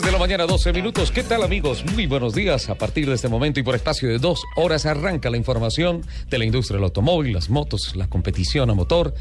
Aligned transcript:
De 0.00 0.10
la 0.10 0.16
mañana, 0.16 0.46
12 0.46 0.72
minutos. 0.72 1.12
¿Qué 1.12 1.22
tal 1.22 1.42
amigos? 1.42 1.84
Muy 1.92 2.06
buenos 2.06 2.34
días. 2.34 2.70
A 2.70 2.76
partir 2.76 3.06
de 3.06 3.14
este 3.14 3.28
momento 3.28 3.60
y 3.60 3.62
por 3.62 3.74
espacio 3.74 4.08
de 4.08 4.18
dos 4.18 4.42
horas 4.56 4.86
arranca 4.86 5.28
la 5.28 5.36
información 5.36 6.00
de 6.30 6.38
la 6.38 6.46
industria 6.46 6.76
del 6.76 6.84
automóvil, 6.84 7.34
las 7.34 7.50
motos, 7.50 7.94
la 7.94 8.08
competición 8.08 8.70
a 8.70 8.74
motor, 8.74 9.12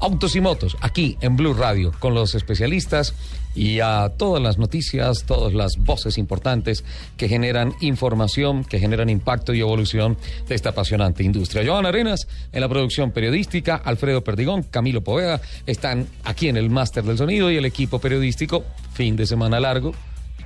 autos 0.00 0.36
y 0.36 0.42
motos, 0.42 0.76
aquí 0.82 1.16
en 1.22 1.38
Blue 1.38 1.54
Radio, 1.54 1.92
con 1.98 2.12
los 2.12 2.34
especialistas 2.34 3.14
y 3.54 3.80
a 3.80 4.12
todas 4.18 4.42
las 4.42 4.58
noticias, 4.58 5.24
todas 5.24 5.54
las 5.54 5.78
voces 5.78 6.18
importantes 6.18 6.84
que 7.16 7.26
generan 7.26 7.72
información, 7.80 8.64
que 8.64 8.78
generan 8.78 9.08
impacto 9.08 9.54
y 9.54 9.60
evolución 9.60 10.18
de 10.46 10.54
esta 10.54 10.70
apasionante 10.70 11.22
industria. 11.24 11.64
Joan 11.66 11.86
Arenas 11.86 12.28
en 12.52 12.60
la 12.60 12.68
producción 12.68 13.12
periodística, 13.12 13.76
Alfredo 13.76 14.22
Perdigón, 14.22 14.62
Camilo 14.64 15.00
Poveda 15.00 15.40
están 15.64 16.06
aquí 16.24 16.48
en 16.48 16.58
el 16.58 16.68
máster 16.68 17.02
del 17.04 17.16
sonido 17.16 17.50
y 17.50 17.56
el 17.56 17.64
equipo 17.64 17.98
periodístico, 17.98 18.62
fin 18.92 19.16
de 19.16 19.24
semana 19.24 19.58
largo, 19.58 19.94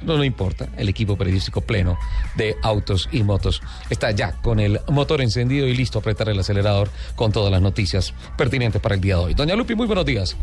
no, 0.04 0.16
no 0.16 0.24
importa, 0.24 0.68
el 0.76 0.88
equipo 0.88 1.16
periodístico 1.16 1.60
pleno 1.60 1.98
de 2.36 2.56
autos 2.62 3.08
y 3.12 3.22
motos 3.22 3.62
está 3.90 4.10
ya 4.10 4.32
con 4.32 4.60
el 4.60 4.80
motor 4.88 5.20
encendido 5.20 5.66
y 5.66 5.74
listo 5.74 5.98
a 5.98 6.00
apretar 6.00 6.28
el 6.28 6.38
acelerador 6.38 6.90
con 7.16 7.32
todas 7.32 7.50
las 7.50 7.62
noticias 7.62 8.14
pertinentes 8.36 8.80
para 8.80 8.94
el 8.94 9.00
día 9.00 9.16
de 9.16 9.22
hoy. 9.22 9.34
Doña 9.34 9.54
Lupi, 9.54 9.74
muy 9.74 9.86
buenos 9.86 10.06
días. 10.06 10.36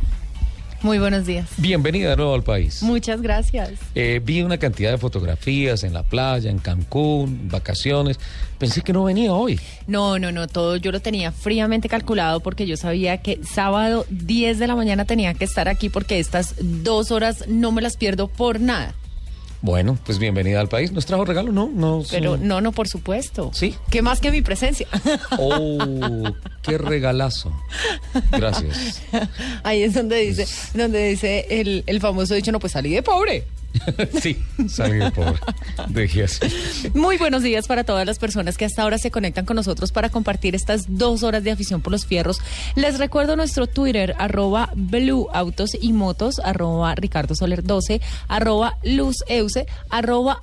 Muy 0.81 0.97
buenos 0.97 1.25
días. 1.25 1.49
Bienvenida 1.57 2.11
de 2.11 2.15
nuevo 2.15 2.33
al 2.33 2.43
país. 2.43 2.81
Muchas 2.83 3.21
gracias. 3.21 3.71
Eh, 3.95 4.21
vi 4.23 4.41
una 4.43 4.57
cantidad 4.57 4.91
de 4.91 4.97
fotografías 4.97 5.83
en 5.83 5.93
la 5.93 6.03
playa, 6.03 6.49
en 6.49 6.59
Cancún, 6.59 7.49
vacaciones. 7.49 8.17
Pensé 8.57 8.81
que 8.81 8.93
no 8.93 9.03
venía 9.03 9.33
hoy. 9.33 9.59
No, 9.87 10.19
no, 10.19 10.31
no, 10.31 10.47
todo 10.47 10.77
yo 10.77 10.93
lo 10.93 11.01
tenía 11.01 11.33
fríamente 11.33 11.89
calculado 11.89 12.39
porque 12.39 12.65
yo 12.65 12.77
sabía 12.77 13.17
que 13.17 13.41
sábado 13.43 14.05
10 14.09 14.57
de 14.57 14.67
la 14.67 14.75
mañana 14.77 15.03
tenía 15.03 15.33
que 15.33 15.43
estar 15.43 15.67
aquí 15.67 15.89
porque 15.89 16.17
estas 16.17 16.55
dos 16.61 17.11
horas 17.11 17.45
no 17.49 17.73
me 17.73 17.81
las 17.81 17.97
pierdo 17.97 18.29
por 18.29 18.61
nada. 18.61 18.95
Bueno, 19.61 19.97
pues 20.05 20.19
bienvenida 20.19 20.61
al 20.61 20.69
país. 20.69 20.93
¿Nos 20.93 21.05
trajo 21.05 21.25
regalo? 21.25 21.51
No, 21.51 21.69
no. 21.73 22.03
Pero 22.09 22.37
no, 22.37 22.61
no, 22.61 22.71
por 22.71 22.87
supuesto. 22.87 23.51
Sí. 23.53 23.75
¿Qué 23.89 24.01
más 24.01 24.21
que 24.21 24.31
mi 24.31 24.41
presencia? 24.41 24.87
Oh, 25.37 26.31
qué 26.61 26.77
regalazo. 26.77 27.51
Gracias. 28.31 29.01
Ahí 29.63 29.83
es 29.83 29.93
donde 29.93 30.17
dice, 30.17 30.47
donde 30.73 31.09
dice 31.09 31.45
el, 31.49 31.83
el 31.87 31.99
famoso 31.99 32.35
dicho, 32.35 32.51
no, 32.53 32.59
pues 32.59 32.71
salí 32.73 32.93
de 32.93 33.03
pobre. 33.03 33.45
sí, 34.21 34.37
salí 34.67 34.99
pobre. 35.11 35.39
Dejé 35.89 36.23
así. 36.23 36.39
Muy 36.93 37.17
buenos 37.17 37.43
días 37.43 37.67
para 37.67 37.83
todas 37.83 38.05
las 38.05 38.19
personas 38.19 38.57
que 38.57 38.65
hasta 38.65 38.83
ahora 38.83 38.97
se 38.97 39.11
conectan 39.11 39.45
con 39.45 39.55
nosotros 39.55 39.91
para 39.91 40.09
compartir 40.09 40.55
estas 40.55 40.85
dos 40.87 41.23
horas 41.23 41.43
de 41.43 41.51
afición 41.51 41.81
por 41.81 41.91
los 41.91 42.05
fierros. 42.05 42.39
Les 42.75 42.97
recuerdo 42.97 43.35
nuestro 43.35 43.67
Twitter, 43.67 44.15
arroba 44.17 44.71
Blue 44.75 45.27
Autos 45.33 45.71
y 45.79 45.93
Motos, 45.93 46.39
arroba 46.39 46.95
Ricardo 46.95 47.35
Soler 47.35 47.63
12, 47.63 48.01
arroba 48.27 48.77
Luz 48.83 49.17
Euse, 49.27 49.65
arroba 49.89 50.41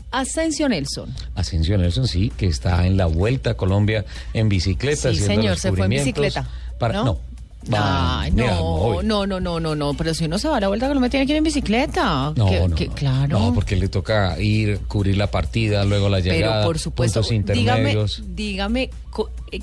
Nelson. 0.68 1.14
Ascensión 1.34 1.80
Nelson, 1.80 2.08
sí, 2.08 2.32
que 2.36 2.46
está 2.46 2.86
en 2.86 2.96
la 2.96 3.06
Vuelta 3.06 3.50
a 3.50 3.54
Colombia 3.54 4.04
en 4.32 4.48
bicicleta. 4.48 5.12
Sí, 5.12 5.16
señor, 5.18 5.58
se 5.58 5.72
fue 5.72 5.84
en 5.84 5.90
bicicleta, 5.90 6.48
Para, 6.78 6.94
¿no? 6.94 7.04
no. 7.04 7.35
Ay, 7.72 8.30
no, 8.32 9.02
no, 9.02 9.26
no, 9.26 9.40
no, 9.40 9.60
no, 9.60 9.74
no, 9.74 9.94
pero 9.94 10.14
si 10.14 10.24
uno 10.24 10.38
se 10.38 10.48
va 10.48 10.58
a 10.58 10.60
la 10.60 10.68
vuelta 10.68 10.92
me 10.94 11.10
tiene 11.10 11.26
que 11.26 11.32
ir 11.32 11.38
en 11.38 11.44
bicicleta. 11.44 12.32
No, 12.36 12.46
Que- 12.48 12.68
no, 12.68 12.74
que- 12.76 12.88
claro. 12.88 13.38
No, 13.38 13.54
porque 13.54 13.76
le 13.76 13.88
toca 13.88 14.38
ir, 14.40 14.78
cubrir 14.88 15.16
la 15.16 15.30
partida, 15.30 15.84
luego 15.84 16.08
la 16.08 16.20
llegada, 16.20 16.54
Pero 16.60 16.66
por 16.66 16.78
supuesto, 16.78 17.20
dígame, 17.22 17.36
intermedios. 17.36 18.22
dígame, 18.34 18.90
co- 19.10 19.30
eh, 19.52 19.60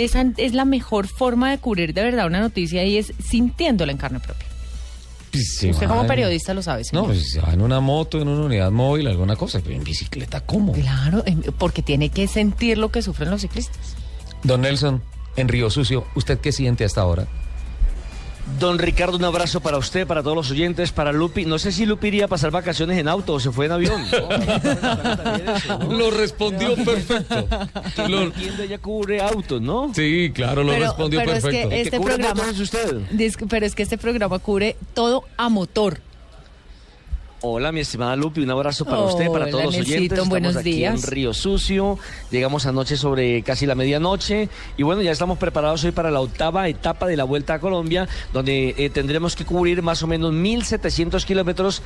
esa 0.00 0.26
es 0.36 0.52
la 0.54 0.64
mejor 0.64 1.06
forma 1.06 1.50
de 1.50 1.58
cubrir 1.58 1.94
de 1.94 2.02
verdad 2.02 2.26
una 2.26 2.40
noticia 2.40 2.84
y 2.84 2.98
es 2.98 3.12
sintiéndola 3.24 3.92
en 3.92 3.98
carne 3.98 4.20
propia. 4.20 4.46
Pues 5.30 5.62
Usted 5.62 5.86
como 5.88 6.06
periodista 6.06 6.54
lo 6.54 6.62
sabe, 6.62 6.84
señor. 6.84 7.02
No, 7.04 7.08
pues 7.12 7.30
se 7.32 7.40
va 7.40 7.52
en 7.52 7.60
una 7.60 7.80
moto, 7.80 8.20
en 8.20 8.28
una 8.28 8.46
unidad 8.46 8.70
móvil, 8.70 9.06
alguna 9.08 9.36
cosa, 9.36 9.60
pero 9.62 9.76
en 9.76 9.84
bicicleta, 9.84 10.40
¿cómo? 10.40 10.72
Claro, 10.72 11.22
porque 11.58 11.82
tiene 11.82 12.08
que 12.08 12.26
sentir 12.26 12.78
lo 12.78 12.90
que 12.90 13.02
sufren 13.02 13.28
los 13.30 13.42
ciclistas. 13.42 13.76
Don 14.42 14.62
Nelson, 14.62 15.02
en 15.40 15.48
Río 15.48 15.70
Sucio, 15.70 16.04
¿usted 16.14 16.38
qué 16.38 16.52
siente 16.52 16.84
hasta 16.84 17.00
ahora? 17.00 17.26
Don 18.58 18.78
Ricardo, 18.78 19.18
un 19.18 19.24
abrazo 19.24 19.60
para 19.60 19.76
usted, 19.76 20.06
para 20.06 20.22
todos 20.22 20.34
los 20.34 20.50
oyentes, 20.50 20.90
para 20.90 21.12
Lupi. 21.12 21.44
No 21.44 21.58
sé 21.58 21.70
si 21.70 21.84
Lupi 21.84 22.08
iría 22.08 22.24
a 22.24 22.28
pasar 22.28 22.50
vacaciones 22.50 22.96
en 22.98 23.06
auto 23.06 23.34
o 23.34 23.40
se 23.40 23.50
fue 23.52 23.66
en 23.66 23.72
avión. 23.72 24.02
¿no? 25.80 25.92
Lo 25.92 26.10
respondió 26.10 26.74
perfecto. 26.76 27.46
Que 27.94 28.08
Lo- 28.08 28.32
ella 28.62 28.78
cubre 28.78 29.20
autos, 29.20 29.60
¿no? 29.60 29.92
Sí, 29.94 30.30
claro, 30.34 30.62
lo 30.64 30.72
Pero- 30.72 30.84
respondió 30.86 31.20
pero 31.20 31.32
es 31.32 31.44
que 31.44 31.50
perfecto. 31.50 31.68
¿Qué 31.68 31.80
este 31.82 31.98
cubre 31.98 32.14
programa- 32.14 32.42
usted? 32.50 32.96
Pero 33.50 33.66
es 33.66 33.74
que 33.74 33.82
este 33.82 33.98
programa 33.98 34.38
cubre 34.38 34.76
todo 34.94 35.24
a 35.36 35.50
motor. 35.50 36.00
Hola, 37.40 37.70
mi 37.70 37.78
estimada 37.78 38.16
Lupi, 38.16 38.40
un 38.40 38.50
abrazo 38.50 38.84
para 38.84 39.02
usted, 39.02 39.28
para 39.30 39.48
todos 39.48 39.66
los 39.66 39.76
oyentes. 39.76 40.10
Estamos 40.10 40.28
buenos 40.28 40.56
aquí 40.56 40.72
días. 40.72 41.04
en 41.04 41.08
Río 41.08 41.32
Sucio. 41.32 41.96
Llegamos 42.32 42.66
anoche 42.66 42.96
sobre 42.96 43.44
casi 43.44 43.64
la 43.64 43.76
medianoche. 43.76 44.48
Y 44.76 44.82
bueno, 44.82 45.02
ya 45.02 45.12
estamos 45.12 45.38
preparados 45.38 45.84
hoy 45.84 45.92
para 45.92 46.10
la 46.10 46.20
octava 46.20 46.68
etapa 46.68 47.06
de 47.06 47.16
la 47.16 47.22
Vuelta 47.22 47.54
a 47.54 47.60
Colombia, 47.60 48.08
donde 48.32 48.74
eh, 48.76 48.90
tendremos 48.90 49.36
que 49.36 49.44
cubrir 49.44 49.82
más 49.82 50.02
o 50.02 50.08
menos 50.08 50.32
1.700 50.32 51.24
kilómetros 51.24 51.82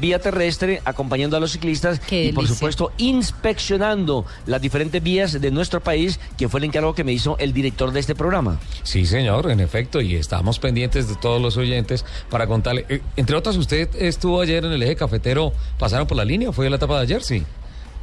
vía 0.00 0.18
terrestre, 0.18 0.80
acompañando 0.84 1.36
a 1.36 1.40
los 1.40 1.52
ciclistas 1.52 2.00
Qué 2.00 2.24
y 2.26 2.32
por 2.32 2.46
supuesto 2.48 2.92
inspeccionando 2.98 4.24
las 4.46 4.60
diferentes 4.60 5.02
vías 5.02 5.40
de 5.40 5.50
nuestro 5.50 5.80
país, 5.80 6.18
que 6.36 6.48
fue 6.48 6.60
el 6.60 6.64
encargo 6.64 6.94
que 6.94 7.04
me 7.04 7.12
hizo 7.12 7.36
el 7.38 7.52
director 7.52 7.92
de 7.92 8.00
este 8.00 8.14
programa. 8.14 8.58
Sí, 8.82 9.06
señor, 9.06 9.50
en 9.50 9.60
efecto, 9.60 10.00
y 10.00 10.16
estamos 10.16 10.58
pendientes 10.58 11.08
de 11.08 11.14
todos 11.16 11.40
los 11.40 11.56
oyentes 11.56 12.04
para 12.28 12.46
contarle. 12.46 12.86
eh, 12.88 13.00
entre 13.16 13.36
otras, 13.36 13.56
usted 13.56 13.88
estuvo 13.96 14.40
ayer 14.40 14.64
en 14.64 14.72
el 14.72 14.82
eje 14.82 14.96
cafetero, 14.96 15.52
pasaron 15.78 16.06
por 16.06 16.16
la 16.16 16.24
línea, 16.24 16.52
fue 16.52 16.68
la 16.70 16.76
etapa 16.76 16.96
de 16.96 17.02
ayer, 17.02 17.22
sí. 17.22 17.42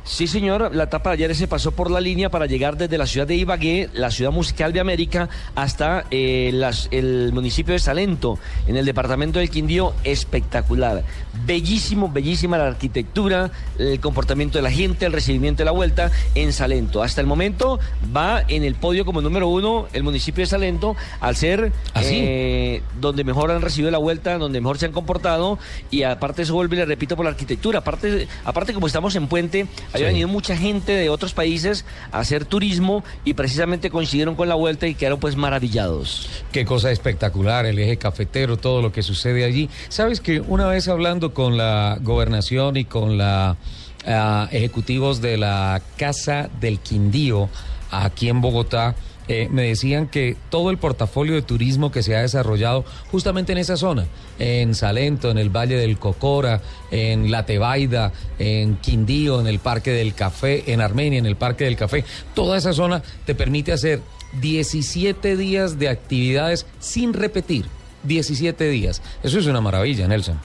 Sí, 0.03 0.25
señor, 0.25 0.73
la 0.73 0.85
etapa 0.85 1.09
de 1.09 1.15
ayer 1.25 1.35
se 1.35 1.49
pasó 1.49 1.71
por 1.71 1.91
la 1.91 1.99
línea 1.99 2.29
para 2.29 2.45
llegar 2.45 2.77
desde 2.77 2.97
la 2.97 3.05
ciudad 3.05 3.27
de 3.27 3.35
Ibagué, 3.35 3.89
la 3.93 4.09
ciudad 4.09 4.31
musical 4.31 4.71
de 4.71 4.79
América, 4.79 5.27
hasta 5.53 6.05
eh, 6.11 6.51
las- 6.53 6.87
el 6.91 7.31
municipio 7.33 7.73
de 7.73 7.79
Salento, 7.79 8.39
en 8.67 8.77
el 8.77 8.85
departamento 8.85 9.39
del 9.39 9.49
Quindío, 9.49 9.93
espectacular. 10.05 11.03
Bellísimo, 11.45 12.09
bellísima 12.11 12.57
la 12.57 12.67
arquitectura, 12.67 13.51
el 13.77 13.99
comportamiento 13.99 14.57
de 14.57 14.61
la 14.63 14.71
gente, 14.71 15.05
el 15.05 15.13
recibimiento 15.13 15.59
de 15.59 15.65
la 15.65 15.71
vuelta 15.71 16.11
en 16.35 16.51
Salento. 16.51 17.03
Hasta 17.03 17.21
el 17.21 17.27
momento 17.27 17.79
va 18.15 18.43
en 18.47 18.63
el 18.63 18.75
podio 18.75 19.05
como 19.05 19.21
número 19.21 19.47
uno 19.47 19.87
el 19.93 20.03
municipio 20.03 20.41
de 20.43 20.47
Salento, 20.47 20.95
al 21.19 21.35
ser 21.35 21.71
¿Ah, 21.93 22.01
sí? 22.03 22.15
eh, 22.21 22.81
donde 22.99 23.23
mejor 23.23 23.51
han 23.51 23.61
recibido 23.61 23.91
la 23.91 23.97
vuelta, 23.97 24.37
donde 24.37 24.59
mejor 24.61 24.77
se 24.77 24.85
han 24.87 24.91
comportado, 24.91 25.59
y 25.91 26.03
aparte 26.03 26.41
eso 26.41 26.53
vuelve, 26.53 26.75
le 26.77 26.85
repito, 26.85 27.15
por 27.15 27.25
la 27.25 27.31
arquitectura. 27.31 27.79
Aparte, 27.79 28.27
aparte 28.43 28.73
como 28.73 28.87
estamos 28.87 29.15
en 29.15 29.27
puente, 29.27 29.67
había 29.93 30.07
Sí. 30.07 30.13
venido 30.13 30.27
mucha 30.27 30.55
gente 30.57 30.91
de 30.93 31.09
otros 31.09 31.33
países 31.33 31.85
a 32.11 32.19
hacer 32.19 32.45
turismo 32.45 33.03
y 33.25 33.33
precisamente 33.35 33.89
coincidieron 33.89 34.35
con 34.35 34.49
la 34.49 34.55
vuelta 34.55 34.87
y 34.87 34.95
quedaron 34.95 35.19
pues 35.19 35.35
maravillados. 35.35 36.29
Qué 36.51 36.65
cosa 36.65 36.91
espectacular, 36.91 37.65
el 37.65 37.77
eje 37.79 37.97
cafetero, 37.97 38.57
todo 38.57 38.81
lo 38.81 38.91
que 38.91 39.01
sucede 39.03 39.43
allí. 39.43 39.69
Sabes 39.89 40.19
que 40.21 40.39
una 40.41 40.67
vez 40.67 40.87
hablando 40.87 41.26
con 41.33 41.57
la 41.57 41.97
gobernación 42.01 42.77
y 42.77 42.85
con 42.85 43.17
la 43.17 43.57
ah, 44.05 44.47
ejecutivos 44.51 45.21
de 45.21 45.37
la 45.37 45.81
Casa 45.97 46.49
del 46.59 46.79
Quindío 46.79 47.49
aquí 47.91 48.29
en 48.29 48.41
Bogotá 48.41 48.95
eh, 49.29 49.49
me 49.51 49.63
decían 49.63 50.07
que 50.07 50.37
todo 50.49 50.69
el 50.69 50.77
portafolio 50.77 51.35
de 51.35 51.41
turismo 51.41 51.91
que 51.91 52.01
se 52.01 52.15
ha 52.15 52.21
desarrollado 52.21 52.85
justamente 53.11 53.51
en 53.51 53.57
esa 53.57 53.75
zona, 53.75 54.05
en 54.39 54.73
Salento, 54.73 55.29
en 55.29 55.37
el 55.37 55.49
Valle 55.49 55.75
del 55.75 55.97
Cocora, 55.97 56.61
en 56.91 57.29
La 57.29 57.45
Tebaida, 57.45 58.13
en 58.39 58.77
Quindío, 58.77 59.41
en 59.41 59.47
el 59.47 59.59
Parque 59.59 59.91
del 59.91 60.13
Café, 60.13 60.71
en 60.71 60.79
Armenia, 60.79 61.19
en 61.19 61.25
el 61.25 61.35
Parque 61.35 61.65
del 61.65 61.75
Café, 61.75 62.05
toda 62.33 62.57
esa 62.57 62.71
zona 62.71 63.03
te 63.25 63.35
permite 63.35 63.73
hacer 63.73 64.01
17 64.39 65.35
días 65.35 65.77
de 65.77 65.89
actividades 65.89 66.65
sin 66.79 67.13
repetir. 67.13 67.65
17 68.03 68.69
días. 68.69 69.01
Eso 69.23 69.39
es 69.39 69.47
una 69.47 69.59
maravilla, 69.59 70.07
Nelson. 70.07 70.39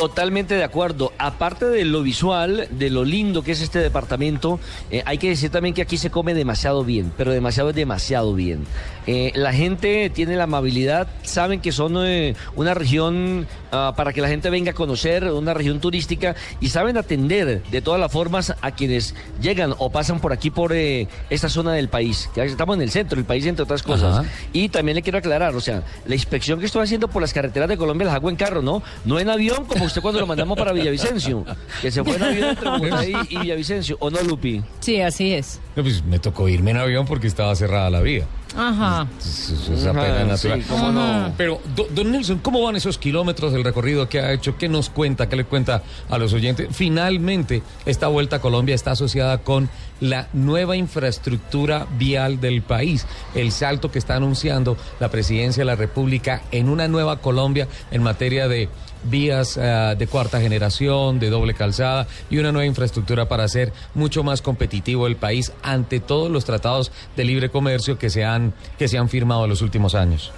Totalmente 0.00 0.54
de 0.54 0.64
acuerdo. 0.64 1.12
Aparte 1.18 1.66
de 1.66 1.84
lo 1.84 2.02
visual, 2.02 2.68
de 2.70 2.88
lo 2.88 3.04
lindo 3.04 3.42
que 3.42 3.52
es 3.52 3.60
este 3.60 3.80
departamento, 3.80 4.58
eh, 4.90 5.02
hay 5.04 5.18
que 5.18 5.28
decir 5.28 5.50
también 5.50 5.74
que 5.74 5.82
aquí 5.82 5.98
se 5.98 6.10
come 6.10 6.32
demasiado 6.32 6.84
bien, 6.84 7.12
pero 7.18 7.32
demasiado 7.32 7.68
es 7.68 7.76
demasiado 7.76 8.32
bien. 8.32 8.64
Eh, 9.06 9.30
la 9.34 9.52
gente 9.52 10.08
tiene 10.08 10.36
la 10.36 10.44
amabilidad, 10.44 11.08
saben 11.22 11.60
que 11.60 11.70
son 11.70 11.96
eh, 11.98 12.34
una 12.56 12.72
región 12.72 13.46
ah, 13.72 13.92
para 13.94 14.14
que 14.14 14.22
la 14.22 14.28
gente 14.28 14.48
venga 14.48 14.70
a 14.70 14.74
conocer, 14.74 15.24
una 15.24 15.52
región 15.52 15.80
turística, 15.80 16.34
y 16.60 16.70
saben 16.70 16.96
atender 16.96 17.62
de 17.64 17.82
todas 17.82 18.00
las 18.00 18.10
formas 18.10 18.54
a 18.58 18.70
quienes 18.70 19.14
llegan 19.42 19.74
o 19.76 19.90
pasan 19.90 20.18
por 20.20 20.32
aquí, 20.32 20.48
por 20.50 20.72
esta 20.72 21.50
zona 21.50 21.74
del 21.74 21.90
país. 21.90 22.30
Que 22.34 22.42
estamos 22.42 22.76
en 22.76 22.82
el 22.82 22.90
centro 22.90 23.16
del 23.16 23.26
país, 23.26 23.44
entre 23.44 23.64
otras 23.64 23.82
cosas. 23.82 24.24
Y 24.54 24.70
también 24.70 24.94
le 24.94 25.02
quiero 25.02 25.18
aclarar, 25.18 25.54
o 25.54 25.60
sea, 25.60 25.82
la 26.06 26.14
inspección 26.14 26.58
que 26.58 26.64
estoy 26.64 26.84
haciendo 26.84 27.08
por 27.08 27.20
las 27.20 27.34
carreteras 27.34 27.68
de 27.68 27.76
Colombia 27.76 28.06
las 28.06 28.14
hago 28.14 28.30
en 28.30 28.36
carro, 28.36 28.62
¿no? 28.62 28.82
No 29.04 29.18
en 29.18 29.28
avión, 29.28 29.66
como 29.66 29.89
usted 29.90 30.02
cuando 30.02 30.20
lo 30.20 30.26
mandamos 30.26 30.56
para 30.56 30.72
Villavicencio, 30.72 31.44
que 31.82 31.90
se 31.90 32.02
fue 32.04 32.16
en 32.16 32.22
avión 32.22 32.48
entre 32.50 32.70
Bogotá 32.78 33.04
y, 33.04 33.38
Villavicencio, 33.38 33.96
¿o 34.00 34.10
no, 34.10 34.22
Lupi? 34.22 34.62
Sí, 34.80 35.00
así 35.00 35.34
es. 35.34 35.60
Pues 35.74 36.04
me 36.04 36.18
tocó 36.18 36.48
irme 36.48 36.70
en 36.70 36.78
avión 36.78 37.06
porque 37.06 37.26
estaba 37.26 37.54
cerrada 37.56 37.90
la 37.90 38.00
vía. 38.00 38.26
Ajá. 38.56 39.06
Es, 39.18 39.86
apenas 39.86 40.26
natural. 40.26 40.64
¿cómo 40.68 40.90
no? 40.90 41.32
Pero, 41.36 41.60
don 41.90 42.10
Nelson, 42.10 42.38
¿cómo 42.38 42.62
van 42.62 42.76
esos 42.76 42.98
kilómetros 42.98 43.52
del 43.52 43.62
recorrido 43.62 44.08
que 44.08 44.20
ha 44.20 44.32
hecho? 44.32 44.56
¿Qué 44.58 44.68
nos 44.68 44.90
cuenta? 44.90 45.28
¿Qué 45.28 45.36
le 45.36 45.44
cuenta 45.44 45.82
a 46.08 46.18
los 46.18 46.32
oyentes? 46.32 46.68
Finalmente, 46.72 47.62
esta 47.86 48.08
vuelta 48.08 48.36
a 48.36 48.40
Colombia 48.40 48.74
está 48.74 48.92
asociada 48.92 49.38
con 49.38 49.70
la 50.00 50.28
nueva 50.32 50.76
infraestructura 50.76 51.86
vial 51.96 52.40
del 52.40 52.62
país, 52.62 53.06
el 53.34 53.52
salto 53.52 53.90
que 53.90 53.98
está 53.98 54.16
anunciando 54.16 54.76
la 54.98 55.10
presidencia 55.10 55.60
de 55.60 55.66
la 55.66 55.76
República 55.76 56.42
en 56.50 56.68
una 56.68 56.88
nueva 56.88 57.20
Colombia 57.20 57.68
en 57.90 58.02
materia 58.02 58.48
de 58.48 58.68
vías 59.04 59.58
eh, 59.60 59.94
de 59.98 60.06
cuarta 60.06 60.40
generación, 60.40 61.18
de 61.18 61.30
doble 61.30 61.54
calzada 61.54 62.06
y 62.30 62.38
una 62.38 62.52
nueva 62.52 62.66
infraestructura 62.66 63.28
para 63.28 63.44
hacer 63.44 63.72
mucho 63.94 64.22
más 64.22 64.42
competitivo 64.42 65.06
el 65.06 65.16
país 65.16 65.52
ante 65.62 66.00
todos 66.00 66.30
los 66.30 66.44
tratados 66.44 66.92
de 67.16 67.24
libre 67.24 67.50
comercio 67.50 67.98
que 67.98 68.10
se 68.10 68.24
han, 68.24 68.52
que 68.78 68.88
se 68.88 68.98
han 68.98 69.08
firmado 69.08 69.44
en 69.44 69.50
los 69.50 69.62
últimos 69.62 69.94
años. 69.94 70.32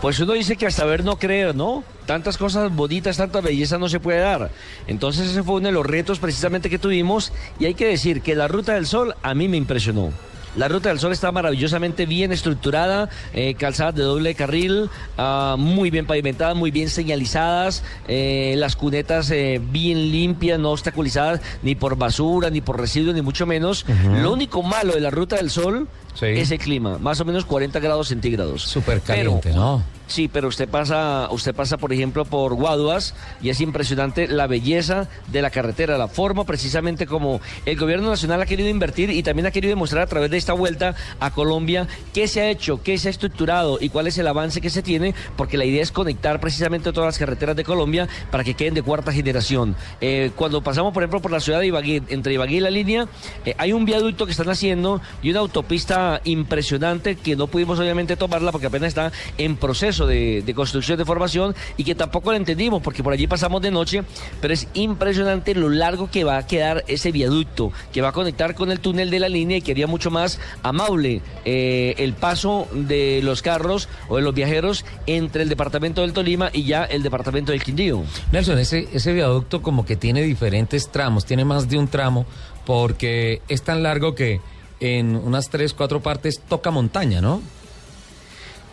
Pues 0.00 0.18
uno 0.18 0.32
dice 0.32 0.56
que 0.56 0.66
hasta 0.66 0.84
ver 0.86 1.04
no 1.04 1.16
creer, 1.16 1.54
¿no? 1.54 1.84
Tantas 2.06 2.38
cosas 2.38 2.74
bonitas, 2.74 3.18
tanta 3.18 3.42
belleza 3.42 3.76
no 3.76 3.88
se 3.88 4.00
puede 4.00 4.20
dar. 4.20 4.50
Entonces 4.86 5.28
ese 5.28 5.42
fue 5.42 5.56
uno 5.56 5.66
de 5.66 5.72
los 5.72 5.84
retos 5.84 6.18
precisamente 6.18 6.70
que 6.70 6.78
tuvimos 6.78 7.32
y 7.58 7.66
hay 7.66 7.74
que 7.74 7.86
decir 7.86 8.22
que 8.22 8.34
la 8.34 8.48
Ruta 8.48 8.72
del 8.72 8.86
Sol 8.86 9.14
a 9.22 9.34
mí 9.34 9.46
me 9.46 9.58
impresionó. 9.58 10.10
La 10.56 10.66
Ruta 10.66 10.88
del 10.88 10.98
Sol 10.98 11.12
está 11.12 11.30
maravillosamente 11.30 12.06
bien 12.06 12.32
estructurada, 12.32 13.08
eh, 13.32 13.54
calzadas 13.54 13.94
de 13.94 14.02
doble 14.02 14.34
carril, 14.34 14.90
ah, 15.16 15.54
muy 15.56 15.90
bien 15.90 16.06
pavimentadas, 16.06 16.56
muy 16.56 16.72
bien 16.72 16.88
señalizadas, 16.88 17.84
eh, 18.08 18.54
las 18.56 18.74
cunetas 18.74 19.30
eh, 19.30 19.60
bien 19.62 20.10
limpias, 20.10 20.58
no 20.58 20.70
obstaculizadas 20.70 21.40
ni 21.62 21.76
por 21.76 21.96
basura, 21.96 22.50
ni 22.50 22.60
por 22.60 22.80
residuos, 22.80 23.14
ni 23.14 23.22
mucho 23.22 23.46
menos. 23.46 23.86
Lo 24.22 24.32
único 24.32 24.62
malo 24.62 24.94
de 24.94 25.00
la 25.00 25.10
Ruta 25.10 25.36
del 25.36 25.50
Sol 25.50 25.88
es 26.20 26.50
el 26.50 26.58
clima, 26.58 26.98
más 26.98 27.20
o 27.20 27.24
menos 27.24 27.44
40 27.44 27.78
grados 27.80 28.08
centígrados. 28.08 28.62
Súper 28.62 29.00
caliente, 29.00 29.52
¿no? 29.52 29.82
Sí, 30.10 30.26
pero 30.26 30.48
usted 30.48 30.68
pasa, 30.68 31.28
usted 31.30 31.54
pasa, 31.54 31.76
por 31.76 31.92
ejemplo, 31.92 32.24
por 32.24 32.54
Guaduas 32.54 33.14
y 33.40 33.48
es 33.50 33.60
impresionante 33.60 34.26
la 34.26 34.48
belleza 34.48 35.06
de 35.28 35.40
la 35.40 35.50
carretera, 35.50 35.96
la 35.98 36.08
forma 36.08 36.44
precisamente 36.44 37.06
como 37.06 37.40
el 37.64 37.78
gobierno 37.78 38.10
nacional 38.10 38.42
ha 38.42 38.46
querido 38.46 38.68
invertir 38.68 39.10
y 39.10 39.22
también 39.22 39.46
ha 39.46 39.52
querido 39.52 39.70
demostrar 39.70 40.02
a 40.02 40.06
través 40.08 40.28
de 40.32 40.36
esta 40.36 40.52
vuelta 40.52 40.96
a 41.20 41.30
Colombia 41.30 41.86
qué 42.12 42.26
se 42.26 42.40
ha 42.40 42.50
hecho, 42.50 42.82
qué 42.82 42.98
se 42.98 43.06
ha 43.06 43.12
estructurado 43.12 43.78
y 43.80 43.88
cuál 43.88 44.08
es 44.08 44.18
el 44.18 44.26
avance 44.26 44.60
que 44.60 44.68
se 44.68 44.82
tiene, 44.82 45.14
porque 45.36 45.56
la 45.56 45.64
idea 45.64 45.80
es 45.80 45.92
conectar 45.92 46.40
precisamente 46.40 46.92
todas 46.92 47.06
las 47.06 47.18
carreteras 47.18 47.54
de 47.54 47.62
Colombia 47.62 48.08
para 48.32 48.42
que 48.42 48.54
queden 48.54 48.74
de 48.74 48.82
cuarta 48.82 49.12
generación. 49.12 49.76
Eh, 50.00 50.32
cuando 50.34 50.60
pasamos, 50.60 50.92
por 50.92 51.04
ejemplo, 51.04 51.22
por 51.22 51.30
la 51.30 51.38
ciudad 51.38 51.60
de 51.60 51.68
Ibagué, 51.68 52.02
entre 52.08 52.34
Ibagué 52.34 52.56
y 52.56 52.60
la 52.60 52.70
línea, 52.70 53.06
eh, 53.44 53.54
hay 53.58 53.72
un 53.72 53.84
viaducto 53.84 54.26
que 54.26 54.32
están 54.32 54.48
haciendo 54.48 55.00
y 55.22 55.30
una 55.30 55.38
autopista 55.38 55.99
impresionante 56.24 57.16
que 57.16 57.36
no 57.36 57.46
pudimos 57.46 57.78
obviamente 57.78 58.16
tomarla 58.16 58.52
porque 58.52 58.66
apenas 58.66 58.88
está 58.88 59.12
en 59.38 59.56
proceso 59.56 60.06
de, 60.06 60.50
construcción 60.54 60.98
de 60.98 61.04
formación 61.04 61.54
y 61.76 61.84
que 61.84 61.94
tampoco 61.94 62.30
lo 62.30 62.36
entendimos 62.36 62.82
porque 62.82 63.02
por 63.02 63.12
allí 63.12 63.26
pasamos 63.26 63.62
de 63.62 63.70
noche, 63.70 64.02
pero 64.40 64.52
es 64.52 64.68
impresionante 64.74 65.54
lo 65.54 65.68
largo 65.68 66.10
que 66.10 66.24
va 66.24 66.38
a 66.38 66.46
quedar 66.46 66.84
ese 66.88 67.12
viaducto 67.12 67.72
que 67.92 68.02
va 68.02 68.08
a 68.08 68.12
conectar 68.12 68.54
con 68.54 68.70
el 68.70 68.80
túnel 68.80 69.10
de 69.10 69.20
la 69.20 69.28
línea 69.28 69.58
y 69.58 69.62
que 69.62 69.72
haría 69.72 69.86
mucho 69.86 70.10
más 70.10 70.40
amable 70.62 71.22
eh, 71.44 71.94
el 71.98 72.14
paso 72.14 72.68
de 72.72 73.20
los 73.22 73.42
carros 73.42 73.88
o 74.08 74.16
de 74.16 74.22
los 74.22 74.34
viajeros 74.34 74.84
entre 75.06 75.42
el 75.42 75.48
departamento 75.48 76.02
del 76.02 76.12
Tolima 76.12 76.50
y 76.52 76.64
ya 76.64 76.84
el 76.84 77.02
departamento 77.02 77.52
del 77.52 77.62
Quindío. 77.62 78.02
Nelson, 78.32 78.58
ese, 78.58 78.88
ese 78.92 79.12
viaducto 79.12 79.62
como 79.62 79.84
que 79.84 79.96
tiene 79.96 80.22
diferentes 80.22 80.90
tramos, 80.90 81.24
tiene 81.24 81.44
más 81.44 81.68
de 81.68 81.78
un 81.78 81.88
tramo 81.88 82.26
porque 82.64 83.42
es 83.48 83.62
tan 83.62 83.82
largo 83.82 84.14
que 84.14 84.40
en 84.80 85.16
unas 85.16 85.50
tres, 85.50 85.74
cuatro 85.74 86.00
partes 86.00 86.40
toca 86.40 86.70
montaña, 86.70 87.20
¿no? 87.20 87.40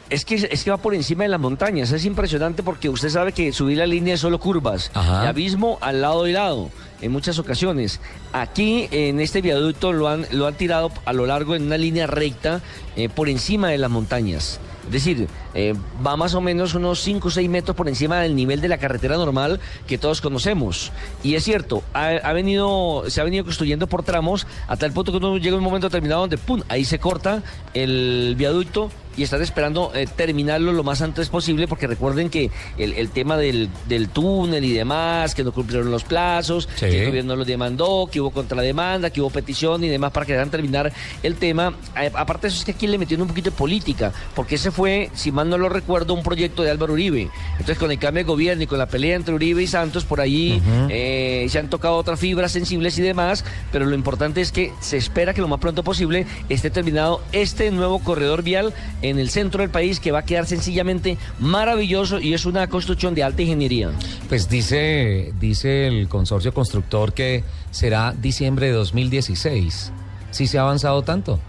Es 0.09 0.23
que, 0.23 0.35
es 0.35 0.63
que 0.63 0.71
va 0.71 0.77
por 0.77 0.95
encima 0.95 1.23
de 1.23 1.29
las 1.29 1.39
montañas, 1.39 1.91
es 1.91 2.05
impresionante 2.05 2.63
porque 2.63 2.87
usted 2.87 3.09
sabe 3.09 3.33
que 3.33 3.51
subir 3.51 3.77
la 3.77 3.85
línea 3.85 4.13
es 4.13 4.21
solo 4.21 4.39
curvas, 4.39 4.89
y 4.95 5.25
abismo 5.25 5.77
al 5.81 6.01
lado 6.01 6.25
y 6.27 6.31
lado, 6.31 6.69
en 7.01 7.11
muchas 7.11 7.39
ocasiones. 7.39 7.99
Aquí 8.31 8.87
en 8.91 9.19
este 9.19 9.41
viaducto 9.41 9.91
lo 9.91 10.07
han, 10.07 10.25
lo 10.31 10.47
han 10.47 10.55
tirado 10.55 10.91
a 11.03 11.11
lo 11.11 11.25
largo 11.25 11.55
en 11.55 11.63
una 11.63 11.77
línea 11.77 12.07
recta 12.07 12.61
eh, 12.95 13.09
por 13.09 13.27
encima 13.27 13.67
de 13.67 13.79
las 13.79 13.91
montañas. 13.91 14.61
Es 14.87 14.93
decir, 14.93 15.27
eh, 15.53 15.75
va 16.05 16.15
más 16.15 16.33
o 16.33 16.41
menos 16.41 16.73
unos 16.73 17.01
5 17.01 17.27
o 17.27 17.31
6 17.31 17.49
metros 17.49 17.75
por 17.75 17.87
encima 17.87 18.21
del 18.21 18.35
nivel 18.35 18.61
de 18.61 18.67
la 18.67 18.77
carretera 18.77 19.17
normal 19.17 19.59
que 19.85 19.97
todos 19.97 20.21
conocemos. 20.21 20.91
Y 21.23 21.35
es 21.35 21.43
cierto, 21.43 21.83
ha, 21.93 22.33
venido, 22.33 23.03
se 23.07 23.21
ha 23.21 23.23
venido 23.23 23.43
construyendo 23.43 23.87
por 23.87 24.03
tramos 24.03 24.47
hasta 24.67 24.85
el 24.85 24.93
punto 24.93 25.11
que 25.11 25.17
uno 25.17 25.37
llega 25.37 25.57
un 25.57 25.63
momento 25.63 25.87
determinado 25.87 26.21
donde 26.21 26.37
¡pum! 26.37 26.61
ahí 26.69 26.85
se 26.85 26.99
corta 26.99 27.43
el 27.73 28.35
viaducto 28.37 28.89
y 29.17 29.23
están 29.23 29.41
esperando 29.41 29.91
eh, 29.95 30.07
terminarlo 30.15 30.71
lo 30.71 30.83
más 30.83 31.01
antes 31.01 31.29
posible 31.29 31.67
porque 31.67 31.87
recuerden 31.87 32.29
que 32.29 32.51
el, 32.77 33.09
tema 33.09 33.35
del, 33.35 33.69
túnel 34.13 34.63
y 34.63 34.71
demás, 34.71 35.33
que 35.33 35.43
no 35.43 35.51
cumplieron 35.51 35.91
los 35.91 36.03
plazos, 36.03 36.67
que 36.67 37.01
el 37.01 37.07
gobierno 37.07 37.35
lo 37.35 37.43
demandó, 37.43 38.07
que 38.11 38.21
hubo 38.21 38.29
contrademanda, 38.29 39.09
que 39.09 39.19
hubo 39.19 39.31
petición 39.31 39.83
y 39.83 39.89
demás 39.89 40.11
para 40.11 40.25
que 40.25 40.33
dejan 40.33 40.51
terminar 40.51 40.93
el 41.23 41.35
tema. 41.35 41.73
aparte 42.13 42.43
de 42.43 42.47
eso 42.49 42.59
es 42.59 42.65
que 42.65 42.71
aquí 42.71 42.87
le 42.87 42.97
metieron 42.97 43.23
un 43.23 43.29
poquito 43.29 43.49
de 43.49 43.55
política, 43.57 44.13
porque 44.35 44.55
ese 44.55 44.69
fue, 44.69 45.09
si 45.15 45.31
mal 45.31 45.49
no 45.49 45.57
lo 45.57 45.67
recuerdo, 45.67 46.13
un 46.13 46.23
proyecto 46.23 46.61
de 46.61 46.69
Álvaro 46.69 46.93
Uribe. 46.93 47.29
Entonces 47.53 47.77
con 47.79 47.91
el 47.91 47.97
cambio 47.97 48.23
de 48.23 48.27
gobierno 48.27 48.63
y 48.63 48.67
con 48.67 48.77
la 48.77 48.85
pelea 48.85 49.15
entre 49.15 49.33
Uribe 49.33 49.63
y 49.63 49.67
Santos, 49.67 50.05
por 50.05 50.21
ahí 50.21 50.61
eh, 50.89 51.47
se 51.49 51.57
han 51.57 51.69
tocado 51.69 51.95
otras 51.95 52.19
fibras 52.19 52.51
sensibles 52.51 52.97
y 52.99 53.01
demás, 53.01 53.43
pero 53.71 53.85
lo 53.85 53.95
importante 53.95 54.41
es 54.41 54.51
que 54.51 54.71
se 54.79 54.97
espera 54.97 55.33
que 55.33 55.41
lo 55.41 55.47
más 55.47 55.59
pronto 55.59 55.83
posible 55.83 56.27
esté 56.49 56.69
terminado 56.69 57.23
este 57.31 57.71
nuevo 57.71 57.99
corredor 57.99 58.43
vial 58.43 58.73
en 59.09 59.19
el 59.19 59.29
centro 59.29 59.61
del 59.61 59.69
país 59.69 59.99
que 59.99 60.11
va 60.11 60.19
a 60.19 60.25
quedar 60.25 60.45
sencillamente 60.45 61.17
maravilloso 61.39 62.19
y 62.19 62.33
es 62.33 62.45
una 62.45 62.67
construcción 62.67 63.15
de 63.15 63.23
alta 63.23 63.41
ingeniería. 63.41 63.91
Pues 64.29 64.49
dice, 64.49 65.33
dice 65.39 65.87
el 65.87 66.07
consorcio 66.07 66.53
constructor 66.53 67.13
que 67.13 67.43
será 67.71 68.13
diciembre 68.17 68.67
de 68.67 68.73
2016. 68.73 69.91
¿Sí 70.31 70.47
se 70.47 70.57
ha 70.57 70.61
avanzado 70.61 71.01
tanto? 71.01 71.39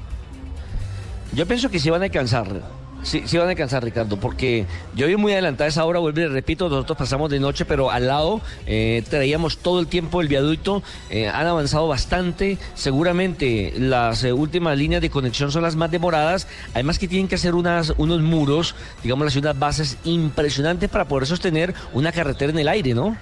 Yo 1.35 1.47
pienso 1.47 1.71
que 1.71 1.79
sí 1.79 1.91
van 1.91 2.03
a 2.03 2.07
alcanzar. 2.07 2.78
Sí, 3.03 3.23
sí 3.27 3.39
van 3.39 3.47
a 3.47 3.51
alcanzar, 3.51 3.85
Ricardo, 3.85 4.19
porque 4.19 4.67
yo 4.95 5.07
vi 5.07 5.17
muy 5.17 5.33
adelantada 5.33 5.69
esa 5.69 5.85
hora, 5.85 6.01
vuelvo 6.01 6.21
y 6.21 6.27
repito, 6.27 6.69
nosotros 6.69 6.99
pasamos 6.99 7.31
de 7.31 7.39
noche, 7.39 7.65
pero 7.65 7.91
al 7.91 8.09
lado 8.09 8.41
eh, 8.67 9.05
traíamos 9.09 9.59
todo 9.59 9.79
el 9.81 9.87
tiempo 9.87 10.21
el 10.21 10.29
viaducto, 10.29 10.83
eh, 11.09 11.29
han 11.29 11.47
avanzado 11.47 11.87
bastante, 11.87 12.59
seguramente 12.75 13.73
las 13.79 14.25
eh, 14.25 14.33
últimas 14.33 14.77
líneas 14.77 15.01
de 15.01 15.11
conexión 15.11 15.53
son 15.53 15.63
las 15.63 15.77
más 15.77 15.91
demoradas, 15.91 16.49
además 16.75 16.99
que 16.99 17.07
tienen 17.07 17.29
que 17.29 17.37
hacer 17.37 17.55
unas, 17.55 17.95
unos 17.99 18.21
muros, 18.21 18.75
digamos, 19.03 19.25
las 19.27 19.37
unas 19.37 19.59
bases 19.59 19.97
impresionantes 20.05 20.91
para 20.91 21.07
poder 21.07 21.27
sostener 21.27 21.75
una 21.93 22.11
carretera 22.11 22.53
en 22.53 22.59
el 22.59 22.69
aire, 22.69 22.95
¿no? 22.95 23.17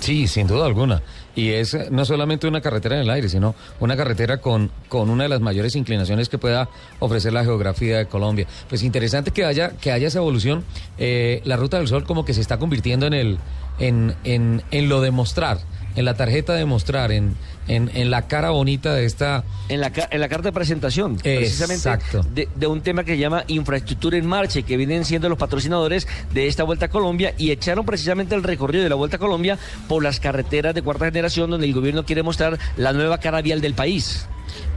Sí, 0.00 0.26
sin 0.26 0.46
duda 0.48 0.66
alguna. 0.66 1.00
Y 1.34 1.50
es 1.50 1.74
eh, 1.74 1.88
no 1.90 2.04
solamente 2.04 2.46
una 2.46 2.60
carretera 2.60 2.96
en 2.96 3.02
el 3.02 3.10
aire, 3.10 3.28
sino 3.28 3.54
una 3.80 3.96
carretera 3.96 4.38
con, 4.38 4.70
con 4.88 5.10
una 5.10 5.24
de 5.24 5.28
las 5.28 5.40
mayores 5.40 5.76
inclinaciones 5.76 6.28
que 6.28 6.38
pueda 6.38 6.68
ofrecer 6.98 7.32
la 7.32 7.44
geografía 7.44 7.98
de 7.98 8.06
Colombia. 8.06 8.46
Pues 8.68 8.82
interesante 8.82 9.30
que 9.30 9.44
haya, 9.44 9.70
que 9.70 9.92
haya 9.92 10.08
esa 10.08 10.18
evolución. 10.18 10.64
Eh, 10.98 11.40
la 11.44 11.56
Ruta 11.56 11.78
del 11.78 11.88
Sol 11.88 12.04
como 12.04 12.24
que 12.24 12.34
se 12.34 12.40
está 12.40 12.58
convirtiendo 12.58 13.06
en, 13.06 13.14
el, 13.14 13.38
en, 13.78 14.14
en, 14.24 14.62
en 14.70 14.88
lo 14.88 15.00
de 15.00 15.10
mostrar 15.10 15.58
en 15.96 16.04
la 16.04 16.14
tarjeta 16.14 16.54
de 16.54 16.64
mostrar, 16.64 17.12
en, 17.12 17.34
en, 17.68 17.90
en 17.94 18.10
la 18.10 18.28
cara 18.28 18.50
bonita 18.50 18.94
de 18.94 19.04
esta... 19.04 19.44
En 19.68 19.80
la, 19.80 19.90
en 20.10 20.20
la 20.20 20.28
carta 20.28 20.48
de 20.48 20.52
presentación, 20.52 21.16
precisamente 21.16 21.88
de, 22.34 22.48
de 22.54 22.66
un 22.66 22.82
tema 22.82 23.04
que 23.04 23.12
se 23.12 23.18
llama 23.18 23.44
infraestructura 23.46 24.18
en 24.18 24.26
marcha 24.26 24.62
que 24.62 24.76
vienen 24.76 25.04
siendo 25.04 25.28
los 25.28 25.38
patrocinadores 25.38 26.06
de 26.32 26.46
esta 26.46 26.64
Vuelta 26.64 26.86
a 26.86 26.88
Colombia 26.88 27.34
y 27.38 27.50
echaron 27.50 27.86
precisamente 27.86 28.34
el 28.34 28.42
recorrido 28.42 28.82
de 28.82 28.90
la 28.90 28.96
Vuelta 28.96 29.16
a 29.16 29.20
Colombia 29.20 29.58
por 29.88 30.02
las 30.02 30.20
carreteras 30.20 30.74
de 30.74 30.82
cuarta 30.82 31.06
generación 31.06 31.50
donde 31.50 31.66
el 31.66 31.72
gobierno 31.72 32.04
quiere 32.04 32.22
mostrar 32.22 32.58
la 32.76 32.92
nueva 32.92 33.18
cara 33.18 33.40
vial 33.40 33.60
del 33.60 33.74
país. 33.74 34.26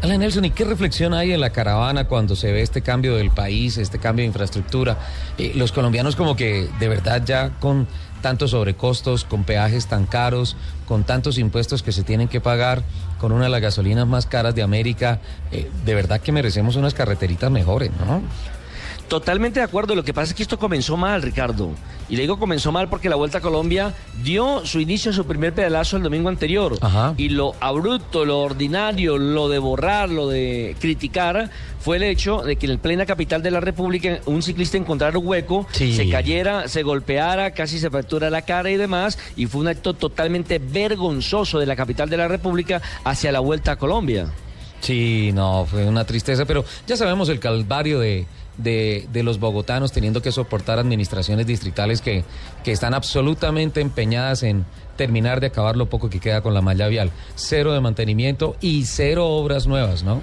Alan 0.01 0.19
Nelson, 0.19 0.45
¿y 0.45 0.51
qué 0.51 0.63
reflexión 0.63 1.13
hay 1.13 1.33
en 1.33 1.41
la 1.41 1.49
caravana 1.49 2.07
cuando 2.07 2.35
se 2.35 2.51
ve 2.51 2.61
este 2.61 2.81
cambio 2.81 3.15
del 3.15 3.31
país, 3.31 3.77
este 3.77 3.99
cambio 3.99 4.23
de 4.23 4.27
infraestructura? 4.27 4.97
Eh, 5.37 5.51
los 5.55 5.71
colombianos 5.71 6.15
como 6.15 6.35
que 6.35 6.69
de 6.79 6.87
verdad 6.87 7.23
ya 7.25 7.49
con 7.59 7.87
tantos 8.21 8.51
sobrecostos, 8.51 9.25
con 9.25 9.43
peajes 9.43 9.87
tan 9.87 10.05
caros, 10.05 10.55
con 10.87 11.03
tantos 11.03 11.37
impuestos 11.37 11.83
que 11.83 11.91
se 11.91 12.03
tienen 12.03 12.27
que 12.27 12.41
pagar, 12.41 12.83
con 13.19 13.31
una 13.31 13.45
de 13.45 13.49
las 13.49 13.61
gasolinas 13.61 14.07
más 14.07 14.25
caras 14.25 14.55
de 14.55 14.63
América, 14.63 15.19
eh, 15.51 15.69
de 15.85 15.95
verdad 15.95 16.21
que 16.21 16.31
merecemos 16.31 16.75
unas 16.75 16.93
carreteritas 16.93 17.51
mejores, 17.51 17.91
¿no? 18.05 18.21
Totalmente 19.07 19.59
de 19.59 19.63
acuerdo. 19.65 19.95
Lo 19.95 20.03
que 20.03 20.13
pasa 20.13 20.31
es 20.31 20.33
que 20.33 20.43
esto 20.43 20.57
comenzó 20.57 20.97
mal, 20.97 21.21
Ricardo. 21.21 21.71
Y 22.09 22.15
le 22.15 22.23
digo 22.23 22.37
comenzó 22.39 22.71
mal 22.71 22.87
porque 22.89 23.09
la 23.09 23.15
Vuelta 23.15 23.39
a 23.39 23.41
Colombia 23.41 23.93
dio 24.23 24.65
su 24.65 24.79
inicio, 24.79 25.11
su 25.13 25.25
primer 25.25 25.53
pedalazo 25.53 25.97
el 25.97 26.03
domingo 26.03 26.29
anterior. 26.29 26.77
Ajá. 26.81 27.13
Y 27.17 27.29
lo 27.29 27.53
abrupto, 27.59 28.25
lo 28.25 28.39
ordinario, 28.41 29.17
lo 29.17 29.49
de 29.49 29.59
borrar, 29.59 30.09
lo 30.09 30.27
de 30.27 30.75
criticar, 30.79 31.49
fue 31.79 31.97
el 31.97 32.03
hecho 32.03 32.41
de 32.41 32.55
que 32.55 32.65
en 32.67 32.77
plena 32.79 33.05
capital 33.05 33.41
de 33.43 33.51
la 33.51 33.59
República 33.59 34.19
un 34.25 34.41
ciclista 34.43 34.77
encontrara 34.77 35.17
un 35.17 35.25
hueco, 35.27 35.67
Sí. 35.71 35.95
se 35.95 36.09
cayera, 36.09 36.67
se 36.67 36.83
golpeara, 36.83 37.51
casi 37.51 37.79
se 37.79 37.89
fractura 37.89 38.29
la 38.29 38.43
cara 38.43 38.69
y 38.69 38.77
demás. 38.77 39.17
Y 39.35 39.45
fue 39.47 39.61
un 39.61 39.67
acto 39.67 39.93
totalmente 39.93 40.59
vergonzoso 40.59 41.59
de 41.59 41.65
la 41.65 41.75
capital 41.75 42.09
de 42.09 42.17
la 42.17 42.27
República 42.27 42.81
hacia 43.03 43.31
la 43.31 43.39
Vuelta 43.39 43.73
a 43.73 43.75
Colombia. 43.77 44.31
Sí, 44.81 45.31
no, 45.33 45.65
fue 45.65 45.85
una 45.85 46.05
tristeza, 46.05 46.45
pero 46.45 46.63
ya 46.85 46.95
sabemos 46.97 47.29
el 47.29 47.39
calvario 47.39 47.99
de, 47.99 48.27
de, 48.57 49.07
de 49.11 49.23
los 49.23 49.39
bogotanos 49.39 49.91
teniendo 49.91 50.21
que 50.21 50.31
soportar 50.31 50.79
administraciones 50.79 51.47
distritales 51.47 52.01
que, 52.01 52.23
que 52.63 52.71
están 52.71 52.93
absolutamente 52.93 53.81
empeñadas 53.81 54.43
en 54.43 54.65
terminar 54.95 55.39
de 55.39 55.47
acabar 55.47 55.75
lo 55.75 55.87
poco 55.87 56.09
que 56.09 56.19
queda 56.19 56.41
con 56.41 56.53
la 56.53 56.61
malla 56.61 56.87
vial. 56.87 57.11
Cero 57.35 57.73
de 57.73 57.81
mantenimiento 57.81 58.55
y 58.61 58.85
cero 58.85 59.27
obras 59.27 59.67
nuevas, 59.67 60.03
¿no? 60.03 60.21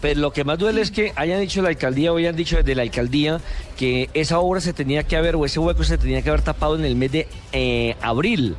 Pero 0.00 0.20
lo 0.20 0.32
que 0.32 0.44
más 0.44 0.58
duele 0.58 0.80
es 0.80 0.90
que 0.90 1.12
hayan 1.16 1.40
dicho 1.40 1.62
la 1.62 1.70
alcaldía 1.70 2.12
o 2.12 2.16
hayan 2.16 2.36
dicho 2.36 2.56
desde 2.56 2.74
la 2.74 2.82
alcaldía 2.82 3.40
que 3.76 4.08
esa 4.14 4.38
obra 4.38 4.60
se 4.60 4.72
tenía 4.72 5.02
que 5.02 5.16
haber 5.16 5.34
o 5.34 5.44
ese 5.44 5.58
hueco 5.58 5.82
se 5.82 5.98
tenía 5.98 6.22
que 6.22 6.28
haber 6.28 6.42
tapado 6.42 6.76
en 6.76 6.84
el 6.84 6.94
mes 6.94 7.10
de 7.10 7.28
eh, 7.52 7.96
abril. 8.00 8.56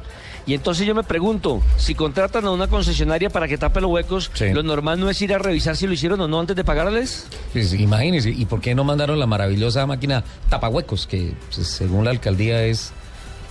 Y 0.50 0.56
entonces 0.56 0.88
yo 0.88 0.96
me 0.96 1.04
pregunto, 1.04 1.62
si 1.78 1.94
contratan 1.94 2.44
a 2.46 2.50
una 2.50 2.66
concesionaria 2.68 3.30
para 3.30 3.48
que 3.48 3.56
tape 3.60 3.82
los 3.82 3.92
huecos, 3.92 4.32
Sí. 4.34 4.50
lo 4.52 4.64
normal 4.64 5.00
no 5.00 5.08
es 5.08 5.22
ir 5.22 5.32
a 5.32 5.38
revisar 5.38 5.78
si 5.78 5.86
lo 5.86 5.94
hicieron 5.94 6.20
o 6.22 6.28
no 6.28 6.40
antes 6.40 6.56
de 6.56 6.64
pagarles. 6.64 7.28
Pues, 7.54 7.72
imagínense, 7.76 8.32
¿y 8.32 8.46
por 8.46 8.60
qué 8.60 8.74
no 8.74 8.84
mandaron 8.84 9.20
la 9.20 9.28
maravillosa 9.28 9.86
máquina 9.86 10.24
tapahuecos, 10.50 11.06
que 11.06 11.34
pues, 11.54 11.68
según 11.68 12.04
la 12.06 12.10
alcaldía 12.10 12.64
es 12.64 12.92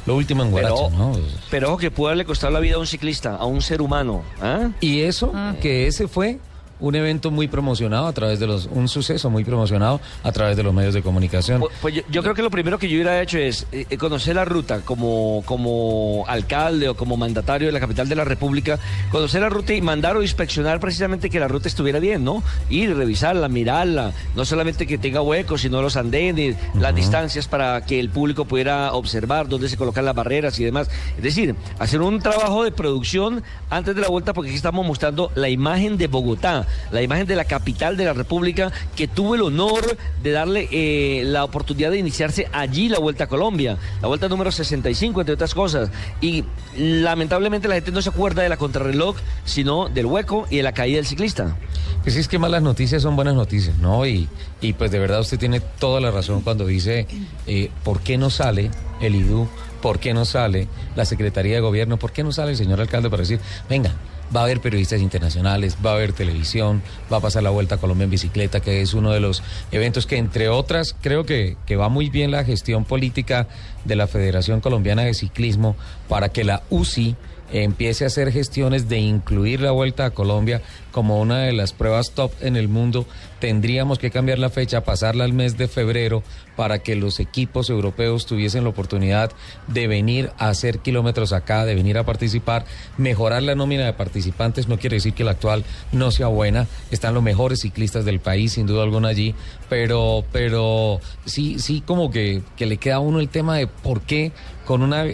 lo 0.07 0.17
último 0.17 0.43
en 0.43 0.53
Pero, 0.53 0.75
Guaracha, 0.75 0.97
¿no? 0.97 1.13
pero 1.53 1.69
ojo 1.69 1.77
que 1.79 1.93
puede 1.93 2.09
haberle 2.11 2.25
costado 2.25 2.53
la 2.53 2.59
vida 2.59 2.75
a 2.75 2.79
un 2.79 2.87
ciclista, 2.89 3.37
a 3.37 3.45
un 3.45 3.63
ser 3.63 3.81
humano. 3.81 4.25
¿ah? 4.43 4.71
Y 4.81 5.03
eso, 5.03 5.33
que 5.63 5.87
ese 5.87 6.09
fue 6.09 6.41
un 6.81 6.95
evento 6.95 7.31
muy 7.31 7.49
promocionado 7.49 8.07
a 8.07 8.13
través 8.13 8.39
de 8.41 8.47
los, 8.47 8.69
un 8.73 8.89
suceso 8.89 9.31
muy 9.31 9.45
promocionado 9.45 10.01
a 10.23 10.33
través 10.33 10.57
de 10.57 10.63
los 10.63 10.75
medios 10.75 10.95
de 10.95 11.03
comunicación. 11.03 11.61
Pues, 11.61 11.73
pues 11.81 11.95
yo, 11.95 12.03
yo 12.11 12.23
creo 12.23 12.35
que 12.35 12.43
lo 12.43 12.51
primero 12.51 12.79
que 12.79 12.89
yo 12.89 12.95
hubiera 12.95 13.21
hecho 13.21 13.39
es 13.39 13.67
eh, 13.73 13.87
eh, 13.89 13.97
conocer 13.97 14.37
la 14.37 14.45
ruta 14.45 14.81
como, 14.85 15.43
como 15.45 16.25
alcalde 16.29 16.89
o 16.89 16.97
como 16.97 17.17
mandatario 17.17 17.69
de 17.69 17.73
la 17.73 17.81
capital 17.81 18.09
de 18.09 18.15
la 18.15 18.25
República, 18.25 18.79
conocer 19.11 19.41
la 19.41 19.49
ruta 19.49 19.75
y 19.75 19.81
mandar 19.81 20.17
o 20.17 20.23
inspeccionar 20.23 20.81
precisamente 20.81 21.31
que 21.31 21.41
la 21.41 21.49
ruta 21.49 21.69
estuviera 21.69 21.99
bien, 21.99 22.25
¿no? 22.25 22.43
Ir, 22.71 22.97
revisarla, 22.97 23.49
mirarla, 23.49 24.13
no 24.37 24.45
solamente 24.45 24.87
que 24.87 24.99
tenga 24.99 25.21
huecos, 25.21 25.63
sino 25.63 25.83
los 25.83 25.97
andenes, 25.97 26.57
las 26.75 26.95
distancias 26.95 27.49
para 27.49 27.85
que 27.85 27.99
el 27.99 28.11
público 28.11 28.45
pudiera 28.45 28.93
observar 28.93 29.49
dónde 29.49 29.69
se 29.69 29.77
colocan 29.77 30.05
las 30.05 30.15
barreras 30.15 30.59
y 30.61 30.65
demás. 30.65 30.91
Es 31.17 31.23
decir, 31.23 31.55
hacer 31.79 32.01
un 32.01 32.21
trabajo 32.21 32.65
de 32.65 32.73
producción 32.73 33.43
antes 33.71 33.95
de 33.95 34.03
la 34.03 34.09
vuelta 34.09 34.33
porque 34.33 34.51
aquí 34.51 34.57
estamos 34.57 34.87
mostrando 34.87 35.31
la 35.35 35.49
imagen 35.49 35.97
de 35.97 36.07
Bogotá, 36.07 36.67
la 36.91 37.03
imagen 37.03 37.27
de 37.27 37.37
la 37.37 37.45
capital 37.45 37.97
de 37.97 38.05
la 38.05 38.13
República 38.13 38.73
que 38.97 39.09
tuvo 39.09 39.35
el 39.35 39.43
honor 39.43 39.97
de 40.23 40.31
darle 40.31 40.69
eh, 40.71 41.23
la 41.25 41.45
oportunidad 41.45 41.91
de 41.91 41.99
iniciarse 41.99 42.49
allí 42.53 42.89
la 42.89 42.99
Vuelta 42.99 43.25
a 43.25 43.27
Colombia, 43.27 43.79
la 44.01 44.09
Vuelta 44.09 44.29
número 44.29 44.51
65 44.51 45.21
entre 45.21 45.35
otras 45.35 45.55
cosas. 45.55 45.91
Y 46.21 46.45
lamentablemente 46.77 47.69
la 47.69 47.75
gente 47.75 47.93
no 47.93 48.03
se 48.03 48.11
acuerda 48.11 48.43
de 48.43 48.49
la 48.49 48.57
contrarreloj, 48.57 49.17
sino 49.45 49.89
del 49.89 50.07
hueco 50.07 50.47
y 50.51 50.59
de 50.59 50.63
la 50.63 50.73
caída 50.73 50.97
del 50.97 51.07
ciclista. 51.07 51.57
Pues 52.03 52.17
es 52.17 52.29
que 52.29 52.39
malas 52.39 52.63
noticias 52.63 53.03
son 53.03 53.17
buenas 53.17 53.35
noticias, 53.35 53.77
¿no? 53.79 54.07
Y, 54.07 54.29
y 54.61 54.73
pues 54.73 54.91
de 54.91 54.99
verdad 54.99 55.21
usted 55.21 55.39
tiene 55.39 55.61
toda 55.61 56.01
la 56.01 56.11
razón 56.11 56.43
cuando 56.43 56.67
dice 56.67 57.07
eh, 57.47 57.71
por 57.85 58.01
qué 58.01 58.17
no 58.17 58.31
sale 58.31 58.71
el 59.01 59.15
IDU, 59.15 59.49
por 59.83 59.99
qué 59.99 60.15
no 60.15 60.25
sale 60.25 60.69
la 60.97 61.05
Secretaría 61.05 61.55
de 61.55 61.61
Gobierno, 61.61 61.99
por 61.99 62.13
qué 62.13 62.23
no 62.23 62.33
sale 62.33 62.53
el 62.53 62.57
señor 62.57 62.81
alcalde 62.81 63.11
para 63.11 63.23
decir, 63.23 63.41
venga, 63.69 63.93
va 64.35 64.41
a 64.41 64.45
haber 64.45 64.61
periodistas 64.61 65.01
internacionales, 65.01 65.77
va 65.85 65.93
a 65.93 65.95
haber 65.95 66.13
televisión, 66.13 66.83
va 67.13 67.19
a 67.19 67.21
pasar 67.21 67.43
la 67.43 67.51
Vuelta 67.51 67.77
a 67.77 67.79
Colombia 67.79 68.05
en 68.05 68.11
bicicleta, 68.11 68.61
que 68.61 68.83
es 68.83 68.95
uno 68.95 69.13
de 69.13 69.21
los 69.21 69.43
eventos 69.73 70.07
que 70.07 70.17
entre 70.17 70.49
otras 70.49 70.95
creo 71.01 71.25
que, 71.25 71.57
que 71.67 71.77
va 71.77 71.89
muy 71.89 72.11
bien 72.11 72.31
la 72.31 72.45
gestión 72.45 72.85
política 72.85 73.49
de 73.85 73.97
la 73.97 74.07
Federación 74.07 74.61
Colombiana 74.61 75.03
de 75.03 75.15
Ciclismo 75.15 75.77
para 76.09 76.31
que 76.31 76.45
la 76.45 76.63
UCI 76.71 77.17
empiece 77.53 78.05
a 78.05 78.09
hacer 78.09 78.33
gestiones 78.33 78.89
de 78.89 78.99
incluir 78.99 79.61
la 79.61 79.71
Vuelta 79.71 80.07
a 80.07 80.11
Colombia 80.11 80.63
como 80.91 81.21
una 81.21 81.43
de 81.43 81.53
las 81.53 81.73
pruebas 81.73 82.11
top 82.11 82.33
en 82.41 82.57
el 82.57 82.69
mundo, 82.69 83.07
tendríamos 83.39 83.99
que 83.99 84.11
cambiar 84.11 84.39
la 84.39 84.51
fecha, 84.51 84.83
pasarla 84.83 85.25
al 85.25 85.33
mes 85.33 85.57
de 85.57 85.69
febrero 85.69 86.23
para 86.57 86.81
que 86.81 86.97
los 86.97 87.21
equipos 87.21 87.71
europeos 87.71 88.27
tuviesen 88.27 88.65
la 88.65 88.71
oportunidad 88.71 89.31
de 89.69 89.87
venir 89.87 90.33
a 90.39 90.49
hacer 90.49 90.81
kilómetros 90.81 91.33
acá, 91.33 91.65
de 91.65 91.77
venir 91.77 91.99
a 91.99 92.05
participar, 92.05 92.65
mejorar 92.97 93.45
la 93.45 93.55
nómina 93.55 93.85
de 93.85 93.93
participantes, 93.93 94.67
no 94.67 94.79
quiere 94.79 94.97
decir 94.97 95.15
que 95.15 95.25
la 95.25 95.33
actual 95.33 95.65
no 95.93 96.11
sea 96.11 96.27
buena, 96.27 96.67
están 96.91 97.15
los 97.15 97.23
mejores 97.23 97.61
ciclistas 97.61 98.05
del 98.05 98.19
país, 98.19 98.55
sin 98.55 98.67
duda 98.67 98.83
alguna 98.83 99.09
allí, 99.09 99.35
pero, 99.69 100.25
pero 100.33 101.01
sí, 101.25 101.61
sí 101.61 101.81
como 101.81 102.11
que, 102.11 102.43
que 102.57 102.67
le 102.67 102.79
queda 102.79 102.97
a 102.97 103.01
uno 103.01 103.21
el 103.21 103.29
tema 103.29 103.57
de 103.57 103.69
por 103.69 104.01
qué 104.01 104.33
con 104.65 104.83
una 104.83 105.05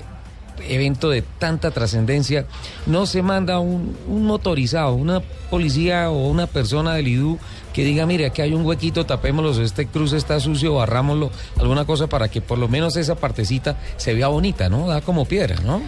evento 0.69 1.11
de 1.11 1.23
tanta 1.23 1.71
trascendencia, 1.71 2.47
no 2.87 3.07
se 3.07 3.23
manda 3.23 3.59
un, 3.59 3.97
motorizado, 4.09 4.95
una 4.95 5.21
policía 5.51 6.11
o 6.11 6.29
una 6.29 6.47
persona 6.47 6.95
del 6.95 7.09
IDU 7.09 7.39
que 7.73 7.85
diga, 7.85 8.07
mire, 8.07 8.27
aquí 8.27 8.43
hay 8.43 8.55
un 8.55 8.65
huequito, 8.65 9.05
tapémoslo, 9.05 9.63
este 9.63 9.87
cruce 9.87 10.17
está 10.17 10.39
sucio, 10.41 10.75
barrámoslo, 10.75 11.31
alguna 11.59 11.85
cosa 11.85 12.07
para 12.07 12.29
que 12.29 12.41
por 12.41 12.59
lo 12.59 12.69
menos 12.69 12.97
esa 12.97 13.17
partecita 13.17 13.77
se 13.97 14.15
vea 14.15 14.29
bonita, 14.29 14.69
¿no? 14.69 14.87
Da 14.87 15.01
como 15.01 15.25
piedra, 15.25 15.57
¿no? 15.65 15.83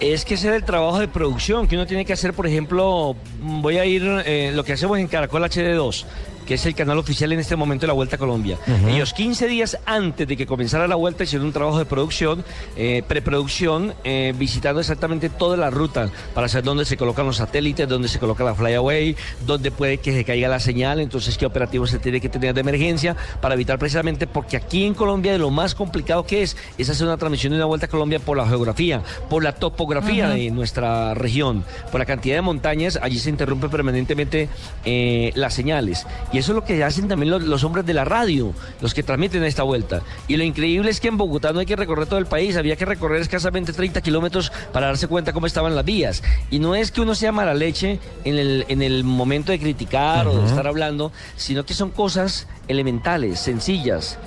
Es 0.00 0.26
que 0.26 0.34
ese 0.34 0.48
es 0.50 0.56
el 0.56 0.64
trabajo 0.64 0.98
de 0.98 1.08
producción 1.08 1.66
que 1.66 1.74
uno 1.74 1.86
tiene 1.86 2.04
que 2.04 2.12
hacer, 2.12 2.34
por 2.34 2.46
ejemplo, 2.46 3.16
voy 3.40 3.78
a 3.78 3.86
ir, 3.86 4.02
eh, 4.26 4.52
lo 4.54 4.62
que 4.62 4.74
hacemos 4.74 4.98
en 4.98 5.08
Caracol 5.08 5.42
HD2, 5.42 6.04
que 6.46 6.54
es 6.54 6.64
el 6.66 6.74
canal 6.74 6.98
oficial 6.98 7.32
en 7.32 7.40
este 7.40 7.56
momento 7.56 7.82
de 7.82 7.88
la 7.88 7.92
Vuelta 7.92 8.16
a 8.16 8.18
Colombia. 8.18 8.58
Ellos 8.88 9.12
15 9.12 9.46
días 9.48 9.78
antes 9.84 10.26
de 10.26 10.36
que 10.36 10.46
comenzara 10.46 10.86
la 10.88 10.94
vuelta 10.94 11.24
hicieron 11.24 11.46
un 11.48 11.52
trabajo 11.52 11.78
de 11.78 11.84
producción, 11.84 12.44
eh, 12.76 13.02
preproducción, 13.06 13.94
eh, 14.04 14.32
visitando 14.36 14.80
exactamente 14.80 15.28
toda 15.28 15.56
la 15.56 15.70
ruta 15.70 16.10
para 16.34 16.48
saber 16.48 16.64
dónde 16.64 16.84
se 16.84 16.96
colocan 16.96 17.26
los 17.26 17.36
satélites, 17.36 17.88
dónde 17.88 18.08
se 18.08 18.18
coloca 18.18 18.44
la 18.44 18.54
flyaway, 18.54 19.16
dónde 19.44 19.70
puede 19.70 19.98
que 19.98 20.12
se 20.12 20.24
caiga 20.24 20.48
la 20.48 20.60
señal, 20.60 21.00
entonces 21.00 21.36
qué 21.36 21.46
operativo 21.46 21.86
se 21.86 21.98
tiene 21.98 22.20
que 22.20 22.28
tener 22.28 22.54
de 22.54 22.60
emergencia 22.60 23.16
para 23.40 23.54
evitar 23.54 23.78
precisamente, 23.78 24.26
porque 24.26 24.56
aquí 24.56 24.84
en 24.84 24.94
Colombia 24.94 25.32
de 25.32 25.38
lo 25.38 25.50
más 25.50 25.74
complicado 25.74 26.24
que 26.24 26.42
es, 26.42 26.56
es 26.78 26.88
hacer 26.88 27.06
una 27.06 27.16
transmisión 27.16 27.52
de 27.52 27.58
una 27.58 27.66
Vuelta 27.66 27.86
a 27.86 27.88
Colombia 27.88 28.20
por 28.20 28.36
la 28.36 28.46
geografía, 28.46 29.02
por 29.28 29.42
la 29.42 29.52
topografía 29.52 30.28
de 30.28 30.50
nuestra 30.50 31.14
región, 31.14 31.64
por 31.90 31.98
la 31.98 32.06
cantidad 32.06 32.36
de 32.36 32.42
montañas, 32.42 32.98
allí 33.02 33.18
se 33.18 33.30
interrumpe 33.30 33.68
permanentemente 33.68 34.48
eh, 34.84 35.32
las 35.34 35.54
señales. 35.54 36.06
Y 36.32 36.35
eso 36.38 36.52
es 36.52 36.56
lo 36.56 36.64
que 36.64 36.82
hacen 36.84 37.08
también 37.08 37.30
los, 37.30 37.42
los 37.42 37.64
hombres 37.64 37.86
de 37.86 37.94
la 37.94 38.04
radio, 38.04 38.52
los 38.80 38.94
que 38.94 39.02
transmiten 39.02 39.44
esta 39.44 39.62
vuelta. 39.62 40.02
Y 40.28 40.36
lo 40.36 40.44
increíble 40.44 40.90
es 40.90 41.00
que 41.00 41.08
en 41.08 41.16
Bogotá 41.16 41.52
no 41.52 41.60
hay 41.60 41.66
que 41.66 41.76
recorrer 41.76 42.06
todo 42.06 42.18
el 42.18 42.26
país, 42.26 42.56
había 42.56 42.76
que 42.76 42.84
recorrer 42.84 43.20
escasamente 43.20 43.72
30 43.72 44.00
kilómetros 44.00 44.52
para 44.72 44.86
darse 44.86 45.08
cuenta 45.08 45.32
cómo 45.32 45.46
estaban 45.46 45.74
las 45.74 45.84
vías. 45.84 46.22
Y 46.50 46.58
no 46.58 46.74
es 46.74 46.90
que 46.90 47.00
uno 47.00 47.14
sea 47.14 47.32
mala 47.32 47.54
leche 47.54 47.98
en 48.24 48.36
el, 48.36 48.64
en 48.68 48.82
el 48.82 49.04
momento 49.04 49.52
de 49.52 49.58
criticar 49.58 50.26
o 50.26 50.40
de 50.40 50.46
estar 50.46 50.66
hablando, 50.66 51.12
sino 51.36 51.64
que 51.64 51.74
son 51.74 51.90
cosas 51.90 52.46
elementales, 52.68 53.40
sencillas. 53.40 54.18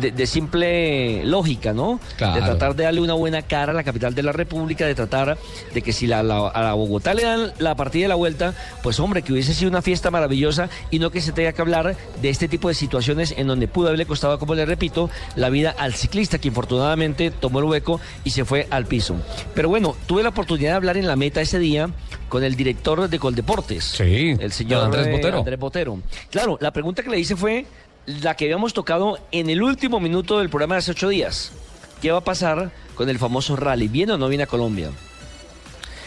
De, 0.00 0.10
de 0.10 0.26
simple 0.26 1.24
lógica, 1.24 1.72
¿no? 1.72 2.00
Claro. 2.16 2.34
De 2.34 2.40
tratar 2.42 2.74
de 2.76 2.84
darle 2.84 3.00
una 3.00 3.14
buena 3.14 3.42
cara 3.42 3.72
a 3.72 3.74
la 3.74 3.84
capital 3.84 4.14
de 4.14 4.22
la 4.22 4.32
República, 4.32 4.86
de 4.86 4.94
tratar 4.94 5.38
de 5.74 5.82
que 5.82 5.92
si 5.92 6.06
la, 6.06 6.22
la- 6.22 6.48
a 6.48 6.62
la 6.62 6.74
Bogotá 6.74 7.14
le 7.14 7.22
dan 7.22 7.52
la 7.58 7.74
partida 7.74 8.02
de 8.04 8.08
la 8.08 8.14
vuelta, 8.14 8.54
pues 8.82 8.98
hombre, 9.00 9.22
que 9.22 9.32
hubiese 9.32 9.54
sido 9.54 9.70
una 9.70 9.82
fiesta 9.82 10.10
maravillosa 10.10 10.68
y 10.90 10.98
no 10.98 11.10
que 11.10 11.20
se 11.20 11.32
tenga 11.32 11.52
que 11.52 11.62
hablar 11.62 11.96
de 12.20 12.28
este 12.28 12.48
tipo 12.48 12.68
de 12.68 12.74
situaciones 12.74 13.34
en 13.36 13.46
donde 13.46 13.68
pudo 13.68 13.88
haberle 13.88 14.06
costado, 14.06 14.38
como 14.38 14.54
le 14.54 14.64
repito, 14.66 15.10
la 15.36 15.48
vida 15.50 15.74
al 15.78 15.94
ciclista, 15.94 16.38
que 16.38 16.48
infortunadamente 16.48 17.30
tomó 17.30 17.58
el 17.60 17.66
hueco 17.66 18.00
y 18.24 18.30
se 18.30 18.44
fue 18.44 18.66
al 18.70 18.86
piso. 18.86 19.16
Pero 19.54 19.68
bueno, 19.68 19.94
tuve 20.06 20.22
la 20.22 20.30
oportunidad 20.30 20.70
de 20.70 20.76
hablar 20.76 20.96
en 20.96 21.06
la 21.06 21.16
meta 21.16 21.40
ese 21.40 21.58
día 21.58 21.88
con 22.28 22.44
el 22.44 22.56
director 22.56 23.08
de 23.08 23.18
Coldeportes. 23.18 23.84
Sí, 23.84 24.36
el 24.38 24.52
señor 24.52 24.84
Andrés 24.84 25.06
eh, 25.06 25.12
Botero. 25.12 25.38
Andrés 25.38 25.58
Botero. 25.58 25.98
Claro, 26.30 26.58
la 26.60 26.72
pregunta 26.72 27.02
que 27.02 27.08
le 27.10 27.18
hice 27.18 27.36
fue 27.36 27.64
la 28.08 28.34
que 28.36 28.46
habíamos 28.46 28.72
tocado 28.72 29.18
en 29.32 29.50
el 29.50 29.62
último 29.62 30.00
minuto 30.00 30.38
del 30.38 30.48
programa 30.48 30.76
de 30.76 30.78
hace 30.78 30.92
ocho 30.92 31.10
días. 31.10 31.52
¿Qué 32.00 32.10
va 32.10 32.18
a 32.18 32.24
pasar 32.24 32.72
con 32.94 33.10
el 33.10 33.18
famoso 33.18 33.54
rally? 33.54 33.86
¿Viene 33.88 34.14
o 34.14 34.18
no 34.18 34.28
viene 34.28 34.44
a 34.44 34.46
Colombia? 34.46 34.90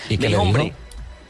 ¿Y 0.10 0.18
qué 0.18 0.36
hombre, 0.36 0.74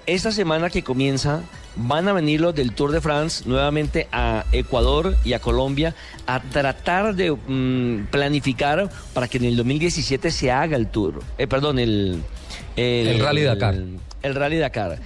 esta 0.06 0.32
semana 0.32 0.70
que 0.70 0.82
comienza 0.82 1.42
van 1.76 2.08
a 2.08 2.14
venir 2.14 2.40
los 2.40 2.56
del 2.56 2.74
Tour 2.74 2.92
de 2.92 3.02
France 3.02 3.44
nuevamente 3.46 4.08
a 4.14 4.46
Ecuador 4.54 5.18
y 5.26 5.34
a 5.34 5.40
Colombia 5.40 5.94
a 6.26 6.42
tratar 6.42 7.16
de 7.16 7.32
mm, 7.32 8.08
planificar 8.10 8.90
para 9.14 9.28
que 9.28 9.40
en 9.40 9.46
el 9.46 9.58
2017 9.58 10.32
se 10.32 10.52
haga 10.52 10.78
el 10.78 10.88
Tour. 10.88 11.22
Eh, 11.38 11.48
perdón, 11.48 11.80
el, 11.80 12.24
El 12.78 13.20
Rally 13.20 13.42
Dakar. 13.42 13.74
El, 13.74 14.00
el 14.24 14.36
Rally 14.36 14.58
Dakar. 14.58 15.00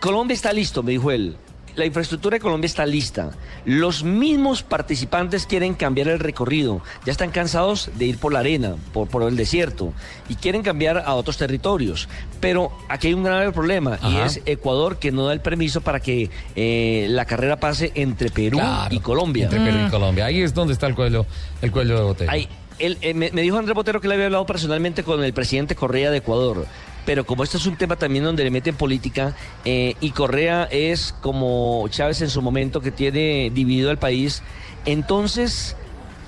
Colombia 0.00 0.34
está 0.34 0.52
listo, 0.52 0.82
me 0.82 0.92
dijo 0.92 1.12
él. 1.12 1.36
La 1.78 1.86
infraestructura 1.86 2.34
de 2.34 2.40
Colombia 2.40 2.66
está 2.66 2.84
lista. 2.84 3.30
Los 3.64 4.02
mismos 4.02 4.64
participantes 4.64 5.46
quieren 5.46 5.74
cambiar 5.74 6.08
el 6.08 6.18
recorrido. 6.18 6.82
Ya 7.06 7.12
están 7.12 7.30
cansados 7.30 7.88
de 7.94 8.06
ir 8.06 8.18
por 8.18 8.32
la 8.32 8.40
arena, 8.40 8.74
por, 8.92 9.06
por 9.06 9.22
el 9.22 9.36
desierto, 9.36 9.92
y 10.28 10.34
quieren 10.34 10.64
cambiar 10.64 11.04
a 11.06 11.14
otros 11.14 11.36
territorios. 11.36 12.08
Pero 12.40 12.72
aquí 12.88 13.06
hay 13.06 13.14
un 13.14 13.22
grave 13.22 13.52
problema, 13.52 13.96
y 14.02 14.16
es 14.16 14.40
Ecuador 14.44 14.98
que 14.98 15.12
no 15.12 15.26
da 15.26 15.32
el 15.32 15.40
permiso 15.40 15.80
para 15.80 16.00
que 16.00 16.30
eh, 16.56 17.06
la 17.10 17.26
carrera 17.26 17.60
pase 17.60 17.92
entre 17.94 18.30
Perú 18.30 18.58
Claro, 18.58 18.92
y 18.92 18.98
Colombia. 18.98 19.44
Entre 19.44 19.60
Perú 19.60 19.78
y 19.86 19.88
Colombia. 19.88 20.24
Ahí 20.24 20.42
es 20.42 20.54
donde 20.54 20.72
está 20.72 20.88
el 20.88 20.96
cuello, 20.96 21.26
el 21.62 21.70
cuello 21.70 21.96
de 21.96 22.02
botella. 22.02 22.32
Él, 22.80 22.98
eh, 23.02 23.14
me, 23.14 23.30
me 23.30 23.42
dijo 23.42 23.56
Andrés 23.56 23.74
Botero 23.74 24.00
que 24.00 24.08
le 24.08 24.14
había 24.14 24.26
hablado 24.26 24.46
personalmente 24.46 25.04
con 25.04 25.22
el 25.22 25.32
presidente 25.32 25.76
Correa 25.76 26.10
de 26.10 26.18
Ecuador. 26.18 26.66
Pero 27.08 27.24
como 27.24 27.42
esto 27.42 27.56
es 27.56 27.64
un 27.64 27.76
tema 27.76 27.96
también 27.96 28.22
donde 28.22 28.44
le 28.44 28.50
meten 28.50 28.74
política, 28.76 29.34
eh, 29.64 29.94
y 29.98 30.10
Correa 30.10 30.64
es 30.70 31.14
como 31.22 31.86
Chávez 31.88 32.20
en 32.20 32.28
su 32.28 32.42
momento 32.42 32.82
que 32.82 32.90
tiene 32.90 33.50
dividido 33.50 33.88
al 33.88 33.96
país, 33.98 34.42
entonces 34.84 35.74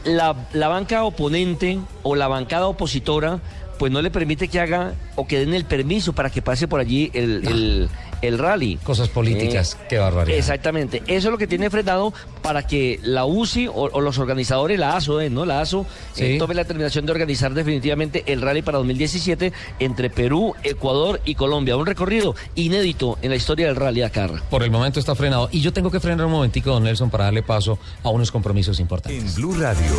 la, 0.05 0.35
la 0.55 0.69
banca 0.69 1.05
oponente 1.05 1.79
o 2.03 2.15
la 2.17 2.29
bancada 2.29 2.67
opositora 2.67 3.41
pues 3.79 3.93
no 3.93 4.01
le 4.01 4.11
permite 4.11 4.49
que 4.49 4.59
haga 4.59 4.95
o 5.17 5.27
que 5.27 5.39
den 5.41 5.53
el 5.53 5.67
permiso 5.67 6.15
para 6.15 6.31
que 6.31 6.41
pase 6.41 6.67
por 6.67 6.81
allí 6.81 7.11
el, 7.13 7.47
el- 7.47 7.89
el 8.23 8.39
rally. 8.39 8.77
Cosas 8.83 9.09
políticas, 9.09 9.77
qué 9.89 9.99
barbaridad. 9.99 10.39
Exactamente, 10.39 11.03
eso 11.07 11.29
es 11.29 11.33
lo 11.33 11.39
que 11.39 11.47
tiene 11.47 11.71
frenado 11.71 12.12
para 12.43 12.67
que 12.67 12.99
la 13.03 13.25
UCI 13.25 13.69
o, 13.69 13.73
o 13.73 14.00
los 14.00 14.19
organizadores, 14.19 14.79
la 14.79 14.97
ASO, 14.97 15.21
eh, 15.21 15.31
¿no? 15.31 15.45
La 15.45 15.61
ASO, 15.61 15.87
eh, 16.17 16.37
tome 16.39 16.55
la 16.55 16.62
determinación 16.62 17.07
de 17.07 17.12
organizar 17.12 17.53
definitivamente 17.55 18.25
el 18.27 18.41
rally 18.41 18.62
para 18.62 18.79
2017 18.79 19.53
entre 19.79 20.11
Perú, 20.11 20.55
Ecuador 20.62 21.21
y 21.25 21.35
Colombia. 21.35 21.77
Un 21.77 21.87
recorrido 21.87 22.35
inédito 22.55 23.19
en 23.23 23.31
la 23.31 23.37
historia 23.37 23.67
del 23.67 23.77
rally 23.77 24.00
Dakar. 24.00 24.43
Por 24.50 24.62
el 24.62 24.71
momento 24.71 25.00
está 25.00 25.15
frenado. 25.15 25.49
Y 25.53 25.61
yo 25.61 25.73
tengo 25.73 25.91
que 25.91 26.00
frenar 26.00 26.27
un 26.27 26.33
momentico, 26.33 26.71
don 26.71 26.85
Nelson, 26.85 27.11
para 27.11 27.25
darle 27.25 27.43
paso 27.43 27.79
a 28.03 28.11
unos 28.11 28.31
compromisos 28.31 28.81
importantes. 28.81 29.23
En 29.23 29.35
Blue 29.35 29.55
Radio, 29.55 29.95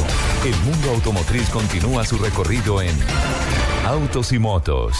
el 0.46 0.56
mundo 0.72 0.92
automotriz 0.92 1.50
continúa 1.50 2.06
su 2.06 2.18
recorrido 2.18 2.82
en 2.82 2.96
Autos 3.86 4.32
y 4.32 4.40
Motos. 4.40 4.96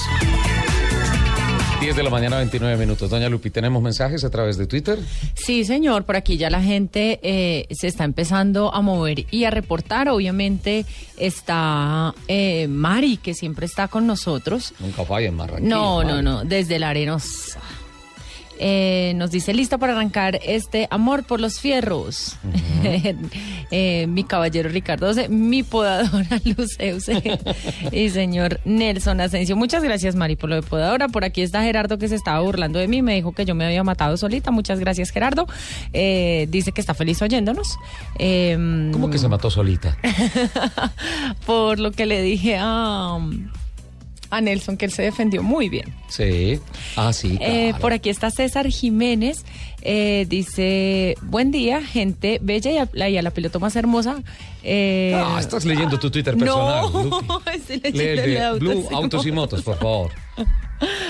10 1.82 1.96
de 1.96 2.04
la 2.04 2.12
mañana, 2.12 2.38
29 2.38 2.78
minutos. 2.78 3.10
Doña 3.10 3.28
Lupi, 3.28 3.50
¿tenemos 3.50 3.82
mensajes 3.82 4.24
a 4.24 4.30
través 4.30 4.56
de 4.56 4.68
Twitter? 4.68 5.00
Sí, 5.34 5.66
señor, 5.66 6.04
por 6.04 6.16
aquí 6.16 6.38
ya 6.38 6.52
la 6.52 6.62
gente 6.62 7.20
eh, 7.24 7.66
se 7.72 7.88
está 7.88 8.04
empezando 8.04 8.72
a 8.72 8.82
mover 8.82 9.26
y 9.32 9.46
a 9.46 9.50
reportar. 9.50 10.08
Obviamente 10.08 10.86
está 11.18 12.14
eh, 12.28 12.68
Mari, 12.68 13.18
que 13.18 13.34
siempre 13.34 13.66
está 13.66 13.88
con 13.88 14.06
nosotros. 14.06 14.76
Nunca 14.80 15.04
fallen, 15.06 15.34
Marranquilla. 15.36 15.70
No, 15.76 16.04
no, 16.04 16.10
Mari. 16.12 16.24
no, 16.24 16.44
desde 16.44 16.78
la 16.78 16.90
arenosa. 16.90 17.60
Eh, 18.64 19.14
nos 19.16 19.32
dice 19.32 19.56
lista 19.56 19.80
para 19.80 19.94
arrancar 19.94 20.40
este 20.46 20.88
amor 20.92 21.24
por 21.24 21.42
los 21.42 21.60
fierros. 21.60 22.38
Eh, 23.74 24.06
mi 24.08 24.26
caballero 24.26 24.68
Ricardo, 24.68 25.08
Ose, 25.08 25.30
mi 25.30 25.64
podadora 25.64 26.42
Luceuse 26.44 27.40
y 27.94 28.10
señor 28.10 28.60
Nelson 28.66 29.22
Asensio. 29.22 29.56
Muchas 29.56 29.82
gracias, 29.82 30.16
Mari, 30.16 30.36
por 30.36 30.50
lo 30.50 30.58
de 30.58 30.62
podadora. 30.62 31.08
Por 31.08 31.24
aquí 31.24 31.42
está 31.42 31.64
Gerardo 31.64 31.98
que 31.98 32.10
se 32.10 32.16
estaba 32.16 32.42
burlando 32.42 32.80
de 32.80 32.90
mí. 32.90 33.02
Me 33.02 33.16
dijo 33.16 33.32
que 33.32 33.46
yo 33.46 33.56
me 33.56 33.66
había 33.66 33.86
matado 33.86 34.18
solita. 34.18 34.52
Muchas 34.52 34.80
gracias, 34.80 35.12
Gerardo. 35.12 35.48
Eh, 35.94 36.48
dice 36.50 36.74
que 36.74 36.82
está 36.82 36.94
feliz 36.94 37.22
oyéndonos. 37.22 37.78
Eh, 38.20 38.90
¿Cómo 38.92 39.10
que 39.10 39.18
se 39.18 39.30
mató 39.30 39.50
solita? 39.50 39.98
por 41.46 41.80
lo 41.80 41.92
que 41.92 42.06
le 42.06 42.22
dije 42.22 42.58
a, 42.60 43.18
a 44.32 44.42
Nelson, 44.42 44.78
que 44.78 44.86
él 44.86 44.92
se 44.92 45.04
defendió 45.04 45.44
muy 45.44 45.70
bien. 45.70 45.94
Sí. 46.08 46.60
Ah, 46.96 47.14
sí. 47.14 47.38
Eh, 47.42 47.74
por 47.80 47.94
aquí 47.94 48.10
está 48.10 48.32
César 48.32 48.68
Jiménez. 48.68 49.44
eh, 49.84 50.26
dice, 50.30 51.16
buen 51.22 51.52
día, 51.52 51.82
gente 51.84 52.40
bella 52.42 52.72
y 52.72 52.78
a, 52.78 52.90
la, 52.94 53.10
y 53.10 53.18
a 53.18 53.22
la 53.22 53.32
piloto 53.32 53.60
más 53.60 53.76
hermosa. 53.76 54.22
Eh, 54.64 55.14
Ah, 55.16 55.38
estás 55.40 55.66
leyendo 55.66 56.00
tu 56.00 56.10
Twitter 56.12 56.38
personal. 56.38 56.92
No, 56.94 57.42
estoy 57.54 57.78
Lee 57.78 57.92
leyendo 57.92 58.02
el 58.02 58.20
el 58.20 58.26
de 58.26 58.32
de 58.32 58.42
autos 58.42 58.60
Blue 58.60 58.88
y 58.90 58.94
Autos 58.96 59.26
y 59.26 59.32
Motos, 59.32 59.62
por 59.62 59.78
favor. 59.78 60.12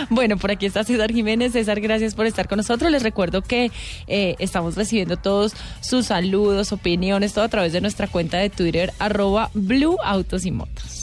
Bueno, 0.09 0.35
por 0.35 0.51
aquí 0.51 0.65
está 0.65 0.83
César 0.83 1.13
Jiménez. 1.13 1.53
César, 1.53 1.79
gracias 1.79 2.13
por 2.13 2.25
estar 2.25 2.49
con 2.49 2.57
nosotros. 2.57 2.91
Les 2.91 3.03
recuerdo 3.03 3.41
que 3.41 3.71
eh, 4.07 4.35
estamos 4.39 4.75
recibiendo 4.75 5.15
todos 5.15 5.53
sus 5.79 6.07
saludos, 6.07 6.73
opiniones, 6.73 7.31
todo 7.31 7.45
a 7.45 7.49
través 7.49 7.71
de 7.71 7.79
nuestra 7.79 8.07
cuenta 8.07 8.37
de 8.37 8.49
Twitter, 8.49 8.91
arroba 8.99 9.49
Blue 9.53 9.95
Autos 10.03 10.45
y 10.45 10.51
Motos. 10.51 11.00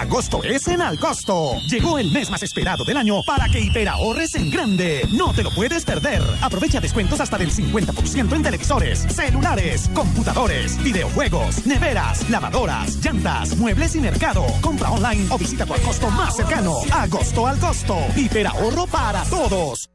Agosto 0.00 0.42
es 0.42 0.66
en 0.66 0.80
Alcosto. 0.80 1.60
Llegó 1.66 1.98
el 1.98 2.10
mes 2.10 2.30
más 2.30 2.42
esperado 2.42 2.84
del 2.84 2.96
año 2.96 3.22
para 3.22 3.50
que 3.50 3.60
hiperahorres 3.60 4.34
en 4.34 4.50
grande. 4.50 5.06
No 5.12 5.34
te 5.34 5.42
lo 5.42 5.50
puedes 5.50 5.84
perder. 5.84 6.22
Aprovecha 6.40 6.80
descuentos 6.80 7.20
hasta 7.20 7.36
del 7.36 7.52
50% 7.52 8.34
en 8.34 8.42
televisores, 8.42 9.00
celulares, 9.10 9.90
computadores, 9.92 10.82
videojuegos, 10.82 11.66
neveras, 11.66 12.30
lavadoras, 12.30 12.96
llantas, 13.04 13.54
muebles 13.58 13.94
y 13.94 14.00
mercado. 14.00 14.46
Compra 14.62 14.90
online 14.90 15.26
o 15.28 15.36
visita 15.36 15.66
tu 15.66 15.74
Alcosto 15.74 16.08
más 16.08 16.34
cercano. 16.34 16.78
Agosto 16.90 17.46
al 17.46 17.58
costo. 17.58 17.98
Hiperahorro 18.16 18.86
para 18.86 19.22
todos. 19.24 19.90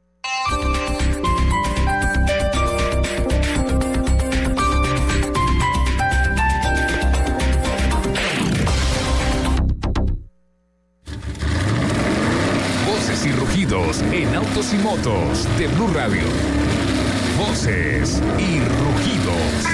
En 13.68 14.32
autos 14.32 14.72
y 14.72 14.76
motos 14.76 15.44
de 15.58 15.66
Blue 15.66 15.88
Radio. 15.92 16.22
Voces 17.36 18.22
y 18.38 18.60
rugidos. 18.60 19.66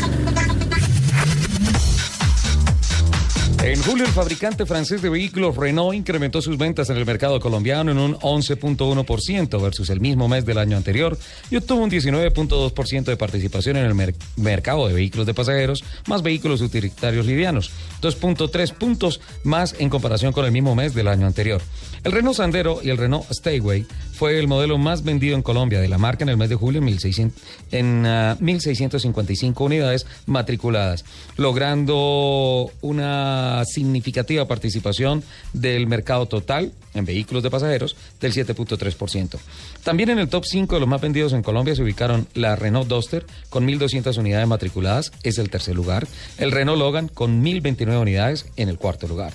En 3.63 3.81
julio, 3.83 4.05
el 4.07 4.11
fabricante 4.11 4.65
francés 4.67 5.03
de 5.03 5.09
vehículos 5.11 5.57
Renault 5.57 5.95
incrementó 5.95 6.41
sus 6.41 6.57
ventas 6.59 6.89
en 6.91 6.97
el 6.97 7.05
mercado 7.07 7.39
colombiano 7.39 7.93
en 7.93 7.99
un 7.99 8.15
11.1% 8.17 9.63
versus 9.63 9.89
el 9.91 10.01
mismo 10.01 10.27
mes 10.27 10.45
del 10.47 10.59
año 10.59 10.77
anterior 10.77 11.17
y 11.51 11.57
obtuvo 11.57 11.83
un 11.85 11.91
19.2% 11.91 13.05
de 13.05 13.17
participación 13.17 13.77
en 13.77 13.85
el 13.85 13.95
mer- 13.95 14.15
mercado 14.37 14.89
de 14.89 14.95
vehículos 14.95 15.27
de 15.27 15.35
pasajeros 15.35 15.85
más 16.09 16.23
vehículos 16.23 16.61
utilitarios 16.63 17.25
livianos, 17.27 17.71
2.3 18.01 18.73
puntos 18.73 19.21
más 19.45 19.77
en 19.79 19.91
comparación 19.91 20.33
con 20.33 20.45
el 20.47 20.51
mismo 20.51 20.75
mes 20.75 20.93
del 20.95 21.07
año 21.09 21.27
anterior. 21.27 21.61
El 22.05 22.11
Renault 22.11 22.37
Sandero 22.37 22.81
y 22.83 22.91
el 22.91 22.99
Renault 22.99 23.31
Stayway 23.31 23.87
fue 24.13 24.41
el 24.41 24.49
modelo 24.49 24.77
más 24.77 25.05
vendido 25.05 25.37
en 25.37 25.43
Colombia 25.43 25.81
de 25.81 25.89
la 25.89 25.99
marca 25.99 26.25
en 26.25 26.31
el 26.31 26.37
mes 26.37 26.49
de 26.49 26.57
julio 26.57 26.81
en 26.81 26.85
1600 26.87 27.43
en 27.71 28.05
ah, 28.07 28.37
1.655 28.41 29.65
unidades 29.65 30.07
matriculadas, 30.27 31.05
logrando 31.37 32.73
una 32.81 33.65
significativa 33.67 34.49
participación 34.49 35.23
del 35.53 35.87
mercado 35.87 36.27
total 36.27 36.73
en 36.95 37.05
vehículos 37.05 37.45
de 37.45 37.51
pasajeros 37.51 37.97
del 38.21 38.33
7.3%. 38.33 39.39
También 39.85 40.11
en 40.11 40.19
el 40.19 40.29
top 40.29 40.45
5 40.45 40.75
de 40.75 40.81
los 40.81 40.89
más 40.89 41.01
vendidos 41.01 41.33
en 41.33 41.43
Colombia 41.43 41.77
se 41.77 41.83
ubicaron 41.83 42.27
la 42.35 42.57
Renault 42.57 42.89
Duster 42.89 43.25
con 43.49 43.67
1.200 43.67 44.19
unidades 44.19 44.49
matriculadas, 44.49 45.13
es 45.23 45.39
el 45.39 45.51
tercer 45.51 45.77
lugar, 45.77 46.09
el 46.39 46.51
Renault 46.51 46.81
Logan 46.81 47.07
con 47.07 47.45
1.029 47.45 48.01
unidades 48.01 48.47
en 48.57 48.69
el 48.69 48.79
cuarto 48.79 49.07
lugar. 49.07 49.33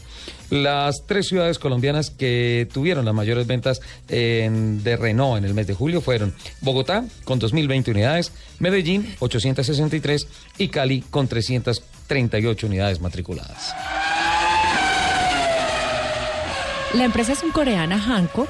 Las 0.49 1.05
tres 1.05 1.27
ciudades 1.27 1.59
colombianas 1.59 2.09
que 2.09 2.67
tuvieron 2.73 3.05
las 3.05 3.13
mayores 3.13 3.47
ventas 3.47 3.81
en- 4.09 4.83
de 4.83 4.95
Renault 4.97 5.37
en 5.37 5.45
el 5.45 5.53
mes 5.53 5.67
de 5.67 5.73
julio 5.73 6.01
fueron 6.01 6.33
Bogotá 6.61 7.03
con 7.25 7.39
2.020 7.39 7.91
unidades, 7.91 8.31
Medellín 8.59 9.15
863 9.19 10.27
y 10.57 10.69
Cali 10.69 11.01
con 11.01 11.27
338 11.27 12.67
unidades 12.67 13.01
matriculadas. 13.01 13.73
La 16.93 17.03
empresa 17.03 17.35
surcoreana 17.35 17.97
Hankook 18.01 18.47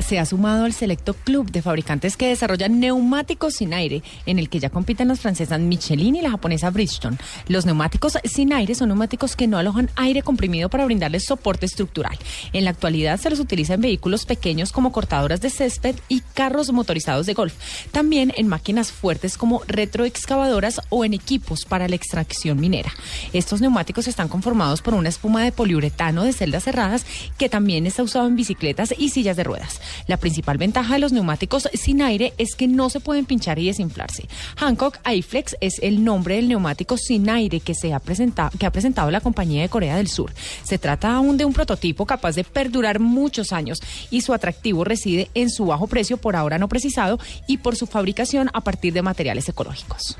se 0.00 0.18
ha 0.18 0.24
sumado 0.24 0.64
al 0.64 0.72
selecto 0.72 1.14
club 1.14 1.50
de 1.50 1.62
fabricantes 1.62 2.16
que 2.16 2.28
desarrollan 2.28 2.80
neumáticos 2.80 3.54
sin 3.54 3.74
aire, 3.74 4.02
en 4.26 4.38
el 4.38 4.48
que 4.48 4.60
ya 4.60 4.70
compiten 4.70 5.08
las 5.08 5.20
francesas 5.20 5.60
Michelin 5.60 6.16
y 6.16 6.22
la 6.22 6.30
japonesa 6.30 6.70
Bridgestone. 6.70 7.18
Los 7.48 7.66
neumáticos 7.66 8.18
sin 8.24 8.52
aire 8.52 8.74
son 8.74 8.88
neumáticos 8.88 9.36
que 9.36 9.46
no 9.46 9.58
alojan 9.58 9.90
aire 9.96 10.22
comprimido 10.22 10.68
para 10.68 10.84
brindarles 10.84 11.24
soporte 11.24 11.66
estructural. 11.66 12.18
En 12.52 12.64
la 12.64 12.70
actualidad 12.70 13.20
se 13.20 13.30
los 13.30 13.40
utiliza 13.40 13.74
en 13.74 13.80
vehículos 13.80 14.24
pequeños 14.24 14.72
como 14.72 14.92
cortadoras 14.92 15.40
de 15.40 15.50
césped 15.50 15.96
y 16.08 16.20
carros 16.34 16.72
motorizados 16.72 17.26
de 17.26 17.34
golf. 17.34 17.54
También 17.90 18.32
en 18.36 18.48
máquinas 18.48 18.92
fuertes 18.92 19.36
como 19.36 19.62
retroexcavadoras 19.66 20.80
o 20.88 21.04
en 21.04 21.14
equipos 21.14 21.64
para 21.64 21.88
la 21.88 21.96
extracción 21.96 22.60
minera. 22.60 22.92
Estos 23.32 23.60
neumáticos 23.60 24.08
están 24.08 24.28
conformados 24.28 24.82
por 24.82 24.94
una 24.94 25.08
espuma 25.08 25.42
de 25.42 25.52
poliuretano 25.52 26.24
de 26.24 26.32
celdas 26.32 26.64
cerradas 26.64 27.04
que 27.38 27.48
también 27.48 27.86
está 27.86 28.02
usado 28.02 28.26
en 28.26 28.36
bicicletas 28.36 28.94
y 28.96 29.10
sillas 29.10 29.36
de 29.36 29.41
ruedas. 29.44 29.80
La 30.06 30.16
principal 30.16 30.58
ventaja 30.58 30.94
de 30.94 31.00
los 31.00 31.12
neumáticos 31.12 31.68
sin 31.74 32.02
aire 32.02 32.32
es 32.38 32.54
que 32.54 32.68
no 32.68 32.90
se 32.90 33.00
pueden 33.00 33.24
pinchar 33.24 33.58
y 33.58 33.66
desinflarse. 33.66 34.28
Hancock 34.56 34.98
iFlex 35.08 35.56
es 35.60 35.78
el 35.82 36.04
nombre 36.04 36.36
del 36.36 36.48
neumático 36.48 36.96
sin 36.96 37.28
aire 37.28 37.60
que, 37.60 37.74
se 37.74 37.92
ha, 37.92 37.98
presentado, 37.98 38.50
que 38.58 38.66
ha 38.66 38.72
presentado 38.72 39.10
la 39.10 39.20
compañía 39.20 39.62
de 39.62 39.68
Corea 39.68 39.96
del 39.96 40.08
Sur. 40.08 40.32
Se 40.62 40.78
trata 40.78 41.14
aún 41.14 41.36
de 41.36 41.44
un 41.44 41.52
prototipo 41.52 42.06
capaz 42.06 42.34
de 42.34 42.44
perdurar 42.44 43.00
muchos 43.00 43.52
años 43.52 43.80
y 44.10 44.20
su 44.20 44.32
atractivo 44.32 44.84
reside 44.84 45.30
en 45.34 45.50
su 45.50 45.66
bajo 45.66 45.86
precio 45.86 46.16
por 46.16 46.36
ahora 46.36 46.58
no 46.58 46.68
precisado 46.68 47.18
y 47.46 47.58
por 47.58 47.76
su 47.76 47.86
fabricación 47.86 48.50
a 48.52 48.60
partir 48.62 48.92
de 48.92 49.02
materiales 49.02 49.48
ecológicos. 49.48 50.18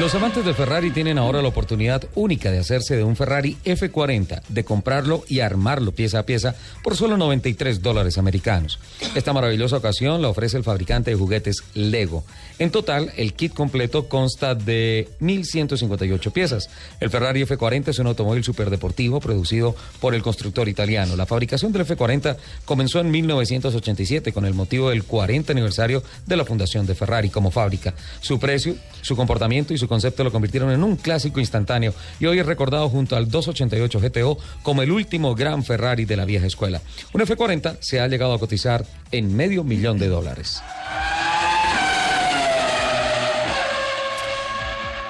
Los 0.00 0.12
amantes 0.16 0.44
de 0.44 0.54
Ferrari 0.54 0.90
tienen 0.90 1.18
ahora 1.18 1.40
la 1.40 1.46
oportunidad 1.46 2.02
única 2.16 2.50
de 2.50 2.58
hacerse 2.58 2.96
de 2.96 3.04
un 3.04 3.14
Ferrari 3.14 3.56
F40, 3.64 4.42
de 4.48 4.64
comprarlo 4.64 5.22
y 5.28 5.38
armarlo 5.38 5.92
pieza 5.92 6.18
a 6.18 6.26
pieza 6.26 6.56
por 6.82 6.96
solo 6.96 7.16
93 7.16 7.80
dólares 7.80 8.18
americanos. 8.18 8.80
Esta 9.14 9.32
maravillosa 9.32 9.76
ocasión 9.76 10.20
la 10.20 10.28
ofrece 10.28 10.56
el 10.56 10.64
fabricante 10.64 11.12
de 11.12 11.16
juguetes 11.16 11.62
Lego. 11.74 12.24
En 12.58 12.72
total, 12.72 13.12
el 13.16 13.34
kit 13.34 13.54
completo 13.54 14.08
consta 14.08 14.56
de 14.56 15.08
1.158 15.20 16.32
piezas. 16.32 16.70
El 16.98 17.10
Ferrari 17.10 17.44
F40 17.44 17.88
es 17.88 17.98
un 18.00 18.08
automóvil 18.08 18.42
superdeportivo 18.42 19.20
producido 19.20 19.76
por 20.00 20.16
el 20.16 20.22
constructor 20.22 20.68
italiano. 20.68 21.14
La 21.14 21.24
fabricación 21.24 21.70
del 21.70 21.86
F40 21.86 22.36
comenzó 22.64 22.98
en 22.98 23.12
1987 23.12 24.32
con 24.32 24.44
el 24.44 24.54
motivo 24.54 24.90
del 24.90 25.04
40 25.04 25.52
aniversario 25.52 26.02
de 26.26 26.36
la 26.36 26.44
fundación 26.44 26.84
de 26.84 26.96
Ferrari 26.96 27.30
como 27.30 27.52
fábrica. 27.52 27.94
Su 28.20 28.40
precio, 28.40 28.74
su 29.00 29.14
comportamiento 29.14 29.72
y 29.72 29.78
su 29.78 29.83
concepto 29.88 30.24
lo 30.24 30.32
convirtieron 30.32 30.70
en 30.70 30.82
un 30.82 30.96
clásico 30.96 31.40
instantáneo 31.40 31.94
y 32.20 32.26
hoy 32.26 32.38
es 32.38 32.46
recordado 32.46 32.88
junto 32.88 33.16
al 33.16 33.30
288 33.30 34.00
GTO 34.00 34.38
como 34.62 34.82
el 34.82 34.90
último 34.90 35.34
gran 35.34 35.64
Ferrari 35.64 36.04
de 36.04 36.16
la 36.16 36.24
vieja 36.24 36.46
escuela. 36.46 36.80
Un 37.12 37.20
F40 37.20 37.78
se 37.80 38.00
ha 38.00 38.08
llegado 38.08 38.34
a 38.34 38.38
cotizar 38.38 38.84
en 39.12 39.34
medio 39.34 39.64
millón 39.64 39.98
de 39.98 40.08
dólares. 40.08 40.62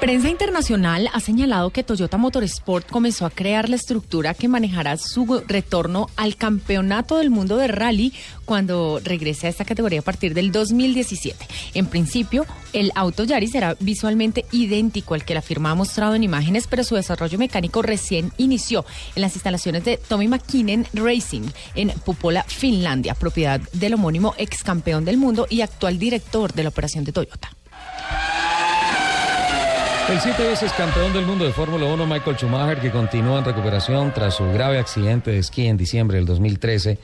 Prensa 0.05 0.29
internacional 0.29 1.09
ha 1.15 1.21
señalado 1.21 1.71
que 1.71 1.83
Toyota 1.83 2.19
Motorsport 2.19 2.91
comenzó 2.91 3.25
a 3.25 3.31
crear 3.31 3.71
la 3.71 3.77
estructura 3.77 4.35
que 4.35 4.49
manejará 4.49 4.99
su 4.99 5.43
retorno 5.49 6.11
al 6.17 6.37
campeonato 6.37 7.17
del 7.17 7.31
mundo 7.31 7.57
de 7.57 7.69
rally 7.69 8.13
cuando 8.45 9.01
regrese 9.03 9.47
a 9.47 9.51
esta 9.51 9.65
categoría 9.65 10.01
a 10.01 10.03
partir 10.03 10.35
del 10.35 10.53
2017. 10.53 11.49
En 11.73 11.87
principio, 11.87 12.45
el 12.75 12.93
auto 12.97 13.25
Yaris 13.25 13.53
será 13.53 13.79
visualmente 13.81 14.45
idéntico 14.53 15.15
al 15.15 15.25
que 15.25 15.33
la 15.33 15.41
firma 15.41 15.71
ha 15.71 15.75
mostrado 15.75 16.15
en 16.15 16.23
imágenes, 16.23 16.67
pero 16.67 16.85
su 16.85 16.97
desarrollo 16.97 17.39
mecánico 17.39 17.81
recién 17.81 18.31
inició 18.37 18.85
en 19.17 19.23
las 19.23 19.37
instalaciones 19.37 19.87
de 19.87 19.97
Tommy 19.97 20.29
McKinnon 20.29 20.87
Racing 20.93 21.49
en 21.75 21.89
Pupola, 22.05 22.45
Finlandia, 22.47 23.15
propiedad 23.15 23.59
del 23.73 23.95
homónimo 23.95 24.35
ex 24.37 24.65
campeón 24.65 25.07
del 25.07 25.17
mundo 25.17 25.47
y 25.49 25.63
actual 25.63 25.99
director 25.99 26.53
de 26.53 26.63
la 26.63 26.69
operación 26.69 27.05
de 27.05 27.13
Toyota. 27.13 27.53
El 30.07 30.21
siete 30.21 30.47
veces 30.47 30.71
campeón 30.75 31.15
del 31.15 31.25
mundo 31.25 31.47
de 31.47 31.53
Fórmula 31.53 31.87
1, 31.87 32.07
Michael 32.07 32.37
Schumacher, 32.37 32.79
que 32.79 32.91
continúa 32.91 33.39
en 33.39 33.45
recuperación 33.47 34.13
tras 34.13 34.35
su 34.35 34.45
grave 34.53 34.79
accidente 34.79 35.31
de 35.31 35.39
esquí 35.39 35.67
en 35.67 35.79
diciembre 35.79 36.19
del 36.19 36.27
2013, 36.27 36.99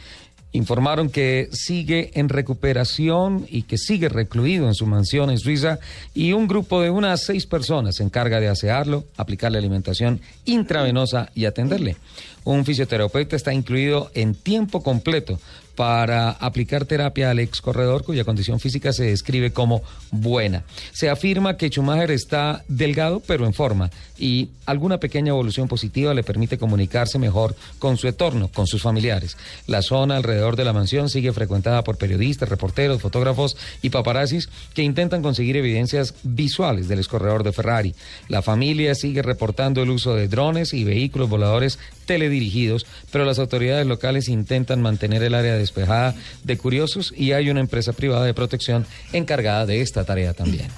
informaron 0.52 1.08
que 1.08 1.48
sigue 1.50 2.10
en 2.12 2.28
recuperación 2.28 3.46
y 3.48 3.62
que 3.62 3.78
sigue 3.78 4.10
recluido 4.10 4.66
en 4.66 4.74
su 4.74 4.86
mansión 4.86 5.30
en 5.30 5.38
Suiza 5.38 5.78
y 6.12 6.34
un 6.34 6.46
grupo 6.46 6.82
de 6.82 6.90
unas 6.90 7.24
seis 7.24 7.46
personas 7.46 7.96
se 7.96 8.02
encarga 8.02 8.38
de 8.38 8.48
asearlo, 8.48 9.04
aplicarle 9.16 9.56
alimentación 9.56 10.20
intravenosa 10.44 11.30
y 11.34 11.46
atenderle. 11.46 11.96
Un 12.44 12.66
fisioterapeuta 12.66 13.34
está 13.34 13.54
incluido 13.54 14.10
en 14.12 14.34
tiempo 14.34 14.82
completo 14.82 15.40
para 15.80 16.32
aplicar 16.32 16.84
terapia 16.84 17.30
al 17.30 17.38
ex 17.38 17.62
corredor 17.62 18.04
cuya 18.04 18.24
condición 18.24 18.60
física 18.60 18.92
se 18.92 19.04
describe 19.04 19.50
como 19.54 19.82
buena. 20.10 20.62
Se 20.92 21.08
afirma 21.08 21.56
que 21.56 21.70
Schumacher 21.70 22.10
está 22.10 22.62
delgado 22.68 23.22
pero 23.26 23.46
en 23.46 23.54
forma 23.54 23.90
y 24.20 24.50
alguna 24.66 24.98
pequeña 24.98 25.30
evolución 25.30 25.66
positiva 25.66 26.14
le 26.14 26.22
permite 26.22 26.58
comunicarse 26.58 27.18
mejor 27.18 27.56
con 27.78 27.96
su 27.96 28.06
entorno, 28.06 28.48
con 28.48 28.66
sus 28.66 28.82
familiares. 28.82 29.36
La 29.66 29.82
zona 29.82 30.16
alrededor 30.16 30.56
de 30.56 30.64
la 30.64 30.72
mansión 30.72 31.08
sigue 31.08 31.32
frecuentada 31.32 31.82
por 31.82 31.96
periodistas, 31.96 32.48
reporteros, 32.48 33.00
fotógrafos 33.00 33.56
y 33.82 33.90
paparazzis 33.90 34.48
que 34.74 34.82
intentan 34.82 35.22
conseguir 35.22 35.56
evidencias 35.56 36.14
visuales 36.22 36.86
del 36.88 37.00
escorredor 37.00 37.42
de 37.42 37.52
Ferrari. 37.52 37.94
La 38.28 38.42
familia 38.42 38.94
sigue 38.94 39.22
reportando 39.22 39.82
el 39.82 39.90
uso 39.90 40.14
de 40.14 40.28
drones 40.28 40.74
y 40.74 40.84
vehículos 40.84 41.30
voladores 41.30 41.78
teledirigidos, 42.06 42.86
pero 43.10 43.24
las 43.24 43.38
autoridades 43.38 43.86
locales 43.86 44.28
intentan 44.28 44.82
mantener 44.82 45.22
el 45.22 45.34
área 45.34 45.54
despejada 45.54 46.14
de 46.44 46.58
curiosos 46.58 47.14
y 47.16 47.32
hay 47.32 47.50
una 47.50 47.60
empresa 47.60 47.92
privada 47.92 48.24
de 48.24 48.34
protección 48.34 48.86
encargada 49.12 49.66
de 49.66 49.80
esta 49.80 50.04
tarea 50.04 50.34
también. 50.34 50.68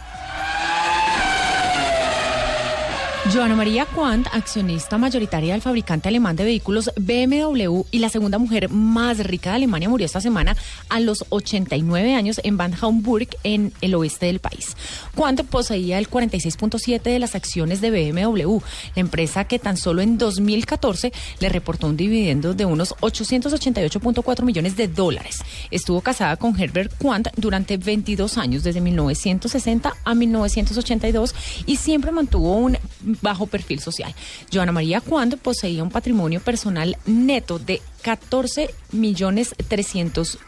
Joana 3.31 3.55
María 3.55 3.87
Quant, 3.87 4.27
accionista 4.33 4.99
mayoritaria 4.99 5.53
del 5.53 5.63
fabricante 5.63 6.09
alemán 6.09 6.35
de 6.35 6.43
vehículos 6.43 6.91
BMW 6.97 7.83
y 7.93 8.01
la 8.01 8.09
segunda 8.09 8.37
mujer 8.39 8.69
más 8.69 9.19
rica 9.19 9.51
de 9.51 9.57
Alemania, 9.57 9.89
murió 9.89 10.05
esta 10.05 10.21
semana 10.21 10.57
a 10.89 10.99
los 10.99 11.25
89 11.29 12.17
años 12.17 12.41
en 12.43 12.57
Bad 12.57 12.73
Homburg, 12.83 13.29
en 13.45 13.73
el 13.81 13.95
oeste 13.95 14.27
del 14.27 14.41
país. 14.41 14.77
Quant 15.15 15.41
poseía 15.45 16.01
el 16.01 16.11
46.7 16.11 17.01
de 17.01 17.19
las 17.21 17.37
acciones 17.37 17.81
de 17.81 17.91
BMW, 17.93 18.59
la 18.97 19.01
empresa 19.01 19.45
que 19.45 19.61
tan 19.61 19.77
solo 19.77 20.03
en 20.03 20.19
2014 20.19 21.13
le 21.39 21.49
reportó 21.49 21.87
un 21.87 21.97
dividendo 21.97 22.55
de 22.55 22.65
unos 22.65 22.97
888.4 22.97 24.43
millones 24.43 24.77
de 24.77 24.89
dólares. 24.89 25.45
Estuvo 25.71 26.01
casada 26.01 26.37
con 26.37 26.61
Herbert 26.61 26.93
Quant 26.99 27.29
durante 27.37 27.77
22 27.77 28.37
años, 28.37 28.65
desde 28.65 28.81
1960 28.81 29.95
a 30.05 30.15
1982, 30.15 31.35
y 31.67 31.77
siempre 31.77 32.11
mantuvo 32.11 32.57
un 32.57 32.77
bajo 33.21 33.47
perfil 33.47 33.81
social. 33.81 34.15
Joana 34.53 34.73
María 34.73 35.01
Quant 35.01 35.37
poseía 35.37 35.83
un 35.83 35.91
patrimonio 35.91 36.41
personal 36.41 36.97
neto 37.07 37.59
de 37.59 37.83
14 38.03 38.71
millones 38.93 39.55
300 39.69 40.39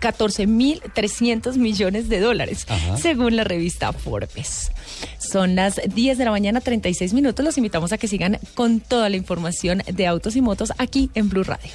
14.300 0.00 1.56
millones 1.56 2.08
de 2.08 2.18
dólares, 2.18 2.66
Ajá. 2.68 2.96
según 2.96 3.36
la 3.36 3.44
revista 3.44 3.92
Forbes. 3.92 4.72
Son 5.18 5.54
las 5.54 5.80
10 5.86 6.18
de 6.18 6.24
la 6.24 6.30
mañana, 6.32 6.60
36 6.60 7.12
minutos. 7.12 7.44
Los 7.44 7.58
invitamos 7.58 7.92
a 7.92 7.98
que 7.98 8.08
sigan 8.08 8.38
con 8.54 8.80
toda 8.80 9.08
la 9.08 9.16
información 9.16 9.82
de 9.86 10.06
autos 10.06 10.34
y 10.34 10.40
motos 10.40 10.72
aquí 10.78 11.10
en 11.14 11.28
Blue 11.28 11.44
Radio. 11.44 11.70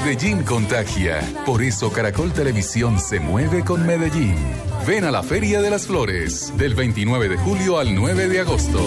Medellín 0.00 0.44
contagia. 0.44 1.20
Por 1.44 1.60
eso 1.60 1.90
Caracol 1.90 2.32
Televisión 2.32 3.00
se 3.00 3.18
mueve 3.18 3.64
con 3.64 3.84
Medellín. 3.84 4.36
Ven 4.86 5.04
a 5.04 5.10
la 5.10 5.24
Feria 5.24 5.60
de 5.60 5.70
las 5.70 5.88
Flores 5.88 6.52
del 6.56 6.76
29 6.76 7.28
de 7.28 7.36
julio 7.36 7.78
al 7.78 7.92
9 7.94 8.28
de 8.28 8.40
agosto. 8.40 8.78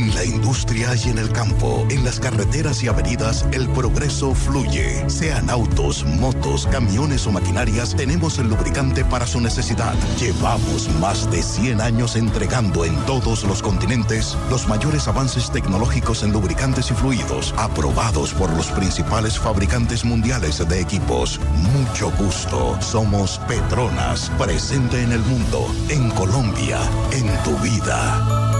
En 0.00 0.14
la 0.14 0.24
industria 0.24 0.94
y 0.94 1.10
en 1.10 1.18
el 1.18 1.30
campo, 1.30 1.86
en 1.90 2.06
las 2.06 2.18
carreteras 2.18 2.82
y 2.82 2.88
avenidas, 2.88 3.44
el 3.52 3.68
progreso 3.68 4.34
fluye. 4.34 5.04
Sean 5.10 5.50
autos, 5.50 6.06
motos, 6.06 6.66
camiones 6.66 7.26
o 7.26 7.32
maquinarias, 7.32 7.94
tenemos 7.94 8.38
el 8.38 8.48
lubricante 8.48 9.04
para 9.04 9.26
su 9.26 9.42
necesidad. 9.42 9.92
Llevamos 10.18 10.88
más 11.00 11.30
de 11.30 11.42
100 11.42 11.82
años 11.82 12.16
entregando 12.16 12.86
en 12.86 12.96
todos 13.04 13.44
los 13.44 13.60
continentes 13.60 14.38
los 14.48 14.66
mayores 14.68 15.06
avances 15.06 15.50
tecnológicos 15.50 16.22
en 16.22 16.32
lubricantes 16.32 16.90
y 16.90 16.94
fluidos, 16.94 17.52
aprobados 17.58 18.32
por 18.32 18.50
los 18.54 18.68
principales 18.68 19.38
fabricantes 19.38 20.02
mundiales 20.02 20.66
de 20.66 20.80
equipos. 20.80 21.38
Mucho 21.74 22.10
gusto. 22.12 22.80
Somos 22.80 23.38
Petronas, 23.46 24.30
presente 24.38 25.02
en 25.02 25.12
el 25.12 25.20
mundo, 25.20 25.66
en 25.90 26.08
Colombia, 26.12 26.78
en 27.12 27.26
tu 27.44 27.54
vida. 27.58 28.59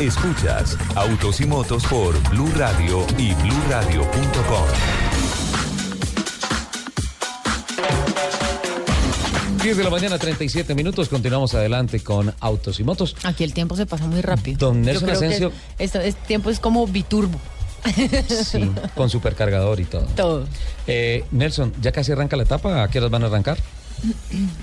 Escuchas 0.00 0.76
Autos 0.96 1.40
y 1.40 1.46
Motos 1.46 1.84
por 1.84 2.20
Blue 2.30 2.50
Radio 2.56 3.06
y 3.18 3.34
BlueRadio.com. 3.34 4.66
10 9.62 9.76
de 9.76 9.84
la 9.84 9.90
mañana, 9.90 10.18
37 10.18 10.74
minutos. 10.74 11.08
Continuamos 11.08 11.54
adelante 11.54 12.00
con 12.00 12.34
Autos 12.40 12.80
y 12.80 12.84
Motos. 12.84 13.14
Aquí 13.22 13.44
el 13.44 13.54
tiempo 13.54 13.76
se 13.76 13.86
pasa 13.86 14.08
muy 14.08 14.20
rápido. 14.20 14.58
Don 14.58 14.78
Yo 14.78 14.86
Nelson 14.86 15.06
que 15.06 15.12
Asensio. 15.12 15.52
Este, 15.78 16.08
este 16.08 16.26
tiempo 16.26 16.50
es 16.50 16.58
como 16.58 16.86
biturbo. 16.86 17.38
Sí, 18.44 18.70
con 18.96 19.08
supercargador 19.08 19.78
y 19.80 19.84
todo. 19.84 20.06
Todo. 20.16 20.46
Eh, 20.86 21.24
Nelson, 21.30 21.72
¿ya 21.80 21.92
casi 21.92 22.12
arranca 22.12 22.36
la 22.36 22.42
etapa? 22.42 22.82
¿A 22.82 22.88
qué 22.88 22.98
horas 22.98 23.10
van 23.10 23.22
a 23.24 23.26
arrancar? 23.26 23.58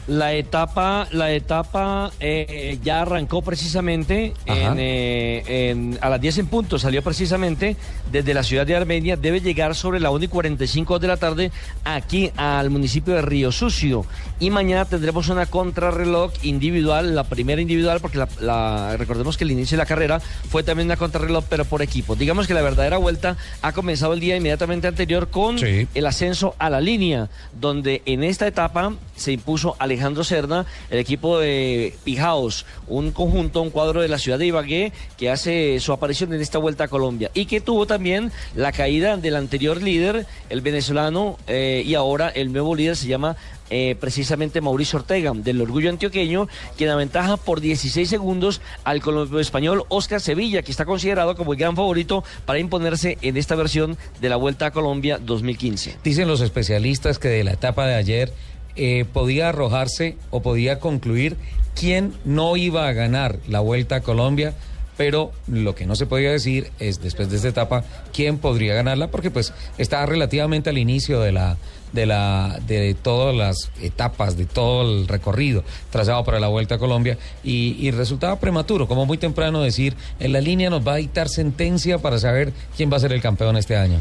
La 0.08 0.34
etapa, 0.34 1.08
la 1.12 1.32
etapa 1.32 2.12
eh, 2.20 2.78
ya 2.84 3.02
arrancó 3.04 3.42
precisamente 3.42 4.34
en, 4.46 4.76
eh, 4.78 5.70
en- 5.70 5.98
a 6.02 6.10
las 6.10 6.20
10 6.20 6.40
en 6.40 6.48
punto, 6.48 6.80
salió 6.80 7.02
precisamente 7.04 7.76
desde 8.12 8.34
la 8.34 8.44
ciudad 8.44 8.66
de 8.66 8.76
Armenia, 8.76 9.16
debe 9.16 9.40
llegar 9.42 9.76
sobre 9.76 10.00
la 10.00 10.10
1 10.12 10.26
y 10.26 10.28
45 10.28 11.00
de 11.00 11.08
la 11.08 11.18
tarde 11.18 11.52
aquí 11.86 12.32
al 12.38 12.70
municipio 12.70 13.14
de 13.14 13.22
Río 13.22 13.52
Sucio. 13.52 14.06
Y 14.40 14.50
mañana 14.50 14.86
tendremos 14.86 15.30
una 15.30 15.46
contrarreloj 15.46 16.32
individual, 16.44 17.14
la 17.16 17.24
primera 17.24 17.62
individual, 17.62 18.00
porque 18.02 18.18
la, 18.18 18.28
la- 18.42 18.98
recordemos 18.98 19.38
que 19.38 19.44
el 19.44 19.52
inicio 19.52 19.76
de 19.78 19.84
la 19.84 19.86
carrera 19.88 20.20
fue 20.20 20.64
también 20.64 20.88
una 20.88 20.98
contrarreloj, 20.98 21.46
pero 21.50 21.66
por 21.66 21.82
equipo. 21.82 22.16
Digamos 22.16 22.48
que 22.48 22.54
la 22.54 22.62
verdadera 22.62 22.98
vuelta 22.98 23.38
ha 23.62 23.72
comenzado 23.74 24.14
el 24.14 24.20
día 24.20 24.36
inmediatamente 24.36 24.88
anterior 24.88 25.30
con 25.30 25.60
Sí. 25.60 25.88
el 25.94 26.06
ascenso 26.06 26.56
a 26.58 26.70
la 26.70 26.82
línea, 26.82 27.30
donde 27.60 28.02
en 28.06 28.24
esta 28.24 28.48
etapa 28.48 28.94
se 29.16 29.29
impuso 29.32 29.76
Alejandro 29.80 30.24
Cerna, 30.24 30.66
el 30.90 31.00
equipo 31.00 31.40
de 31.40 31.96
Pijaos, 32.04 32.66
un 32.88 33.12
conjunto, 33.12 33.62
un 33.62 33.70
cuadro 33.70 34.02
de 34.02 34.08
la 34.08 34.18
ciudad 34.18 34.40
de 34.40 34.48
Ibagué 34.48 34.94
que 35.18 35.30
hace 35.30 35.80
su 35.80 35.94
aparición 35.94 36.34
en 36.34 36.42
esta 36.42 36.58
vuelta 36.58 36.86
a 36.86 36.88
Colombia 36.88 37.32
y 37.34 37.46
que 37.46 37.62
tuvo 37.62 37.86
también 37.86 38.32
la 38.56 38.72
caída 38.72 39.18
del 39.18 39.36
anterior 39.36 39.82
líder, 39.82 40.26
el 40.50 40.62
venezolano, 40.62 41.38
eh, 41.48 41.84
y 41.86 41.96
ahora 41.96 42.30
el 42.30 42.52
nuevo 42.52 42.76
líder 42.76 42.96
se 42.96 43.08
llama 43.08 43.38
eh, 43.70 43.96
precisamente 44.00 44.62
Mauricio 44.62 44.98
Ortega, 45.00 45.32
del 45.36 45.62
Orgullo 45.62 45.90
Antioqueño, 45.90 46.48
quien 46.76 46.90
aventaja 46.90 47.38
por 47.38 47.62
16 47.62 48.10
segundos 48.10 48.62
al 48.84 49.02
colombiano 49.02 49.40
español 49.40 49.84
Oscar 49.90 50.22
Sevilla, 50.22 50.64
que 50.64 50.72
está 50.72 50.86
considerado 50.86 51.36
como 51.36 51.54
el 51.54 51.60
gran 51.60 51.76
favorito 51.76 52.24
para 52.46 52.60
imponerse 52.60 53.18
en 53.22 53.38
esta 53.38 53.56
versión 53.56 53.98
de 54.22 54.30
la 54.30 54.38
Vuelta 54.38 54.68
a 54.68 54.72
Colombia 54.72 55.20
2015. 55.20 55.98
Dicen 56.04 56.28
los 56.28 56.42
especialistas 56.42 57.20
que 57.20 57.28
de 57.28 57.44
la 57.44 57.52
etapa 57.52 57.86
de 57.86 57.96
ayer 57.96 58.34
eh, 58.82 59.04
podía 59.04 59.50
arrojarse 59.50 60.16
o 60.32 60.42
podía 60.42 60.80
concluir 60.80 61.36
quién 61.76 62.14
no 62.24 62.56
iba 62.56 62.88
a 62.88 62.94
ganar 62.94 63.38
la 63.50 63.60
Vuelta 63.60 63.98
a 63.98 64.02
Colombia, 64.02 64.54
pero 64.96 65.34
lo 65.48 65.76
que 65.76 65.86
no 65.86 65.98
se 65.98 66.06
podía 66.06 66.32
decir 66.32 66.72
es 66.80 67.02
después 67.02 67.30
de 67.30 67.36
esta 67.36 67.50
etapa 67.50 67.84
quién 68.14 68.38
podría 68.38 68.74
ganarla, 68.76 69.12
porque 69.12 69.32
pues 69.32 69.54
está 69.78 70.06
relativamente 70.06 70.70
al 70.70 70.78
inicio 70.78 71.20
de 71.20 71.34
la 71.34 71.58
de 71.92 72.06
la 72.06 72.58
de 72.68 72.94
todas 72.94 73.36
las 73.36 73.70
etapas 73.82 74.38
de 74.38 74.46
todo 74.46 74.84
el 74.84 75.10
recorrido 75.10 75.66
trazado 75.90 76.24
para 76.24 76.40
la 76.40 76.48
Vuelta 76.48 76.76
a 76.76 76.78
Colombia 76.78 77.18
y, 77.44 77.76
y 77.86 77.92
resultaba 77.92 78.40
prematuro, 78.40 78.88
como 78.88 79.06
muy 79.06 79.18
temprano 79.18 79.62
decir 79.62 79.94
en 80.22 80.32
la 80.32 80.40
línea 80.40 80.70
nos 80.70 80.88
va 80.88 80.94
a 80.94 80.98
dictar 80.98 81.28
sentencia 81.28 81.98
para 81.98 82.18
saber 82.18 82.54
quién 82.78 82.90
va 82.90 82.96
a 82.96 83.02
ser 83.02 83.12
el 83.12 83.22
campeón 83.22 83.58
este 83.58 83.76
año. 83.76 84.00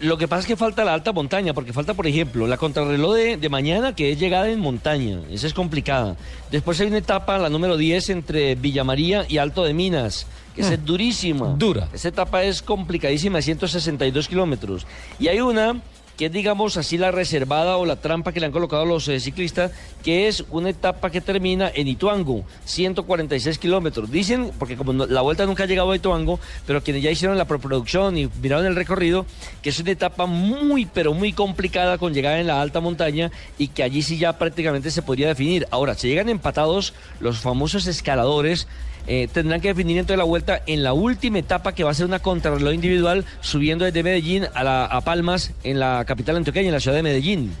Lo 0.00 0.18
que 0.18 0.28
pasa 0.28 0.40
es 0.40 0.46
que 0.46 0.56
falta 0.56 0.84
la 0.84 0.92
alta 0.92 1.12
montaña, 1.12 1.54
porque 1.54 1.72
falta, 1.72 1.94
por 1.94 2.06
ejemplo, 2.06 2.46
la 2.46 2.58
contrarreloj 2.58 3.14
de, 3.14 3.36
de 3.38 3.48
mañana, 3.48 3.94
que 3.94 4.12
es 4.12 4.18
llegada 4.18 4.50
en 4.50 4.60
montaña. 4.60 5.20
Esa 5.30 5.46
es 5.46 5.54
complicada. 5.54 6.16
Después 6.50 6.78
hay 6.80 6.88
una 6.88 6.98
etapa, 6.98 7.38
la 7.38 7.48
número 7.48 7.78
10, 7.78 8.10
entre 8.10 8.54
Villa 8.56 8.84
María 8.84 9.24
y 9.26 9.38
Alto 9.38 9.64
de 9.64 9.72
Minas, 9.72 10.26
que 10.54 10.60
es 10.60 10.84
durísima. 10.84 11.54
Dura. 11.56 11.88
Esa 11.94 12.08
etapa 12.08 12.42
es 12.44 12.60
complicadísima, 12.60 13.40
162 13.40 14.28
kilómetros. 14.28 14.86
Y 15.18 15.28
hay 15.28 15.40
una 15.40 15.80
que 16.16 16.26
es, 16.26 16.32
digamos, 16.32 16.76
así 16.76 16.98
la 16.98 17.10
reservada 17.10 17.76
o 17.76 17.84
la 17.84 17.96
trampa 17.96 18.32
que 18.32 18.40
le 18.40 18.46
han 18.46 18.52
colocado 18.52 18.84
los 18.84 19.06
eh, 19.08 19.20
ciclistas, 19.20 19.72
que 20.02 20.28
es 20.28 20.44
una 20.50 20.70
etapa 20.70 21.10
que 21.10 21.20
termina 21.20 21.70
en 21.74 21.88
Ituango, 21.88 22.44
146 22.64 23.58
kilómetros. 23.58 24.10
Dicen, 24.10 24.52
porque 24.58 24.76
como 24.76 24.92
la 24.92 25.20
vuelta 25.20 25.46
nunca 25.46 25.64
ha 25.64 25.66
llegado 25.66 25.90
a 25.90 25.96
Ituango, 25.96 26.40
pero 26.66 26.82
quienes 26.82 27.02
ya 27.02 27.10
hicieron 27.10 27.36
la 27.36 27.44
preproducción 27.44 28.16
y 28.16 28.30
miraron 28.40 28.66
el 28.66 28.76
recorrido, 28.76 29.26
que 29.62 29.70
es 29.70 29.80
una 29.80 29.90
etapa 29.90 30.26
muy, 30.26 30.86
pero 30.86 31.12
muy 31.12 31.32
complicada 31.32 31.98
con 31.98 32.14
llegada 32.14 32.40
en 32.40 32.46
la 32.46 32.60
alta 32.60 32.80
montaña 32.80 33.30
y 33.58 33.68
que 33.68 33.82
allí 33.82 34.02
sí 34.02 34.18
ya 34.18 34.38
prácticamente 34.38 34.90
se 34.90 35.02
podría 35.02 35.28
definir. 35.28 35.66
Ahora, 35.70 35.94
si 35.94 36.08
llegan 36.08 36.28
empatados 36.28 36.94
los 37.20 37.38
famosos 37.38 37.86
escaladores, 37.86 38.68
eh, 39.06 39.28
tendrán 39.32 39.60
que 39.60 39.68
definir 39.68 39.98
entonces 39.98 40.18
la 40.18 40.24
vuelta 40.24 40.62
en 40.66 40.82
la 40.82 40.92
última 40.92 41.38
etapa 41.38 41.72
que 41.74 41.84
va 41.84 41.90
a 41.90 41.94
ser 41.94 42.06
una 42.06 42.18
contrarreloj 42.18 42.74
individual 42.74 43.24
subiendo 43.40 43.84
desde 43.84 44.02
Medellín 44.02 44.46
a, 44.54 44.64
la- 44.64 44.84
a 44.86 45.00
Palmas 45.02 45.52
en 45.64 45.78
la 45.80 46.04
capital 46.06 46.36
antioqueña, 46.36 46.68
en 46.68 46.74
la 46.74 46.80
ciudad 46.80 46.96
de 46.96 47.02
Medellín. 47.02 47.52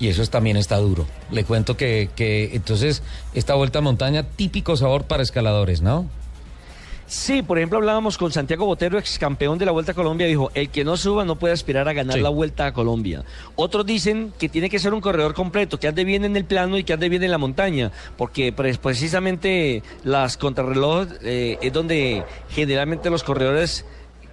Y 0.00 0.08
eso 0.08 0.22
es- 0.22 0.30
también 0.30 0.56
está 0.56 0.76
duro. 0.76 1.06
Le 1.30 1.44
cuento 1.44 1.76
que, 1.76 2.10
que 2.14 2.50
entonces 2.54 3.02
esta 3.34 3.54
vuelta 3.54 3.80
a 3.80 3.82
montaña, 3.82 4.22
típico 4.22 4.76
sabor 4.76 5.04
para 5.04 5.22
escaladores, 5.22 5.82
¿no? 5.82 6.06
Sí, 7.10 7.40
por 7.40 7.56
ejemplo, 7.56 7.78
hablábamos 7.78 8.18
con 8.18 8.30
Santiago 8.32 8.66
Botero, 8.66 8.98
ex 8.98 9.18
campeón 9.18 9.56
de 9.58 9.64
la 9.64 9.72
Vuelta 9.72 9.92
a 9.92 9.94
Colombia, 9.94 10.26
dijo, 10.26 10.50
el 10.52 10.68
que 10.68 10.84
no 10.84 10.94
suba 10.98 11.24
no 11.24 11.36
puede 11.36 11.54
aspirar 11.54 11.88
a 11.88 11.94
ganar 11.94 12.16
Sí. 12.16 12.20
la 12.20 12.28
Vuelta 12.28 12.66
a 12.66 12.72
Colombia. 12.74 13.24
Otros 13.56 13.86
dicen 13.86 14.30
que 14.38 14.50
tiene 14.50 14.68
que 14.68 14.78
ser 14.78 14.92
un 14.92 15.00
corredor 15.00 15.32
completo, 15.32 15.80
que 15.80 15.88
ande 15.88 16.04
bien 16.04 16.26
en 16.26 16.36
el 16.36 16.44
plano 16.44 16.76
y 16.76 16.84
que 16.84 16.92
ande 16.92 17.08
bien 17.08 17.22
en 17.22 17.30
la 17.30 17.38
montaña, 17.38 17.92
porque 18.18 18.52
pre- 18.52 18.74
precisamente 18.76 19.82
las 20.04 20.36
contrarreloj 20.36 21.08
eh, 21.22 21.56
es 21.62 21.72
donde 21.72 22.24
generalmente 22.50 23.08
los 23.08 23.22
corredores 23.24 23.86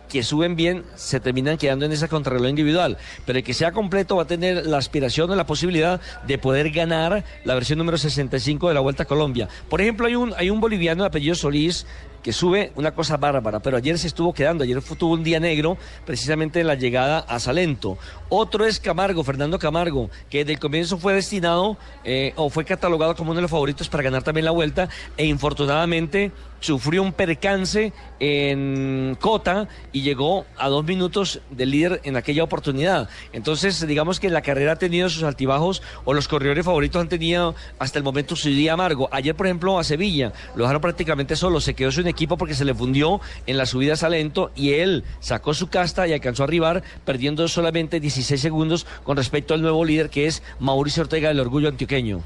que 0.09 0.21
suben 0.21 0.55
bien 0.57 0.83
se 0.95 1.19
terminan 1.19 1.57
quedando 1.57 1.85
en 1.85 1.91
esa 1.93 2.07
contrarreloj 2.09 2.49
individual. 2.49 2.97
Pero 3.25 3.39
el 3.39 3.43
que 3.45 3.53
sea 3.53 3.71
completo 3.71 4.17
va 4.17 4.23
a 4.23 4.27
tener 4.27 4.65
la 4.67 4.77
aspiración 4.77 5.31
o 5.31 5.35
la 5.35 5.47
posibilidad 5.47 5.99
de 6.27 6.37
poder 6.37 6.69
ganar 6.71 7.23
la 7.45 7.53
versión 7.55 7.79
número 7.79 7.97
65 7.97 8.67
de 8.67 8.73
la 8.73 8.81
Vuelta 8.81 9.03
a 9.03 9.05
Colombia. 9.07 9.47
Por 9.69 9.79
ejemplo, 9.81 10.05
hay 10.07 10.15
un, 10.15 10.33
hay 10.37 10.49
un 10.49 10.59
boliviano 10.59 11.03
de 11.03 11.07
apellido 11.07 11.35
Solís 11.35 11.87
que 12.25 12.33
sube 12.33 12.71
una 12.73 12.89
cosa 12.89 13.17
bárbara, 13.17 13.59
pero 13.59 13.77
ayer 13.77 13.99
se 13.99 14.07
estuvo 14.07 14.33
quedando, 14.33 14.63
ayer 14.63 14.81
tuvo 14.81 15.13
un 15.13 15.23
día 15.23 15.39
negro 15.39 15.77
precisamente 16.07 16.59
en 16.59 16.65
la 16.65 16.73
llegada 16.73 17.19
a 17.19 17.39
Salento. 17.39 17.99
Otro 18.29 18.65
es 18.65 18.79
Camargo, 18.79 19.23
Fernando 19.23 19.59
Camargo, 19.59 20.09
que 20.27 20.39
desde 20.39 20.53
el 20.53 20.59
comienzo 20.59 20.97
fue 20.97 21.13
destinado 21.13 21.77
eh, 22.03 22.33
o 22.35 22.49
fue 22.49 22.65
catalogado 22.65 23.15
como 23.15 23.29
uno 23.29 23.37
de 23.37 23.41
los 23.43 23.51
favoritos 23.51 23.89
para 23.89 24.01
ganar 24.01 24.23
también 24.23 24.45
la 24.45 24.49
vuelta 24.49 24.89
e 25.17 25.27
infortunadamente 25.27 26.31
sufrió 26.65 27.03
un 27.03 27.13
percance 27.13 27.93
en 28.19 29.15
Cota 29.21 29.67
y 29.91 30.01
llegó 30.01 30.45
a 30.57 30.67
dos 30.69 30.83
minutos 30.83 31.41
del 31.51 31.69
líder 31.69 32.01
en 32.03 32.15
aquella 32.15 32.43
oportunidad. 32.43 33.07
Entonces, 33.33 33.85
digamos 33.85 34.19
que 34.19 34.29
la 34.29 34.41
carrera 34.41 34.73
ha 34.73 34.75
tenido 34.77 35.09
sus 35.09 35.23
altibajos 35.23 35.83
o 36.05 36.13
los 36.13 36.27
corredores 36.27 36.65
favoritos 36.65 36.99
han 36.99 37.09
tenido 37.09 37.53
hasta 37.77 37.99
el 37.99 38.03
momento 38.03 38.35
su 38.35 38.49
día 38.49 38.73
amargo. 38.73 39.09
Ayer, 39.11 39.35
por 39.35 39.45
ejemplo, 39.45 39.77
a 39.77 39.83
Sevilla 39.83 40.33
lo 40.55 40.63
dejaron 40.63 40.81
prácticamente 40.81 41.35
solo, 41.35 41.61
se 41.61 41.75
quedó 41.75 41.91
sin 41.91 42.07
porque 42.37 42.55
se 42.55 42.65
le 42.65 42.73
fundió 42.73 43.19
en 43.45 43.57
la 43.57 43.65
subida 43.65 43.93
a 43.93 43.97
Salento 43.97 44.51
y 44.55 44.73
él 44.73 45.03
sacó 45.19 45.53
su 45.53 45.67
casta 45.67 46.07
y 46.07 46.13
alcanzó 46.13 46.43
a 46.43 46.45
arribar 46.45 46.83
perdiendo 47.03 47.47
solamente 47.47 47.99
16 47.99 48.39
segundos 48.39 48.87
con 49.03 49.17
respecto 49.17 49.53
al 49.53 49.61
nuevo 49.61 49.83
líder 49.83 50.09
que 50.09 50.27
es 50.27 50.41
Mauricio 50.59 51.03
Ortega 51.03 51.29
del 51.29 51.41
Orgullo 51.41 51.69
Antioqueño. 51.69 52.23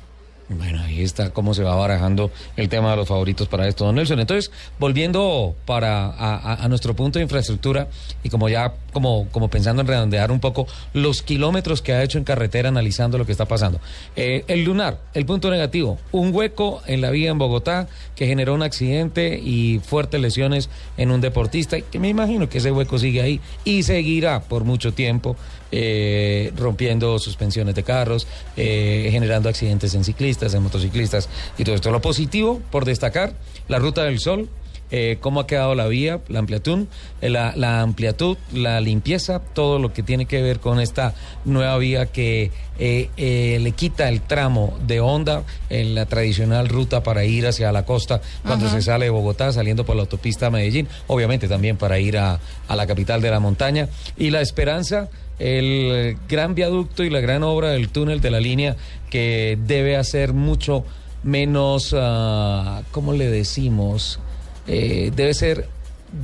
Bueno, 0.49 0.81
ahí 0.81 1.03
está 1.03 1.29
cómo 1.29 1.53
se 1.53 1.61
va 1.61 1.75
barajando 1.75 2.31
el 2.57 2.69
tema 2.69 2.89
de 2.89 2.97
los 2.97 3.07
favoritos 3.07 3.47
para 3.47 3.67
esto, 3.67 3.85
don 3.85 3.93
Nelson. 3.93 4.19
Entonces, 4.19 4.51
volviendo 4.79 5.55
para 5.65 6.09
a, 6.63 6.67
nuestro 6.67 6.95
punto 6.95 7.19
de 7.19 7.23
infraestructura 7.23 7.87
y 8.23 8.29
como 8.29 8.49
ya 8.49 8.73
como, 8.91 9.27
como 9.29 9.49
pensando 9.49 9.83
en 9.83 9.87
redondear 9.87 10.31
un 10.31 10.39
poco 10.39 10.65
los 10.93 11.21
kilómetros 11.21 11.83
que 11.83 11.93
ha 11.93 12.01
hecho 12.01 12.17
en 12.17 12.23
carretera 12.23 12.69
analizando 12.69 13.19
lo 13.19 13.27
que 13.27 13.31
está 13.31 13.45
pasando. 13.45 13.79
Eh, 14.15 14.43
el 14.47 14.63
lunar, 14.63 14.99
el 15.13 15.27
punto 15.27 15.51
negativo, 15.51 15.99
un 16.11 16.33
hueco 16.33 16.81
en 16.87 17.01
la 17.01 17.11
vía 17.11 17.29
en 17.29 17.37
Bogotá 17.37 17.87
que 18.15 18.25
generó 18.25 18.55
un 18.55 18.63
accidente 18.63 19.37
y 19.37 19.79
fuertes 19.85 20.19
lesiones 20.19 20.71
en 20.97 21.11
un 21.11 21.21
deportista, 21.21 21.77
y 21.77 21.83
que 21.83 21.99
me 21.99 22.09
imagino 22.09 22.49
que 22.49 22.57
ese 22.57 22.71
hueco 22.71 22.97
sigue 22.97 23.21
ahí 23.21 23.39
y 23.65 23.83
seguirá 23.83 24.41
por 24.41 24.63
mucho 24.63 24.93
tiempo 24.93 25.35
eh, 25.71 26.51
rompiendo 26.55 27.19
suspensiones 27.19 27.75
de 27.75 27.83
carros, 27.83 28.27
eh, 28.57 29.09
generando 29.11 29.49
accidentes 29.49 29.93
en 29.93 30.03
ciclistas, 30.03 30.53
en 30.53 30.63
motociclistas 30.63 31.29
y 31.57 31.63
todo 31.63 31.75
esto. 31.75 31.91
Lo 31.91 32.01
positivo, 32.01 32.61
por 32.71 32.85
destacar, 32.85 33.33
la 33.67 33.79
ruta 33.79 34.03
del 34.03 34.19
sol, 34.19 34.49
eh, 34.91 35.17
cómo 35.19 35.41
ha 35.41 35.47
quedado 35.47 35.75
la 35.75 35.87
vía, 35.87 36.19
la 36.29 36.39
amplitud, 36.39 36.85
eh, 37.21 37.29
la, 37.29 37.53
la 37.55 37.81
amplitud, 37.81 38.37
la 38.53 38.81
limpieza, 38.81 39.39
todo 39.39 39.79
lo 39.79 39.93
que 39.93 40.03
tiene 40.03 40.25
que 40.25 40.41
ver 40.41 40.59
con 40.59 40.79
esta 40.79 41.13
nueva 41.45 41.77
vía 41.77 42.07
que 42.07 42.51
eh, 42.79 43.57
le 43.61 43.71
quita 43.73 44.09
el 44.09 44.21
tramo 44.21 44.77
de 44.87 44.99
onda 44.99 45.43
en 45.69 45.95
la 45.95 46.05
tradicional 46.05 46.69
ruta 46.69 47.03
para 47.03 47.25
ir 47.25 47.45
hacia 47.45 47.71
la 47.71 47.85
costa 47.85 48.21
cuando 48.45 48.65
Ajá. 48.67 48.75
se 48.75 48.81
sale 48.81 49.05
de 49.05 49.11
Bogotá, 49.11 49.51
saliendo 49.51 49.85
por 49.85 49.95
la 49.95 50.03
autopista 50.03 50.47
a 50.47 50.49
Medellín, 50.49 50.87
obviamente 51.07 51.47
también 51.47 51.77
para 51.77 51.99
ir 51.99 52.17
a, 52.17 52.39
a 52.67 52.75
la 52.75 52.87
capital 52.87 53.21
de 53.21 53.29
la 53.29 53.39
montaña. 53.39 53.89
Y 54.17 54.29
la 54.31 54.41
esperanza, 54.41 55.09
el 55.39 56.17
gran 56.27 56.55
viaducto 56.55 57.03
y 57.03 57.09
la 57.09 57.19
gran 57.19 57.43
obra 57.43 57.69
del 57.69 57.89
túnel 57.89 58.21
de 58.21 58.31
la 58.31 58.39
línea 58.39 58.75
que 59.09 59.57
debe 59.65 59.97
hacer 59.97 60.33
mucho 60.33 60.85
menos, 61.23 61.95
ah, 61.97 62.81
¿cómo 62.91 63.13
le 63.13 63.29
decimos? 63.29 64.19
Eh, 64.71 65.11
debe 65.15 65.33
ser, 65.33 65.65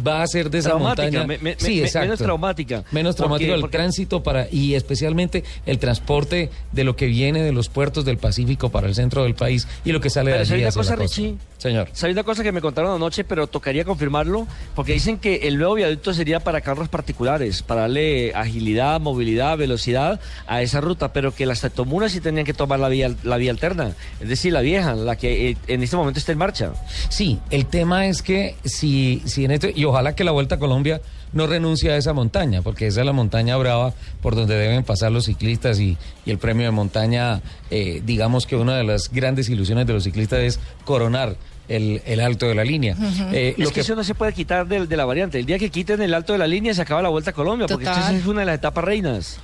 va 0.06 0.22
a 0.24 0.28
ser 0.28 0.50
de 0.50 0.60
esa 0.60 0.70
Traumática, 0.70 1.04
montaña. 1.20 1.28
me- 1.28 1.38
me- 1.38 1.56
sí, 1.60 1.76
me- 1.78 1.82
exacto. 1.86 2.06
menos 2.06 2.20
traumática. 2.20 2.84
Menos 2.92 3.16
traumático 3.16 3.54
el 3.54 3.62
porque- 3.62 3.78
tránsito 3.78 4.24
para 4.24 4.48
y 4.52 4.76
especialmente 4.76 5.44
el 5.66 5.80
transporte 5.80 6.50
de 6.72 6.84
lo 6.84 6.96
que 6.96 7.08
viene 7.08 7.42
de 7.44 7.52
los 7.52 7.70
puertos 7.70 8.06
del 8.06 8.18
Pacífico 8.18 8.70
para 8.70 8.88
el 8.88 8.96
centro 8.96 9.24
del 9.24 9.36
país 9.36 9.68
y 9.84 9.92
lo 9.92 10.00
que 10.02 10.10
sale 10.10 10.32
de 10.32 10.38
Pero 10.38 10.42
allí 10.42 10.50
¿sabe 10.50 10.62
una 10.64 10.72
cosa, 10.72 10.96
la. 10.96 11.02
Richie? 11.04 11.36
Señor. 11.58 11.90
¿Sabe 11.94 12.14
una 12.14 12.24
cosa 12.24 12.44
que 12.44 12.52
me 12.52 12.62
contaron 12.62 12.94
anoche, 12.96 13.24
pero 13.24 13.48
tocaría 13.48 13.86
confirmarlo? 13.86 14.46
Porque 14.76 14.94
dicen 14.94 15.18
que 15.18 15.48
el 15.48 15.58
nuevo 15.58 15.74
viaducto 15.76 16.14
sería 16.14 16.40
para 16.40 16.62
carros 16.62 16.90
particulares, 16.90 17.64
para 17.64 17.82
darle 17.82 18.34
agilidad, 18.36 19.00
movilidad, 19.00 19.58
velocidad 19.58 20.20
a 20.48 20.62
esa 20.62 20.82
ruta, 20.82 21.12
pero 21.14 21.34
que 21.34 21.46
las 21.46 21.62
tractomulas 21.62 22.12
sí 22.12 22.20
tenían 22.22 22.46
que 22.46 22.54
tomar 22.54 22.80
la 22.80 22.90
vía, 22.90 23.16
la 23.24 23.38
vía 23.38 23.50
alterna, 23.52 23.94
es 24.20 24.30
decir, 24.30 24.54
la 24.54 24.62
vieja, 24.62 24.94
la 24.96 25.16
que 25.16 25.50
eh, 25.52 25.58
en 25.68 25.82
este 25.82 25.96
momento 25.96 26.20
está 26.20 26.34
en 26.34 26.38
marcha. 26.38 26.74
Sí, 27.10 27.40
el 27.50 27.66
tema 27.66 28.06
es 28.08 28.22
que 28.22 28.56
si, 28.64 29.24
si 29.26 29.46
en 29.46 29.52
esto, 29.52 29.68
y 29.76 29.86
ojalá 29.86 30.16
que 30.16 30.24
la 30.24 30.32
Vuelta 30.32 30.56
a 30.56 30.60
Colombia 30.60 31.02
no 31.34 31.48
renuncie 31.48 31.92
a 31.92 31.98
esa 31.98 32.14
montaña, 32.14 32.62
porque 32.62 32.88
esa 32.88 33.02
es 33.02 33.06
la 33.06 33.14
montaña 33.14 33.58
brava 33.58 33.94
por 34.22 34.36
donde 34.36 34.56
deben 34.56 34.84
pasar 34.84 35.12
los 35.12 35.26
ciclistas 35.26 35.80
y, 35.80 35.98
y 36.26 36.32
el 36.32 36.38
premio 36.38 36.66
de 36.66 36.72
montaña, 36.72 37.42
eh, 37.70 38.02
digamos 38.06 38.46
que 38.46 38.56
una 38.56 38.78
de 38.78 38.84
las 38.84 39.12
grandes 39.12 39.50
ilusiones 39.50 39.86
de 39.86 39.94
los 39.94 40.04
ciclistas 40.04 40.40
es 40.40 40.60
coronar 40.86 41.36
el, 41.68 42.02
el 42.06 42.20
alto 42.20 42.48
de 42.48 42.56
la 42.56 42.64
línea. 42.64 42.96
Eh, 43.32 43.56
es 43.58 43.60
lo 43.60 43.70
que, 43.70 43.76
que 43.76 43.82
eso 43.82 43.96
no 43.96 44.04
se 44.04 44.16
puede 44.16 44.34
quitar 44.34 44.68
de, 44.68 44.96
la 44.96 45.06
variante. 45.06 45.40
El 45.40 45.46
día 45.46 45.60
que 45.60 45.70
quiten 45.70 46.02
el 46.02 46.14
alto 46.14 46.34
de 46.34 46.40
la 46.40 46.48
línea 46.48 46.74
se 46.74 46.82
acaba 46.82 47.02
la 47.02 47.10
Vuelta 47.10 47.32
a 47.32 47.34
Colombia, 47.34 47.68
porque 47.68 47.86
esta 47.86 48.14
es 48.14 48.26
una 48.26 48.42
de 48.42 48.46
las 48.46 48.56
etapas 48.56 48.84
reinas. 48.84 49.38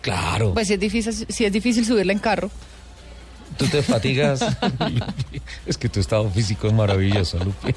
Claro. 0.00 0.54
Pues 0.54 0.68
si 0.68 0.74
es 0.74 0.80
difícil, 0.80 1.12
si 1.12 1.44
es 1.44 1.52
difícil 1.52 1.84
subirla 1.84 2.12
en 2.12 2.18
carro. 2.18 2.50
Tú 3.58 3.66
te 3.66 3.82
fatigas. 3.82 4.40
es 5.66 5.76
que 5.76 5.88
tu 5.88 6.00
estado 6.00 6.30
físico 6.30 6.68
es 6.68 6.72
maravilloso, 6.72 7.38
Lupe. 7.38 7.74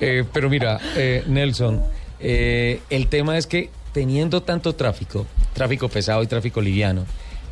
Eh, 0.00 0.24
pero 0.32 0.50
mira, 0.50 0.80
eh, 0.96 1.24
Nelson, 1.26 1.82
eh, 2.18 2.80
el 2.90 3.06
tema 3.06 3.38
es 3.38 3.46
que 3.46 3.70
teniendo 3.92 4.42
tanto 4.42 4.74
tráfico, 4.74 5.26
tráfico 5.54 5.88
pesado 5.88 6.22
y 6.22 6.26
tráfico 6.26 6.60
liviano, 6.60 7.06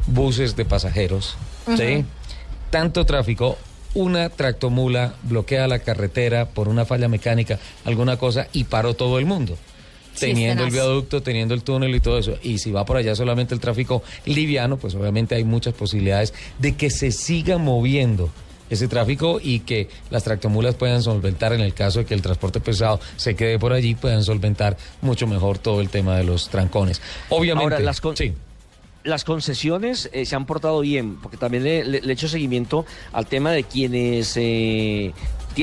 buses 0.06 0.56
de 0.56 0.64
pasajeros, 0.64 1.36
¿sí? 1.76 2.04
Tanto 2.70 3.06
tráfico, 3.06 3.56
una 3.94 4.28
tractomula 4.28 5.14
bloquea 5.22 5.66
la 5.68 5.78
carretera 5.78 6.46
por 6.46 6.68
una 6.68 6.84
falla 6.84 7.08
mecánica, 7.08 7.58
alguna 7.84 8.16
cosa, 8.16 8.48
y 8.52 8.64
paró 8.64 8.94
todo 8.94 9.18
el 9.18 9.26
mundo. 9.26 9.56
Teniendo 10.20 10.64
el 10.64 10.70
viaducto, 10.70 11.22
teniendo 11.22 11.54
el 11.54 11.62
túnel 11.62 11.94
y 11.94 12.00
todo 12.00 12.18
eso. 12.18 12.34
Y 12.42 12.58
si 12.58 12.70
va 12.72 12.84
por 12.84 12.96
allá 12.96 13.14
solamente 13.14 13.54
el 13.54 13.60
tráfico 13.60 14.02
liviano, 14.26 14.76
pues 14.76 14.94
obviamente 14.94 15.34
hay 15.34 15.44
muchas 15.44 15.74
posibilidades 15.74 16.34
de 16.58 16.76
que 16.76 16.90
se 16.90 17.10
siga 17.12 17.58
moviendo 17.58 18.30
ese 18.70 18.86
tráfico 18.86 19.40
y 19.42 19.60
que 19.60 19.88
las 20.10 20.24
tractomulas 20.24 20.74
puedan 20.74 21.02
solventar 21.02 21.54
en 21.54 21.60
el 21.60 21.72
caso 21.72 22.00
de 22.00 22.04
que 22.04 22.12
el 22.12 22.20
transporte 22.20 22.60
pesado 22.60 23.00
se 23.16 23.34
quede 23.34 23.58
por 23.58 23.72
allí, 23.72 23.94
puedan 23.94 24.22
solventar 24.24 24.76
mucho 25.00 25.26
mejor 25.26 25.56
todo 25.58 25.80
el 25.80 25.88
tema 25.88 26.16
de 26.18 26.24
los 26.24 26.50
trancones. 26.50 27.00
Obviamente, 27.30 27.74
Ahora, 27.74 27.80
las 27.80 28.02
con- 28.02 28.14
sí. 28.14 28.34
las 29.04 29.24
concesiones 29.24 30.10
eh, 30.12 30.26
se 30.26 30.36
han 30.36 30.44
portado 30.44 30.80
bien, 30.80 31.16
porque 31.22 31.38
también 31.38 31.64
le, 31.64 31.82
le- 31.82 32.00
le 32.02 32.10
he 32.10 32.12
hecho 32.12 32.28
seguimiento 32.28 32.84
al 33.12 33.26
tema 33.26 33.52
de 33.52 33.64
quienes 33.64 34.34
eh, 34.36 35.14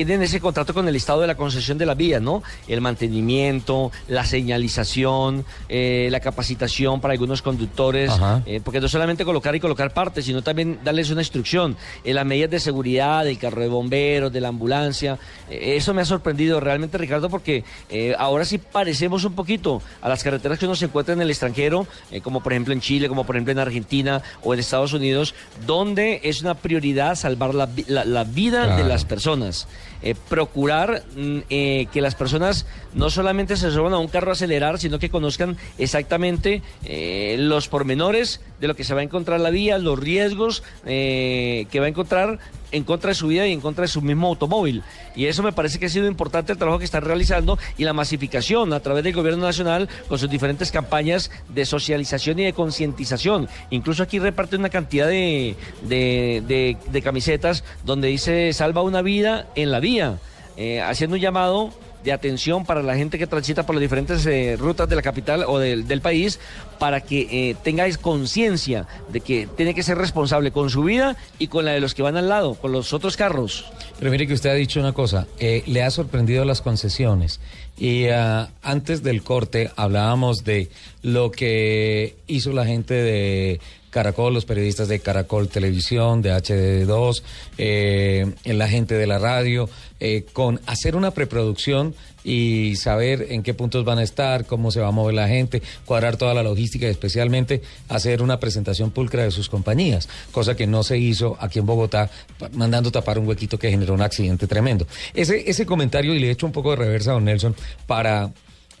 tienen 0.04 0.22
ese 0.22 0.40
contrato 0.40 0.74
con 0.74 0.86
el 0.88 0.94
Estado 0.96 1.20
de 1.22 1.26
la 1.26 1.36
concesión 1.36 1.78
de 1.78 1.86
la 1.86 1.94
vía, 1.94 2.20
¿no? 2.20 2.42
El 2.68 2.80
mantenimiento, 2.80 3.90
la 4.08 4.24
señalización, 4.24 5.44
eh, 5.68 6.08
la 6.10 6.20
capacitación 6.20 7.00
para 7.00 7.12
algunos 7.12 7.40
conductores, 7.42 8.10
eh, 8.46 8.60
porque 8.62 8.80
no 8.80 8.88
solamente 8.88 9.24
colocar 9.24 9.54
y 9.54 9.60
colocar 9.60 9.92
partes, 9.94 10.24
sino 10.24 10.42
también 10.42 10.78
darles 10.84 11.10
una 11.10 11.22
instrucción, 11.22 11.76
en 12.04 12.14
las 12.14 12.26
medidas 12.26 12.50
de 12.50 12.60
seguridad, 12.60 13.24
del 13.24 13.38
carro 13.38 13.60
de 13.62 13.68
bomberos, 13.68 14.32
de 14.32 14.40
la 14.40 14.48
ambulancia. 14.48 15.18
Eh, 15.50 15.74
eso 15.76 15.94
me 15.94 16.02
ha 16.02 16.04
sorprendido 16.04 16.60
realmente, 16.60 16.98
Ricardo, 16.98 17.28
porque 17.30 17.64
eh, 17.88 18.14
ahora 18.18 18.44
sí 18.44 18.58
parecemos 18.58 19.24
un 19.24 19.34
poquito 19.34 19.80
a 20.02 20.08
las 20.08 20.22
carreteras 20.22 20.58
que 20.58 20.66
uno 20.66 20.74
se 20.76 20.84
encuentra 20.86 21.14
en 21.14 21.20
el 21.20 21.30
extranjero, 21.30 21.86
eh, 22.10 22.20
como 22.20 22.42
por 22.42 22.52
ejemplo 22.52 22.72
en 22.72 22.80
Chile, 22.80 23.08
como 23.08 23.24
por 23.24 23.36
ejemplo 23.36 23.52
en 23.52 23.58
Argentina 23.58 24.22
o 24.42 24.52
en 24.54 24.60
Estados 24.60 24.92
Unidos, 24.92 25.34
donde 25.66 26.20
es 26.24 26.42
una 26.42 26.54
prioridad 26.54 27.14
salvar 27.14 27.54
la, 27.54 27.66
vi- 27.66 27.84
la- 27.88 28.04
la 28.04 28.24
vida 28.24 28.76
de 28.76 28.84
las 28.84 29.04
personas. 29.04 29.66
Eh, 30.02 30.14
procurar 30.28 31.04
mm, 31.16 31.38
eh, 31.48 31.86
que 31.92 32.00
las 32.00 32.14
personas 32.14 32.66
no 32.94 33.10
solamente 33.10 33.56
se 33.56 33.70
suban 33.70 33.92
a 33.92 33.98
un 33.98 34.08
carro 34.08 34.30
a 34.30 34.32
acelerar, 34.32 34.78
sino 34.78 34.98
que 34.98 35.10
conozcan 35.10 35.56
exactamente 35.78 36.62
eh, 36.84 37.36
los 37.38 37.68
pormenores 37.68 38.40
de 38.60 38.68
lo 38.68 38.76
que 38.76 38.84
se 38.84 38.94
va 38.94 39.00
a 39.00 39.04
encontrar 39.04 39.38
en 39.38 39.42
la 39.42 39.50
vía, 39.50 39.78
los 39.78 39.98
riesgos 39.98 40.62
eh, 40.84 41.66
que 41.70 41.80
va 41.80 41.86
a 41.86 41.88
encontrar 41.88 42.38
en 42.72 42.84
contra 42.84 43.08
de 43.10 43.14
su 43.14 43.28
vida 43.28 43.46
y 43.46 43.52
en 43.52 43.60
contra 43.60 43.82
de 43.82 43.88
su 43.88 44.02
mismo 44.02 44.28
automóvil. 44.28 44.82
Y 45.14 45.26
eso 45.26 45.42
me 45.42 45.52
parece 45.52 45.78
que 45.78 45.86
ha 45.86 45.88
sido 45.88 46.06
importante 46.06 46.52
el 46.52 46.58
trabajo 46.58 46.78
que 46.78 46.84
están 46.84 47.02
realizando 47.04 47.58
y 47.78 47.84
la 47.84 47.92
masificación 47.92 48.72
a 48.72 48.80
través 48.80 49.04
del 49.04 49.12
gobierno 49.14 49.44
nacional 49.44 49.88
con 50.08 50.18
sus 50.18 50.28
diferentes 50.30 50.70
campañas 50.70 51.30
de 51.48 51.64
socialización 51.64 52.38
y 52.38 52.44
de 52.44 52.52
concientización. 52.52 53.48
Incluso 53.70 54.02
aquí 54.02 54.18
reparte 54.18 54.56
una 54.56 54.68
cantidad 54.68 55.06
de, 55.08 55.56
de- 55.82 57.02
camisetas 57.02 57.62
donde 57.84 58.08
dice 58.08 58.52
salva 58.52 58.82
una 58.82 59.02
vida 59.02 59.46
en 59.54 59.70
la 59.70 59.80
vía, 59.80 60.18
eh, 60.56 60.80
haciendo 60.80 61.14
un 61.16 61.20
llamado 61.22 61.72
de 62.06 62.12
atención 62.12 62.64
para 62.64 62.84
la 62.84 62.94
gente 62.94 63.18
que 63.18 63.26
transita 63.26 63.66
por 63.66 63.74
las 63.74 63.82
diferentes 63.82 64.24
eh, 64.26 64.56
rutas 64.56 64.88
de 64.88 64.94
la 64.94 65.02
capital 65.02 65.44
o 65.48 65.58
del, 65.58 66.00
país 66.00 66.38
para 66.78 67.00
que 67.00 67.50
eh, 67.50 67.56
tengáis 67.64 67.98
conciencia 67.98 68.86
de 69.08 69.20
que 69.20 69.48
tiene 69.56 69.74
que 69.74 69.82
ser 69.82 69.98
responsable 69.98 70.52
con 70.52 70.70
su 70.70 70.84
vida 70.84 71.16
y 71.40 71.48
con 71.48 71.64
la 71.64 71.72
de 71.72 71.80
los 71.80 71.94
que 71.94 72.02
van 72.02 72.16
al 72.16 72.28
lado, 72.28 72.54
con 72.54 72.70
los 72.70 72.92
otros 72.92 73.16
carros. 73.16 73.64
Pero 73.98 74.12
mire 74.12 74.28
que 74.28 74.34
usted 74.34 74.50
ha 74.50 74.54
dicho 74.54 74.78
una 74.78 74.92
cosa, 74.92 75.26
eh, 75.40 75.64
le 75.66 75.82
ha 75.82 75.90
sorprendido 75.90 76.44
las 76.44 76.62
concesiones. 76.62 77.40
Y 77.76 78.06
ah, 78.06 78.50
antes 78.62 79.02
del 79.02 79.24
corte 79.24 79.72
hablábamos 79.74 80.44
de 80.44 80.70
lo 81.02 81.32
que 81.32 82.14
hizo 82.28 82.52
la 82.52 82.66
gente 82.66 82.94
de 82.94 83.60
Caracol, 83.96 84.34
los 84.34 84.44
periodistas 84.44 84.88
de 84.88 85.00
Caracol 85.00 85.48
Televisión, 85.48 86.20
de 86.20 86.30
HD2, 86.30 87.22
eh, 87.56 88.30
la 88.44 88.68
gente 88.68 88.94
de 88.94 89.06
la 89.06 89.18
radio, 89.18 89.70
eh, 90.00 90.24
con 90.32 90.60
hacer 90.66 90.96
una 90.96 91.10
preproducción 91.12 91.94
y 92.22 92.74
saber 92.76 93.28
en 93.30 93.42
qué 93.42 93.54
puntos 93.54 93.84
van 93.84 93.98
a 93.98 94.02
estar, 94.02 94.46
cómo 94.46 94.70
se 94.70 94.80
va 94.80 94.88
a 94.88 94.90
mover 94.90 95.14
la 95.14 95.28
gente, 95.28 95.62
cuadrar 95.84 96.16
toda 96.16 96.34
la 96.34 96.42
logística 96.42 96.86
y 96.86 96.90
especialmente 96.90 97.62
hacer 97.88 98.20
una 98.20 98.40
presentación 98.40 98.90
pulcra 98.90 99.22
de 99.22 99.30
sus 99.30 99.48
compañías, 99.48 100.08
cosa 100.32 100.56
que 100.56 100.66
no 100.66 100.82
se 100.82 100.98
hizo 100.98 101.36
aquí 101.40 101.60
en 101.60 101.66
Bogotá, 101.66 102.10
mandando 102.52 102.90
tapar 102.90 103.18
un 103.18 103.28
huequito 103.28 103.58
que 103.58 103.70
generó 103.70 103.94
un 103.94 104.02
accidente 104.02 104.46
tremendo. 104.46 104.86
Ese, 105.14 105.48
ese 105.48 105.66
comentario, 105.66 106.14
y 106.14 106.18
le 106.18 106.28
he 106.28 106.30
hecho 106.32 106.46
un 106.46 106.52
poco 106.52 106.70
de 106.70 106.76
reversa 106.76 107.12
a 107.12 107.14
don 107.14 107.24
Nelson, 107.24 107.54
para, 107.86 108.32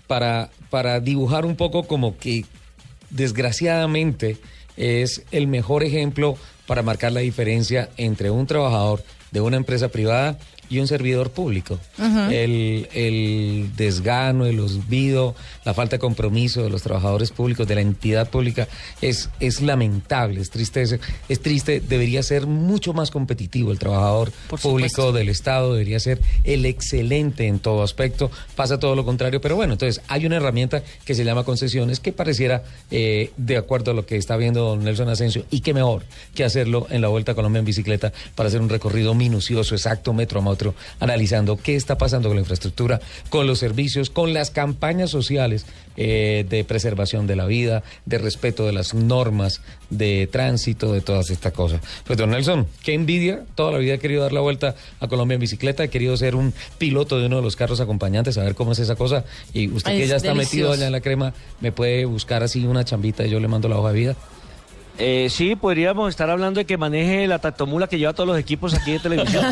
para, 0.06 0.50
para 0.70 1.00
dibujar 1.00 1.46
un 1.46 1.56
poco 1.56 1.84
como 1.84 2.18
que 2.18 2.44
desgraciadamente 3.10 4.38
es 4.76 5.22
el 5.30 5.46
mejor 5.46 5.84
ejemplo 5.84 6.36
para 6.66 6.82
marcar 6.82 7.12
la 7.12 7.20
diferencia 7.20 7.90
entre 7.96 8.30
un 8.30 8.46
trabajador 8.46 9.02
de 9.30 9.40
una 9.40 9.56
empresa 9.56 9.88
privada 9.88 10.38
y 10.68 10.78
un 10.78 10.86
servidor 10.88 11.30
público. 11.30 11.78
El, 11.98 12.88
el 12.92 13.70
desgano, 13.76 14.46
el 14.46 14.60
olvido, 14.60 15.34
la 15.64 15.74
falta 15.74 15.96
de 15.96 16.00
compromiso 16.00 16.62
de 16.62 16.70
los 16.70 16.82
trabajadores 16.82 17.30
públicos, 17.30 17.66
de 17.66 17.74
la 17.74 17.80
entidad 17.80 18.30
pública, 18.30 18.68
es, 19.00 19.30
es 19.40 19.60
lamentable, 19.60 20.40
es 20.40 20.50
triste, 20.50 20.82
es, 20.82 20.98
es 21.28 21.40
triste, 21.40 21.80
debería 21.80 22.22
ser 22.22 22.46
mucho 22.46 22.92
más 22.92 23.10
competitivo 23.10 23.72
el 23.72 23.78
trabajador 23.78 24.32
Por 24.48 24.60
público 24.60 24.88
supuesto. 24.88 25.12
del 25.12 25.28
Estado, 25.28 25.72
debería 25.72 26.00
ser 26.00 26.20
el 26.44 26.66
excelente 26.66 27.46
en 27.46 27.58
todo 27.58 27.82
aspecto, 27.82 28.30
pasa 28.54 28.78
todo 28.78 28.94
lo 28.94 29.04
contrario, 29.04 29.40
pero 29.40 29.56
bueno, 29.56 29.74
entonces 29.74 30.02
hay 30.08 30.26
una 30.26 30.36
herramienta 30.36 30.82
que 31.04 31.14
se 31.14 31.24
llama 31.24 31.44
concesiones 31.44 32.00
que 32.00 32.12
pareciera 32.12 32.62
eh, 32.90 33.30
de 33.36 33.56
acuerdo 33.56 33.90
a 33.90 33.94
lo 33.94 34.06
que 34.06 34.16
está 34.16 34.36
viendo 34.36 34.64
don 34.64 34.84
Nelson 34.84 35.08
Asensio 35.08 35.44
y 35.50 35.60
qué 35.60 35.74
mejor 35.74 36.04
que 36.34 36.44
hacerlo 36.44 36.86
en 36.90 37.00
la 37.02 37.08
Vuelta 37.08 37.32
a 37.32 37.34
Colombia 37.34 37.60
en 37.60 37.64
bicicleta 37.64 38.12
para 38.34 38.48
hacer 38.48 38.60
un 38.60 38.68
recorrido 38.68 39.14
minucioso, 39.14 39.74
exacto, 39.74 40.12
metro 40.12 40.40
a 40.40 40.42
analizando 41.00 41.56
qué 41.56 41.76
está 41.76 41.98
pasando 41.98 42.28
con 42.28 42.36
la 42.36 42.40
infraestructura, 42.40 43.00
con 43.30 43.46
los 43.46 43.58
servicios, 43.58 44.10
con 44.10 44.32
las 44.32 44.50
campañas 44.50 45.10
sociales 45.10 45.66
eh, 45.96 46.44
de 46.48 46.64
preservación 46.64 47.26
de 47.26 47.36
la 47.36 47.46
vida, 47.46 47.82
de 48.04 48.18
respeto 48.18 48.66
de 48.66 48.72
las 48.72 48.92
normas 48.94 49.62
de 49.90 50.28
tránsito, 50.30 50.92
de 50.92 51.00
todas 51.00 51.30
estas 51.30 51.52
cosas. 51.52 51.80
Pues 52.06 52.18
don 52.18 52.30
Nelson, 52.30 52.66
qué 52.82 52.94
envidia, 52.94 53.44
toda 53.54 53.72
la 53.72 53.78
vida 53.78 53.94
he 53.94 53.98
querido 53.98 54.22
dar 54.22 54.32
la 54.32 54.40
vuelta 54.40 54.74
a 55.00 55.08
Colombia 55.08 55.36
en 55.36 55.40
bicicleta, 55.40 55.84
he 55.84 55.88
querido 55.88 56.16
ser 56.16 56.34
un 56.34 56.52
piloto 56.78 57.18
de 57.18 57.26
uno 57.26 57.36
de 57.36 57.42
los 57.42 57.56
carros 57.56 57.80
acompañantes, 57.80 58.36
a 58.38 58.44
ver 58.44 58.54
cómo 58.54 58.72
es 58.72 58.78
esa 58.78 58.96
cosa. 58.96 59.24
Y 59.54 59.68
usted 59.68 59.92
Ay, 59.92 59.98
que 59.98 60.04
es 60.04 60.10
ya 60.10 60.16
está 60.16 60.34
metido 60.34 60.72
allá 60.72 60.86
en 60.86 60.92
la 60.92 61.00
crema, 61.00 61.32
me 61.60 61.72
puede 61.72 62.04
buscar 62.04 62.42
así 62.42 62.64
una 62.66 62.84
chambita 62.84 63.26
y 63.26 63.30
yo 63.30 63.40
le 63.40 63.48
mando 63.48 63.68
la 63.68 63.78
hoja 63.78 63.92
de 63.92 63.98
vida. 63.98 64.16
Eh, 64.98 65.28
sí, 65.30 65.56
podríamos 65.56 66.08
estar 66.08 66.30
hablando 66.30 66.58
de 66.58 66.64
que 66.64 66.76
maneje 66.76 67.26
la 67.26 67.38
tactomula 67.38 67.86
que 67.86 67.98
lleva 67.98 68.12
todos 68.14 68.28
los 68.28 68.38
equipos 68.38 68.74
aquí 68.74 68.92
de 68.92 68.98
televisión. 68.98 69.44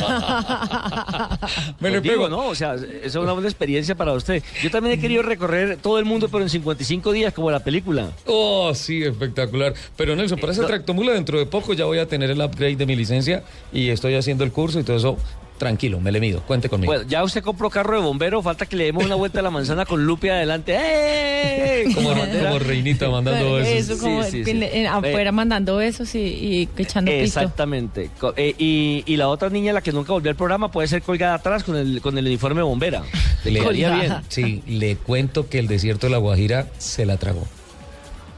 Me 1.80 1.90
Pues 1.90 1.92
le 1.92 2.00
digo, 2.00 2.14
pego. 2.14 2.28
¿no? 2.28 2.46
O 2.46 2.54
sea, 2.54 2.74
esa 2.74 2.86
es 3.04 3.16
una 3.16 3.32
buena 3.32 3.48
experiencia 3.48 3.94
para 3.94 4.12
usted. 4.12 4.42
Yo 4.62 4.70
también 4.70 4.98
he 4.98 5.00
querido 5.00 5.22
recorrer 5.22 5.76
todo 5.76 5.98
el 5.98 6.04
mundo, 6.04 6.28
pero 6.28 6.42
en 6.42 6.50
55 6.50 7.12
días, 7.12 7.32
como 7.34 7.50
la 7.50 7.60
película. 7.60 8.10
Oh, 8.26 8.72
sí, 8.74 9.02
espectacular. 9.02 9.74
Pero 9.96 10.16
Nelson, 10.16 10.38
para 10.38 10.52
esa 10.52 10.66
tractomula 10.66 11.12
dentro 11.12 11.38
de 11.38 11.46
poco 11.46 11.74
ya 11.74 11.84
voy 11.84 11.98
a 11.98 12.06
tener 12.06 12.30
el 12.30 12.40
upgrade 12.40 12.76
de 12.76 12.86
mi 12.86 12.96
licencia 12.96 13.42
y 13.72 13.90
estoy 13.90 14.14
haciendo 14.14 14.44
el 14.44 14.52
curso 14.52 14.80
y 14.80 14.84
todo 14.84 14.96
eso. 14.96 15.16
Tranquilo, 15.58 16.00
me 16.00 16.10
le 16.10 16.18
mido, 16.18 16.40
cuente 16.42 16.68
conmigo. 16.68 16.92
Bueno, 16.92 17.08
ya 17.08 17.22
usted 17.22 17.40
compró 17.40 17.70
carro 17.70 17.96
de 17.96 18.02
bombero, 18.04 18.42
falta 18.42 18.66
que 18.66 18.74
le 18.74 18.84
demos 18.86 19.04
una 19.04 19.14
vuelta 19.14 19.38
a 19.38 19.42
la 19.42 19.50
manzana 19.50 19.86
con 19.86 20.04
Lupe 20.04 20.28
adelante. 20.30 20.76
¡Eh! 20.76 21.84
como, 21.94 22.08
como 22.10 22.58
reinita 22.58 23.08
mandando 23.08 23.60
Eso, 23.60 23.90
besos. 23.90 23.98
como 24.00 24.22
Sí, 24.24 24.30
sí, 24.32 24.44
sí. 24.44 24.50
en- 24.50 24.62
en- 24.64 24.86
afuera 24.88 25.28
Eh, 25.28 25.32
mandando 25.32 25.76
besos 25.76 26.12
y, 26.16 26.18
y 26.18 26.68
echando 26.76 27.12
pito. 27.12 27.22
Exactamente. 27.22 28.10
Eh, 28.36 28.54
y, 28.58 29.04
y 29.06 29.16
la 29.16 29.28
otra 29.28 29.48
niña, 29.48 29.72
la 29.72 29.80
que 29.80 29.92
nunca 29.92 30.12
volvió 30.12 30.30
al 30.30 30.36
programa, 30.36 30.72
puede 30.72 30.88
ser 30.88 31.02
colgada 31.02 31.34
atrás 31.34 31.62
con 31.62 31.76
el, 31.76 32.00
con 32.00 32.18
el 32.18 32.26
uniforme 32.26 32.60
bombera. 32.62 33.02
Le 33.44 33.52
Le 33.52 33.60
quedaría 33.60 33.90
bien. 33.94 34.12
Sí, 34.28 34.62
le 34.66 34.96
cuento 34.96 35.48
que 35.48 35.60
el 35.60 35.68
desierto 35.68 36.08
de 36.08 36.10
la 36.10 36.18
Guajira 36.18 36.66
se 36.78 37.06
la 37.06 37.16
tragó. 37.16 37.46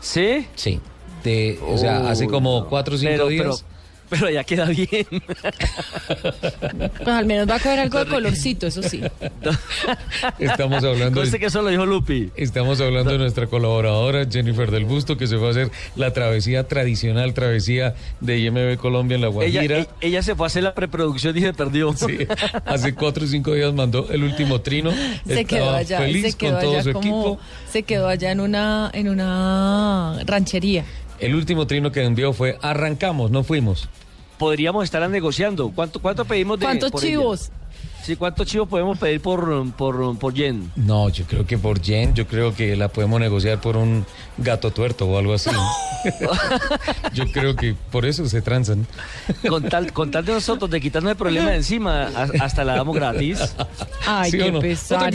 ¿Sí? 0.01 0.47
Sí. 0.55 0.81
De, 1.25 1.59
o 1.67 1.79
sea, 1.79 2.11
hace 2.11 2.27
como 2.29 2.61
no. 2.61 2.67
cuatro 2.69 2.95
o 2.95 2.99
cinco 2.99 3.11
Pero- 3.13 3.29
días. 3.29 3.65
Pero, 3.67 3.76
pero 4.09 4.31
ya 4.31 4.45
queda 4.45 4.67
bien. 4.67 5.07
Pues 6.97 7.09
al 7.09 7.27
menos 7.27 7.49
va 7.49 7.57
a 7.57 7.59
coger 7.59 7.81
algo 7.81 7.99
de 8.05 8.07
colorcito, 8.11 8.67
eso 8.67 8.83
sí. 8.83 9.03
Estamos 10.39 10.85
hablando 10.85 11.21
Conste 11.21 11.39
que 11.39 11.47
eso 11.47 11.63
lo 11.63 11.69
dijo 11.69 11.87
Lupi. 11.87 12.31
Estamos 12.37 12.81
hablando 12.81 13.13
de 13.13 13.19
nuestra 13.19 13.47
colaboradora 13.47 14.27
Jennifer 14.31 14.71
del 14.71 14.85
Busto, 14.85 15.17
que 15.17 15.27
se 15.27 15.39
fue 15.39 15.49
a 15.49 15.51
hacer 15.51 15.71
la 15.97 16.13
travesía 16.13 16.67
tradicional, 16.69 17.35
travesía 17.35 17.95
de 18.21 18.39
IMB 18.39 18.77
Colombia 18.77 19.15
en 19.17 19.21
la 19.23 19.29
Guajira. 19.29 19.79
e- 19.81 19.89
ella 20.01 20.23
se 20.23 20.35
fue 20.35 20.47
a 20.47 20.49
hacer 20.49 20.63
la 20.63 20.75
preproducción 20.75 21.37
y 21.37 21.41
se 21.41 21.53
perdió. 21.53 21.93
Sí, 21.97 22.19
hace 22.65 22.95
cuatro 22.95 23.25
o 23.25 23.27
cinco 23.27 23.53
días 23.55 23.73
mandó 23.73 24.09
el 24.11 24.23
último 24.23 24.61
trino. 24.61 24.93
Se 25.27 25.45
quedó 25.45 25.71
allá, 25.71 25.99
feliz 25.99 26.23
se 26.33 26.33
quedó 26.39 26.53
con 26.53 26.61
todo 26.61 26.73
allá 26.73 26.83
su 26.83 26.93
como, 26.93 27.01
equipo. 27.05 27.41
se 27.71 27.83
quedó 27.83 28.09
allá 28.09 28.31
en 28.33 28.41
una, 28.41 28.91
en 28.93 29.09
una 29.09 30.21
ranchería. 30.27 30.85
El 31.19 31.35
último 31.35 31.67
trino 31.67 31.93
que 31.93 32.03
envió 32.05 32.33
fue 32.33 32.59
arrancamos, 32.63 33.31
no 33.31 33.43
fuimos. 33.45 33.89
Podríamos 34.39 34.85
estar 34.85 35.09
negociando. 35.09 35.71
¿Cuánto, 35.75 36.01
cuánto 36.01 36.25
pedimos 36.25 36.59
de 36.59 36.67
¿Cuántos 36.67 36.91
por 36.91 37.03
ella? 37.03 37.11
chivos? 37.11 37.51
Sí, 38.03 38.15
¿cuántos 38.15 38.47
chivos 38.47 38.69
podemos 38.69 38.97
pedir 38.99 39.21
por, 39.21 39.73
por, 39.73 40.17
por 40.19 40.33
Jen? 40.35 40.71
No, 40.77 41.09
yo 41.09 41.25
creo 41.25 41.45
que 41.45 41.59
por 41.59 41.81
Jen, 41.83 42.15
yo 42.15 42.27
creo 42.29 42.55
que 42.55 42.77
la 42.77 42.89
podemos 42.89 43.19
negociar 43.19 43.61
por 43.61 43.77
un 43.77 44.07
gato 44.39 44.71
tuerto 44.71 45.07
o 45.07 45.19
algo 45.19 45.35
así. 45.35 45.51
yo 47.15 47.25
creo 47.33 47.57
que 47.57 47.75
por 47.91 48.07
eso 48.07 48.29
se 48.29 48.43
transan. 48.43 48.87
Con 49.49 49.65
tal, 49.69 49.93
con 49.93 50.11
tal 50.11 50.25
de 50.25 50.33
nosotros 50.35 50.71
de 50.71 50.81
quitarnos 50.81 51.11
el 51.13 51.17
problema 51.17 51.51
de 51.51 51.57
encima, 51.57 52.05
a- 52.07 52.29
hasta 52.45 52.63
la 52.65 52.77
damos 52.77 52.95
gratis. 52.95 53.41
Ay, 54.07 54.31
¿Sí 54.31 54.39
qué 54.39 54.53
no? 54.53 54.61
Pesar. 54.61 55.13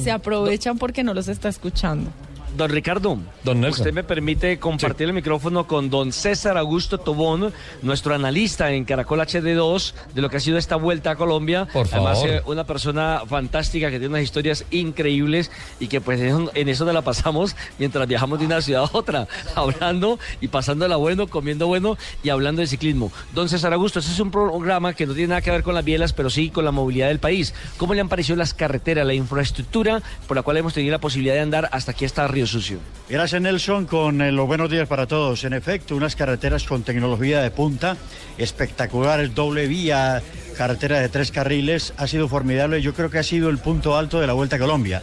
se 0.00 0.10
aprovechan 0.10 0.78
porque 0.78 1.02
no 1.02 1.14
los 1.14 1.26
está 1.28 1.48
escuchando. 1.48 2.10
Don 2.56 2.70
Ricardo, 2.70 3.18
Don 3.44 3.60
Nelson. 3.60 3.80
usted 3.80 3.94
me 3.94 4.04
permite 4.04 4.58
compartir 4.58 5.06
el 5.06 5.12
micrófono 5.12 5.66
con 5.66 5.88
don 5.88 6.12
César 6.12 6.58
Augusto 6.58 6.98
Tobón, 6.98 7.52
nuestro 7.82 8.14
analista 8.14 8.72
en 8.72 8.84
Caracol 8.84 9.20
HD2 9.20 9.92
de 10.14 10.20
lo 10.20 10.28
que 10.28 10.36
ha 10.36 10.40
sido 10.40 10.58
esta 10.58 10.76
vuelta 10.76 11.12
a 11.12 11.16
Colombia. 11.16 11.66
Por 11.72 11.86
Además, 11.90 12.18
favor. 12.18 12.30
eh, 12.30 12.42
una 12.46 12.64
persona 12.64 13.22
fantástica 13.26 13.90
que 13.90 13.98
tiene 13.98 14.08
unas 14.08 14.22
historias 14.22 14.64
increíbles 14.70 15.50
y 15.78 15.88
que 15.88 16.00
pues 16.00 16.20
en, 16.20 16.68
eso 16.68 16.84
nos 16.84 16.94
la 16.94 17.02
pasamos 17.02 17.56
mientras 17.78 18.06
viajamos 18.06 18.38
de 18.38 18.46
una 18.46 18.60
ciudad 18.60 18.84
a 18.84 18.96
otra, 18.96 19.28
hablando 19.54 20.18
y 20.40 20.48
pasándola 20.48 20.96
bueno, 20.96 21.28
comiendo 21.28 21.66
bueno 21.66 21.96
y 22.22 22.30
hablando 22.30 22.60
de 22.60 22.66
ciclismo. 22.66 23.12
Don 23.32 23.48
César 23.48 23.72
Augusto, 23.72 24.00
este 24.00 24.12
es 24.12 24.20
un 24.20 24.30
programa 24.30 24.92
que 24.92 25.06
no 25.06 25.14
tiene 25.14 25.28
nada 25.28 25.40
que 25.40 25.50
ver 25.50 25.62
con 25.62 25.74
las 25.74 25.84
bielas, 25.84 26.12
pero 26.12 26.30
sí 26.30 26.50
con 26.50 26.64
la 26.64 26.72
movilidad 26.72 27.08
del 27.08 27.20
país. 27.20 27.54
¿Cómo 27.76 27.94
le 27.94 28.00
han 28.00 28.08
parecido 28.08 28.36
las 28.36 28.54
carreteras, 28.54 29.06
la 29.06 29.14
infraestructura 29.14 30.02
por 30.26 30.36
la 30.36 30.42
cual 30.42 30.56
hemos 30.56 30.74
tenido 30.74 30.92
la 30.92 31.00
posibilidad 31.00 31.34
de 31.34 31.40
andar 31.40 31.68
hasta 31.72 31.92
aquí 31.92 32.04
hasta 32.04 32.26
Sucio? 32.46 32.78
Gracias 33.08 33.42
Nelson, 33.42 33.86
con 33.86 34.20
eh, 34.22 34.30
los 34.30 34.46
buenos 34.46 34.70
días 34.70 34.86
para 34.86 35.06
todos. 35.06 35.42
En 35.44 35.52
efecto, 35.52 35.96
unas 35.96 36.14
carreteras 36.14 36.64
con 36.64 36.82
tecnología 36.82 37.40
de 37.40 37.50
punta, 37.50 37.96
espectaculares, 38.38 39.34
doble 39.34 39.66
vía, 39.66 40.22
carretera 40.56 41.00
de 41.00 41.08
tres 41.08 41.30
carriles, 41.30 41.92
ha 41.96 42.06
sido 42.06 42.28
formidable. 42.28 42.82
Yo 42.82 42.94
creo 42.94 43.10
que 43.10 43.18
ha 43.18 43.22
sido 43.22 43.48
el 43.50 43.58
punto 43.58 43.96
alto 43.96 44.20
de 44.20 44.26
la 44.26 44.32
Vuelta 44.32 44.56
a 44.56 44.58
Colombia. 44.60 45.02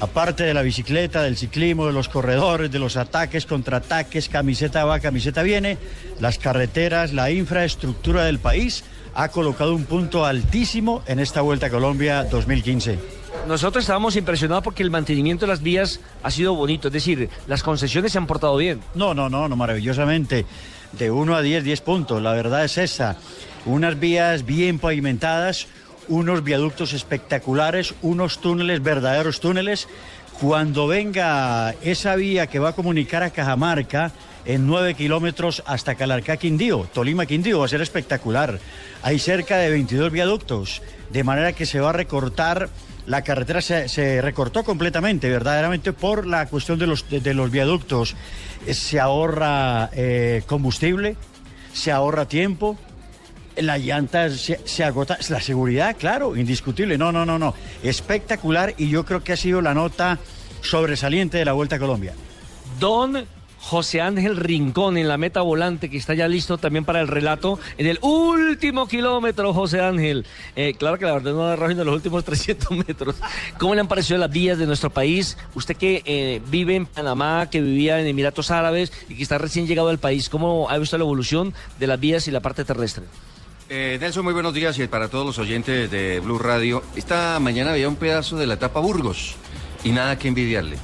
Aparte 0.00 0.42
de 0.42 0.52
la 0.52 0.62
bicicleta, 0.62 1.22
del 1.22 1.36
ciclismo, 1.36 1.86
de 1.86 1.92
los 1.92 2.08
corredores, 2.08 2.70
de 2.72 2.80
los 2.80 2.96
ataques, 2.96 3.46
contraataques, 3.46 4.28
camiseta 4.28 4.84
va, 4.84 4.98
camiseta 4.98 5.42
viene, 5.42 5.78
las 6.20 6.38
carreteras, 6.38 7.12
la 7.12 7.30
infraestructura 7.30 8.24
del 8.24 8.40
país 8.40 8.82
ha 9.14 9.28
colocado 9.28 9.74
un 9.74 9.84
punto 9.84 10.24
altísimo 10.24 11.02
en 11.06 11.20
esta 11.20 11.40
Vuelta 11.40 11.66
a 11.66 11.70
Colombia 11.70 12.24
2015. 12.24 13.23
Nosotros 13.46 13.84
estábamos 13.84 14.16
impresionados 14.16 14.64
porque 14.64 14.82
el 14.82 14.90
mantenimiento 14.90 15.44
de 15.44 15.52
las 15.52 15.62
vías 15.62 16.00
ha 16.22 16.30
sido 16.30 16.54
bonito, 16.54 16.88
es 16.88 16.94
decir, 16.94 17.28
las 17.46 17.62
concesiones 17.62 18.12
se 18.12 18.18
han 18.18 18.26
portado 18.26 18.56
bien. 18.56 18.80
No, 18.94 19.12
no, 19.12 19.28
no, 19.28 19.48
no, 19.48 19.56
maravillosamente. 19.56 20.46
De 20.92 21.10
1 21.10 21.36
a 21.36 21.42
10, 21.42 21.64
10 21.64 21.80
puntos. 21.82 22.22
La 22.22 22.32
verdad 22.32 22.64
es 22.64 22.78
esa. 22.78 23.16
Unas 23.66 23.98
vías 24.00 24.46
bien 24.46 24.78
pavimentadas, 24.78 25.66
unos 26.08 26.42
viaductos 26.42 26.92
espectaculares, 26.92 27.94
unos 28.00 28.38
túneles, 28.38 28.82
verdaderos 28.82 29.40
túneles. 29.40 29.88
Cuando 30.40 30.86
venga 30.86 31.74
esa 31.82 32.16
vía 32.16 32.46
que 32.46 32.58
va 32.58 32.70
a 32.70 32.74
comunicar 32.74 33.22
a 33.22 33.30
Cajamarca 33.30 34.12
en 34.44 34.66
9 34.66 34.94
kilómetros 34.94 35.62
hasta 35.66 35.94
Calarcá 35.94 36.36
Quindío, 36.36 36.88
Tolima 36.92 37.26
Quindío, 37.26 37.60
va 37.60 37.66
a 37.66 37.68
ser 37.68 37.82
espectacular. 37.82 38.58
Hay 39.02 39.18
cerca 39.18 39.58
de 39.58 39.70
22 39.70 40.10
viaductos, 40.10 40.82
de 41.10 41.24
manera 41.24 41.52
que 41.52 41.66
se 41.66 41.80
va 41.80 41.90
a 41.90 41.94
recortar 41.94 42.68
la 43.06 43.22
carretera 43.22 43.60
se, 43.60 43.88
se 43.88 44.20
recortó 44.20 44.64
completamente, 44.64 45.28
verdaderamente, 45.28 45.92
por 45.92 46.26
la 46.26 46.46
cuestión 46.46 46.78
de 46.78 46.86
los, 46.86 47.08
de, 47.08 47.34
los 47.34 47.50
viaductos. 47.50 48.14
Eh, 48.66 48.74
Se 48.74 49.00
ahorra 49.00 49.90
eh, 49.92 50.42
combustible, 50.46 51.16
se 51.72 51.92
ahorra 51.92 52.26
tiempo, 52.26 52.78
la 53.56 53.78
llanta 53.78 54.30
se, 54.30 54.60
se 54.64 54.84
agota, 54.84 55.18
la 55.28 55.40
seguridad, 55.40 55.96
claro, 55.98 56.36
indiscutible. 56.36 56.98
No, 56.98 57.12
no, 57.12 57.24
no, 57.24 57.38
no. 57.38 57.54
Espectacular 57.82 58.74
y 58.78 58.88
yo 58.88 59.04
creo 59.04 59.22
que 59.22 59.32
ha 59.32 59.36
sido 59.36 59.60
la 59.60 59.74
nota 59.74 60.18
sobresaliente 60.62 61.38
de 61.38 61.44
la 61.44 61.52
Vuelta 61.52 61.76
a 61.76 61.78
Colombia. 61.78 62.14
Don 62.80 63.26
José 63.64 64.02
Ángel 64.02 64.36
Rincón 64.36 64.98
en 64.98 65.08
la 65.08 65.16
meta 65.16 65.40
volante, 65.40 65.88
que 65.88 65.96
está 65.96 66.12
ya 66.12 66.28
listo 66.28 66.58
también 66.58 66.84
para 66.84 67.00
el 67.00 67.08
relato 67.08 67.58
en 67.78 67.86
el 67.86 67.98
último 68.02 68.86
kilómetro, 68.86 69.54
José 69.54 69.80
Ángel. 69.80 70.26
Eh, 70.54 70.74
claro 70.78 70.98
que 70.98 71.06
la 71.06 71.14
verdad 71.14 71.32
no 71.32 71.44
agarró 71.44 71.70
en 71.70 71.78
los 71.78 71.94
últimos 71.94 72.24
300 72.26 72.70
metros. 72.86 73.16
¿Cómo 73.58 73.74
le 73.74 73.80
han 73.80 73.88
parecido 73.88 74.18
las 74.18 74.30
vías 74.30 74.58
de 74.58 74.66
nuestro 74.66 74.90
país? 74.90 75.38
Usted 75.54 75.76
que 75.76 76.02
eh, 76.04 76.42
vive 76.50 76.76
en 76.76 76.84
Panamá, 76.84 77.48
que 77.50 77.62
vivía 77.62 77.98
en 78.00 78.06
Emiratos 78.06 78.50
Árabes 78.50 78.92
y 79.08 79.14
que 79.14 79.22
está 79.22 79.38
recién 79.38 79.66
llegado 79.66 79.88
al 79.88 79.98
país, 79.98 80.28
¿cómo 80.28 80.68
ha 80.68 80.76
visto 80.76 80.98
la 80.98 81.04
evolución 81.04 81.54
de 81.80 81.86
las 81.86 81.98
vías 81.98 82.28
y 82.28 82.32
la 82.32 82.40
parte 82.40 82.66
terrestre? 82.66 83.04
Eh, 83.70 83.96
Nelson, 83.98 84.24
muy 84.24 84.34
buenos 84.34 84.52
días 84.52 84.78
y 84.78 84.86
para 84.88 85.08
todos 85.08 85.24
los 85.24 85.38
oyentes 85.38 85.90
de 85.90 86.20
Blue 86.20 86.38
Radio. 86.38 86.82
Esta 86.96 87.40
mañana 87.40 87.72
había 87.72 87.88
un 87.88 87.96
pedazo 87.96 88.36
de 88.36 88.46
la 88.46 88.54
etapa 88.54 88.80
Burgos 88.80 89.36
y 89.82 89.90
nada 89.90 90.18
que 90.18 90.28
envidiarle. 90.28 90.76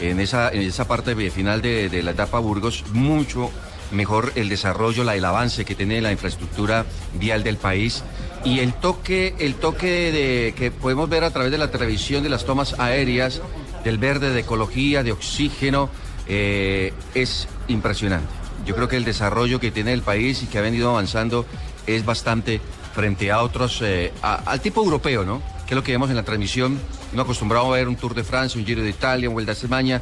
En 0.00 0.20
esa, 0.20 0.50
en 0.50 0.62
esa 0.62 0.86
parte 0.86 1.14
final 1.30 1.60
de, 1.60 2.02
la 2.02 2.12
etapa 2.12 2.38
Burgos, 2.38 2.84
mucho 2.92 3.50
mejor 3.90 4.32
el 4.36 4.48
desarrollo, 4.48 5.02
la, 5.02 5.16
el 5.16 5.24
avance 5.24 5.64
que 5.64 5.74
tiene 5.74 6.00
la 6.00 6.12
infraestructura 6.12 6.84
vial 7.14 7.42
del 7.42 7.56
país 7.56 8.04
y 8.44 8.60
el 8.60 8.74
toque, 8.74 9.34
el 9.38 9.54
toque 9.54 10.12
de, 10.12 10.54
que 10.56 10.70
podemos 10.70 11.08
ver 11.08 11.24
a 11.24 11.30
través 11.30 11.50
de 11.50 11.58
la 11.58 11.70
televisión 11.70 12.22
de 12.22 12.28
las 12.28 12.44
tomas 12.44 12.78
aéreas, 12.78 13.40
del 13.84 13.98
verde, 13.98 14.30
de 14.30 14.40
ecología, 14.40 15.02
de 15.02 15.12
oxígeno, 15.12 15.90
eh, 16.28 16.92
es 17.14 17.48
impresionante. 17.68 18.28
Yo 18.66 18.74
creo 18.74 18.88
que 18.88 18.96
el 18.96 19.04
desarrollo 19.04 19.60
que 19.60 19.70
tiene 19.70 19.92
el 19.92 20.02
país 20.02 20.42
y 20.42 20.46
que 20.46 20.58
ha 20.58 20.62
venido 20.62 20.90
avanzando 20.90 21.46
es 21.86 22.04
bastante 22.04 22.60
frente 22.94 23.32
a 23.32 23.42
otros, 23.42 23.80
eh, 23.82 24.12
al 24.22 24.60
tipo 24.60 24.82
europeo, 24.82 25.24
¿no? 25.24 25.42
Que 25.68 25.74
es 25.74 25.76
lo 25.76 25.84
que 25.84 25.92
vemos 25.92 26.08
en 26.08 26.16
la 26.16 26.22
transmisión. 26.22 26.80
No 27.12 27.20
acostumbrado 27.20 27.66
a 27.66 27.76
ver 27.76 27.88
un 27.88 27.96
Tour 27.96 28.14
de 28.14 28.24
Francia, 28.24 28.58
un 28.58 28.66
Giro 28.66 28.82
de 28.82 28.88
Italia, 28.88 29.28
un 29.28 29.34
Vuelta 29.34 29.52
a 29.52 29.54
España. 29.54 30.00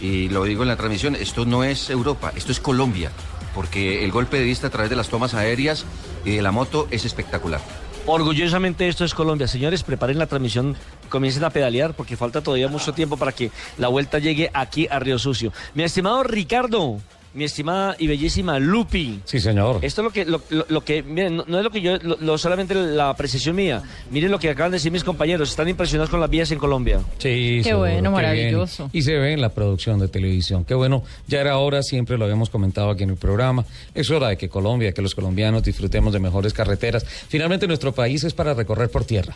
Y 0.00 0.28
lo 0.28 0.44
digo 0.44 0.62
en 0.62 0.68
la 0.68 0.76
transmisión, 0.76 1.16
esto 1.16 1.44
no 1.44 1.64
es 1.64 1.90
Europa, 1.90 2.32
esto 2.36 2.52
es 2.52 2.60
Colombia. 2.60 3.10
Porque 3.52 4.04
el 4.04 4.12
golpe 4.12 4.38
de 4.38 4.44
vista 4.44 4.68
a 4.68 4.70
través 4.70 4.90
de 4.90 4.94
las 4.94 5.08
tomas 5.08 5.34
aéreas 5.34 5.84
y 6.24 6.36
de 6.36 6.42
la 6.42 6.52
moto 6.52 6.86
es 6.92 7.04
espectacular. 7.04 7.60
Orgullosamente 8.06 8.86
esto 8.86 9.04
es 9.04 9.12
Colombia. 9.12 9.48
Señores, 9.48 9.82
preparen 9.82 10.18
la 10.18 10.28
transmisión, 10.28 10.76
comiencen 11.08 11.42
a 11.42 11.50
pedalear 11.50 11.94
porque 11.94 12.16
falta 12.16 12.40
todavía 12.40 12.68
mucho 12.68 12.92
tiempo 12.92 13.16
para 13.16 13.32
que 13.32 13.50
la 13.76 13.88
vuelta 13.88 14.20
llegue 14.20 14.50
aquí 14.54 14.86
a 14.88 15.00
Río 15.00 15.18
Sucio. 15.18 15.52
Mi 15.74 15.82
estimado 15.82 16.22
Ricardo, 16.22 17.00
mi 17.34 17.44
estimada 17.44 17.94
y 17.98 18.06
bellísima 18.06 18.58
Lupi. 18.58 19.20
Sí, 19.24 19.38
señor. 19.40 19.78
Esto 19.82 20.00
es 20.00 20.04
lo 20.04 20.10
que, 20.10 20.24
lo, 20.24 20.40
lo- 20.50 20.66
lo 20.68 20.84
que, 20.84 21.02
miren, 21.02 21.36
no, 21.36 21.44
no 21.46 21.58
es 21.58 21.64
lo 21.64 21.70
que 21.70 21.80
yo, 21.80 21.96
lo, 21.98 22.16
lo- 22.20 22.38
solamente 22.38 22.74
la 22.74 23.10
apreciación 23.10 23.54
mía. 23.56 23.82
Miren 24.10 24.30
lo 24.30 24.38
que 24.38 24.50
acaban 24.50 24.72
de 24.72 24.76
decir 24.76 24.90
mis 24.90 25.04
compañeros, 25.04 25.50
están 25.50 25.68
impresionados 25.68 26.10
con 26.10 26.20
las 26.20 26.30
vías 26.30 26.50
en 26.50 26.58
Colombia. 26.58 27.00
Sí, 27.18 27.58
Qué 27.58 27.62
seguro, 27.64 27.80
bueno, 27.90 28.10
maravilloso. 28.10 28.90
Y 28.92 29.02
se 29.02 29.14
ve 29.16 29.32
en 29.34 29.40
la 29.40 29.50
producción 29.50 29.98
de 29.98 30.08
televisión. 30.08 30.64
Qué 30.64 30.74
bueno, 30.74 31.04
ya 31.26 31.40
era 31.40 31.58
hora, 31.58 31.82
siempre 31.82 32.18
lo 32.18 32.24
habíamos 32.24 32.50
comentado 32.50 32.90
aquí 32.90 33.04
en 33.04 33.10
el 33.10 33.16
programa. 33.16 33.64
Es 33.94 34.10
hora 34.10 34.28
de 34.28 34.36
que 34.36 34.48
Colombia, 34.48 34.92
que 34.92 35.02
los 35.02 35.14
colombianos 35.14 35.62
disfrutemos 35.62 36.12
de 36.12 36.18
mejores 36.20 36.52
carreteras. 36.52 37.04
Finalmente, 37.04 37.66
nuestro 37.66 37.92
país 37.92 38.24
es 38.24 38.32
para 38.34 38.54
recorrer 38.54 38.90
por 38.90 39.04
tierra. 39.04 39.34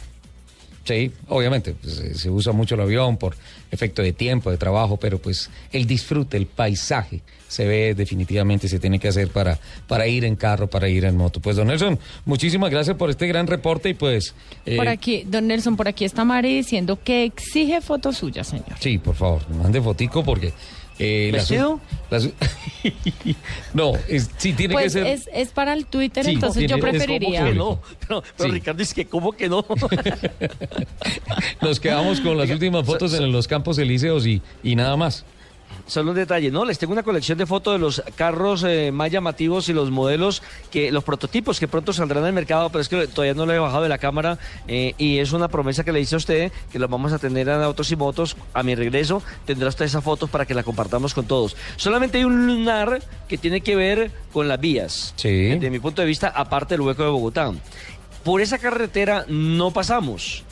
Sí, 0.85 1.13
obviamente, 1.29 1.75
pues, 1.81 1.99
eh, 2.01 2.15
se 2.15 2.29
usa 2.29 2.53
mucho 2.53 2.75
el 2.75 2.81
avión 2.81 3.17
por 3.17 3.37
efecto 3.71 4.03
de 4.03 4.13
tiempo, 4.13 4.51
de 4.51 4.57
trabajo, 4.57 4.97
pero 4.97 5.19
pues 5.19 5.49
el 5.71 5.87
disfrute, 5.87 6.37
el 6.37 6.47
paisaje, 6.47 7.21
se 7.47 7.67
ve 7.67 7.95
definitivamente, 7.95 8.67
se 8.67 8.79
tiene 8.81 8.99
que 8.99 9.09
hacer 9.09 9.29
para, 9.29 9.59
para 9.87 10.07
ir 10.09 10.25
en 10.25 10.37
carro, 10.37 10.69
para 10.69 10.89
ir 10.89 11.05
en 11.05 11.17
moto. 11.17 11.39
Pues, 11.41 11.55
don 11.57 11.69
Nelson, 11.69 11.99
muchísimas 12.25 12.71
gracias 12.71 12.97
por 12.97 13.11
este 13.11 13.27
gran 13.27 13.47
reporte 13.47 13.91
y 13.91 13.95
pues... 13.95 14.35
eh, 14.67 14.77
Por 14.77 14.89
aquí, 14.89 15.25
don 15.27 15.47
Nelson, 15.47 15.77
por 15.77 15.87
aquí 15.87 16.05
está 16.05 16.25
Mari 16.25 16.57
diciendo 16.57 16.99
que 17.03 17.25
exige 17.25 17.81
fotos 17.81 18.17
suyas, 18.17 18.49
señor. 18.49 18.77
Sí, 18.81 18.99
por 18.99 19.15
favor, 19.15 19.49
mande 19.51 19.81
fotico 19.81 20.25
porque... 20.25 20.53
Eh, 21.05 21.31
las- 21.33 21.49
¿Vestido? 21.49 21.81
las- 22.11 22.29
no, 23.75 23.93
es- 24.09 24.31
sí, 24.37 24.53
tiene 24.53 24.75
Pues 24.75 24.85
que 24.85 24.91
ser... 24.91 25.07
es, 25.07 25.29
es 25.33 25.49
para 25.51 25.73
el 25.73 25.87
Twitter, 25.87 26.25
Sí, 26.25 26.33
entonces 26.33 26.63
yo 26.63 26.77
tiene- 26.77 26.83
preferiría. 26.91 27.45
que 27.47 27.55
No, 27.55 27.81
pero, 28.01 28.23
pero 28.37 28.49
Sí. 28.51 28.55
Ricardo 28.55 28.79
dice 28.79 28.95
que 28.95 29.07
cómo 29.07 29.33
que 29.33 29.49
no. 29.49 29.65
Nos 31.61 31.81
quedamos 31.81 32.21
con 32.21 32.37
las 32.39 32.51
últimas 32.51 32.85
fotos 32.87 33.15
en 33.15 33.33
los 33.33 33.49
campos 33.49 33.79
elíseos 33.79 34.27
y, 34.27 34.43
y 34.63 34.77
nada 34.77 34.97
más. 34.97 35.25
Solo 35.87 36.11
un 36.11 36.17
detalle, 36.17 36.51
¿no? 36.51 36.65
Les 36.65 36.79
tengo 36.79 36.93
una 36.93 37.03
colección 37.03 37.39
de 37.39 37.47
fotos 37.47 37.75
de 37.75 37.79
los 37.79 38.03
carros 38.15 38.65
eh, 38.65 38.91
más 38.93 39.11
llamativos 39.11 39.69
y 39.69 39.73
los 39.73 39.91
modelos, 39.91 40.43
que 40.71 40.93
los 40.93 41.05
prototipos 41.05 41.59
que 41.59 41.69
pronto 41.69 41.93
saldrán 41.93 42.25
al 42.25 42.33
mercado, 42.33 42.71
pero 42.71 42.81
es 42.81 42.89
que 42.89 43.07
todavía 43.09 43.35
no 43.35 43.47
lo 43.47 43.53
he 43.53 43.59
bajado 43.59 43.83
de 43.83 43.89
la 43.89 43.99
cámara 43.99 44.39
eh, 44.69 44.95
y 44.99 45.19
es 45.19 45.33
una 45.33 45.49
promesa 45.49 45.85
que 45.85 45.93
le 45.93 46.01
hice 46.01 46.15
a 46.15 46.19
usted, 46.19 46.53
que 46.71 46.79
los 46.79 46.89
vamos 46.89 47.13
a 47.13 47.19
tener 47.19 47.49
en 47.49 47.63
Autos 47.63 47.91
y 47.91 47.97
Motos. 47.97 48.37
A 48.55 48.63
mi 48.63 48.75
regreso 48.75 49.23
tendrá 49.45 49.69
usted 49.69 49.85
esas 49.85 50.05
fotos 50.05 50.31
para 50.31 50.47
que 50.47 50.55
la 50.55 50.63
compartamos 50.63 51.15
con 51.15 51.27
todos. 51.27 51.57
Solamente 51.77 52.19
hay 52.19 52.25
un 52.25 52.47
lunar 52.47 53.03
que 53.29 53.39
tiene 53.39 53.61
que 53.61 53.77
ver 53.77 54.11
con 54.33 54.49
las 54.49 54.61
vías. 54.61 55.15
Sí. 55.17 55.49
Desde 55.49 55.71
mi 55.71 55.81
punto 55.81 56.03
de 56.03 56.07
vista, 56.07 56.29
aparte 56.29 56.75
del 56.75 56.83
hueco 56.83 57.03
de 57.03 57.11
Bogotá. 57.11 57.53
Por 58.25 58.41
esa 58.41 58.59
carretera 58.59 59.25
no 59.29 59.73
pasamos 59.73 60.45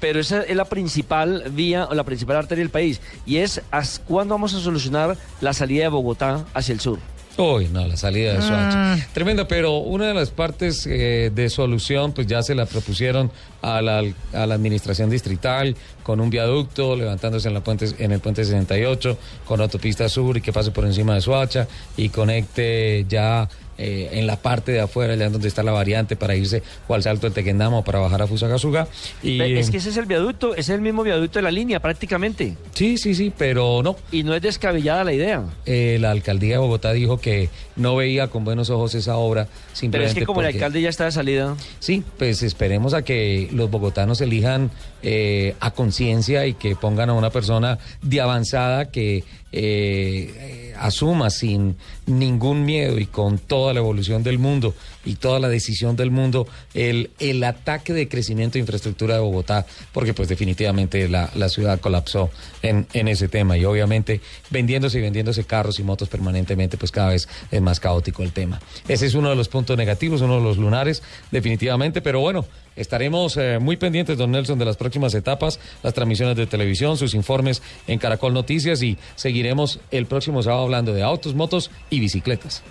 pero 0.00 0.20
esa 0.20 0.42
es 0.42 0.56
la 0.56 0.64
principal 0.64 1.44
vía 1.50 1.86
o 1.86 1.94
la 1.94 2.04
principal 2.04 2.36
arteria 2.36 2.62
del 2.62 2.70
país. 2.70 3.00
Y 3.26 3.38
es 3.38 3.62
cuándo 4.06 4.34
vamos 4.34 4.54
a 4.54 4.60
solucionar 4.60 5.16
la 5.40 5.52
salida 5.52 5.84
de 5.84 5.88
Bogotá 5.88 6.44
hacia 6.54 6.72
el 6.72 6.80
sur. 6.80 6.98
Uy, 7.38 7.68
no, 7.68 7.86
la 7.86 7.96
salida 7.96 8.34
de 8.34 8.42
Soacha. 8.42 8.96
Mm. 8.96 9.12
Tremenda, 9.12 9.46
pero 9.46 9.78
una 9.78 10.08
de 10.08 10.14
las 10.14 10.30
partes 10.30 10.84
eh, 10.88 11.30
de 11.32 11.48
solución, 11.48 12.10
pues 12.12 12.26
ya 12.26 12.42
se 12.42 12.52
la 12.56 12.66
propusieron 12.66 13.30
a 13.62 13.80
la, 13.80 14.02
a 14.32 14.46
la 14.46 14.54
administración 14.56 15.08
distrital 15.08 15.76
con 16.02 16.20
un 16.20 16.30
viaducto 16.30 16.96
levantándose 16.96 17.46
en, 17.46 17.54
la 17.54 17.62
puente, 17.62 17.86
en 17.98 18.10
el 18.10 18.18
puente 18.18 18.44
68, 18.44 19.16
con 19.44 19.60
autopista 19.60 20.08
sur 20.08 20.36
y 20.36 20.40
que 20.40 20.52
pase 20.52 20.72
por 20.72 20.84
encima 20.84 21.14
de 21.14 21.20
Soacha 21.20 21.68
y 21.96 22.08
conecte 22.08 23.06
ya 23.08 23.48
eh, 23.78 24.10
en 24.12 24.26
la 24.26 24.36
parte 24.36 24.72
de 24.72 24.80
afuera, 24.80 25.12
allá 25.14 25.30
donde 25.30 25.48
está 25.48 25.62
la 25.62 25.72
variante 25.72 26.16
para 26.16 26.34
irse 26.34 26.62
o 26.88 26.94
al 26.94 27.02
salto 27.02 27.26
del 27.26 27.32
Tequendama 27.34 27.78
o 27.78 27.84
para 27.84 28.00
bajar 28.00 28.22
a 28.22 28.26
Fusagasugá. 28.26 28.88
Y, 29.22 29.40
Es 29.40 29.68
eh, 29.68 29.70
que 29.70 29.76
ese 29.78 29.90
es 29.90 29.96
el 29.96 30.06
viaducto, 30.06 30.52
ese 30.52 30.60
es 30.60 30.68
el 30.70 30.80
mismo 30.80 31.02
viaducto 31.02 31.38
de 31.38 31.42
la 31.42 31.50
línea 31.50 31.80
prácticamente. 31.80 32.56
Sí, 32.74 32.98
sí, 32.98 33.14
sí, 33.14 33.32
pero 33.36 33.82
no. 33.82 33.96
Y 34.12 34.22
no 34.24 34.34
es 34.34 34.42
descabellada 34.42 35.04
la 35.04 35.12
idea. 35.12 35.44
eh, 35.66 35.98
la 36.00 36.10
alcaldía 36.10 36.54
de 36.54 36.58
Bogotá 36.58 36.92
dijo 36.92 37.18
que 37.20 37.48
no 37.78 37.96
veía 37.96 38.28
con 38.28 38.44
buenos 38.44 38.68
ojos 38.70 38.94
esa 38.94 39.16
obra. 39.16 39.44
Pero 39.44 39.54
es 39.72 39.78
Simplemente 39.78 40.20
que 40.20 40.26
como 40.26 40.40
el 40.40 40.48
alcalde 40.48 40.82
ya 40.82 40.88
está 40.90 41.04
de 41.04 41.12
salida. 41.12 41.56
Sí, 41.78 42.02
pues 42.18 42.42
esperemos 42.42 42.92
a 42.92 43.02
que 43.02 43.48
los 43.52 43.70
bogotanos 43.70 44.20
elijan 44.20 44.70
eh, 45.02 45.54
a 45.60 45.70
conciencia 45.70 46.46
y 46.46 46.54
que 46.54 46.76
pongan 46.76 47.10
a 47.10 47.14
una 47.14 47.30
persona 47.30 47.78
de 48.02 48.20
avanzada 48.20 48.90
que 48.90 49.18
eh, 49.18 49.24
eh, 49.52 50.74
asuma 50.78 51.30
sin 51.30 51.76
ningún 52.06 52.64
miedo 52.64 52.98
y 52.98 53.06
con 53.06 53.38
toda 53.38 53.72
la 53.72 53.80
evolución 53.80 54.22
del 54.22 54.38
mundo 54.38 54.74
y 55.08 55.16
toda 55.16 55.40
la 55.40 55.48
decisión 55.48 55.96
del 55.96 56.10
mundo 56.10 56.46
el, 56.74 57.10
el 57.18 57.42
ataque 57.42 57.94
de 57.94 58.08
crecimiento 58.08 58.54
de 58.54 58.60
infraestructura 58.60 59.14
de 59.14 59.20
Bogotá, 59.20 59.66
porque 59.92 60.12
pues 60.12 60.28
definitivamente 60.28 61.08
la, 61.08 61.30
la 61.34 61.48
ciudad 61.48 61.80
colapsó 61.80 62.30
en, 62.62 62.86
en 62.92 63.08
ese 63.08 63.28
tema 63.28 63.56
y 63.56 63.64
obviamente 63.64 64.20
vendiéndose 64.50 64.98
y 64.98 65.00
vendiéndose 65.00 65.44
carros 65.44 65.78
y 65.78 65.82
motos 65.82 66.08
permanentemente, 66.08 66.76
pues 66.76 66.92
cada 66.92 67.08
vez 67.08 67.26
es 67.50 67.62
más 67.62 67.80
caótico 67.80 68.22
el 68.22 68.32
tema. 68.32 68.60
Ese 68.86 69.06
es 69.06 69.14
uno 69.14 69.30
de 69.30 69.36
los 69.36 69.48
puntos 69.48 69.76
negativos, 69.78 70.20
uno 70.20 70.36
de 70.36 70.42
los 70.42 70.58
lunares, 70.58 71.02
definitivamente, 71.30 72.02
pero 72.02 72.20
bueno, 72.20 72.44
estaremos 72.76 73.36
eh, 73.38 73.58
muy 73.58 73.78
pendientes, 73.78 74.18
don 74.18 74.30
Nelson, 74.30 74.58
de 74.58 74.66
las 74.66 74.76
próximas 74.76 75.14
etapas, 75.14 75.58
las 75.82 75.94
transmisiones 75.94 76.36
de 76.36 76.46
televisión, 76.46 76.98
sus 76.98 77.14
informes 77.14 77.62
en 77.86 77.98
Caracol 77.98 78.34
Noticias 78.34 78.82
y 78.82 78.98
seguiremos 79.16 79.80
el 79.90 80.04
próximo 80.04 80.42
sábado 80.42 80.64
hablando 80.64 80.92
de 80.92 81.02
autos, 81.02 81.34
motos 81.34 81.70
y 81.88 82.00
bicicletas. 82.00 82.62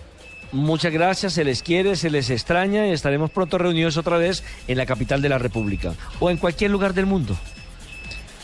Muchas 0.52 0.94
gracias, 0.94 1.34
se 1.34 1.44
les 1.44 1.62
quiere, 1.62 1.96
se 1.96 2.10
les 2.10 2.30
extraña 2.30 2.88
y 2.88 2.92
estaremos 2.92 3.30
pronto 3.32 3.58
reunidos 3.58 3.98
otra 3.98 4.18
vez 4.18 4.44
en 4.68 4.78
la 4.78 4.86
capital 4.86 5.22
de 5.22 5.30
la 5.30 5.38
República 5.38 5.94
o 6.20 6.30
en 6.30 6.38
cualquier 6.38 6.72
lugar 6.72 6.94
del 6.94 7.06
mundo. 7.06 7.38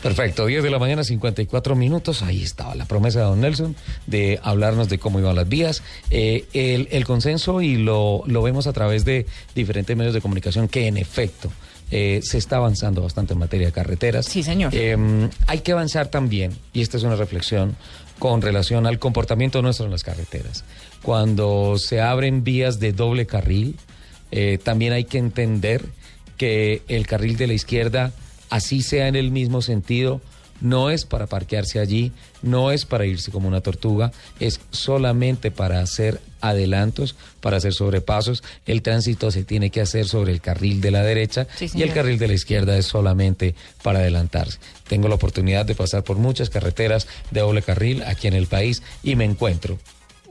Perfecto, 0.04 0.45
10 0.45 0.64
de 0.64 0.70
la 0.70 0.80
mañana, 0.80 1.06
54 1.06 1.78
minutos. 1.78 2.24
Ahí 2.24 2.43
estaba 2.43 2.76
la 2.76 2.84
promesa 2.84 3.20
de 3.20 3.26
don 3.26 3.39
Nelson 3.39 3.74
de 4.06 4.38
hablarnos 4.43 4.89
de 4.89 4.99
cómo 4.99 5.18
iban 5.20 5.34
las 5.34 5.47
vías. 5.47 5.82
Eh, 6.10 6.45
el, 6.51 6.89
el 6.91 7.06
consenso, 7.06 7.62
y 7.62 7.78
lo, 7.78 8.22
lo 8.28 8.41
vemos 8.41 8.68
a 8.68 8.74
través 8.74 9.06
de 9.06 9.26
diferentes 9.56 9.95
medios 9.95 10.14
de 10.14 10.20
comunicación, 10.20 10.68
que 10.68 10.88
en 10.88 10.97
efecto 10.97 11.49
eh, 11.89 12.20
se 12.22 12.38
está 12.38 12.58
avanzando 12.58 13.01
bastante 13.01 13.32
en 13.32 13.39
materia 13.39 13.68
de 13.68 13.72
carreteras. 13.72 14.26
Sí, 14.26 14.43
señor. 14.43 14.74
Eh, 14.76 14.97
hay 15.47 15.60
que 15.60 15.72
avanzar 15.72 16.08
también, 16.08 16.51
y 16.74 16.82
esta 16.82 16.97
es 16.97 17.04
una 17.04 17.16
reflexión 17.16 17.78
con 18.20 18.41
relación 18.41 18.88
al 18.88 18.99
comportamiento 18.99 19.62
nuestro 19.62 19.86
en 19.86 19.91
las 19.91 20.04
carreteras. 20.04 20.66
Cuando 21.04 21.76
se 21.78 21.99
abren 21.99 22.43
vías 22.43 22.80
de 22.80 22.93
doble 22.93 23.26
carril, 23.26 23.76
eh, 24.32 24.58
también 24.64 24.93
hay 24.93 25.04
que 25.04 25.18
entender 25.18 25.86
que 26.38 26.82
el 26.88 27.06
carril 27.06 27.38
de 27.38 27.47
la 27.47 27.54
izquierda, 27.54 28.14
así 28.49 28.82
sea 28.82 29.10
en 29.10 29.18
el 29.18 29.30
mismo 29.30 29.62
sentido, 29.62 30.22
no 30.62 30.89
es 30.89 31.04
para 31.04 31.28
parquearse 31.28 31.80
allí, 31.80 32.14
no 32.41 32.72
es 32.72 32.86
para 32.86 33.06
irse 33.06 33.32
como 33.32 33.49
una 33.49 33.60
tortuga, 33.60 34.14
es 34.39 34.62
solamente 34.72 35.51
para 35.51 35.82
hacer 35.82 36.22
adelantos, 36.39 37.18
para 37.41 37.58
hacer 37.58 37.74
sobrepasos. 37.74 38.41
El 38.66 38.82
tránsito 38.82 39.30
se 39.30 39.43
tiene 39.43 39.72
que 39.72 39.82
hacer 39.82 40.08
sobre 40.08 40.32
el 40.32 40.39
carril 40.39 40.80
de 40.80 40.91
la 40.91 41.04
derecha 41.04 41.47
Sí, 41.58 41.70
y 41.76 41.82
el 41.82 41.91
carril 41.91 42.18
de 42.18 42.30
la 42.30 42.34
izquierda 42.34 42.78
es 42.78 42.86
solamente 42.86 43.56
para 43.84 43.99
adelantarse. 43.99 44.60
Tengo 44.88 45.10
la 45.10 45.16
oportunidad 45.16 45.66
de 45.66 45.76
pasar 45.76 46.06
por 46.06 46.18
muchas 46.18 46.49
carreteras 46.49 47.08
de 47.32 47.41
doble 47.41 47.62
carril 47.62 48.01
aquí 48.04 48.28
en 48.28 48.34
el 48.36 48.47
país 48.47 48.82
y 49.04 49.18
me 49.18 49.26
encuentro 49.26 49.78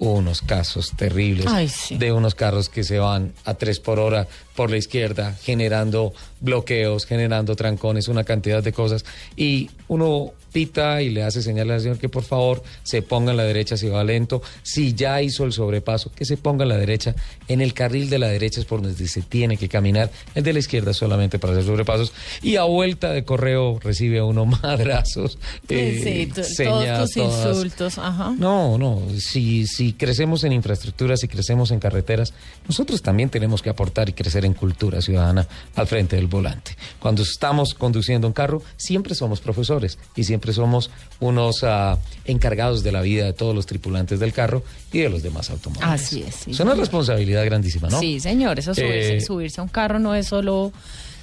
unos 0.02 0.42
casos 0.42 0.92
terribles 0.96 1.46
Ay, 1.46 1.68
sí. 1.68 1.96
de 1.96 2.10
unos 2.10 2.34
carros 2.34 2.68
que 2.68 2.82
se 2.82 2.98
van 2.98 3.32
a 3.44 3.54
tres 3.54 3.78
por 3.78 4.00
hora 4.00 4.26
por 4.56 4.68
la 4.70 4.76
izquierda, 4.76 5.36
generando 5.40 6.12
bloqueos, 6.40 7.06
generando 7.06 7.54
trancones, 7.54 8.08
una 8.08 8.24
cantidad 8.24 8.62
de 8.62 8.72
cosas. 8.72 9.04
Y 9.36 9.70
uno 9.86 10.32
pita 10.52 11.02
y 11.02 11.10
le 11.10 11.22
hace 11.22 11.42
señal 11.42 11.70
al 11.70 11.80
señor 11.80 11.98
que 11.98 12.08
por 12.08 12.22
favor 12.24 12.62
se 12.82 13.02
ponga 13.02 13.30
en 13.30 13.36
la 13.36 13.44
derecha 13.44 13.76
si 13.76 13.88
va 13.88 14.04
lento. 14.04 14.42
Si 14.62 14.94
ya 14.94 15.22
hizo 15.22 15.44
el 15.44 15.52
sobrepaso, 15.52 16.12
que 16.14 16.24
se 16.24 16.36
ponga 16.36 16.62
en 16.64 16.68
la 16.68 16.76
derecha. 16.76 17.14
En 17.48 17.60
el 17.60 17.74
carril 17.74 18.10
de 18.10 18.18
la 18.18 18.28
derecha 18.28 18.60
es 18.60 18.66
por 18.66 18.82
donde 18.82 19.08
se 19.08 19.22
tiene 19.22 19.56
que 19.56 19.68
caminar. 19.68 20.10
El 20.34 20.44
de 20.44 20.52
la 20.52 20.58
izquierda 20.58 20.92
solamente 20.92 21.38
para 21.38 21.54
hacer 21.54 21.64
sobrepasos. 21.64 22.12
Y 22.42 22.56
a 22.56 22.64
vuelta 22.64 23.10
de 23.10 23.24
correo 23.24 23.78
recibe 23.82 24.20
uno 24.22 24.44
madrazos. 24.62 25.38
eh, 25.68 26.30
sí, 26.34 26.42
señas, 26.42 26.98
todos 26.98 27.10
tus 27.12 27.14
todas. 27.14 27.56
insultos, 27.56 27.98
ajá. 27.98 28.34
No, 28.38 28.78
no, 28.78 29.02
si, 29.18 29.66
si 29.66 29.92
crecemos 29.92 30.44
en 30.44 30.52
infraestructuras, 30.52 31.20
si 31.20 31.28
crecemos 31.28 31.70
en 31.70 31.80
carreteras, 31.80 32.34
nosotros 32.66 33.02
también 33.02 33.30
tenemos 33.30 33.62
que 33.62 33.70
aportar 33.70 34.08
y 34.08 34.12
crecer 34.12 34.44
en 34.44 34.54
cultura 34.54 35.00
ciudadana 35.00 35.46
al 35.76 35.86
frente 35.86 36.16
del 36.16 36.26
volante. 36.26 36.76
Cuando 36.98 37.22
estamos 37.22 37.74
conduciendo 37.74 38.26
un 38.26 38.32
carro, 38.32 38.62
siempre 38.76 39.14
somos 39.14 39.40
profesores 39.40 39.98
y 40.16 40.24
siempre 40.24 40.41
somos 40.52 40.90
unos 41.20 41.62
ah, 41.62 41.98
encargados 42.24 42.82
de 42.82 42.90
la 42.90 43.02
vida 43.02 43.26
de 43.26 43.32
todos 43.32 43.54
los 43.54 43.66
tripulantes 43.66 44.18
del 44.18 44.32
carro 44.32 44.64
y 44.92 44.98
de 45.00 45.08
los 45.10 45.22
demás 45.22 45.50
automóviles. 45.50 45.88
Así 45.88 46.22
es, 46.22 46.34
sí, 46.34 46.50
Es 46.50 46.60
una 46.60 46.70
señor. 46.72 46.78
responsabilidad 46.78 47.44
grandísima, 47.44 47.88
¿no? 47.88 48.00
Sí, 48.00 48.18
señor, 48.18 48.58
eso 48.58 48.74
subirse, 48.74 49.16
Eh, 49.16 49.20
subirse 49.20 49.60
a 49.60 49.64
un 49.64 49.68
carro 49.68 49.98
no 50.00 50.14
es 50.14 50.26
solo 50.26 50.72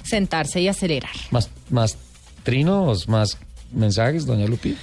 sentarse 0.04 0.60
y 0.62 0.68
acelerar. 0.68 1.10
Más, 1.30 1.50
más 1.68 1.96
trinos, 2.44 3.08
más 3.08 3.36
mensajes, 3.72 4.24
doña 4.24 4.46
Lupi. 4.46 4.76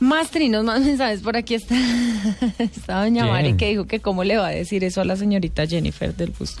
Más 0.00 0.30
trinos, 0.30 0.62
más 0.64 0.80
mensajes. 0.80 1.20
Por 1.20 1.36
aquí 1.36 1.54
está, 1.54 1.74
está 2.58 3.02
doña. 3.02 3.26
Mari 3.26 3.54
que 3.56 3.68
dijo 3.70 3.86
que 3.86 4.00
cómo 4.00 4.22
le 4.24 4.36
va 4.36 4.48
a 4.48 4.50
decir 4.50 4.84
eso 4.84 5.00
a 5.00 5.04
la 5.04 5.16
señorita 5.16 5.66
Jennifer 5.66 6.14
del 6.14 6.30
bus. 6.30 6.54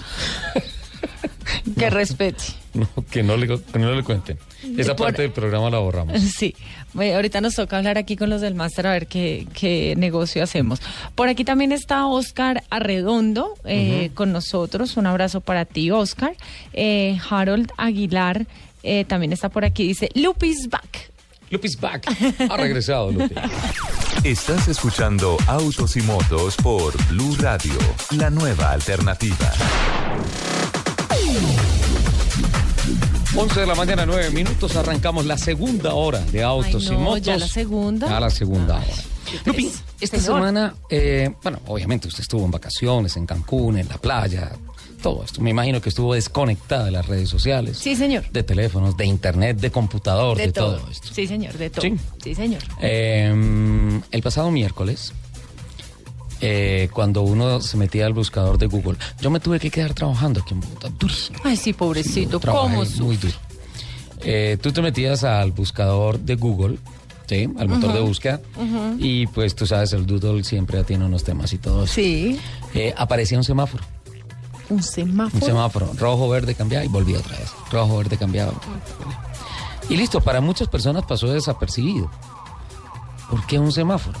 que 1.78 1.90
respete. 1.90 2.42
No, 2.74 2.88
que 3.10 3.22
no 3.22 3.36
le, 3.36 3.46
que 3.46 3.78
no 3.78 3.92
le 3.94 4.02
cuenten. 4.02 4.38
Esa 4.76 4.96
Por- 4.96 5.06
parte 5.06 5.22
del 5.22 5.30
programa 5.32 5.70
la 5.70 5.78
borramos. 5.78 6.20
Sí, 6.36 6.54
Bueno, 6.92 7.16
ahorita 7.16 7.40
nos 7.40 7.54
toca 7.54 7.76
hablar 7.78 7.98
aquí 7.98 8.16
con 8.16 8.28
los 8.30 8.40
del 8.40 8.54
máster 8.54 8.86
a 8.86 8.92
ver 8.92 9.06
qué, 9.06 9.46
qué 9.54 9.94
negocio 9.96 10.42
hacemos. 10.42 10.80
Por 11.14 11.28
aquí 11.28 11.44
también 11.44 11.72
está 11.72 12.06
Oscar 12.06 12.64
Arredondo 12.70 13.54
eh, 13.64 14.10
con 14.14 14.32
nosotros. 14.32 14.96
Un 14.96 15.06
abrazo 15.06 15.40
para 15.40 15.64
ti, 15.64 15.90
Oscar. 15.90 16.34
Eh, 16.72 17.18
Harold 17.30 17.70
Aguilar 17.76 18.46
eh, 18.82 19.04
también 19.04 19.32
está 19.32 19.48
por 19.48 19.64
aquí. 19.64 19.86
Dice, 19.86 20.08
Lupis 20.14 20.68
back. 20.68 21.10
Lupis 21.50 21.78
back. 21.80 22.06
Ha 22.50 22.56
regresado, 22.56 23.10
Lupi. 23.10 23.34
Estás 24.24 24.68
escuchando 24.68 25.36
Autos 25.46 25.96
y 25.96 26.02
Motos 26.02 26.56
por 26.56 26.92
Blue 27.08 27.36
Radio, 27.38 27.72
la 28.16 28.28
nueva 28.30 28.72
alternativa. 28.72 29.52
11 33.36 33.60
de 33.60 33.66
la 33.66 33.74
mañana, 33.74 34.06
9 34.06 34.30
minutos, 34.30 34.74
arrancamos 34.76 35.26
la 35.26 35.36
segunda 35.38 35.94
hora 35.94 36.20
de 36.20 36.42
Autos 36.42 36.86
Ay, 36.88 36.94
y 36.94 36.96
no, 36.96 37.00
Motos. 37.04 37.22
ya 37.22 37.36
la 37.36 37.46
segunda. 37.48 38.08
Ya 38.08 38.20
la 38.20 38.30
segunda 38.30 38.76
hora. 38.76 38.86
Lupi, 39.44 39.70
esta 40.00 40.18
Señor. 40.18 40.36
semana, 40.38 40.74
eh, 40.88 41.30
bueno, 41.42 41.60
obviamente 41.66 42.08
usted 42.08 42.22
estuvo 42.22 42.44
en 42.46 42.50
vacaciones, 42.50 43.16
en 43.16 43.26
Cancún, 43.26 43.78
en 43.78 43.86
la 43.88 43.98
playa, 43.98 44.50
todo 45.02 45.22
esto. 45.22 45.42
Me 45.42 45.50
imagino 45.50 45.80
que 45.82 45.90
estuvo 45.90 46.14
desconectada 46.14 46.86
de 46.86 46.90
las 46.90 47.06
redes 47.06 47.28
sociales. 47.28 47.76
Sí, 47.78 47.94
señor. 47.94 48.28
De 48.30 48.42
teléfonos, 48.42 48.96
de 48.96 49.04
internet, 49.04 49.58
de 49.58 49.70
computador, 49.70 50.36
de, 50.38 50.46
De 50.46 50.52
todo. 50.52 50.78
todo 50.78 50.90
esto. 50.90 51.08
Sí, 51.12 51.26
señor, 51.26 51.52
de 51.58 51.68
todo. 51.70 51.82
Sí. 51.82 51.94
Sí, 52.24 52.34
señor. 52.34 52.62
Eh, 52.80 54.00
el 54.10 54.22
pasado 54.22 54.50
miércoles, 54.50 55.12
eh, 56.40 56.88
cuando 56.92 57.22
uno 57.22 57.60
se 57.60 57.76
metía 57.76 58.06
al 58.06 58.12
buscador 58.12 58.58
de 58.58 58.66
Google, 58.66 58.96
yo 59.20 59.30
me 59.30 59.40
tuve 59.40 59.58
que 59.58 59.70
quedar 59.70 59.94
trabajando 59.94 60.40
aquí 60.40 60.54
en 60.54 60.60
Bogotá, 60.60 60.88
durísimo. 60.98 61.38
Ay, 61.44 61.56
sí, 61.56 61.72
pobrecito. 61.72 62.40
¿Cómo? 62.40 62.82
muy 63.00 63.16
duro. 63.16 63.34
Eh, 64.20 64.58
tú 64.60 64.72
te 64.72 64.82
metías 64.82 65.22
al 65.24 65.52
buscador 65.52 66.18
de 66.18 66.34
Google, 66.34 66.78
¿sí? 67.28 67.48
al 67.58 67.68
motor 67.68 67.92
de 67.92 68.00
búsqueda, 68.00 68.40
y 68.98 69.26
pues 69.28 69.54
tú 69.54 69.66
sabes, 69.66 69.92
el 69.92 70.06
Doodle 70.06 70.42
siempre 70.44 70.82
tiene 70.84 71.04
unos 71.04 71.22
temas 71.24 71.52
y 71.52 71.58
todo 71.58 71.84
eso. 71.84 71.94
Sí. 71.94 72.38
Eh, 72.74 72.92
aparecía 72.96 73.38
un 73.38 73.44
semáforo, 73.44 73.84
Un 74.70 74.76
un 74.78 74.82
semáforo. 74.82 75.46
semáforo, 75.46 75.90
rojo, 75.96 76.28
verde, 76.28 76.54
cambiaba 76.54 76.84
y 76.84 76.88
volvía 76.88 77.18
otra 77.18 77.36
vez. 77.38 77.48
Rojo, 77.70 77.98
verde, 77.98 78.16
cambiaba. 78.16 78.52
Y 79.88 79.96
listo, 79.96 80.20
para 80.20 80.40
muchas 80.40 80.68
personas 80.68 81.04
pasó 81.06 81.28
desapercibido. 81.28 82.10
¿Por 83.30 83.46
qué 83.46 83.58
un 83.58 83.70
semáforo? 83.72 84.18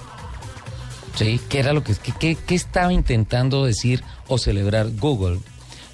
¿Sí? 1.18 1.40
¿Qué 1.48 1.58
era 1.58 1.72
lo 1.72 1.82
que 1.82 1.94
qué, 2.20 2.36
estaba 2.54 2.92
intentando 2.92 3.64
decir 3.64 4.02
o 4.28 4.38
celebrar 4.38 4.88
Google? 4.96 5.40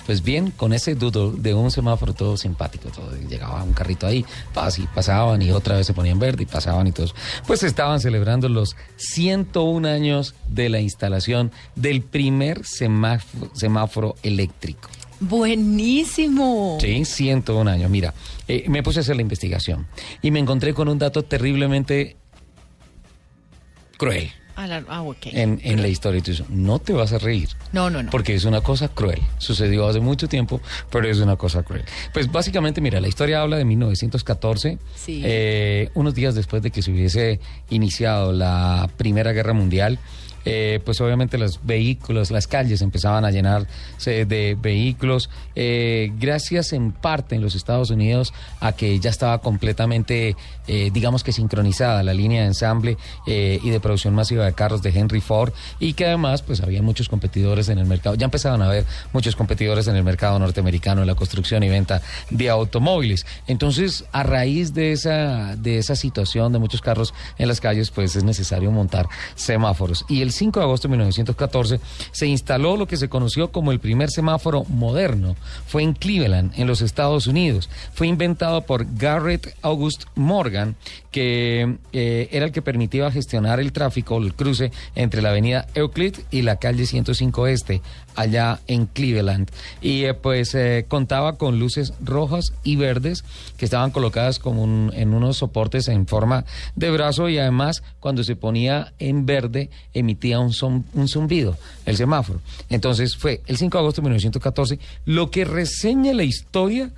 Pues 0.05 0.23
bien, 0.23 0.51
con 0.51 0.75
ese 0.75 0.95
doodle 0.95 1.41
de 1.41 1.55
un 1.55 1.71
semáforo 1.71 2.13
todo 2.13 2.37
simpático, 2.37 2.91
todo, 2.91 3.11
llegaba 3.27 3.63
un 3.63 3.73
carrito 3.73 4.07
ahí, 4.07 4.23
pas- 4.55 4.79
y 4.79 4.87
pasaban 4.87 5.41
y 5.41 5.51
otra 5.51 5.77
vez 5.77 5.87
se 5.87 5.95
ponían 5.95 6.19
verde 6.19 6.43
y 6.43 6.47
pasaban 6.47 6.87
y 6.87 6.93
todos. 6.93 7.15
Pues 7.47 7.63
estaban 7.63 8.01
celebrando 8.01 8.51
los 8.51 8.77
101 8.97 9.87
años 9.89 10.35
de 10.47 10.69
la 10.69 10.81
instalación 10.81 11.53
del 11.75 12.03
primer 12.03 12.67
semáforo, 12.67 13.51
semáforo 13.55 14.17
eléctrico. 14.23 14.91
Buenísimo. 15.21 16.77
Sí, 16.83 17.07
101 17.07 17.71
años. 17.71 17.91
Mira, 17.91 18.13
eh, 18.47 18.67
me 18.69 18.83
puse 18.83 18.99
a 18.99 19.03
hacer 19.03 19.17
la 19.17 19.23
investigación 19.23 19.87
y 20.21 20.31
me 20.31 20.39
encontré 20.39 20.75
con 20.75 20.89
un 20.89 20.99
dato 20.99 21.23
terriblemente 21.23 22.17
cruel 23.97 24.31
la- 24.57 24.85
ah, 24.89 25.03
ok. 25.03 25.27
en, 25.27 25.61
en 25.65 25.83
la 25.83 25.89
historia. 25.89 26.21
Dices, 26.21 26.49
no 26.49 26.79
te 26.79 26.93
vas 26.93 27.13
a 27.13 27.19
reír. 27.19 27.49
No, 27.73 27.91
no, 27.91 28.03
no. 28.03 28.11
Porque 28.11 28.35
es 28.35 28.45
una 28.45 28.61
cosa 28.61 28.89
cruel. 28.89 29.21
Sucedió 29.39 29.89
hace 29.89 30.01
mucho 30.01 30.29
tiempo, 30.29 30.61
pero 30.91 31.09
es 31.09 31.19
una 31.19 31.37
cosa 31.37 31.63
cruel. 31.63 31.85
Pues 32.13 32.31
básicamente, 32.31 32.81
mira, 32.81 33.01
la 33.01 33.09
historia 33.09 33.41
habla 33.43 33.57
de 33.57 33.65
1914, 33.65 34.79
Sí. 34.95 35.21
eh, 35.25 35.91
unos 35.95 36.15
días 36.15 36.35
después 36.35 36.63
de 36.63 36.71
que 36.71 36.83
se 36.83 36.91
hubiese 36.93 37.41
iniciado 37.71 38.33
la 38.33 38.89
Primera 38.97 39.33
Guerra 39.33 39.53
Mundial. 39.53 39.99
eh, 40.47 40.79
pues 40.85 41.01
obviamente 41.01 41.39
los 41.39 41.61
vehículos, 41.65 42.31
las 42.31 42.47
calles 42.47 42.83
empezaban 42.83 43.25
a 43.25 43.31
llenarse 43.31 44.27
de 44.27 44.59
vehículos, 44.61 45.31
eh, 45.57 46.13
gracias 46.19 46.75
en 46.75 46.93
parte 46.93 47.35
en 47.35 47.41
los 47.41 47.55
Estados 47.55 47.89
Unidos 47.89 48.35
a 48.61 48.73
que 48.73 49.01
ya 49.01 49.09
estaba 49.09 49.39
completamente, 49.41 50.37
eh, 50.67 50.91
digamos 50.93 51.23
que 51.25 51.33
sincronizada 51.33 52.03
la 52.03 52.15
línea 52.15 52.43
de 52.43 52.49
ensamble 52.49 52.97
eh, 53.27 53.59
y 53.63 53.71
de 53.71 53.81
producción 53.81 54.15
masiva 54.15 54.45
de 54.45 54.53
carros 54.53 54.83
de 54.83 54.91
Henry 54.91 55.21
Ford 55.21 55.53
y 55.79 55.95
que 55.95 56.07
además 56.07 56.43
pues 56.43 56.61
había 56.61 56.83
muchos 56.83 57.09
competidores 57.09 57.69
en 57.69 57.79
el 57.79 57.87
mercado, 57.87 58.15
ya 58.17 58.25
empezaban 58.25 58.63
a 58.63 58.67
haber 58.67 58.85
muchos 59.13 59.37
competidores 59.37 59.87
en 59.89 59.97
el 59.97 60.05
mercado 60.05 60.39
norteamericano 60.39 61.03
en 61.03 61.07
la 61.07 61.15
construcción 61.15 61.63
y 61.63 61.69
venta 61.69 62.03
de 62.31 62.51
automóviles. 62.51 63.27
Entonces, 63.47 64.05
a 64.13 64.23
raíz 64.23 64.75
de 64.75 64.93
esa, 64.93 65.57
de 65.57 65.79
esa 65.79 65.97
situación 65.97 66.53
de 66.53 66.59
muchos 66.59 66.81
carros 66.81 67.15
en 67.39 67.49
las 67.49 67.61
calles, 67.61 67.91
pues 67.91 68.17
es 68.17 68.25
necesario 68.25 68.71
montar 68.71 69.09
semáforos. 69.35 70.05
Y 70.09 70.23
el 70.23 70.33
5 70.33 70.61
de 70.61 70.65
agosto 70.65 70.89
de 70.89 70.93
1914 70.93 71.81
se 72.13 72.27
instaló 72.27 72.77
lo 72.77 72.87
que 72.87 72.97
se 72.97 73.09
conoció 73.09 73.53
como 73.53 73.73
el 73.73 73.81
primer 73.81 74.11
semáforo 74.11 74.65
moderno. 74.65 75.37
Fue 75.67 75.83
en 75.83 75.95
Cleveland, 75.95 76.53
en 76.57 76.67
los 76.67 76.81
Estados 76.81 77.27
Unidos. 77.27 77.69
Fue 77.93 78.07
inventado 78.07 78.63
por 78.63 78.87
Garrett 78.97 79.57
August 79.63 80.05
Morgan, 80.15 80.54
que 81.11 81.77
eh, 81.93 82.29
era 82.33 82.47
el 82.47 82.53
que 82.53 82.63
permitía 82.63 83.11
gestionar 83.11 83.61
el 83.61 83.73
tráfico, 83.73 84.19
el 84.19 84.35
cruce 84.35 84.73
entre 84.95 85.23
la 85.23 85.31
avenida 85.31 85.67
Euclid 85.75 86.17
y 86.31 86.43
la 86.43 86.57
calle 86.57 86.87
105 86.87 87.47
Este, 87.47 87.81
allá 88.17 88.61
en 88.67 88.87
Cleveland. 88.87 89.51
Y 89.81 90.05
eh, 90.05 90.15
pues 90.15 90.55
eh, 90.55 90.87
contaba 90.89 91.37
con 91.37 91.59
luces 91.59 91.93
rojas 92.03 92.53
y 92.63 92.77
verdes 92.77 93.25
que 93.57 93.65
estaban 93.65 93.91
colocadas 93.91 94.39
como 94.39 94.65
en 94.93 95.15
unos 95.15 95.39
soportes 95.39 95.89
en 95.89 96.07
forma 96.07 96.45
de 96.77 96.91
brazo 96.91 97.29
y 97.29 97.39
además 97.39 97.83
cuando 98.01 98.25
se 98.25 98.37
ponía 98.37 98.93
en 98.99 99.27
verde 99.27 99.71
emitía 99.93 100.39
un, 100.41 100.51
som- 100.53 100.85
un 100.95 101.09
zumbido, 101.09 101.57
el 101.87 101.97
semáforo. 101.97 102.41
Entonces 102.71 103.17
fue 103.17 103.41
el 103.47 103.57
5 103.57 103.77
de 103.79 103.81
agosto 103.83 104.01
de 104.01 104.05
1914 104.07 104.79
lo 105.05 105.31
que 105.31 105.45
reseña 105.45 106.13
la 106.15 106.25
historia 106.25 106.91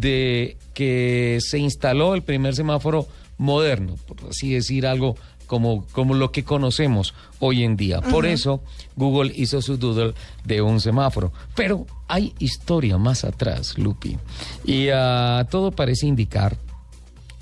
de 0.00 0.56
que 0.74 1.38
se 1.40 1.58
instaló 1.58 2.14
el 2.14 2.22
primer 2.22 2.54
semáforo 2.54 3.08
moderno, 3.38 3.96
por 4.06 4.30
así 4.30 4.52
decir 4.52 4.86
algo 4.86 5.16
como, 5.46 5.86
como 5.92 6.14
lo 6.14 6.32
que 6.32 6.44
conocemos 6.44 7.14
hoy 7.38 7.64
en 7.64 7.76
día. 7.76 8.00
Por 8.00 8.24
eso 8.26 8.62
Google 8.96 9.32
hizo 9.34 9.60
su 9.62 9.76
doodle 9.76 10.14
de 10.44 10.62
un 10.62 10.80
semáforo. 10.80 11.32
Pero 11.54 11.86
hay 12.08 12.34
historia 12.38 12.96
más 12.98 13.24
atrás, 13.24 13.78
Lupi. 13.78 14.16
Y 14.64 14.88
ah, 14.92 15.46
todo 15.50 15.70
parece 15.70 16.06
indicar 16.06 16.56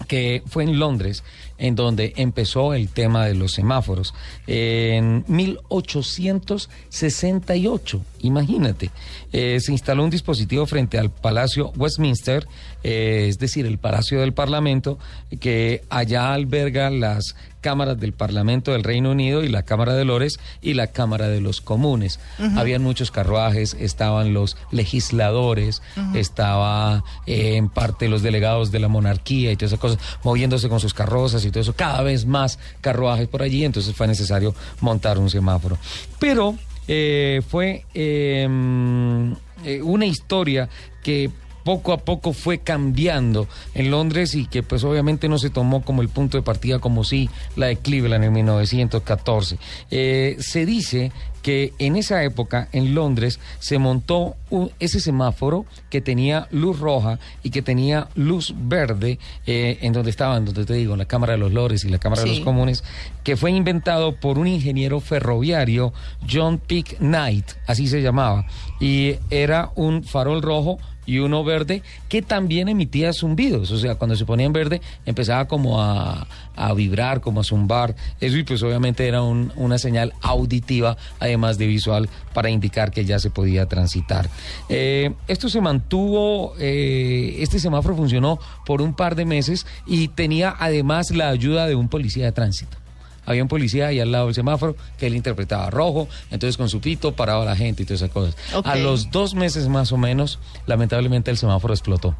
que 0.08 0.42
fue 0.46 0.64
en 0.64 0.78
Londres 0.78 1.22
en 1.58 1.74
donde 1.76 2.14
empezó 2.16 2.72
el 2.74 2.88
tema 2.88 3.26
de 3.26 3.34
los 3.34 3.52
semáforos. 3.52 4.14
En 4.46 5.24
1868, 5.28 8.00
imagínate, 8.22 8.90
eh, 9.32 9.58
se 9.60 9.72
instaló 9.72 10.04
un 10.04 10.10
dispositivo 10.10 10.66
frente 10.66 10.98
al 10.98 11.10
Palacio 11.10 11.72
Westminster, 11.76 12.46
eh, 12.82 13.26
es 13.28 13.38
decir, 13.38 13.66
el 13.66 13.78
Palacio 13.78 14.20
del 14.20 14.32
Parlamento, 14.32 14.98
que 15.40 15.82
allá 15.90 16.32
alberga 16.32 16.90
las 16.90 17.36
cámaras 17.60 17.98
del 18.00 18.12
Parlamento 18.12 18.72
del 18.72 18.82
Reino 18.82 19.12
Unido 19.12 19.44
y 19.44 19.48
la 19.48 19.62
Cámara 19.62 19.94
de 19.94 20.04
Lores 20.04 20.40
y 20.60 20.74
la 20.74 20.88
Cámara 20.88 21.28
de 21.28 21.40
los 21.40 21.60
Comunes. 21.60 22.18
Habían 22.56 22.82
muchos 22.82 23.12
carruajes, 23.12 23.74
estaban 23.78 24.34
los 24.34 24.56
legisladores, 24.72 25.80
Ujú. 25.96 26.18
estaba 26.18 27.04
eh, 27.26 27.56
en 27.56 27.68
parte 27.68 28.08
los 28.08 28.22
delegados 28.22 28.72
de 28.72 28.80
la 28.80 28.88
monarquía 28.88 29.52
y 29.52 29.56
todas 29.56 29.70
esas 29.72 29.80
cosas, 29.80 29.98
moviéndose 30.24 30.68
con 30.68 30.80
sus 30.80 30.92
carrozas 30.92 31.44
y 31.44 31.50
todo 31.50 31.60
eso, 31.60 31.74
cada 31.74 32.02
vez 32.02 32.26
más 32.26 32.58
carruajes 32.80 33.28
por 33.28 33.42
allí, 33.42 33.64
entonces 33.64 33.94
fue 33.94 34.08
necesario 34.08 34.54
montar 34.80 35.18
un 35.18 35.30
semáforo. 35.30 35.78
Pero 36.18 36.56
eh, 36.88 37.42
fue 37.46 37.84
eh, 37.94 38.46
mm, 38.48 39.32
eh, 39.64 39.82
una 39.82 40.06
historia 40.06 40.68
que 41.02 41.30
poco 41.64 41.92
a 41.92 41.98
poco 41.98 42.32
fue 42.32 42.58
cambiando 42.58 43.48
en 43.74 43.90
Londres 43.90 44.34
y 44.34 44.46
que 44.46 44.62
pues 44.62 44.84
obviamente 44.84 45.28
no 45.28 45.38
se 45.38 45.50
tomó 45.50 45.82
como 45.82 46.02
el 46.02 46.08
punto 46.08 46.36
de 46.36 46.42
partida 46.42 46.78
como 46.78 47.04
si 47.04 47.28
la 47.56 47.66
de 47.66 47.76
Cleveland 47.76 48.24
en 48.24 48.32
1914. 48.32 49.58
Eh, 49.90 50.36
se 50.40 50.66
dice 50.66 51.12
que 51.42 51.72
en 51.80 51.96
esa 51.96 52.22
época 52.22 52.68
en 52.70 52.94
Londres 52.94 53.40
se 53.58 53.78
montó 53.78 54.36
un- 54.48 54.70
ese 54.78 55.00
semáforo 55.00 55.66
que 55.90 56.00
tenía 56.00 56.46
luz 56.52 56.78
roja 56.78 57.18
y 57.42 57.50
que 57.50 57.62
tenía 57.62 58.06
luz 58.14 58.54
verde 58.56 59.18
eh, 59.46 59.78
en 59.82 59.92
donde 59.92 60.10
estaban, 60.10 60.44
donde 60.44 60.64
te 60.64 60.74
digo, 60.74 60.94
la 60.96 61.06
Cámara 61.06 61.32
de 61.32 61.38
los 61.40 61.52
Lores 61.52 61.84
y 61.84 61.88
la 61.88 61.98
Cámara 61.98 62.22
de 62.22 62.28
Sí. 62.28 62.36
los 62.36 62.44
Comunes, 62.44 62.84
que 63.24 63.36
fue 63.36 63.50
inventado 63.50 64.14
por 64.14 64.38
un 64.38 64.46
ingeniero 64.46 65.00
ferroviario, 65.00 65.92
John 66.30 66.58
Peak 66.64 66.98
Knight, 66.98 67.46
así 67.66 67.88
se 67.88 68.02
llamaba, 68.02 68.46
y 68.78 69.16
era 69.30 69.70
un 69.74 70.04
farol 70.04 70.42
rojo 70.42 70.78
y 71.06 71.18
uno 71.18 71.42
verde 71.44 71.82
que 72.08 72.22
también 72.22 72.68
emitía 72.68 73.12
zumbidos, 73.12 73.70
o 73.70 73.78
sea, 73.78 73.96
cuando 73.96 74.14
se 74.16 74.24
ponía 74.24 74.46
en 74.46 74.52
verde 74.52 74.80
empezaba 75.06 75.46
como 75.48 75.80
a, 75.82 76.26
a 76.54 76.74
vibrar, 76.74 77.20
como 77.20 77.40
a 77.40 77.44
zumbar, 77.44 77.94
eso 78.20 78.36
y 78.36 78.44
pues 78.44 78.62
obviamente 78.62 79.06
era 79.08 79.22
un- 79.22 79.52
una 79.56 79.78
señal 79.78 80.12
auditiva, 80.22 80.96
además 81.18 81.58
de 81.58 81.66
visual, 81.66 82.08
para 82.34 82.50
indicar 82.50 82.90
que 82.90 83.04
ya 83.04 83.18
se 83.18 83.30
podía 83.30 83.66
transitar. 83.66 84.28
Eh, 84.68 85.12
esto 85.28 85.48
se 85.48 85.60
mantuvo, 85.60 86.54
eh, 86.58 87.36
este 87.40 87.58
semáforo 87.58 87.96
funcionó 87.96 88.38
por 88.64 88.80
un 88.82 88.94
par 88.94 89.14
de 89.16 89.24
meses 89.24 89.66
y 89.86 90.08
tenía 90.08 90.54
además 90.58 91.10
la 91.10 91.28
ayuda 91.28 91.66
de 91.66 91.74
un 91.74 91.88
policía 91.88 92.26
de 92.26 92.32
tránsito. 92.32 92.76
Había 93.24 93.42
un 93.42 93.48
policía 93.48 93.88
ahí 93.88 94.00
al 94.00 94.10
lado 94.10 94.26
del 94.26 94.34
semáforo 94.34 94.76
que 94.98 95.06
él 95.06 95.14
interpretaba 95.14 95.70
rojo, 95.70 96.08
entonces 96.30 96.56
con 96.56 96.68
su 96.68 96.80
pito 96.80 97.14
paraba 97.14 97.42
a 97.42 97.46
la 97.46 97.56
gente 97.56 97.82
y 97.82 97.86
todas 97.86 98.02
esas 98.02 98.12
cosas. 98.12 98.36
A 98.64 98.76
los 98.76 99.10
dos 99.10 99.34
meses 99.34 99.68
más 99.68 99.92
o 99.92 99.96
menos, 99.96 100.38
lamentablemente 100.66 101.30
el 101.30 101.36
semáforo 101.38 101.72
explotó. 101.72 102.16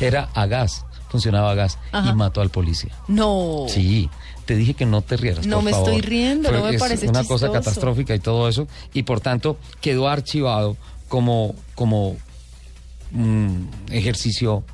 Era 0.00 0.30
a 0.34 0.46
gas, 0.46 0.86
funcionaba 1.10 1.50
a 1.50 1.54
gas 1.54 1.78
Ajá. 1.92 2.10
y 2.10 2.14
mató 2.14 2.40
al 2.40 2.50
policía. 2.50 2.92
No. 3.06 3.66
Sí, 3.68 4.08
te 4.46 4.56
dije 4.56 4.74
que 4.74 4.86
no 4.86 5.02
te 5.02 5.16
rieras. 5.16 5.46
No 5.46 5.56
por 5.56 5.64
me 5.64 5.70
favor. 5.72 5.88
estoy 5.90 6.00
riendo, 6.02 6.50
no 6.50 6.64
me 6.64 6.74
es 6.74 6.80
parece 6.80 7.08
una 7.08 7.24
cosa 7.24 7.52
catastrófica 7.52 8.14
y 8.14 8.18
todo 8.20 8.48
eso, 8.48 8.66
y 8.94 9.02
por 9.02 9.20
tanto 9.20 9.58
quedó 9.80 10.08
archivado 10.08 10.76
como, 11.08 11.54
como 11.74 12.16
un 13.14 13.68
ejercicio 13.90 14.64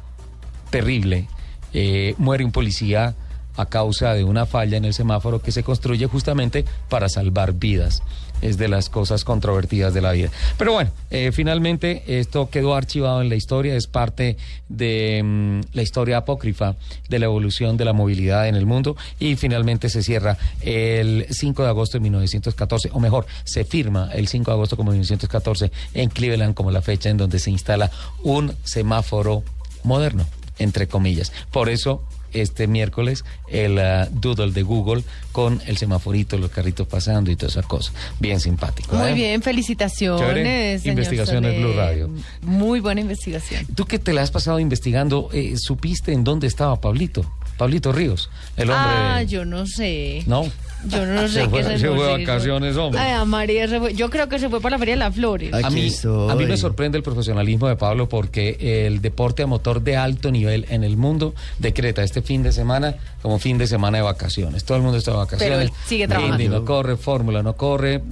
terrible. 0.71 1.29
Eh, 1.75 2.15
muere 2.19 2.45
un 2.45 2.53
policía 2.53 3.15
a 3.57 3.67
causa 3.67 4.15
de 4.15 4.25
una 4.25 4.47
falla 4.47 4.77
en 4.77 4.85
el 4.85 4.95
semáforo 4.95 5.41
que 5.43 5.53
se 5.53 5.63
construye 5.63 6.07
justamente 6.07 6.65
para 6.89 7.09
salvar 7.09 7.53
vidas. 7.55 8.03
Es 8.41 8.59
de 8.59 8.67
las 8.67 8.89
cosas 8.89 9.23
controvertidas 9.23 9.95
de 9.95 10.01
la 10.01 10.11
vida. 10.11 10.31
Pero 10.59 10.73
bueno, 10.73 10.91
eh, 11.11 11.31
finalmente 11.33 12.03
esto 12.19 12.51
quedó 12.51 12.75
archivado 12.75 13.23
en 13.23 13.29
la 13.29 13.37
historia, 13.37 13.77
es 13.77 13.87
parte 13.87 14.37
de 14.69 15.23
mm, 15.23 15.61
la 15.75 15.83
historia 15.83 16.17
apócrifa 16.17 16.75
de 17.09 17.19
la 17.21 17.27
evolución 17.27 17.77
de 17.77 17.85
la 17.85 17.93
movilidad 17.93 18.49
en 18.49 18.57
el 18.57 18.67
mundo 18.67 18.97
y 19.21 19.37
finalmente 19.37 19.89
se 19.91 20.03
cierra 20.03 20.39
el 20.61 21.27
5 21.31 21.63
de 21.63 21.69
agosto 21.69 21.99
de 21.99 22.03
1914, 22.03 22.91
o 22.93 22.99
mejor, 22.99 23.27
se 23.45 23.65
firma 23.65 24.11
el 24.13 24.27
5 24.27 24.51
de 24.51 24.55
agosto 24.55 24.77
como 24.77 24.91
1914 24.91 25.71
en 25.95 26.11
Cleveland 26.11 26.55
como 26.55 26.73
la 26.73 26.83
fecha 26.83 27.11
en 27.11 27.19
donde 27.19 27.39
se 27.39 27.51
instala 27.51 27.93
un 28.25 28.55
semáforo 28.65 29.45
moderno, 29.85 30.27
entre 30.59 30.89
comillas. 30.89 31.33
Por 31.53 31.69
eso 31.69 32.03
este 32.33 32.67
miércoles 32.67 33.25
el 33.49 33.79
ah, 33.79 34.09
doodle 34.11 34.53
de 34.53 34.63
Google 34.63 35.05
con 35.33 35.61
el 35.67 35.77
semaforito, 35.77 36.37
los 36.39 36.51
carritos 36.51 36.87
pasando 36.87 37.31
y 37.31 37.37
toda 37.37 37.51
esa 37.51 37.63
cosa. 37.63 37.93
Bien 38.21 38.41
simpático. 38.41 38.97
Muy 38.97 39.11
¿eh? 39.11 39.15
bien, 39.15 39.43
felicitaciones. 39.43 40.83
Señor 40.83 40.99
Investigaciones. 40.99 41.59
Blue 41.59 41.73
Radio. 41.75 42.11
Muy 42.43 42.81
buena 42.81 43.01
investigación. 43.01 43.67
Tú 43.75 43.87
que 43.87 43.99
te 43.99 44.13
la 44.13 44.23
has 44.23 44.31
pasado 44.31 44.59
investigando, 44.59 45.29
eh, 45.33 45.55
¿supiste 45.57 46.13
en 46.13 46.25
dónde 46.25 46.47
estaba 46.47 46.81
Pablito? 46.81 47.25
Pablito 47.57 47.93
Ríos, 47.93 48.31
el 48.57 48.71
hombre... 48.71 48.93
Ah, 48.97 49.23
yo 49.23 49.45
no 49.45 49.67
sé. 49.67 50.23
No. 50.27 50.45
Yo 50.89 51.07
no 51.07 51.29
sé 51.29 51.35
Se 51.45 51.49
fue- 51.49 51.61
qué 51.61 51.65
se 51.65 51.79
se 51.79 51.89
fue 51.89 52.05
de 52.19 52.25
vacaciones, 52.25 52.77
hombre. 52.77 53.01
Ay, 53.01 53.13
a 53.13 53.25
María 53.25 53.69
se 53.69 53.79
fue. 53.79 53.95
Yo 53.95 54.11
creo 54.11 54.29
que 54.29 54.39
se 54.41 54.49
fue 54.49 54.61
para 54.61 54.75
la 54.75 54.79
Feria 54.81 54.95
de 54.95 54.99
las 54.99 55.15
Flores. 55.15 55.53
A 55.55 55.71
mí, 55.71 55.89
a 56.31 56.35
mí 56.35 56.47
me 56.47 56.57
sorprende 56.57 56.99
el 56.99 57.05
profesionalismo 57.05 57.69
de 57.69 57.77
Pablo 57.77 58.09
porque 58.09 58.87
el 58.87 59.01
deporte 59.01 59.43
a 59.45 59.47
motor 59.47 59.81
de 59.83 59.97
alto 59.97 60.33
nivel 60.33 60.67
en 60.71 60.83
el 60.83 60.97
mundo 60.97 61.35
decreta 61.59 62.03
este 62.03 62.21
fin 62.23 62.43
de 62.43 62.51
semana 62.53 62.97
como 63.23 63.39
fin 63.39 63.59
de 63.59 63.67
semana 63.69 63.99
de 63.99 64.03
vacaciones. 64.03 64.65
Todo 64.65 64.77
el 64.79 64.83
mundo 64.83 64.99
está 64.99 65.13
de 65.13 65.19
vacaciones. 65.19 65.49
Pero 65.59 65.61
él 65.63 65.73
sigue 65.87 66.09
trabajando. 66.09 66.43
Indy 66.43 66.49
no 66.53 66.65
corre, 66.65 66.97
Fórmula 66.97 67.43
no 67.45 67.55
corre, 67.55 68.03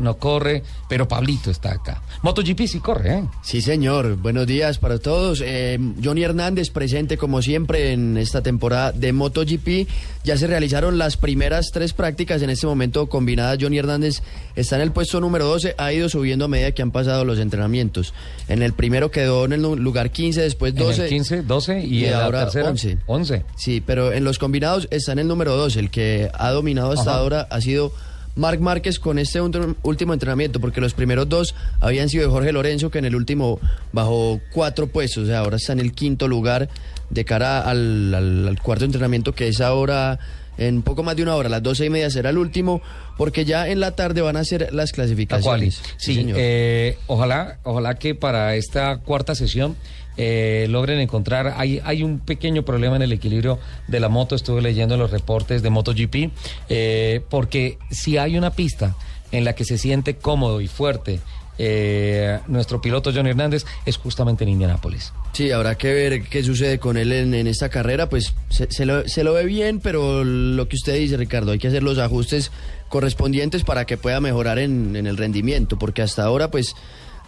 No 0.00 0.16
corre, 0.16 0.62
pero 0.88 1.08
Pablito 1.08 1.50
está 1.50 1.72
acá. 1.72 2.00
MotoGP 2.22 2.66
sí 2.66 2.78
corre, 2.78 3.14
¿eh? 3.18 3.24
Sí, 3.42 3.60
señor. 3.60 4.16
Buenos 4.16 4.46
días 4.46 4.78
para 4.78 4.98
todos. 4.98 5.42
Eh, 5.44 5.78
Johnny 6.02 6.22
Hernández 6.22 6.70
presente 6.70 7.18
como 7.18 7.42
siempre 7.42 7.92
en 7.92 8.16
esta 8.16 8.42
temporada 8.42 8.92
de 8.92 9.12
MotoGP. 9.12 9.88
Ya 10.24 10.36
se 10.36 10.46
realizaron 10.46 10.98
las 10.98 11.16
primeras 11.16 11.70
tres 11.72 11.92
prácticas 11.92 12.42
en 12.42 12.50
este 12.50 12.66
momento 12.66 13.08
combinadas. 13.08 13.58
Johnny 13.60 13.78
Hernández 13.78 14.22
está 14.54 14.76
en 14.76 14.82
el 14.82 14.92
puesto 14.92 15.20
número 15.20 15.46
12. 15.46 15.74
Ha 15.78 15.92
ido 15.92 16.08
subiendo 16.08 16.44
a 16.44 16.48
medida 16.48 16.72
que 16.72 16.82
han 16.82 16.90
pasado 16.92 17.24
los 17.24 17.38
entrenamientos. 17.38 18.14
En 18.48 18.62
el 18.62 18.72
primero 18.72 19.10
quedó 19.10 19.44
en 19.44 19.52
el 19.52 19.62
lugar 19.62 20.10
15, 20.10 20.42
después 20.42 20.72
En 20.74 20.78
el 20.78 20.84
12. 20.86 21.08
15, 21.08 21.42
12 21.42 21.80
y 21.84 22.04
en 22.04 22.12
la 22.12 22.24
ahora 22.24 22.44
tercera, 22.44 22.70
11. 22.70 22.98
11. 23.06 23.44
Sí, 23.56 23.82
pero 23.84 24.12
en 24.12 24.24
los 24.24 24.38
combinados 24.38 24.86
está 24.90 25.12
en 25.12 25.18
el 25.20 25.28
número 25.28 25.56
2. 25.56 25.76
El 25.76 25.90
que 25.90 26.30
ha 26.32 26.50
dominado 26.50 26.92
hasta 26.92 27.10
Ajá. 27.10 27.20
ahora 27.20 27.48
ha 27.50 27.60
sido 27.60 27.92
Marc 28.36 28.60
Márquez 28.60 28.98
con 29.00 29.18
este 29.18 29.40
último 29.40 30.12
entrenamiento, 30.12 30.60
porque 30.60 30.80
los 30.80 30.94
primeros 30.94 31.28
dos 31.28 31.54
habían 31.80 32.08
sido 32.08 32.24
de 32.24 32.30
Jorge 32.30 32.52
Lorenzo, 32.52 32.90
que 32.90 32.98
en 32.98 33.06
el 33.06 33.16
último 33.16 33.58
bajó 33.92 34.40
cuatro 34.52 34.86
puestos, 34.86 35.24
o 35.24 35.26
sea, 35.26 35.40
ahora 35.40 35.56
está 35.56 35.72
en 35.72 35.80
el 35.80 35.92
quinto 35.92 36.28
lugar 36.28 36.68
de 37.10 37.24
cara 37.24 37.62
al, 37.62 38.14
al- 38.14 38.48
al 38.48 38.60
cuarto 38.62 38.84
entrenamiento, 38.84 39.32
que 39.34 39.48
es 39.48 39.60
ahora 39.60 40.18
en 40.58 40.80
poco 40.82 41.02
más 41.02 41.16
de 41.16 41.22
una 41.22 41.34
hora, 41.34 41.48
a 41.48 41.50
las 41.50 41.62
doce 41.62 41.84
y 41.84 41.90
media 41.90 42.08
será 42.10 42.30
el 42.30 42.38
último, 42.38 42.80
porque 43.18 43.44
ya 43.44 43.68
en 43.68 43.78
la 43.80 43.90
tarde 43.92 44.22
van 44.22 44.36
a 44.38 44.44
ser 44.44 44.72
las 44.72 44.92
clasificaciones. 44.92 45.82
Sí, 45.98 46.14
señor. 46.14 46.36
eh, 46.40 46.98
ojalá, 47.08 47.58
ojalá 47.62 47.94
que 47.96 48.14
para 48.14 48.54
esta 48.56 48.96
cuarta 48.98 49.34
sesión 49.34 49.76
eh, 50.16 50.66
logren 50.70 50.98
encontrar. 51.00 51.54
Hay, 51.56 51.80
hay 51.84 52.02
un 52.02 52.20
pequeño 52.20 52.64
problema 52.64 52.96
en 52.96 53.02
el 53.02 53.12
equilibrio 53.12 53.58
de 53.88 54.00
la 54.00 54.08
moto. 54.08 54.34
Estuve 54.34 54.62
leyendo 54.62 54.96
los 54.96 55.10
reportes 55.10 55.62
de 55.62 55.70
MotoGP, 55.70 56.30
eh, 56.68 57.22
porque 57.28 57.78
si 57.90 58.18
hay 58.18 58.38
una 58.38 58.50
pista 58.50 58.96
en 59.32 59.44
la 59.44 59.54
que 59.54 59.64
se 59.64 59.78
siente 59.78 60.16
cómodo 60.16 60.60
y 60.60 60.68
fuerte. 60.68 61.20
eh, 61.58 62.38
nuestro 62.48 62.82
piloto 62.82 63.10
John 63.14 63.26
Hernández 63.26 63.64
es 63.86 63.96
justamente 63.96 64.44
en 64.44 64.50
Indianápolis. 64.50 65.14
Sí, 65.32 65.52
habrá 65.52 65.74
que 65.74 65.90
ver 65.90 66.22
qué 66.24 66.42
sucede 66.42 66.78
con 66.78 66.98
él 66.98 67.12
en, 67.12 67.46
esta 67.46 67.70
carrera. 67.70 68.10
Pues 68.10 68.34
se, 68.50 68.84
lo, 68.84 69.08
se 69.08 69.24
lo 69.24 69.32
ve 69.32 69.44
bien, 69.44 69.80
pero 69.80 70.22
lo 70.22 70.68
que 70.68 70.76
usted 70.76 70.94
dice, 70.98 71.16
Ricardo, 71.16 71.52
hay 71.52 71.58
que 71.58 71.68
hacer 71.68 71.82
los 71.82 71.98
ajustes 71.98 72.52
correspondientes 72.90 73.64
para 73.64 73.86
que 73.86 73.96
pueda 73.96 74.20
mejorar 74.20 74.58
en 74.58 74.94
el 74.96 75.16
rendimiento, 75.16 75.78
porque 75.78 76.02
hasta 76.02 76.24
ahora, 76.24 76.50
pues, 76.50 76.74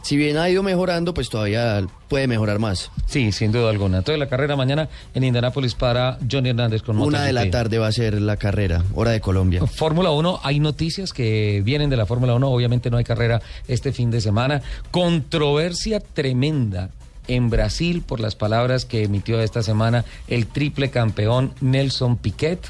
si 0.09 0.17
bien 0.17 0.39
ha 0.39 0.49
ido 0.49 0.63
mejorando, 0.63 1.13
pues 1.13 1.29
todavía 1.29 1.87
puede 2.09 2.27
mejorar 2.27 2.59
más. 2.59 2.91
Sí, 3.05 3.31
sin 3.31 3.53
duda 3.53 3.69
alguna. 3.69 3.99
Entonces 3.99 4.19
la 4.19 4.27
carrera 4.27 4.57
mañana 4.57 4.89
en 5.13 5.23
Indianápolis 5.23 5.75
para 5.75 6.17
John 6.33 6.47
Hernández 6.47 6.81
con 6.81 6.99
Una 6.99 7.25
de 7.25 7.35
la 7.35 7.51
tarde 7.51 7.77
va 7.77 7.89
a 7.89 7.93
ser 7.93 8.19
la 8.19 8.39
carrera, 8.39 8.83
hora 8.95 9.11
de 9.11 9.21
Colombia. 9.21 9.67
Fórmula 9.67 10.11
1, 10.11 10.41
hay 10.43 10.61
noticias 10.61 11.13
que 11.13 11.61
vienen 11.63 11.91
de 11.91 11.99
la 11.99 12.07
Fórmula 12.07 12.35
1, 12.37 12.49
obviamente 12.49 12.89
no 12.89 12.97
hay 12.97 13.05
carrera 13.05 13.43
este 13.67 13.93
fin 13.93 14.11
de 14.11 14.23
semana. 14.23 14.63
Controversia 14.91 16.01
tremenda 16.01 16.89
en 17.27 17.51
Brasil 17.51 18.01
por 18.01 18.19
las 18.19 18.35
palabras 18.35 18.87
que 18.87 19.03
emitió 19.03 19.43
esta 19.43 19.63
semana 19.63 20.07
el 20.27 20.47
triple 20.47 20.89
campeón 20.89 21.53
Nelson 21.61 22.17
Piquet 22.17 22.61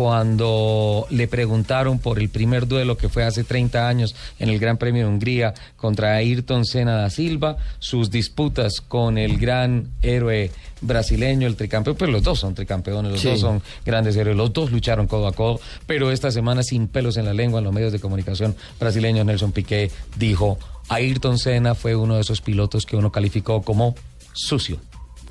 cuando 0.00 1.06
le 1.10 1.28
preguntaron 1.28 1.98
por 1.98 2.18
el 2.20 2.30
primer 2.30 2.66
duelo 2.66 2.96
que 2.96 3.10
fue 3.10 3.22
hace 3.22 3.44
30 3.44 3.86
años 3.86 4.16
en 4.38 4.48
el 4.48 4.58
Gran 4.58 4.78
Premio 4.78 5.02
de 5.04 5.12
Hungría 5.12 5.52
contra 5.76 6.14
Ayrton 6.14 6.64
Senna 6.64 6.92
da 6.96 7.10
Silva, 7.10 7.58
sus 7.80 8.10
disputas 8.10 8.80
con 8.80 9.18
el 9.18 9.36
gran 9.38 9.88
héroe 10.00 10.52
brasileño, 10.80 11.46
el 11.46 11.54
tricampeón, 11.54 11.96
pues 11.96 12.10
los 12.10 12.22
dos 12.22 12.40
son 12.40 12.54
tricampeones, 12.54 13.12
los 13.12 13.20
Sí. 13.20 13.28
dos 13.28 13.40
son 13.40 13.62
grandes 13.84 14.16
héroes, 14.16 14.38
los 14.38 14.50
dos 14.54 14.72
lucharon 14.72 15.06
codo 15.06 15.26
a 15.26 15.32
codo, 15.32 15.60
pero 15.86 16.10
esta 16.10 16.30
semana 16.30 16.62
sin 16.62 16.88
pelos 16.88 17.18
en 17.18 17.26
la 17.26 17.34
lengua 17.34 17.58
en 17.58 17.64
los 17.64 17.74
medios 17.74 17.92
de 17.92 18.00
comunicación 18.00 18.56
brasileños, 18.78 19.26
Nelson 19.26 19.52
Piqué 19.52 19.90
dijo, 20.16 20.58
Ayrton 20.88 21.36
Senna 21.36 21.74
fue 21.74 21.94
uno 21.94 22.14
de 22.14 22.22
esos 22.22 22.40
pilotos 22.40 22.86
que 22.86 22.96
uno 22.96 23.12
calificó 23.12 23.60
como 23.60 23.94
sucio. 24.32 24.78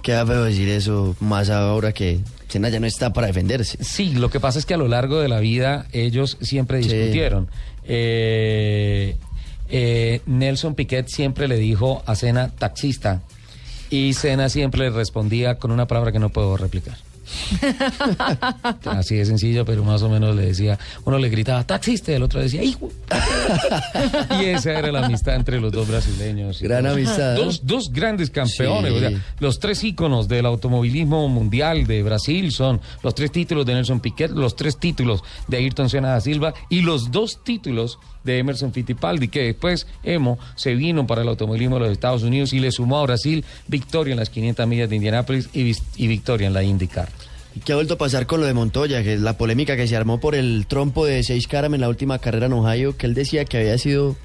Queda 0.04 0.26
feo 0.28 0.44
decir 0.44 0.70
eso 0.70 1.16
más 1.20 1.50
ahora 1.50 1.92
que 1.92 2.20
Senna 2.50 2.68
ya 2.70 2.80
no 2.82 2.88
está 2.88 3.14
para 3.14 3.28
defenderse. 3.28 3.78
Sí, 3.84 4.14
lo 4.16 4.30
que 4.30 4.40
pasa 4.42 4.60
es 4.60 4.66
que 4.66 4.74
a 4.74 4.78
lo 4.78 4.88
largo 4.90 5.20
de 5.22 5.30
la 5.30 5.40
vida 5.40 5.86
ellos 5.94 6.38
siempre 6.42 6.84
Sí. 6.84 6.90
discutieron. 6.90 7.48
Eh, 7.86 9.16
eh, 9.70 10.22
Nelson 10.26 10.76
Piquet 10.76 11.08
siempre 11.08 11.48
le 11.48 11.58
dijo 11.58 12.04
a 12.06 12.16
Senna 12.16 12.50
taxista 12.50 13.22
y 13.92 14.14
Senna 14.14 14.50
siempre 14.50 14.82
le 14.82 14.90
respondía 14.90 15.56
con 15.56 15.72
una 15.72 15.88
palabra 15.88 16.12
que 16.12 16.20
no 16.20 16.30
puedo 16.30 16.58
replicar. 16.58 16.98
Así 18.86 19.16
de 19.16 19.26
sencillo, 19.26 19.66
pero 19.66 19.84
más 19.84 20.02
o 20.04 20.10
menos 20.10 20.36
le 20.36 20.48
decía, 20.48 20.78
uno 21.06 21.18
le 21.18 21.30
gritaba 21.30 21.66
taxista 21.66 22.12
y 22.12 22.16
el 22.16 22.24
otro 22.24 22.42
decía 22.42 22.64
hijo. 22.64 22.90
y 24.42 24.46
esa 24.46 24.74
era 24.78 24.92
la 24.92 25.06
amistad 25.06 25.36
entre 25.36 25.60
los 25.60 25.72
dos 25.72 25.88
brasileños. 25.88 26.62
Gran 26.62 26.88
amistad. 26.88 27.36
Dos, 27.36 27.66
dos 27.66 27.92
grandes 27.92 28.30
campeones. 28.30 28.92
Sí. 28.92 28.98
o 28.98 29.00
sea, 29.00 29.22
los 29.40 29.60
tres 29.60 29.84
íconos 29.84 30.28
del 30.28 30.46
automovilismo 30.46 31.28
mundial 31.30 31.86
de 31.88 32.04
Brasil 32.04 32.52
son 32.52 32.82
los 33.04 33.16
tres 33.16 33.32
títulos 33.32 33.66
de 33.66 33.74
Nelson 33.74 34.00
Piquet, 34.00 34.32
los 34.32 34.56
tres 34.56 34.78
títulos 34.78 35.24
de 35.48 35.58
Ayrton 35.58 35.90
Senna 35.90 36.10
da 36.10 36.22
Silva 36.22 36.54
y 36.70 36.82
los 36.82 37.12
dos 37.12 37.44
títulos 37.44 38.00
de 38.24 38.38
Emerson 38.38 38.74
Fittipaldi, 38.74 39.28
que 39.28 39.44
después 39.44 39.88
Emo 40.04 40.40
se 40.56 40.76
vino 40.76 41.08
para 41.08 41.22
el 41.22 41.28
automovilismo 41.30 41.76
de 41.76 41.82
los 41.82 41.92
Estados 41.92 42.24
Unidos 42.24 42.54
y 42.54 42.60
le 42.60 42.72
sumó 42.72 43.00
a 43.00 43.04
Brasil 43.04 43.46
victoria 43.68 44.12
en 44.12 44.20
las 44.20 44.30
500 44.30 44.68
millas 44.68 44.90
de 44.90 44.96
Indianápolis 44.96 45.50
y, 45.54 45.72
y 45.96 46.08
victoria 46.08 46.48
en 46.48 46.54
la 46.54 46.64
IndyCar. 46.64 47.10
¿Y 47.56 47.62
qué 47.62 47.74
ha 47.74 47.76
vuelto 47.76 47.96
a 47.96 47.98
pasar 47.98 48.28
con 48.28 48.42
lo 48.42 48.46
de 48.46 48.54
Montoya? 48.54 49.02
Que 49.04 49.14
es 49.14 49.22
la 49.22 49.38
polémica 49.38 49.76
que 49.76 49.88
se 49.88 49.96
armó 49.96 50.20
por 50.20 50.36
el 50.36 50.66
trompo 50.68 51.06
de 51.06 51.24
Seis 51.24 51.48
Caram 51.48 51.74
en 51.74 51.82
la 51.82 51.90
última 51.90 52.20
carrera 52.20 52.46
en 52.46 52.54
Ohio, 52.54 52.96
que 52.96 53.08
él 53.08 53.16
decía 53.16 53.46
que 53.46 53.58
había 53.58 53.78
sido 53.78 54.16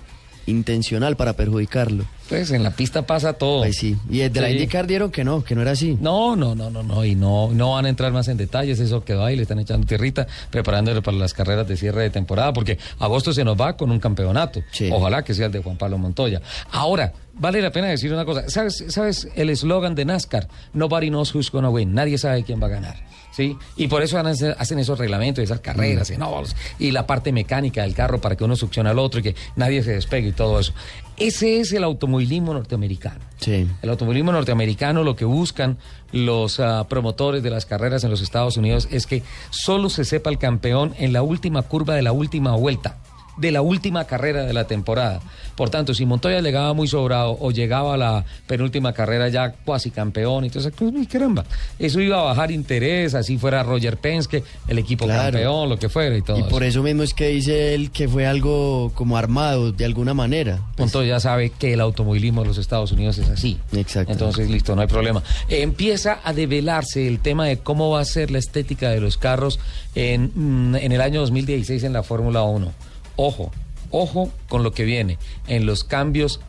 intencional 0.47 1.17
para 1.17 1.35
perjudicarlo. 1.35 2.05
Pues 2.29 2.51
en 2.53 2.63
la 2.63 2.71
pista 2.71 3.07
pasa 3.07 3.35
todo. 3.35 3.61
Pues 3.63 3.77
sí. 3.77 3.97
Y 4.09 4.19
desde 4.19 4.41
la 4.41 4.47
Sí. 4.49 4.55
IndyCar 4.55 4.87
dieron 4.87 5.11
que 5.11 5.25
no, 5.25 5.45
que 5.45 5.55
no 5.55 5.63
era 5.63 5.73
así. 5.73 5.99
No, 6.01 6.37
no, 6.37 6.55
no, 6.55 6.71
no, 6.71 6.83
no, 6.83 7.05
y 7.05 7.15
no, 7.15 7.51
no 7.53 7.73
van 7.73 7.85
a 7.87 7.89
entrar 7.91 8.13
más 8.13 8.29
en 8.29 8.37
detalles, 8.37 8.81
eso 8.81 9.05
quedó 9.05 9.25
ahí, 9.25 9.37
le 9.37 9.43
están 9.43 9.59
echando 9.59 9.87
tierrita, 9.87 10.27
preparándole 10.51 11.03
para 11.03 11.17
las 11.17 11.35
carreras 11.35 11.69
de 11.69 11.77
cierre 11.77 12.03
de 12.03 12.11
temporada, 12.11 12.53
porque 12.53 12.79
agosto 12.99 13.33
se 13.33 13.45
nos 13.45 13.61
va 13.61 13.77
con 13.77 13.91
un 13.91 14.01
campeonato. 14.01 14.63
Ojalá 14.91 15.23
que 15.23 15.35
sea 15.35 15.47
el 15.47 15.53
de 15.53 15.63
Juan 15.63 15.77
Pablo 15.77 15.99
Montoya. 15.99 16.41
Ahora, 16.71 17.13
vale 17.35 17.61
la 17.61 17.71
pena 17.71 17.89
decir 17.89 18.13
una 18.13 18.25
cosa, 18.25 18.49
¿sabes, 18.49 18.85
sabes 18.89 19.29
el 19.37 19.51
eslogan 19.51 19.95
de 19.95 20.05
NASCAR? 20.05 20.49
Nobody 20.73 21.09
knows 21.09 21.35
who's 21.35 21.51
gonna 21.51 21.69
win, 21.71 21.93
nadie 21.95 22.17
sabe 22.17 22.43
quién 22.43 22.61
va 22.63 22.67
a 22.67 22.71
ganar. 22.71 22.97
¿Sí? 23.35 23.57
Y 23.77 23.89
por 23.89 24.03
eso 24.03 24.17
hacen, 24.19 24.55
hacen 24.57 24.79
esos 24.79 24.97
reglamentos, 24.97 25.43
esas 25.43 25.59
carreras, 25.59 26.09
y, 26.11 26.17
no, 26.17 26.43
y 26.79 26.93
la 26.93 27.05
parte 27.05 27.33
mecánica 27.33 27.83
del 27.83 27.93
carro 27.93 28.21
para 28.21 28.37
que 28.37 28.45
uno 28.45 28.55
succione 28.55 28.91
al 28.91 28.99
otro 29.01 29.19
y 29.19 29.25
que 29.25 29.35
nadie 29.57 29.83
se 29.83 29.93
despegue 29.93 30.29
y 30.29 30.33
todo 30.33 30.61
eso. 30.61 30.73
Ese 31.17 31.61
es 31.61 31.73
el 31.73 31.83
automovilismo 31.83 32.55
norteamericano. 32.55 33.21
Sí. 33.39 33.69
El 33.83 33.91
automovilismo 33.91 34.31
norteamericano 34.31 35.03
lo 35.03 35.17
que 35.17 35.25
buscan 35.25 35.79
los 36.13 36.61
ah, 36.61 36.87
promotores 36.89 37.43
de 37.43 37.51
las 37.51 37.67
carreras 37.67 38.05
en 38.05 38.11
los 38.11 38.21
Estados 38.21 38.57
Unidos 38.57 38.87
es 38.91 39.07
que 39.07 39.23
solo 39.51 39.91
se 39.91 40.05
sepa 40.05 40.31
el 40.31 40.39
campeón 40.39 40.95
en 40.99 41.13
la 41.13 41.23
última 41.23 41.63
curva 41.63 41.95
de 41.95 42.03
la 42.03 42.13
última 42.13 42.55
vuelta, 42.55 42.99
de 43.37 43.51
la 43.51 43.63
última 43.63 44.05
carrera 44.07 44.45
de 44.45 44.53
la 44.53 44.67
temporada. 44.67 45.21
Por 45.57 45.71
tanto, 45.71 45.95
si 45.95 46.05
Montoya 46.05 46.41
llegaba 46.41 46.73
muy 46.75 46.89
sobrado 46.89 47.37
o 47.41 47.51
llegaba 47.53 47.95
a 47.95 47.97
la 47.97 48.25
penúltima 48.47 48.93
carrera 48.93 49.29
ya 49.29 49.53
cuasi 49.65 49.91
campeón, 49.91 50.45
entonces, 50.45 50.73
uy, 50.81 51.07
caramba, 51.07 51.45
eso 51.79 52.01
iba 52.01 52.19
a 52.19 52.23
bajar 52.23 52.51
interés, 52.51 53.15
así 53.15 53.39
fuera 53.39 53.63
Roger 53.63 53.97
Penske, 53.97 54.43
el 54.69 54.79
equipo 54.79 55.05
Claro. 55.05 55.33
campeón, 55.33 55.69
lo 55.69 55.79
que 55.79 55.89
fuera 55.89 56.17
y 56.17 56.23
todo. 56.23 56.39
Y 56.39 56.43
por 56.45 56.65
eso 56.65 56.83
mismo 56.83 57.03
es 57.05 57.15
que 57.15 57.29
dice 57.29 57.75
él 57.75 57.91
que 57.93 58.09
fue 58.09 58.27
algo 58.27 58.91
como 58.95 59.17
armado 59.17 59.71
de 59.73 59.85
alguna 59.85 60.13
manera. 60.15 60.61
Montoya 60.77 61.21
sabe 61.21 61.51
que 61.51 61.73
el 61.75 61.81
automovilismo 61.81 62.43
de 62.43 62.49
los 62.49 62.59
Estados 62.59 62.91
Unidos 62.91 63.19
es 63.19 63.29
así. 63.29 63.59
Exacto. 63.73 64.13
Entonces, 64.13 64.51
listo, 64.51 64.75
no 64.75 64.83
hay 64.83 64.89
problema. 64.89 65.23
Eh, 65.49 65.63
empieza 65.63 66.19
a 66.25 66.33
develarse 66.33 67.07
el 67.07 67.21
tema 67.21 67.47
de 67.47 67.59
cómo 67.59 67.91
va 67.91 68.01
a 68.01 68.05
ser 68.05 68.31
la 68.33 68.39
estética 68.39 68.91
de 68.91 69.01
los 69.01 69.19
carros 69.19 69.61
en, 69.95 70.33
mm, 70.35 70.77
en 70.77 70.93
el 70.93 71.01
año 71.01 71.21
2016 71.21 71.85
en 71.85 71.93
la 71.93 72.03
Fórmula 72.03 72.43
1. 72.43 72.73
Ojo, 73.17 73.51
ojo 73.91 74.31
con 74.49 74.63
lo 74.63 74.73
que 74.73 74.85
viene 74.85 75.19
en 75.47 75.67
los 75.67 75.85
cambios 75.85 76.41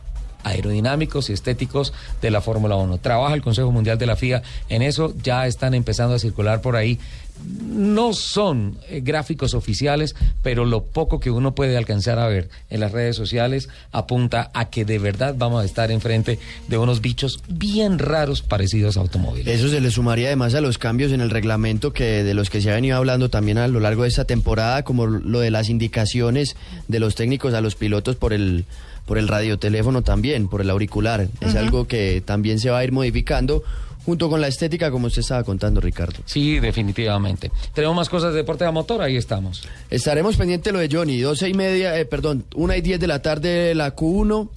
aerodinámicos 0.46 1.30
y 1.30 1.34
estéticos 1.34 1.92
de 2.22 2.32
la 2.32 2.40
Fórmula 2.40 2.76
1. 2.76 3.00
Trabaja 3.00 3.34
el 3.34 3.42
Consejo 3.42 3.72
Mundial 3.72 3.98
de 3.98 4.06
la 4.06 4.16
FIA 4.16 4.44
en 4.70 4.84
eso, 4.84 5.14
ya 5.22 5.48
están 5.48 5.74
empezando 5.74 6.16
a 6.16 6.20
circular 6.20 6.62
por 6.62 6.76
ahí. 6.76 7.00
No 7.44 8.14
son 8.14 8.78
eh, 8.90 9.02
gráficos 9.04 9.54
oficiales, 9.54 10.16
pero 10.42 10.66
lo 10.66 10.84
poco 10.84 11.20
que 11.20 11.30
uno 11.30 11.54
puede 11.54 11.78
alcanzar 11.78 12.20
a 12.20 12.28
ver 12.28 12.50
en 12.70 12.80
las 12.80 12.92
redes 12.92 13.16
sociales 13.16 13.70
apunta 13.92 14.50
a 14.54 14.70
que 14.70 14.86
de 14.86 15.00
verdad 15.00 15.36
vamos 15.38 15.62
a 15.62 15.66
estar 15.66 15.92
enfrente 15.92 16.40
de 16.68 16.78
unos 16.78 17.02
bichos 17.02 17.42
bien 17.48 18.00
raros 18.00 18.42
parecidos 18.42 18.98
a 18.98 19.02
automóviles. 19.02 19.48
Eso 19.48 19.70
se 19.70 19.82
le 19.82 19.92
sumaría 19.92 20.28
además 20.28 20.56
a 20.56 20.62
los 20.62 20.78
cambios 20.78 21.12
en 21.12 21.22
el 21.22 21.30
reglamento 21.30 21.94
que 21.94 22.24
de 22.24 22.34
los 22.34 22.50
que 22.50 22.62
se 22.62 22.72
ha 22.72 22.76
venido 22.76 22.98
hablando 22.98 23.30
también 23.30 23.58
a 23.58 23.68
lo 23.68 23.80
largo 23.80 24.04
de 24.04 24.10
esta 24.10 24.26
temporada, 24.26 24.84
como 24.84 25.06
lo 25.08 25.40
de 25.40 25.52
las 25.52 25.70
indicaciones 25.70 26.56
de 26.88 27.00
los 27.00 27.16
técnicos 27.16 27.54
a 27.54 27.62
los 27.62 27.76
pilotos 27.76 28.16
por 28.16 28.34
el 28.34 28.66
por 29.06 29.18
el 29.18 29.28
radioteléfono 29.28 30.02
también, 30.02 30.48
por 30.48 30.62
el 30.62 30.70
auricular. 30.70 31.28
Es 31.42 31.56
algo 31.56 31.88
que 31.88 32.24
también 32.26 32.60
se 32.60 32.72
va 32.72 32.80
a 32.80 32.84
ir 32.84 32.92
modificando 32.92 33.64
junto 34.06 34.30
con 34.30 34.40
la 34.40 34.48
estética, 34.48 34.92
como 34.92 35.08
usted 35.08 35.22
estaba 35.22 35.44
contando, 35.44 35.82
Ricardo. 35.82 36.20
Sí, 36.26 36.60
definitivamente. 36.60 37.52
Tenemos 37.74 37.96
más 37.96 38.10
cosas 38.10 38.32
de 38.32 38.38
deporte 38.38 38.64
de 38.64 38.72
motor, 38.72 39.02
ahí 39.02 39.18
estamos. 39.18 39.68
Estaremos 39.90 40.38
pendientes 40.38 40.72
de 40.72 40.72
lo 40.74 40.80
de 40.80 40.90
Johnny, 40.96 41.20
12 41.20 41.50
y 41.50 41.54
media, 41.54 42.00
eh, 42.00 42.06
perdón, 42.06 42.46
una 42.56 42.78
y 42.78 42.82
10 42.82 43.00
de 43.00 43.08
la 43.08 43.22
tarde 43.22 43.74
la 43.76 43.96
Q1, 43.96 44.50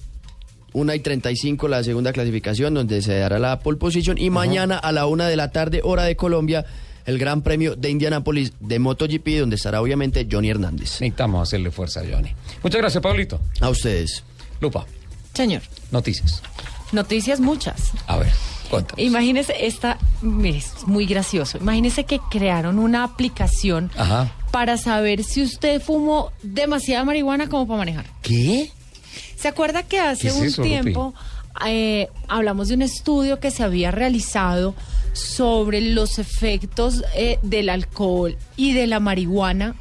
una 0.73 0.95
y 0.95 0.99
35 0.99 1.67
la 1.67 1.83
segunda 1.83 2.13
clasificación, 2.13 2.73
donde 2.73 3.01
se 3.01 3.17
dará 3.17 3.39
la 3.39 3.59
pole 3.59 3.77
position, 3.77 4.17
y 4.17 4.29
mañana 4.29 4.77
a 4.77 4.91
la 4.91 5.07
una 5.07 5.27
de 5.27 5.35
la 5.35 5.51
tarde, 5.51 5.81
hora 5.83 6.03
de 6.03 6.15
Colombia, 6.15 6.65
el 7.05 7.17
Gran 7.17 7.41
Premio 7.41 7.75
de 7.75 7.89
Indianápolis 7.89 8.53
de 8.59 8.77
MotoGP, 8.77 9.39
donde 9.39 9.55
estará 9.55 9.81
obviamente 9.81 10.27
Johnny 10.31 10.49
Hernández. 10.51 11.01
Necesitamos 11.01 11.47
hacerle 11.47 11.71
fuerza 11.71 12.01
a 12.01 12.03
Johnny. 12.03 12.29
Muchas 12.61 12.81
gracias, 12.81 13.01
Pablito. 13.01 13.39
A 13.61 13.69
ustedes. 13.69 14.23
Lupa, 14.61 14.85
Señor, 15.33 15.63
noticias. 15.91 16.43
noticias 16.91 17.39
muchas. 17.39 17.91
A 18.05 18.17
ver, 18.17 18.31
Imagínese 18.97 19.65
esta, 19.65 19.97
mire, 20.21 20.57
es 20.59 20.87
muy 20.87 21.05
gracioso. 21.05 21.57
Imagínese 21.57 22.05
que 22.05 22.19
crearon 22.29 22.79
una 22.79 23.03
aplicación 23.03 23.91
Ajá. 23.97 24.31
para 24.51 24.77
saber 24.77 25.23
si 25.23 25.43
usted 25.43 25.81
fumó 25.81 26.31
demasiada 26.43 27.03
marihuana 27.03 27.49
como 27.49 27.67
para 27.67 27.79
manejar. 27.79 28.05
¿Qué? 28.21 28.71
¿Se 29.35 29.47
acuerda 29.47 29.83
que 29.83 29.99
hace 29.99 30.23
¿Qué 30.23 30.27
es 30.29 30.35
un 30.35 30.45
eso, 30.45 30.61
tiempo 30.61 31.13
eh, 31.65 32.07
hablamos 32.27 32.69
de 32.69 32.75
un 32.75 32.81
estudio 32.81 33.39
que 33.39 33.51
se 33.51 33.63
había 33.63 33.91
realizado 33.91 34.75
sobre 35.13 35.81
los 35.81 36.19
efectos 36.19 37.03
eh, 37.15 37.39
del 37.41 37.69
alcohol 37.69 38.37
y 38.55 38.73
de 38.73 38.87
la 38.87 38.99
marihuana 38.99 39.75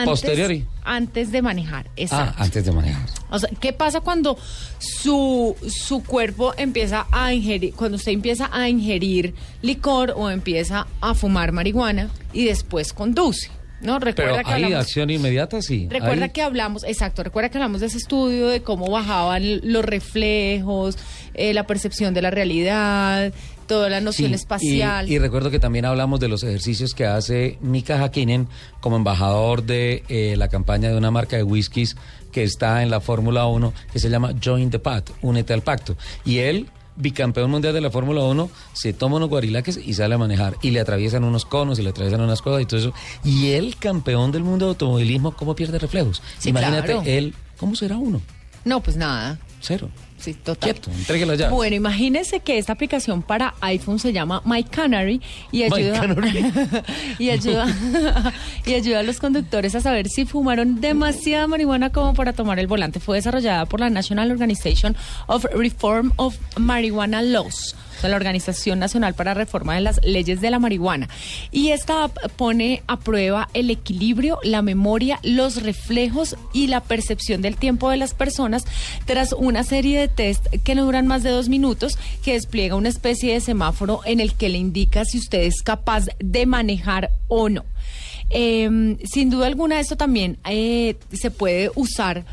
A 0.00 0.04
posteriori. 0.04 0.64
antes 0.84 1.30
de 1.32 1.42
manejar? 1.42 1.90
Exacto. 1.96 2.34
Ah, 2.38 2.42
antes 2.44 2.64
de 2.64 2.72
manejar. 2.72 3.06
O 3.30 3.38
sea, 3.38 3.50
¿qué 3.60 3.72
pasa 3.72 4.00
cuando 4.00 4.36
su, 4.78 5.56
su 5.68 6.02
cuerpo 6.04 6.54
empieza 6.56 7.06
a 7.10 7.32
ingerir, 7.32 7.74
cuando 7.74 7.96
usted 7.96 8.12
empieza 8.12 8.50
a 8.52 8.68
ingerir 8.68 9.34
licor 9.62 10.12
o 10.16 10.30
empieza 10.30 10.86
a 11.00 11.14
fumar 11.14 11.52
marihuana 11.52 12.10
y 12.32 12.44
después 12.44 12.92
conduce? 12.92 13.50
¿No? 13.80 13.98
Recuerda 13.98 14.34
Pero 14.34 14.44
que 14.46 14.52
hay 14.54 14.62
hablamos- 14.62 14.80
acción 14.84 15.10
inmediata, 15.10 15.60
sí. 15.60 15.88
Recuerda 15.90 16.28
que 16.28 16.40
hablamos, 16.40 16.84
exacto, 16.84 17.24
recuerda 17.24 17.48
que 17.48 17.58
hablamos 17.58 17.80
de 17.80 17.88
ese 17.88 17.98
estudio 17.98 18.46
de 18.46 18.62
cómo 18.62 18.88
bajaban 18.88 19.42
los 19.72 19.84
reflejos, 19.84 20.96
eh, 21.34 21.52
la 21.52 21.66
percepción 21.66 22.14
de 22.14 22.22
la 22.22 22.30
realidad, 22.30 23.32
toda 23.72 23.88
la 23.88 24.00
noción 24.00 24.28
Sí, 24.28 24.34
espacial. 24.34 25.08
Y, 25.08 25.14
y 25.14 25.18
recuerdo 25.18 25.50
que 25.50 25.58
también 25.58 25.84
hablamos 25.86 26.20
de 26.20 26.28
los 26.28 26.42
ejercicios 26.42 26.94
que 26.94 27.06
hace 27.06 27.58
Mika 27.62 28.02
Hakkinen 28.02 28.48
como 28.80 28.96
embajador 28.96 29.62
de 29.62 30.02
eh, 30.08 30.34
la 30.36 30.48
campaña 30.48 30.90
de 30.90 30.96
una 30.96 31.10
marca 31.10 31.36
de 31.36 31.42
whiskies 31.42 31.96
que 32.32 32.42
está 32.42 32.82
en 32.82 32.90
la 32.90 33.00
Fórmula 33.00 33.46
1, 33.46 33.72
que 33.92 33.98
se 33.98 34.10
llama 34.10 34.32
Join 34.42 34.70
the 34.70 34.78
Pact, 34.78 35.10
únete 35.22 35.52
al 35.54 35.62
pacto. 35.62 35.96
Y 36.24 36.38
él, 36.38 36.68
bicampeón 36.96 37.50
mundial 37.50 37.72
de 37.74 37.80
la 37.80 37.90
Fórmula 37.90 38.22
1, 38.24 38.50
se 38.74 38.92
toma 38.92 39.16
unos 39.16 39.28
guarilaques 39.30 39.78
y 39.82 39.94
sale 39.94 40.14
a 40.14 40.18
manejar. 40.18 40.56
Y 40.62 40.70
le 40.70 40.80
atraviesan 40.80 41.24
unos 41.24 41.44
conos 41.46 41.78
y 41.78 41.82
le 41.82 41.90
atraviesan 41.90 42.20
unas 42.20 42.42
cosas 42.42 42.62
y 42.62 42.66
todo 42.66 42.78
eso. 42.80 42.92
Y 43.24 43.52
él, 43.52 43.76
campeón 43.78 44.32
del 44.32 44.44
mundo 44.44 44.66
de 44.66 44.70
automovilismo, 44.70 45.32
¿cómo 45.34 45.54
pierde 45.54 45.78
reflejos? 45.78 46.22
Sí, 46.38 46.50
Imagínate 46.50 46.92
claro. 46.92 47.02
él, 47.06 47.34
¿cómo 47.58 47.74
será 47.74 47.96
uno? 47.96 48.20
No, 48.64 48.82
pues 48.82 48.96
nada. 48.96 49.38
Cero. 49.60 49.88
Sí, 50.22 50.34
total. 50.34 50.74
Quieto, 50.74 51.34
llave. 51.34 51.52
Bueno, 51.52 51.74
imagínense 51.74 52.38
que 52.38 52.56
esta 52.56 52.74
aplicación 52.74 53.22
para 53.22 53.54
iPhone 53.60 53.98
se 53.98 54.12
llama 54.12 54.40
My 54.44 54.62
Canary 54.62 55.20
y 55.50 55.64
My 55.64 55.64
ayuda, 55.64 56.00
Canary. 56.00 56.52
y 57.18 57.30
ayuda 57.30 57.66
y 58.64 58.74
ayuda 58.74 59.00
a 59.00 59.02
los 59.02 59.18
conductores 59.18 59.74
a 59.74 59.80
saber 59.80 60.06
si 60.08 60.24
fumaron 60.24 60.80
demasiada 60.80 61.48
marihuana 61.48 61.90
como 61.90 62.14
para 62.14 62.32
tomar 62.32 62.60
el 62.60 62.68
volante. 62.68 63.00
Fue 63.00 63.16
desarrollada 63.16 63.66
por 63.66 63.80
la 63.80 63.90
National 63.90 64.30
Organization 64.30 64.96
of 65.26 65.44
Reform 65.46 66.12
of 66.14 66.36
Marijuana 66.56 67.20
Laws. 67.20 67.74
Sea, 68.02 68.10
la 68.10 68.16
Organización 68.16 68.78
Nacional 68.78 69.14
para 69.14 69.34
Reforma 69.34 69.74
de 69.74 69.80
las 69.80 70.00
Leyes 70.04 70.40
de 70.40 70.50
la 70.50 70.58
Marihuana. 70.58 71.08
Y 71.50 71.70
esta 71.70 72.08
pone 72.08 72.82
a 72.86 72.98
prueba 72.98 73.48
el 73.54 73.70
equilibrio, 73.70 74.38
la 74.42 74.62
memoria, 74.62 75.18
los 75.22 75.62
reflejos 75.62 76.36
y 76.52 76.66
la 76.66 76.80
percepción 76.80 77.42
del 77.42 77.56
tiempo 77.56 77.90
de 77.90 77.96
las 77.96 78.14
personas 78.14 78.64
tras 79.06 79.32
una 79.32 79.64
serie 79.64 79.98
de 79.98 80.08
test 80.08 80.46
que 80.64 80.74
no 80.74 80.84
duran 80.84 81.06
más 81.06 81.22
de 81.22 81.30
dos 81.30 81.48
minutos, 81.48 81.98
que 82.24 82.34
despliega 82.34 82.76
una 82.76 82.88
especie 82.88 83.32
de 83.32 83.40
semáforo 83.40 84.00
en 84.04 84.20
el 84.20 84.34
que 84.34 84.48
le 84.48 84.58
indica 84.58 85.04
si 85.04 85.18
usted 85.18 85.42
es 85.42 85.62
capaz 85.62 86.06
de 86.18 86.46
manejar 86.46 87.10
o 87.28 87.48
no. 87.48 87.64
Eh, 88.30 88.96
sin 89.04 89.30
duda 89.30 89.46
alguna, 89.46 89.78
esto 89.78 89.96
también 89.96 90.38
eh, 90.48 90.96
se 91.12 91.30
puede 91.30 91.70
usar 91.74 92.24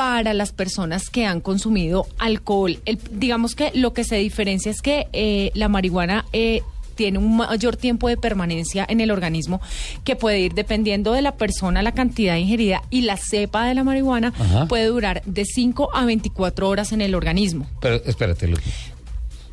para 0.00 0.32
las 0.32 0.52
personas 0.52 1.10
que 1.10 1.26
han 1.26 1.42
consumido 1.42 2.06
alcohol. 2.18 2.78
El- 2.86 2.98
digamos 3.10 3.54
que 3.54 3.70
lo 3.74 3.92
que 3.92 4.02
se 4.02 4.16
diferencia 4.16 4.70
es 4.70 4.80
que 4.80 5.08
eh, 5.12 5.50
la 5.52 5.68
marihuana 5.68 6.24
eh, 6.32 6.62
tiene 6.94 7.18
un 7.18 7.36
mayor 7.36 7.76
tiempo 7.76 8.08
de 8.08 8.16
permanencia 8.16 8.86
en 8.88 9.02
el 9.02 9.10
organismo 9.10 9.60
que 10.02 10.16
puede 10.16 10.40
ir 10.40 10.54
dependiendo 10.54 11.12
de 11.12 11.20
la 11.20 11.32
persona, 11.36 11.82
la 11.82 11.92
cantidad 11.92 12.36
ingerida 12.36 12.80
y 12.88 13.02
la 13.02 13.18
cepa 13.18 13.66
de 13.66 13.74
la 13.74 13.84
marihuana 13.84 14.32
Ajá. 14.38 14.64
puede 14.68 14.86
durar 14.86 15.20
de 15.26 15.44
5 15.44 15.90
a 15.94 16.06
24 16.06 16.66
horas 16.66 16.92
en 16.92 17.02
el 17.02 17.14
organismo. 17.14 17.66
Pero 17.82 17.96
espérate, 17.96 18.48
Lupi. 18.48 18.70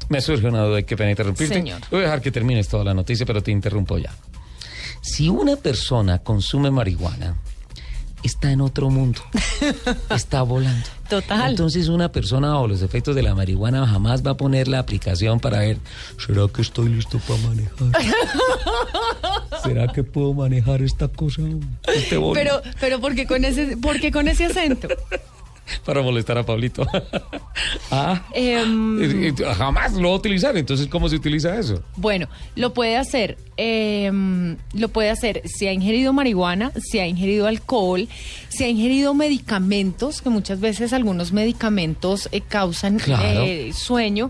Me 0.08 0.22
surge 0.22 0.48
una 0.48 0.64
duda, 0.64 0.82
qué 0.84 0.96
pena 0.96 1.10
interrumpirte. 1.10 1.56
Señor. 1.56 1.82
Voy 1.92 2.00
a 2.00 2.04
dejar 2.04 2.22
que 2.22 2.32
termines 2.32 2.70
toda 2.70 2.86
la 2.86 2.94
noticia, 2.94 3.26
pero 3.26 3.44
te 3.44 3.52
interrumpo 3.52 3.98
ya. 3.98 4.14
Si 5.02 5.28
una 5.28 5.58
persona 5.58 6.20
consume 6.20 6.72
marihuana, 6.72 7.36
está 8.28 8.52
en 8.52 8.62
otro 8.62 8.90
mundo. 8.90 9.22
está 10.10 10.44
volando. 10.44 10.86
Total. 11.10 11.52
Entonces 11.52 11.88
una 11.88 12.12
persona 12.12 12.50
bajo 12.50 12.68
los 12.68 12.82
efectos 12.82 13.16
de 13.16 13.24
la 13.24 13.34
marihuana 13.34 13.88
jamás 13.88 14.26
va 14.26 14.32
a 14.32 14.38
poner 14.38 14.68
la 14.68 14.80
aplicación 14.80 15.40
para 15.40 15.60
ver, 15.60 15.78
¿será 16.26 16.48
que 16.54 16.62
estoy 16.62 16.90
listo 16.90 17.20
para 17.20 17.40
manejar? 17.42 17.88
¿Será 19.64 19.88
que 19.88 20.04
puedo 20.04 20.34
manejar 20.34 20.82
esta 20.82 21.08
cosa? 21.08 21.42
Este? 21.96 22.20
Pero, 22.34 22.62
pero 22.80 23.00
¿por 23.00 23.16
qué 23.16 23.26
con 23.26 23.46
ese, 23.46 23.78
por 23.78 24.00
qué 24.00 24.12
con 24.12 24.28
ese 24.28 24.46
acento? 24.46 24.88
Para 25.88 26.02
molestar 26.02 26.38
a 26.38 26.44
Pablito. 26.46 26.86
ah, 27.92 28.22
Em, 28.34 29.34
jamás 29.58 29.94
lo 29.94 30.10
va 30.10 30.16
a 30.16 30.18
utilizar. 30.18 30.58
Entonces, 30.58 30.88
¿cómo 30.88 31.08
se 31.08 31.16
utiliza 31.16 31.58
eso? 31.58 31.82
Bueno, 31.96 32.28
lo 32.56 32.74
puede 32.74 32.98
hacer, 32.98 33.38
eh, 33.56 34.12
lo 34.74 34.90
puede 34.90 35.10
hacer 35.10 35.42
si 35.46 35.66
ha 35.66 35.72
ingerido 35.72 36.12
marihuana, 36.12 36.74
si 36.78 37.00
ha 37.00 37.08
ingerido 37.08 37.48
alcohol, 37.48 38.10
si 38.50 38.66
ha 38.66 38.68
ingerido 38.68 39.14
medicamentos, 39.14 40.22
que 40.22 40.30
muchas 40.30 40.60
veces 40.60 40.92
algunos 40.92 41.32
medicamentos 41.32 42.28
eh, 42.34 42.42
causan 42.42 42.98
Claro. 43.00 43.44
eh, 43.44 43.72
sueño, 43.74 44.30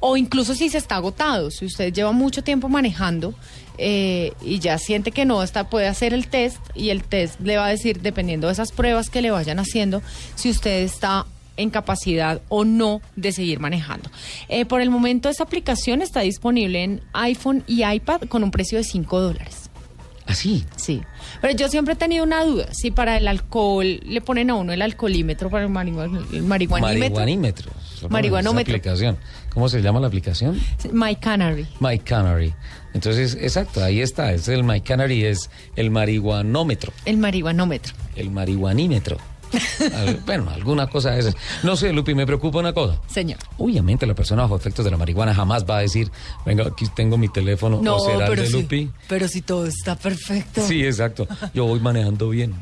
o 0.00 0.16
incluso 0.16 0.54
si 0.54 0.70
se 0.70 0.78
está 0.78 0.96
agotado, 0.96 1.50
si 1.50 1.66
usted 1.66 1.92
lleva 1.92 2.12
mucho 2.12 2.42
tiempo 2.42 2.68
manejando. 2.70 3.34
Eh, 3.78 4.32
y 4.42 4.58
ya 4.60 4.78
siente 4.78 5.10
que 5.12 5.24
no 5.24 5.42
está, 5.42 5.68
puede 5.68 5.86
hacer 5.88 6.14
el 6.14 6.26
test 6.28 6.58
y 6.74 6.90
el 6.90 7.02
test 7.02 7.40
le 7.40 7.56
va 7.56 7.66
a 7.66 7.70
decir, 7.70 8.00
dependiendo 8.00 8.46
de 8.48 8.52
esas 8.52 8.72
pruebas 8.72 9.10
que 9.10 9.22
le 9.22 9.30
vayan 9.30 9.58
haciendo, 9.58 10.02
si 10.34 10.50
usted 10.50 10.82
está 10.82 11.26
en 11.56 11.70
capacidad 11.70 12.40
o 12.48 12.64
no 12.64 13.00
de 13.14 13.30
seguir 13.30 13.60
manejando. 13.60 14.10
Eh, 14.48 14.64
por 14.64 14.80
el 14.80 14.90
momento 14.90 15.28
esta 15.28 15.44
aplicación 15.44 16.02
está 16.02 16.20
disponible 16.20 16.82
en 16.82 17.00
iPhone 17.12 17.62
y 17.68 17.84
iPad 17.84 18.22
con 18.28 18.42
un 18.42 18.50
precio 18.50 18.76
de 18.78 18.82
5 18.84 19.20
dólares. 19.20 19.70
¿Así? 20.26 20.64
Sí. 20.76 21.02
Pero 21.42 21.54
yo 21.54 21.68
siempre 21.68 21.92
he 21.94 21.96
tenido 21.96 22.24
una 22.24 22.42
duda, 22.44 22.68
si 22.72 22.90
para 22.90 23.18
el 23.18 23.28
alcohol 23.28 24.00
le 24.04 24.20
ponen 24.22 24.48
a 24.50 24.54
uno 24.54 24.72
el 24.72 24.80
alcoholímetro 24.82 25.50
para 25.50 25.64
el, 25.64 25.70
marihuan- 25.70 26.24
el 26.32 26.42
marihuanímetro. 26.42 26.98
Marihuanímetro. 27.10 27.72
Marihuanómetro. 28.08 29.16
¿Cómo 29.52 29.68
se 29.68 29.80
llama 29.82 30.00
la 30.00 30.06
aplicación? 30.08 30.58
My 30.92 31.14
Canary. 31.16 31.66
My 31.78 31.98
Canary. 31.98 32.54
Entonces, 32.94 33.36
exacto, 33.40 33.82
ahí 33.82 34.00
está. 34.00 34.32
Es 34.32 34.48
el 34.48 34.64
My 34.64 34.80
Canary, 34.80 35.24
es 35.24 35.50
el 35.76 35.90
marihuanómetro, 35.90 36.92
El 37.04 37.16
marihuanómetro. 37.18 37.92
el 38.16 38.30
marihuanímetro. 38.30 39.18
Bueno, 40.26 40.50
alguna 40.50 40.86
cosa 40.88 41.10
de 41.12 41.20
esas. 41.20 41.36
No 41.62 41.76
sé, 41.76 41.92
Lupi, 41.92 42.14
me 42.14 42.26
preocupa 42.26 42.58
una 42.58 42.72
cosa. 42.72 43.00
Señor. 43.06 43.38
Obviamente 43.58 44.06
la 44.06 44.14
persona 44.14 44.42
bajo 44.42 44.56
efectos 44.56 44.84
de 44.84 44.90
la 44.90 44.96
marihuana 44.96 45.34
jamás 45.34 45.64
va 45.68 45.78
a 45.78 45.80
decir, 45.80 46.10
venga, 46.44 46.66
aquí 46.66 46.86
tengo 46.94 47.16
mi 47.18 47.28
teléfono, 47.28 47.80
No, 47.82 47.96
o 47.96 48.04
será 48.06 48.24
el 48.26 48.30
pero 48.30 48.42
de 48.42 48.48
sí, 48.48 48.52
Lupi. 48.62 48.90
pero 49.08 49.28
si 49.28 49.42
todo 49.42 49.66
está 49.66 49.96
perfecto. 49.96 50.62
Sí, 50.66 50.84
exacto. 50.84 51.26
Yo 51.54 51.66
voy 51.66 51.80
manejando 51.80 52.28
bien. 52.30 52.54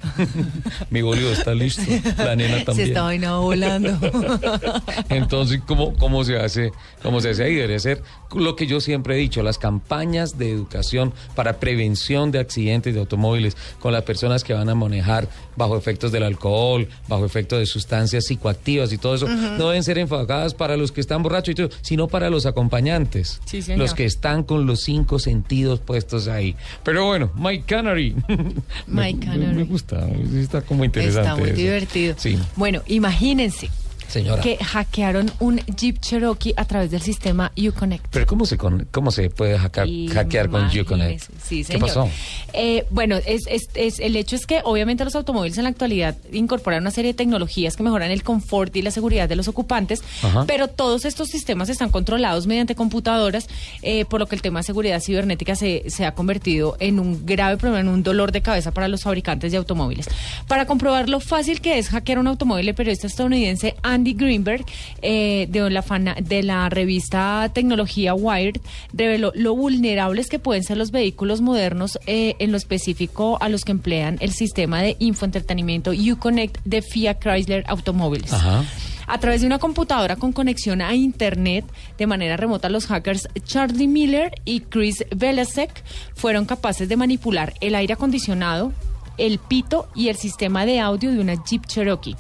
Mi 0.91 1.03
bolígrafo 1.03 1.39
está 1.39 1.55
listo. 1.55 1.83
La 2.19 2.37
nena 2.37 2.59
Se 2.59 2.65
también. 2.65 2.89
está 2.89 3.03
vaina 3.03 3.37
volando. 3.37 3.99
Entonces, 5.09 5.61
¿cómo, 5.67 5.95
¿cómo 5.95 6.25
se 6.25 6.37
hace? 6.39 6.73
¿Cómo 7.03 7.21
se 7.21 7.31
hace 7.31 7.45
ahí? 7.45 7.55
Debería 7.55 7.79
ser 7.79 8.03
lo 8.35 8.57
que 8.57 8.67
yo 8.67 8.81
siempre 8.81 9.15
he 9.15 9.19
dicho, 9.19 9.43
las 9.43 9.59
campañas 9.59 10.39
de 10.39 10.51
educación 10.51 11.13
para 11.35 11.59
prevención 11.61 12.31
de 12.33 12.39
accidentes 12.41 12.95
de 12.95 13.01
automóviles 13.01 13.57
con 13.81 13.93
las 13.93 14.03
personas 14.05 14.43
que 14.45 14.55
van 14.55 14.69
a 14.69 14.75
manejar 14.75 15.29
bajo 15.57 15.77
efectos 15.77 16.13
del 16.13 16.23
alcohol, 16.23 16.89
bajo 17.09 17.25
efectos 17.25 17.59
de 17.59 17.67
sustancias 17.67 18.25
psicoactivas 18.27 18.93
y 18.93 18.99
todo 18.99 19.15
eso, 19.15 19.29
no 19.29 19.69
deben 19.69 19.83
ser 19.83 19.99
enfocadas 19.99 20.55
para 20.55 20.77
los 20.77 20.93
que 20.93 21.01
están 21.01 21.23
borrachos 21.23 21.53
y 21.53 21.55
todo, 21.55 21.71
sino 21.83 22.09
para 22.09 22.31
los 22.31 22.47
acompañantes. 22.47 23.41
Sí, 23.45 23.63
señor. 23.63 23.79
Los 23.81 23.95
que 23.95 24.05
están 24.05 24.43
con 24.45 24.67
los 24.67 24.81
cinco 24.81 25.19
sentidos 25.19 25.81
puestos 25.81 26.29
ahí. 26.29 26.57
Pero 26.85 27.07
bueno, 27.07 27.31
Mike 27.37 27.65
Canary. 27.67 28.15
My 28.87 29.15
Me- 29.15 29.19
Canary. 29.19 29.55
Me 29.57 29.65
gusta, 29.65 30.07
está 30.37 30.63
como 30.63 30.85
interesante. 30.85 31.29
Está 31.31 31.37
muy 31.37 31.49
eso. 31.51 31.57
divertido. 31.59 32.15
Sí, 32.19 32.39
Bueno, 32.57 32.83
imagínense 32.87 33.71
señora. 34.13 34.43
que 34.43 34.57
hackearon 34.63 35.31
un 35.41 35.59
Jeep 35.77 35.99
Cherokee 36.01 36.55
a 36.57 36.65
través 36.65 36.91
del 36.91 37.03
sistema 37.03 37.51
Uconnect. 37.57 38.07
Pero 38.11 38.27
¿cómo 38.27 38.47
se, 38.47 38.57
con- 38.59 38.87
cómo 38.91 39.11
se 39.11 39.31
puede 39.31 39.59
hackear, 39.59 39.89
hackear 40.13 40.49
con 40.51 40.67
Uconnect? 40.67 41.23
Sí, 41.43 41.59
¿Qué 41.59 41.65
señor. 41.65 41.81
pasó? 41.89 42.09
Eh, 42.53 42.85
bueno, 42.91 43.17
es, 43.17 43.43
es- 43.49 43.69
es- 43.75 43.99
el 44.01 44.17
hecho 44.17 44.37
es 44.37 44.47
que 44.47 44.61
obviamente 44.65 45.05
los 45.05 45.15
automóviles 45.15 45.57
en 45.59 45.65
la 45.65 45.71
actualidad 45.71 46.17
incorporan 46.33 46.83
una 46.83 46.91
serie 46.91 47.13
de 47.13 47.17
tecnologías 47.17 47.77
que 47.77 47.83
mejoran 47.83 48.11
el 48.11 48.23
confort 48.23 48.75
y 48.77 48.83
la 48.83 48.91
seguridad 48.91 49.29
de 49.29 49.37
los 49.37 49.49
ocupantes, 49.49 50.03
Ajá. 50.23 50.45
pero 50.47 50.69
todos 50.69 51.05
estos 51.05 51.29
sistemas 51.29 51.69
están 51.69 51.91
controlados 51.91 52.47
mediante 52.47 52.75
computadoras, 52.75 53.49
eh, 53.83 54.05
por 54.05 54.21
lo 54.21 54.27
que 54.27 54.35
el 54.37 54.43
tema 54.43 54.61
de 54.61 54.65
seguridad 54.65 55.01
cibernética 55.01 55.55
se, 55.57 55.85
se 55.89 56.05
ha 56.05 56.15
convertido 56.15 56.77
en 56.81 56.99
un 57.01 57.25
grave 57.25 57.57
problema, 57.57 57.81
en 57.81 57.89
un 57.89 58.03
dolor 58.03 58.33
de 58.33 58.43
cabeza 58.43 58.73
para 58.73 58.89
los 58.89 59.03
fabricantes 59.05 59.53
de 59.53 59.59
automóviles. 59.59 60.09
Para 60.49 60.67
comprobar 60.67 61.09
lo 61.09 61.21
fácil 61.21 61.61
que 61.61 61.79
es 61.79 61.89
hackear 61.89 62.19
un 62.19 62.27
automóvil, 62.27 62.69
el 62.69 62.75
periodista 62.75 63.07
estadounidense 63.07 63.77
Andy 63.83 64.02
Greenberg 64.05 64.65
eh, 65.01 65.47
de, 65.49 65.71
la 65.71 65.83
fana- 65.83 66.17
de 66.21 66.43
la 66.43 66.69
revista 66.69 67.51
Tecnología 67.55 68.15
Wired 68.15 68.61
reveló 68.93 69.33
lo 69.35 69.55
vulnerables 69.55 70.29
que 70.29 70.39
pueden 70.39 70.63
ser 70.63 70.77
los 70.77 70.91
vehículos 70.91 71.41
modernos, 71.41 71.99
eh, 72.07 72.35
en 72.39 72.51
lo 72.51 72.57
específico 72.59 73.39
a 73.41 73.49
los 73.49 73.65
que 73.65 73.73
emplean 73.73 74.19
el 74.21 74.33
sistema 74.33 74.83
de 74.83 74.97
infoentretenimiento 74.99 75.93
Uconnect 75.93 76.59
de 76.65 76.83
Fiat 76.83 77.19
Chrysler 77.21 77.65
Automóviles. 77.69 78.33
Ajá. 78.33 78.65
A 79.07 79.19
través 79.19 79.41
de 79.41 79.47
una 79.47 79.59
computadora 79.59 80.17
con 80.17 80.33
conexión 80.33 80.81
a 80.81 80.95
Internet 80.95 81.65
de 81.99 82.07
manera 82.07 82.37
remota, 82.37 82.69
los 82.69 82.87
hackers 82.87 83.29
Charlie 83.45 83.89
Miller 83.89 84.33
y 84.45 84.61
Chris 84.61 85.05
Velasek 85.15 85.83
fueron 86.15 86.45
capaces 86.47 86.89
de 86.89 86.97
manipular 86.97 87.53
el 87.61 87.75
aire 87.75 87.95
acondicionado, 87.95 88.73
el 89.19 89.39
pito 89.39 89.89
y 89.95 90.09
el 90.09 90.17
sistema 90.17 90.65
de 90.65 90.81
audio 90.81 91.11
de 91.11 91.19
una 91.19 91.35
Jeep 91.45 91.67
Cherokee. 91.67 92.17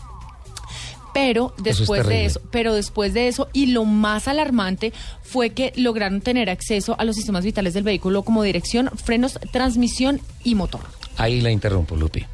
Pero 1.14 1.52
Eso 1.58 1.70
es 1.70 1.78
después 1.78 2.06
de 2.06 2.24
eso, 2.24 2.40
pero 2.50 2.74
después 2.74 3.12
de 3.14 3.28
eso, 3.28 3.48
y 3.52 3.66
lo 3.66 3.84
más 3.84 4.28
alarmante 4.28 4.92
fue 5.22 5.50
que 5.50 5.72
lograron 5.76 6.20
tener 6.20 6.48
acceso 6.48 6.96
a 6.98 7.04
los 7.04 7.16
sistemas 7.16 7.44
vitales 7.44 7.74
del 7.74 7.82
vehículo 7.84 8.22
como 8.22 8.42
dirección, 8.42 8.90
frenos, 8.94 9.38
transmisión 9.52 10.20
y 10.42 10.54
motor. 10.54 10.80
Ahí 11.18 11.40
la 11.40 11.50
interrumpo, 11.50 11.96
Lupi. 11.96 12.24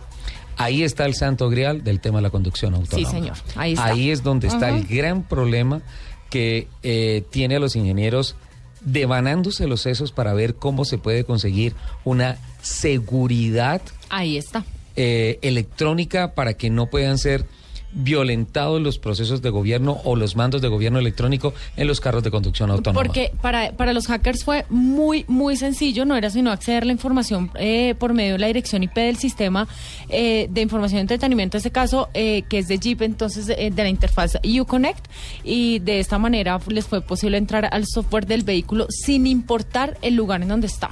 Ahí 0.57 0.83
está 0.83 1.07
el 1.07 1.15
santo 1.15 1.49
grial 1.51 1.85
del 1.85 2.01
tema 2.01 2.19
de 2.19 2.23
la 2.23 2.31
conducción 2.31 2.75
autónoma. 2.75 3.09
Sí, 3.11 3.15
señor. 3.17 3.37
Ahí 3.55 3.73
está. 3.75 3.93
es 3.93 4.23
donde 4.23 4.49
está 4.49 4.69
el 4.71 4.85
gran 4.87 5.23
problema 5.23 5.83
que 6.31 6.69
eh, 6.83 7.25
tiene 7.31 7.57
a 7.57 7.61
los 7.61 7.75
ingenieros 7.77 8.35
devanándose 8.81 9.67
los 9.67 9.81
sesos 9.83 10.13
para 10.13 10.35
ver 10.35 10.55
cómo 10.57 10.85
se 10.85 10.99
puede 10.99 11.25
conseguir 11.25 11.75
una 12.05 12.39
seguridad 12.63 13.81
Ahí 14.09 14.37
está. 14.37 14.65
eh, 14.97 15.39
electrónica 15.43 16.35
para 16.35 16.55
que 16.55 16.71
no 16.71 16.87
puedan 16.87 17.19
ser 17.19 17.45
violentado 17.93 18.79
los 18.81 18.99
procesos 18.99 19.43
de 19.43 19.51
gobierno 19.51 19.99
o 20.05 20.17
los 20.17 20.37
mandos 20.37 20.61
de 20.63 20.69
gobierno 20.69 20.99
electrónico 20.99 21.55
en 21.77 21.87
los 21.87 22.01
carros 22.01 22.23
de 22.23 22.31
conducción 22.31 22.71
autónoma. 22.71 23.03
Porque 23.03 23.33
para, 23.41 23.73
para 23.73 23.93
los 23.93 24.07
hackers 24.07 24.45
fue 24.45 24.67
muy, 24.69 25.25
muy 25.29 25.57
sencillo, 25.57 26.05
no 26.05 26.17
era 26.17 26.31
sino 26.31 26.51
acceder 26.51 26.83
a 26.83 26.87
la 26.87 26.93
información 26.93 27.51
eh, 27.55 27.95
por 27.99 28.15
medio 28.15 28.35
de 28.35 28.39
la 28.39 28.47
dirección 28.47 28.83
IP 28.83 28.95
del 28.95 29.17
sistema 29.17 29.67
eh, 30.09 30.49
de 30.51 30.61
información 30.61 30.99
de 30.99 31.03
entretenimiento, 31.03 31.57
en 31.57 31.59
este 31.59 31.71
caso, 31.71 32.09
eh, 32.15 32.43
que 32.49 32.59
es 32.59 32.69
de 32.69 32.79
Jeep, 32.79 33.03
entonces 33.03 33.49
eh, 33.49 33.71
de 33.71 33.83
la 33.83 33.89
interfaz 33.89 34.39
Uconnect, 34.45 35.07
y 35.45 35.79
de 35.81 36.01
esta 36.01 36.19
manera 36.19 36.59
les 36.69 36.87
fue 36.87 37.01
posible 37.01 37.39
entrar 37.39 37.69
al 37.73 37.87
software 37.87 38.27
del 38.27 38.43
vehículo 38.43 38.87
sin 38.91 39.27
importar 39.27 39.97
el 40.03 40.15
lugar 40.15 40.43
en 40.43 40.49
donde 40.49 40.67
está. 40.67 40.91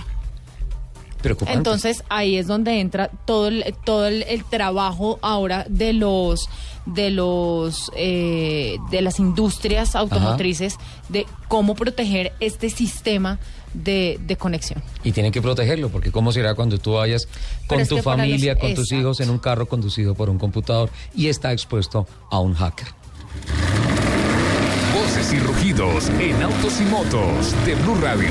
Entonces 1.49 2.05
ahí 2.09 2.37
es 2.37 2.47
donde 2.47 2.79
entra 2.79 3.11
todo 3.25 3.49
el, 3.49 3.65
todo 3.85 4.07
el, 4.07 4.23
el 4.25 4.45
trabajo 4.45 5.19
ahora 5.23 5.67
de 5.69 5.93
los 5.93 6.49
de 6.87 7.11
los 7.11 7.91
eh, 7.97 8.79
de 8.91 9.03
las 9.03 9.19
industrias 9.19 9.95
automotrices 9.97 10.77
de 11.09 11.27
cómo 11.49 11.75
proteger 11.75 12.33
este 12.41 12.71
sistema 12.71 13.39
de, 13.75 14.19
de 14.25 14.37
conexión. 14.37 14.83
Y 15.05 15.13
tienen 15.13 15.33
que 15.33 15.43
protegerlo, 15.43 15.89
porque 15.91 16.11
¿cómo 16.13 16.33
será 16.33 16.55
cuando 16.55 16.79
tú 16.79 16.93
vayas 16.95 17.29
con 17.67 17.85
tu 17.87 17.99
familia, 17.99 18.53
los- 18.55 18.61
con 18.63 18.75
tus 18.75 18.93
hijos 18.93 19.21
en 19.21 19.31
un 19.31 19.39
carro 19.39 19.67
conducido 19.67 20.15
por 20.15 20.31
un 20.31 20.39
computador 20.39 20.89
y 21.15 21.27
está 21.29 21.53
expuesto 21.53 22.07
a 22.31 22.39
un 22.39 22.55
hacker? 22.55 22.89
Voces 24.95 25.33
y 25.33 25.39
rugidos 25.41 26.09
en 26.21 26.43
autos 26.43 26.81
y 26.81 26.85
motos 26.85 27.55
de 27.67 27.75
Blue 27.75 27.97
Radio. 28.01 28.31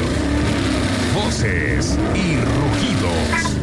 Voces 1.14 1.97
y 2.16 2.36
rugidos. 2.36 3.55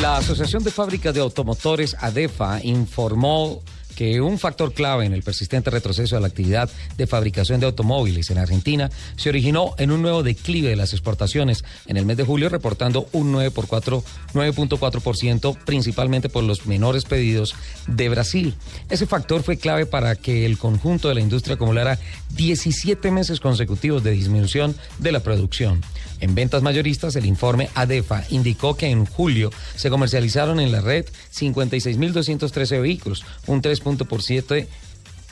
La 0.00 0.18
Asociación 0.18 0.62
de 0.62 0.70
Fábricas 0.70 1.12
de 1.12 1.20
Automotores, 1.20 1.96
ADEFA, 1.98 2.60
informó 2.62 3.60
que 3.96 4.20
un 4.20 4.38
factor 4.38 4.72
clave 4.72 5.06
en 5.06 5.12
el 5.12 5.24
persistente 5.24 5.70
retroceso 5.70 6.14
de 6.14 6.20
la 6.20 6.28
actividad 6.28 6.70
de 6.96 7.08
fabricación 7.08 7.58
de 7.58 7.66
automóviles 7.66 8.30
en 8.30 8.38
Argentina 8.38 8.92
se 9.16 9.28
originó 9.28 9.74
en 9.76 9.90
un 9.90 10.02
nuevo 10.02 10.22
declive 10.22 10.68
de 10.68 10.76
las 10.76 10.92
exportaciones 10.92 11.64
en 11.88 11.96
el 11.96 12.06
mes 12.06 12.16
de 12.16 12.22
julio, 12.22 12.48
reportando 12.48 13.08
un 13.10 13.32
9 13.32 13.50
por 13.50 13.66
4 13.66 14.04
9.4%, 14.34 15.58
principalmente 15.64 16.28
por 16.28 16.44
los 16.44 16.66
menores 16.66 17.04
pedidos 17.04 17.56
de 17.88 18.08
Brasil. 18.08 18.54
Ese 18.88 19.06
factor 19.06 19.42
fue 19.42 19.56
clave 19.56 19.84
para 19.84 20.14
que 20.14 20.46
el 20.46 20.58
conjunto 20.58 21.08
de 21.08 21.16
la 21.16 21.20
industria 21.20 21.56
acumulara 21.56 21.98
17 22.36 23.10
meses 23.10 23.40
consecutivos 23.40 24.04
de 24.04 24.12
disminución 24.12 24.76
de 25.00 25.10
la 25.10 25.20
producción. 25.20 25.80
En 26.20 26.34
ventas 26.34 26.62
mayoristas, 26.62 27.16
el 27.16 27.26
informe 27.26 27.70
ADEFA 27.74 28.24
indicó 28.30 28.76
que 28.76 28.90
en 28.90 29.06
julio 29.06 29.50
se 29.76 29.90
comercializaron 29.90 30.60
en 30.60 30.72
la 30.72 30.80
red 30.80 31.06
56.213 31.34 32.80
vehículos, 32.80 33.24
un 33.46 33.62
3.7 33.62 34.66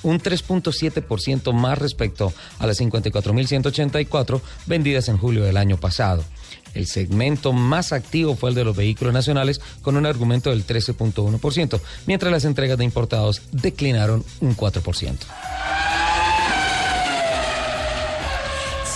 un 0.02 0.20
3.7% 0.20 1.52
más 1.52 1.78
respecto 1.78 2.32
a 2.58 2.66
las 2.66 2.80
54.184 2.80 4.40
vendidas 4.66 5.08
en 5.08 5.18
julio 5.18 5.44
del 5.44 5.56
año 5.56 5.78
pasado. 5.78 6.22
El 6.74 6.86
segmento 6.86 7.52
más 7.52 7.92
activo 7.92 8.36
fue 8.36 8.50
el 8.50 8.54
de 8.54 8.64
los 8.64 8.76
vehículos 8.76 9.12
nacionales 9.12 9.60
con 9.82 9.96
un 9.96 10.06
argumento 10.06 10.50
del 10.50 10.66
13.1%, 10.66 11.80
mientras 12.06 12.30
las 12.30 12.44
entregas 12.44 12.78
de 12.78 12.84
importados 12.84 13.42
declinaron 13.50 14.24
un 14.40 14.56
4%. 14.56 15.16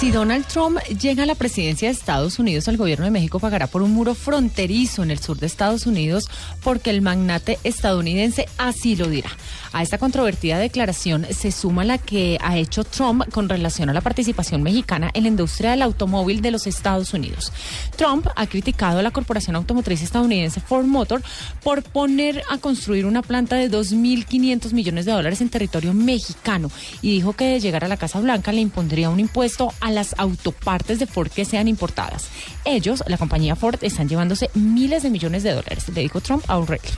Si 0.00 0.10
Donald 0.10 0.46
Trump 0.46 0.78
llega 0.98 1.24
a 1.24 1.26
la 1.26 1.34
presidencia 1.34 1.88
de 1.88 1.92
Estados 1.92 2.38
Unidos, 2.38 2.66
el 2.68 2.78
gobierno 2.78 3.04
de 3.04 3.10
México 3.10 3.38
pagará 3.38 3.66
por 3.66 3.82
un 3.82 3.90
muro 3.90 4.14
fronterizo 4.14 5.02
en 5.02 5.10
el 5.10 5.18
sur 5.18 5.36
de 5.36 5.44
Estados 5.44 5.84
Unidos 5.84 6.24
porque 6.62 6.88
el 6.88 7.02
magnate 7.02 7.58
estadounidense 7.64 8.48
así 8.56 8.96
lo 8.96 9.10
dirá. 9.10 9.28
A 9.72 9.82
esta 9.82 9.98
controvertida 9.98 10.58
declaración 10.58 11.26
se 11.30 11.52
suma 11.52 11.84
la 11.84 11.98
que 11.98 12.38
ha 12.42 12.58
hecho 12.58 12.82
Trump 12.82 13.30
con 13.30 13.48
relación 13.48 13.88
a 13.88 13.92
la 13.92 14.00
participación 14.00 14.62
mexicana 14.62 15.10
en 15.14 15.22
la 15.22 15.28
industria 15.28 15.70
del 15.70 15.82
automóvil 15.82 16.42
de 16.42 16.50
los 16.50 16.66
Estados 16.66 17.14
Unidos. 17.14 17.52
Trump 17.96 18.26
ha 18.34 18.46
criticado 18.48 18.98
a 18.98 19.02
la 19.02 19.12
corporación 19.12 19.54
automotriz 19.54 20.02
estadounidense 20.02 20.60
Ford 20.60 20.86
Motor 20.86 21.22
por 21.62 21.84
poner 21.84 22.42
a 22.50 22.58
construir 22.58 23.06
una 23.06 23.22
planta 23.22 23.56
de 23.56 23.70
2.500 23.70 24.72
millones 24.72 25.04
de 25.04 25.12
dólares 25.12 25.40
en 25.40 25.50
territorio 25.50 25.94
mexicano 25.94 26.70
y 27.00 27.12
dijo 27.12 27.34
que 27.34 27.44
de 27.44 27.60
llegar 27.60 27.84
a 27.84 27.88
la 27.88 27.96
Casa 27.96 28.20
Blanca 28.20 28.52
le 28.52 28.60
impondría 28.60 29.08
un 29.08 29.20
impuesto 29.20 29.72
a 29.80 29.92
las 29.92 30.16
autopartes 30.18 30.98
de 30.98 31.06
Ford 31.06 31.30
que 31.30 31.44
sean 31.44 31.68
importadas. 31.68 32.28
Ellos, 32.64 33.04
la 33.06 33.18
compañía 33.18 33.54
Ford, 33.54 33.78
están 33.82 34.08
llevándose 34.08 34.50
miles 34.54 35.04
de 35.04 35.10
millones 35.10 35.44
de 35.44 35.52
dólares, 35.52 35.88
le 35.94 36.00
dijo 36.00 36.20
Trump 36.20 36.44
a 36.48 36.58
O'Reilly. 36.58 36.88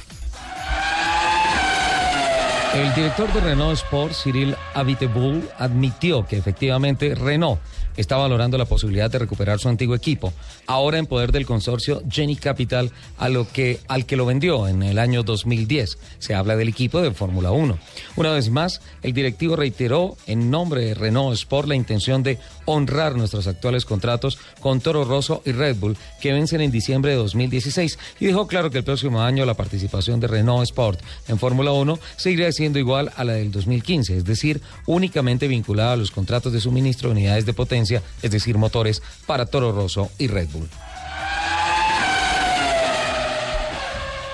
El 2.75 2.95
director 2.95 3.31
de 3.35 3.41
Renault 3.41 3.75
Sport, 3.75 4.15
Cyril 4.15 4.57
Abiteboul, 4.73 5.47
admitió 5.59 6.27
que 6.27 6.39
efectivamente 6.39 7.15
Renault 7.15 7.61
está 7.97 8.17
valorando 8.17 8.59
la 8.59 8.65
posibilidad 8.65 9.11
de 9.11 9.19
recuperar 9.19 9.59
su 9.59 9.69
antiguo 9.69 9.95
equipo, 9.95 10.33
ahora 10.67 10.99
en 10.99 11.07
poder 11.07 11.33
del 11.33 11.47
consorcio 11.47 12.03
Jenny 12.11 12.37
Capital, 12.37 12.91
a 13.19 13.29
lo 13.29 13.49
que, 13.49 13.81
al 13.89 14.07
que 14.07 14.17
lo 14.17 14.27
vendió 14.27 14.69
en 14.69 14.83
el 14.83 14.99
año 14.99 15.23
2010. 15.23 15.99
Se 16.19 16.35
habla 16.35 16.57
del 16.57 16.69
equipo 16.69 17.01
de 17.01 17.13
Fórmula 17.13 17.51
1. 17.53 17.79
Una 18.17 18.33
vez 18.33 18.51
más, 18.51 18.81
el 19.03 19.13
directivo 19.13 19.57
reiteró 19.57 20.17
en 20.27 20.51
nombre 20.51 20.85
de 20.85 20.95
Renault 20.95 21.35
Sport 21.35 21.69
la 21.69 21.75
intención 21.75 22.23
de 22.23 22.39
honrar 22.65 23.17
nuestros 23.17 23.47
actuales 23.47 23.85
contratos 23.85 24.39
con 24.61 24.81
Toro 24.81 25.05
Rosso 25.05 25.43
y 25.45 25.53
Red 25.53 25.77
Bull, 25.77 25.97
que 26.21 26.33
vencen 26.33 26.61
en 26.61 26.71
diciembre 26.71 27.13
de 27.13 27.17
2016, 27.19 27.99
y 28.21 28.27
dejó 28.27 28.47
claro 28.47 28.71
que 28.71 28.79
el 28.79 28.85
próximo 28.85 29.21
año 29.21 29.45
la 29.45 29.55
participación 29.55 30.21
de 30.21 30.29
Renault 30.29 30.65
Sport 30.65 31.01
en 31.29 31.39
Fórmula 31.39 31.73
1 31.73 31.99
seguirá 32.17 32.51
siendo 32.53 32.79
igual 32.79 33.13
a 33.17 33.25
la 33.25 33.35
del 33.35 33.51
2015, 33.51 34.19
es 34.19 34.25
decir, 34.25 34.61
únicamente 34.87 35.49
vinculada 35.49 35.93
a 35.93 35.97
los 35.97 36.11
contratos 36.11 36.53
de 36.53 36.61
suministro 36.61 37.09
de 37.09 37.13
unidades 37.13 37.47
de 37.47 37.53
potencia, 37.53 37.82
es 38.23 38.31
decir, 38.31 38.59
motores 38.59 39.03
para 39.27 39.47
Toro 39.47 39.73
Rosso 39.73 40.11
y 40.19 40.29
Red 40.29 40.49
Bull. 40.53 40.69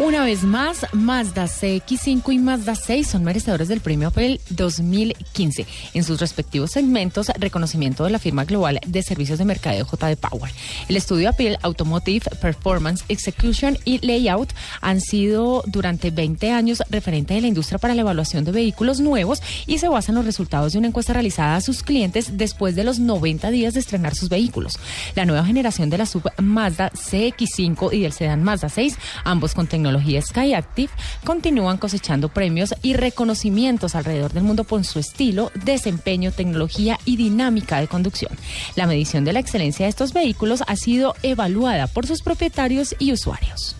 Una 0.00 0.24
vez 0.24 0.44
más, 0.44 0.86
Mazda 0.92 1.46
CX5 1.46 2.32
y 2.32 2.38
Mazda 2.38 2.76
6 2.76 3.04
son 3.04 3.24
merecedores 3.24 3.66
del 3.66 3.80
premio 3.80 4.08
Apple 4.08 4.40
2015 4.50 5.66
en 5.92 6.04
sus 6.04 6.20
respectivos 6.20 6.70
segmentos, 6.70 7.32
reconocimiento 7.36 8.04
de 8.04 8.10
la 8.10 8.20
firma 8.20 8.44
global 8.44 8.78
de 8.86 9.02
servicios 9.02 9.40
de 9.40 9.44
mercadeo 9.44 9.84
JD 9.84 10.16
Power. 10.16 10.52
El 10.88 10.96
estudio 10.96 11.30
Apple 11.30 11.58
Automotive 11.62 12.30
Performance, 12.40 13.04
Execution 13.08 13.76
y 13.84 13.98
Layout 14.06 14.52
han 14.80 15.00
sido 15.00 15.64
durante 15.66 16.12
20 16.12 16.52
años 16.52 16.80
referente 16.90 17.34
de 17.34 17.40
la 17.40 17.48
industria 17.48 17.80
para 17.80 17.96
la 17.96 18.02
evaluación 18.02 18.44
de 18.44 18.52
vehículos 18.52 19.00
nuevos 19.00 19.42
y 19.66 19.78
se 19.78 19.88
basan 19.88 20.12
en 20.12 20.18
los 20.18 20.26
resultados 20.26 20.74
de 20.74 20.78
una 20.78 20.88
encuesta 20.88 21.12
realizada 21.12 21.56
a 21.56 21.60
sus 21.60 21.82
clientes 21.82 22.38
después 22.38 22.76
de 22.76 22.84
los 22.84 23.00
90 23.00 23.50
días 23.50 23.74
de 23.74 23.80
estrenar 23.80 24.14
sus 24.14 24.28
vehículos. 24.28 24.78
La 25.16 25.24
nueva 25.24 25.44
generación 25.44 25.90
de 25.90 25.98
la 25.98 26.06
sub 26.06 26.22
Mazda 26.40 26.92
CX5 26.92 27.92
y 27.92 28.02
del 28.02 28.12
sedán 28.12 28.44
Mazda 28.44 28.68
6, 28.68 28.96
ambos 29.24 29.54
con 29.54 29.66
tecnología 29.66 29.87
Skyactiv, 30.20 30.90
continúan 31.24 31.78
cosechando 31.78 32.28
premios 32.28 32.74
y 32.82 32.94
reconocimientos 32.94 33.94
alrededor 33.94 34.32
del 34.32 34.44
mundo 34.44 34.64
por 34.64 34.84
su 34.84 34.98
estilo, 34.98 35.50
desempeño, 35.54 36.32
tecnología 36.32 36.98
y 37.04 37.16
dinámica 37.16 37.80
de 37.80 37.88
conducción. 37.88 38.32
La 38.76 38.86
medición 38.86 39.24
de 39.24 39.32
la 39.32 39.40
excelencia 39.40 39.86
de 39.86 39.90
estos 39.90 40.12
vehículos 40.12 40.62
ha 40.66 40.76
sido 40.76 41.14
evaluada 41.22 41.86
por 41.86 42.06
sus 42.06 42.22
propietarios 42.22 42.94
y 42.98 43.12
usuarios. 43.12 43.76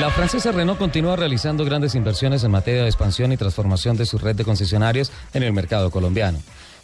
La 0.00 0.10
francesa 0.10 0.52
Renault 0.52 0.78
continúa 0.78 1.16
realizando 1.16 1.64
grandes 1.64 1.94
inversiones 1.94 2.44
en 2.44 2.50
materia 2.50 2.82
de 2.82 2.88
expansión 2.88 3.32
y 3.32 3.38
transformación 3.38 3.96
de 3.96 4.04
su 4.04 4.18
red 4.18 4.36
de 4.36 4.44
concesionarios 4.44 5.10
en 5.32 5.42
el 5.42 5.54
mercado 5.54 5.90
colombiano. 5.90 6.38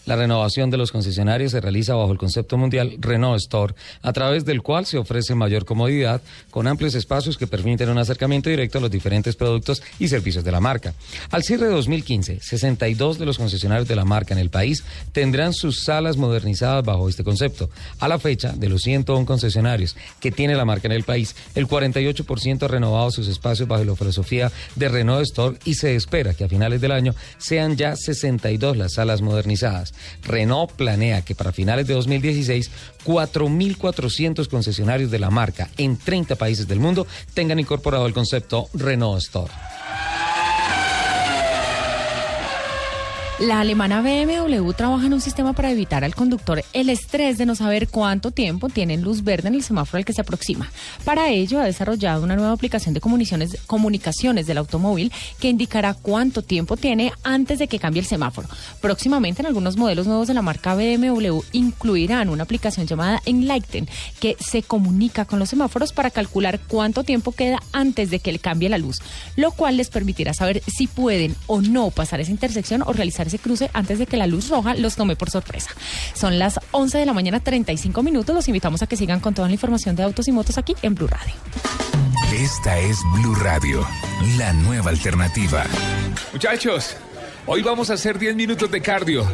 La 0.04 0.16
renovación 0.16 0.70
de 0.70 0.76
los 0.76 0.90
concesionarios 0.90 1.52
se 1.52 1.60
realiza 1.60 1.94
bajo 1.94 2.10
el 2.10 2.18
concepto 2.18 2.56
mundial 2.58 2.96
Renault 2.98 3.40
Store, 3.40 3.74
a 4.02 4.12
través 4.12 4.44
del 4.44 4.60
cual 4.60 4.84
se 4.84 4.98
ofrece 4.98 5.36
mayor 5.36 5.64
comodidad 5.64 6.20
con 6.50 6.66
amplios 6.66 6.94
espacios 6.96 7.38
que 7.38 7.46
permiten 7.46 7.88
un 7.88 7.98
acercamiento 7.98 8.50
directo 8.50 8.78
a 8.78 8.80
los 8.80 8.90
diferentes 8.90 9.36
productos 9.36 9.80
y 10.00 10.08
servicios 10.08 10.44
de 10.44 10.50
la 10.50 10.60
marca. 10.60 10.94
Al 11.30 11.44
cierre 11.44 11.66
de 11.66 11.74
2015, 11.74 12.40
62 12.40 13.18
de 13.18 13.26
los 13.26 13.38
concesionarios 13.38 13.86
de 13.86 13.94
la 13.94 14.04
marca 14.04 14.34
en 14.34 14.40
el 14.40 14.50
país 14.50 14.82
tendrán 15.12 15.52
sus 15.52 15.84
salas 15.84 16.16
modernizadas 16.16 16.84
bajo 16.84 17.08
este 17.08 17.22
concepto. 17.22 17.70
A 18.00 18.08
la 18.08 18.18
fecha, 18.18 18.52
de 18.52 18.68
los 18.68 18.82
101 18.82 19.24
concesionarios 19.24 19.96
que 20.20 20.32
tiene 20.32 20.56
la 20.56 20.64
marca 20.64 20.88
en 20.88 20.92
el 20.92 21.04
país, 21.04 21.36
el 21.54 21.68
48% 21.68 22.64
ha 22.64 22.68
renovado 22.68 23.10
sus 23.12 23.28
espacios 23.28 23.68
bajo 23.68 23.84
la 23.84 23.94
filosofía 23.94 24.50
de 24.74 24.88
Renault 24.88 25.22
Store 25.22 25.58
y 25.64 25.74
se 25.74 25.94
espera 25.94 26.34
que 26.34 26.44
a 26.44 26.48
finales 26.48 26.80
del 26.80 26.92
año 26.92 27.14
sean 27.38 27.76
ya 27.76 27.94
62 27.94 28.76
las 28.76 28.94
salas 28.94 29.22
modernizadas. 29.22 29.91
Renault 30.22 30.72
planea 30.72 31.22
que 31.22 31.34
para 31.34 31.52
finales 31.52 31.86
de 31.86 31.94
2016, 31.94 32.70
4.400 33.04 34.48
concesionarios 34.48 35.10
de 35.10 35.18
la 35.18 35.30
marca 35.30 35.70
en 35.76 35.96
30 35.96 36.36
países 36.36 36.68
del 36.68 36.80
mundo 36.80 37.06
tengan 37.34 37.58
incorporado 37.58 38.06
el 38.06 38.14
concepto 38.14 38.68
Renault 38.74 39.22
Store. 39.22 39.52
La 43.42 43.58
alemana 43.58 44.02
BMW 44.02 44.70
trabaja 44.70 45.06
en 45.06 45.14
un 45.14 45.20
sistema 45.20 45.52
para 45.52 45.72
evitar 45.72 46.04
al 46.04 46.14
conductor 46.14 46.62
el 46.72 46.88
estrés 46.88 47.38
de 47.38 47.44
no 47.44 47.56
saber 47.56 47.88
cuánto 47.88 48.30
tiempo 48.30 48.68
tiene 48.68 48.96
luz 48.98 49.24
verde 49.24 49.48
en 49.48 49.56
el 49.56 49.64
semáforo 49.64 49.98
al 49.98 50.04
que 50.04 50.12
se 50.12 50.20
aproxima. 50.20 50.70
Para 51.04 51.28
ello 51.28 51.60
ha 51.60 51.64
desarrollado 51.64 52.22
una 52.22 52.36
nueva 52.36 52.52
aplicación 52.52 52.94
de 52.94 53.00
comunicaciones, 53.00 53.58
comunicaciones 53.66 54.46
del 54.46 54.58
automóvil 54.58 55.10
que 55.40 55.48
indicará 55.48 55.94
cuánto 55.94 56.42
tiempo 56.42 56.76
tiene 56.76 57.12
antes 57.24 57.58
de 57.58 57.66
que 57.66 57.80
cambie 57.80 57.98
el 57.98 58.06
semáforo. 58.06 58.46
Próximamente 58.80 59.42
en 59.42 59.46
algunos 59.46 59.76
modelos 59.76 60.06
nuevos 60.06 60.28
de 60.28 60.34
la 60.34 60.42
marca 60.42 60.76
BMW 60.76 61.40
incluirán 61.50 62.28
una 62.28 62.44
aplicación 62.44 62.86
llamada 62.86 63.22
Enlighten 63.26 63.88
que 64.20 64.36
se 64.38 64.62
comunica 64.62 65.24
con 65.24 65.40
los 65.40 65.48
semáforos 65.48 65.92
para 65.92 66.10
calcular 66.10 66.60
cuánto 66.68 67.02
tiempo 67.02 67.32
queda 67.32 67.60
antes 67.72 68.08
de 68.08 68.20
que 68.20 68.30
le 68.30 68.38
cambie 68.38 68.68
la 68.68 68.78
luz, 68.78 69.00
lo 69.34 69.50
cual 69.50 69.78
les 69.78 69.90
permitirá 69.90 70.32
saber 70.32 70.62
si 70.68 70.86
pueden 70.86 71.34
o 71.48 71.60
no 71.60 71.90
pasar 71.90 72.20
esa 72.20 72.30
intersección 72.30 72.82
o 72.82 72.92
realizar 72.92 73.31
ese 73.32 73.38
cruce 73.38 73.70
antes 73.72 73.98
de 73.98 74.06
que 74.06 74.18
la 74.18 74.26
luz 74.26 74.50
roja 74.50 74.74
los 74.74 74.94
tome 74.94 75.16
por 75.16 75.30
sorpresa. 75.30 75.70
Son 76.14 76.38
las 76.38 76.60
11 76.72 76.98
de 76.98 77.06
la 77.06 77.14
mañana, 77.14 77.40
35 77.40 78.02
minutos. 78.02 78.34
Los 78.34 78.46
invitamos 78.48 78.82
a 78.82 78.86
que 78.86 78.96
sigan 78.96 79.20
con 79.20 79.32
toda 79.32 79.48
la 79.48 79.54
información 79.54 79.96
de 79.96 80.02
autos 80.02 80.28
y 80.28 80.32
motos 80.32 80.58
aquí 80.58 80.74
en 80.82 80.94
Blue 80.94 81.06
Radio. 81.06 81.34
Esta 82.34 82.78
es 82.78 82.98
Blue 83.14 83.34
Radio, 83.36 83.86
la 84.36 84.52
nueva 84.52 84.90
alternativa. 84.90 85.64
Muchachos, 86.32 86.96
hoy 87.46 87.62
vamos 87.62 87.90
a 87.90 87.94
hacer 87.94 88.18
10 88.18 88.36
minutos 88.36 88.70
de 88.70 88.82
cardio. 88.82 89.24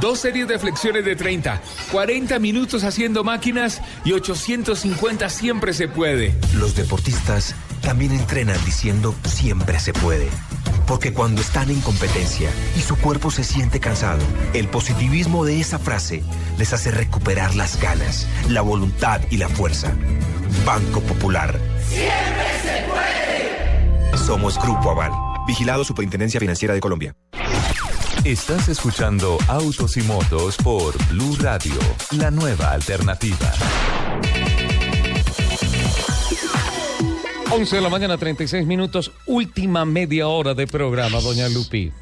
Dos 0.00 0.18
series 0.18 0.48
de 0.48 0.58
flexiones 0.58 1.04
de 1.04 1.14
30, 1.14 1.60
40 1.92 2.40
minutos 2.40 2.82
haciendo 2.82 3.22
máquinas 3.22 3.80
y 4.04 4.12
850 4.12 5.28
siempre 5.28 5.72
se 5.72 5.86
puede. 5.86 6.34
Los 6.54 6.74
deportistas 6.74 7.54
también 7.84 8.12
entrenan 8.12 8.62
diciendo 8.64 9.14
siempre 9.24 9.78
se 9.78 9.92
puede. 9.92 10.28
Porque 10.86 11.12
cuando 11.12 11.40
están 11.40 11.70
en 11.70 11.80
competencia 11.80 12.50
y 12.76 12.80
su 12.80 12.96
cuerpo 12.96 13.30
se 13.30 13.44
siente 13.44 13.80
cansado, 13.80 14.22
el 14.52 14.68
positivismo 14.68 15.44
de 15.44 15.60
esa 15.60 15.78
frase 15.78 16.22
les 16.58 16.72
hace 16.72 16.90
recuperar 16.90 17.54
las 17.54 17.80
ganas, 17.80 18.26
la 18.48 18.62
voluntad 18.62 19.20
y 19.30 19.36
la 19.36 19.48
fuerza. 19.48 19.94
Banco 20.66 21.00
Popular. 21.00 21.58
¡Siempre 21.88 22.60
se 22.62 22.84
puede! 22.88 24.18
Somos 24.18 24.60
Grupo 24.60 24.90
Aval. 24.90 25.12
Vigilado 25.46 25.84
Superintendencia 25.84 26.40
Financiera 26.40 26.74
de 26.74 26.80
Colombia. 26.80 27.14
Estás 28.24 28.68
escuchando 28.68 29.36
Autos 29.48 29.98
y 29.98 30.02
Motos 30.02 30.56
por 30.56 30.96
Blue 31.08 31.36
Radio, 31.40 31.74
la 32.12 32.30
nueva 32.30 32.70
alternativa. 32.70 33.52
11 37.54 37.76
de 37.76 37.82
la 37.82 37.88
mañana, 37.88 38.16
36 38.18 38.66
minutos, 38.66 39.12
última 39.26 39.84
media 39.84 40.28
hora 40.28 40.54
de 40.54 40.66
programa, 40.66 41.20
doña 41.20 41.48
Lupi. 41.48 41.92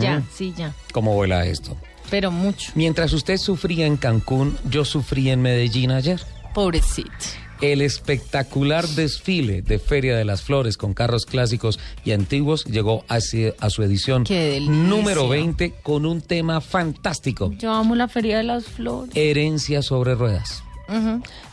Ya, 0.00 0.22
sí, 0.34 0.52
ya. 0.56 0.72
¿Cómo 0.92 1.14
vuela 1.14 1.46
esto? 1.46 1.76
Pero 2.10 2.30
mucho. 2.30 2.72
Mientras 2.74 3.12
usted 3.12 3.36
sufría 3.36 3.86
en 3.86 3.96
Cancún, 3.96 4.56
yo 4.70 4.84
sufrí 4.84 5.30
en 5.30 5.42
Medellín 5.42 5.90
ayer. 5.90 6.20
Pobrecito. 6.54 7.08
El 7.60 7.82
espectacular 7.82 8.86
desfile 8.88 9.62
de 9.62 9.78
Feria 9.78 10.16
de 10.16 10.24
las 10.24 10.42
Flores 10.42 10.76
con 10.76 10.92
carros 10.92 11.24
clásicos 11.24 11.78
y 12.04 12.10
antiguos 12.10 12.64
llegó 12.64 13.04
a, 13.08 13.20
su- 13.20 13.54
a 13.58 13.70
su 13.70 13.82
edición 13.84 14.24
número 14.66 15.28
20 15.28 15.72
con 15.82 16.04
un 16.04 16.20
tema 16.20 16.60
fantástico, 16.60 17.52
Yo 17.56 17.72
amo 17.72 17.94
la 17.94 18.08
Feria 18.08 18.38
de 18.38 18.42
las 18.44 18.64
Flores. 18.64 19.14
herencia 19.16 19.82
sobre 19.82 20.14
ruedas. 20.16 20.63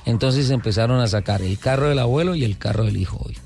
Entonces 0.06 0.50
empezaron 0.50 1.00
a 1.00 1.08
sacar 1.08 1.42
el 1.42 1.58
carro 1.60 1.90
del 1.90 2.00
abuelo 2.00 2.36
y 2.36 2.44
el 2.44 2.58
carro 2.58 2.86
del 2.86 2.98
hijo 2.98 3.22
hoy. 3.26 3.38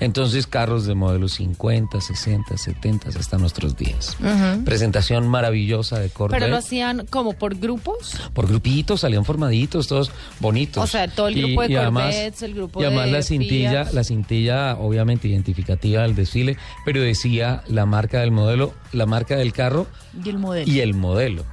Entonces 0.00 0.46
carros 0.46 0.86
de 0.86 0.94
modelos 0.94 1.32
50, 1.32 2.00
60, 2.00 2.56
70 2.56 3.08
hasta 3.08 3.36
nuestros 3.36 3.76
días. 3.76 4.16
Presentación 4.64 5.26
maravillosa 5.26 5.98
de 5.98 6.08
Corvette. 6.08 6.38
Pero 6.38 6.50
lo 6.50 6.58
hacían 6.58 7.06
como 7.10 7.32
por 7.32 7.56
grupos. 7.56 8.14
Por 8.32 8.46
grupitos, 8.46 9.00
salían 9.00 9.24
formaditos, 9.24 9.88
todos 9.88 10.12
bonitos. 10.38 10.84
O 10.84 10.86
sea, 10.86 11.08
todo 11.08 11.28
el 11.28 11.42
grupo 11.42 11.62
de 11.62 11.74
Corvettes, 11.74 12.42
el 12.42 12.54
grupo 12.54 12.80
Y 12.80 12.84
además 12.84 13.06
de 13.06 13.12
la 13.12 13.22
cintilla, 13.22 13.84
Fiat. 13.84 13.92
la 13.92 14.04
cintilla 14.04 14.76
obviamente 14.76 15.26
identificativa 15.26 16.02
del 16.02 16.14
desfile, 16.14 16.56
pero 16.84 17.00
decía 17.00 17.64
la 17.66 17.84
marca 17.84 18.20
del 18.20 18.30
modelo, 18.30 18.74
la 18.92 19.06
marca 19.06 19.36
del 19.36 19.52
carro 19.52 19.88
Y 20.24 20.28
el 20.28 20.38
modelo. 20.38 20.70
y 20.70 20.80
el 20.80 20.94
modelo. 20.94 21.44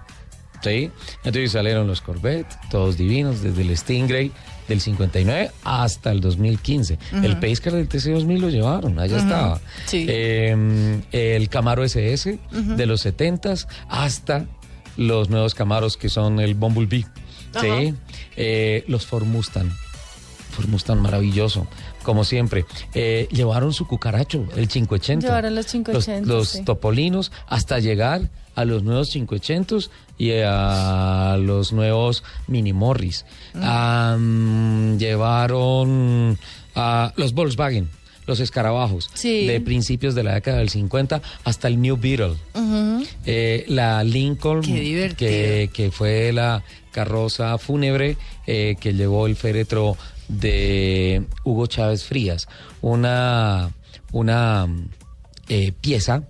¿Sí? 0.65 0.91
Entonces 1.23 1.51
salieron 1.51 1.85
los 1.87 2.01
Corvette, 2.01 2.47
todos 2.69 2.97
divinos, 2.97 3.41
desde 3.41 3.61
el 3.61 3.77
Stingray 3.77 4.31
del 4.67 4.81
59 4.81 5.51
hasta 5.63 6.11
el 6.11 6.21
2015. 6.21 6.97
Ujú. 7.13 7.23
El 7.23 7.37
Pacecar 7.39 7.73
del 7.73 7.87
TC2000 7.87 8.39
lo 8.39 8.49
llevaron, 8.49 8.97
allá 8.99 9.17
estaba. 9.17 9.61
Sí. 9.85 10.05
Eh, 10.09 11.01
el 11.11 11.49
Camaro 11.49 11.83
SS 11.83 12.39
de 12.51 12.85
los 12.87 13.05
70s 13.05 13.67
hasta 13.89 14.45
los 14.97 15.29
nuevos 15.29 15.53
Camaros 15.53 15.97
que 15.97 16.09
son 16.09 16.39
el 16.39 16.55
Bumblebee. 16.55 17.05
¿sí? 17.61 17.93
Eh, 18.35 18.83
los 18.87 19.05
Ford 19.05 19.25
Mustang. 19.25 19.69
Ford 20.51 20.67
Mustang 20.67 20.99
maravilloso, 20.99 21.67
como 22.01 22.23
siempre. 22.23 22.65
Eh, 22.93 23.27
llevaron 23.31 23.71
su 23.73 23.85
cucaracho, 23.87 24.47
el 24.55 24.67
580. 24.67 25.27
Llevaron 25.27 25.53
los 25.53 25.65
580, 25.67 26.21
Los, 26.27 26.27
los 26.27 26.49
sí. 26.49 26.63
topolinos 26.63 27.31
hasta 27.47 27.79
llegar 27.79 28.29
a 28.55 28.65
los 28.65 28.83
nuevos 28.83 29.09
500 29.09 29.91
y 30.17 30.31
a 30.43 31.37
los 31.39 31.73
nuevos 31.73 32.23
Mini 32.47 32.73
Morris. 32.73 33.25
Mm. 33.53 34.97
Llevaron 34.97 36.37
a 36.75 37.13
los 37.15 37.33
Volkswagen, 37.33 37.89
los 38.27 38.39
escarabajos, 38.39 39.09
Sí. 39.13 39.45
de 39.45 39.61
principios 39.61 40.15
de 40.15 40.23
la 40.23 40.33
década 40.35 40.57
del 40.57 40.69
50 40.69 41.21
hasta 41.43 41.67
el 41.67 41.81
New 41.81 41.97
Beetle. 41.97 42.35
Eh, 43.25 43.65
la 43.67 44.03
Lincoln, 44.03 44.61
que, 44.61 45.69
que 45.73 45.91
fue 45.91 46.31
la 46.31 46.63
carroza 46.91 47.57
fúnebre 47.57 48.17
eh, 48.47 48.75
que 48.79 48.93
llevó 48.93 49.27
el 49.27 49.35
féretro 49.35 49.97
de 50.27 51.23
Hugo 51.43 51.67
Chávez 51.67 52.03
Frías. 52.05 52.47
Una, 52.81 53.71
una 54.11 54.67
eh, 55.49 55.71
pieza 55.81 56.23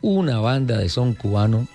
una 0.00 0.38
banda 0.40 0.76
de 0.78 0.88
son 0.88 1.14
cubano. 1.14 1.66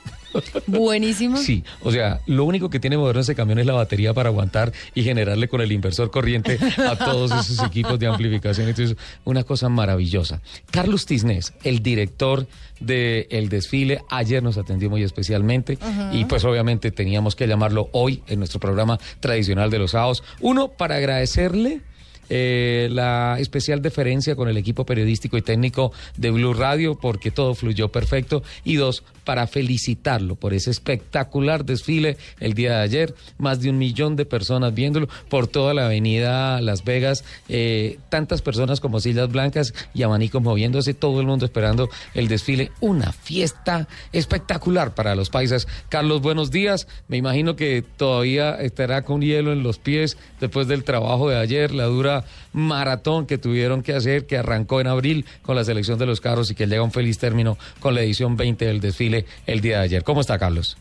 Buenísimo. 0.68 1.38
Sí, 1.38 1.64
o 1.82 1.92
sea, 1.92 2.22
lo 2.26 2.46
único 2.46 2.70
que 2.70 2.80
tiene 2.80 2.98
moderno 2.98 3.22
ese 3.22 3.36
camión 3.36 3.60
es 3.60 3.66
la 3.66 3.74
batería 3.74 4.14
para 4.14 4.30
aguantar 4.30 4.72
y 4.94 5.04
generarle 5.04 5.48
con 5.48 5.62
el 5.62 5.72
inversor 5.72 6.12
corriente 6.12 6.60
a 6.78 6.96
todos 6.96 7.32
esos 7.32 7.66
equipos 7.68 8.00
de 8.00 8.08
amplificación. 8.08 8.68
Entonces, 8.68 8.98
una 9.26 9.44
cosa 9.44 9.70
maravillosa. 9.70 10.42
Carlos 10.72 11.06
Tisnés, 11.06 11.54
el 11.64 11.82
director 11.82 12.48
del 12.80 13.50
desfile, 13.50 14.02
ayer 14.10 14.42
nos 14.42 14.58
atendió 14.58 14.90
muy 14.90 15.04
especialmente 15.04 15.78
y 16.12 16.26
pues 16.26 16.46
obviamente 16.46 16.92
teníamos 16.92 17.36
que 17.36 17.48
llamarlo 17.48 17.90
hoy 17.92 18.24
en 18.28 18.40
nuestro 18.40 18.60
programa 18.60 19.00
tradicional 19.20 19.70
de 19.70 19.80
los 19.80 19.92
sábados. 19.92 20.24
Uno, 20.40 20.70
para 20.70 20.96
agradecerle 20.96 21.82
eh, 22.30 22.88
la 22.92 23.38
especial 23.40 23.82
deferencia 23.82 24.36
con 24.36 24.48
el 24.50 24.58
equipo 24.58 24.86
periodístico 24.86 25.38
y 25.38 25.42
técnico 25.42 25.92
de 26.18 26.32
Blue 26.32 26.54
Radio 26.54 26.96
porque 26.96 27.32
todo 27.32 27.56
fluyó 27.56 27.90
perfecto. 27.90 28.44
Y 28.64 28.76
dos, 28.76 29.04
para 29.24 29.46
felicitarlo 29.48 30.36
por 30.36 30.54
ese 30.54 30.72
espectacular 30.72 31.64
desfile 31.64 32.18
el 32.40 32.54
día 32.54 32.78
de 32.78 32.82
ayer, 32.82 33.16
más 33.38 33.62
de 33.62 33.70
un 33.70 33.78
millón 33.78 34.16
de 34.16 34.26
personas 34.26 34.74
viéndolo 34.74 35.08
por 35.30 35.48
toda 35.48 35.74
la 35.74 35.86
avenida 35.86 36.62
Las 36.62 36.84
Vegas, 36.84 37.24
eh, 37.48 38.00
tantas 38.10 38.42
personas 38.42 38.80
como 38.80 39.00
sillas 39.00 39.30
blancas 39.30 39.74
y 39.94 40.04
abanicos 40.04 40.42
moviéndose, 40.42 40.94
todo 40.94 41.20
el 41.20 41.28
mundo 41.28 41.46
esperando 41.46 41.90
el 42.14 42.28
desfile, 42.28 42.72
una 42.80 43.12
fiesta 43.12 43.88
espectacular 44.14 44.96
para 44.96 45.16
los 45.16 45.30
paisas. 45.30 45.68
Carlos, 45.90 46.22
buenos 46.22 46.52
días, 46.52 46.88
me 47.08 47.18
imagino 47.18 47.56
que 47.56 47.84
todavía 47.98 48.56
estará 48.56 49.04
con 49.04 49.22
hielo 49.22 49.52
en 49.52 49.64
los 49.64 49.78
pies 49.78 50.18
después 50.40 50.68
del 50.68 50.84
trabajo 50.84 51.30
de 51.30 51.38
ayer, 51.38 51.72
la 51.72 51.86
dura 51.86 52.19
maratón 52.54 53.26
que 53.26 53.38
tuvieron 53.38 53.84
que 53.84 53.94
hacer, 53.94 54.26
que 54.26 54.38
arrancó 54.38 54.82
en 54.82 54.88
abril 54.88 55.26
con 55.42 55.56
la 55.56 55.64
selección 55.64 56.00
de 56.00 56.06
los 56.06 56.22
carros 56.22 56.52
y 56.52 56.56
que 56.56 56.68
llega 56.68 56.82
a 56.82 56.86
un 56.86 56.92
feliz 56.92 57.18
término 57.18 57.58
con 57.80 57.96
la 57.96 58.02
edición 58.02 58.38
20 58.38 58.66
del 58.66 58.80
desfile 58.80 59.26
el 59.48 59.62
día 59.62 59.78
de 59.78 59.84
ayer. 59.84 60.04
¿Cómo 60.04 60.22
está, 60.22 60.38
Carlos? 60.38 60.78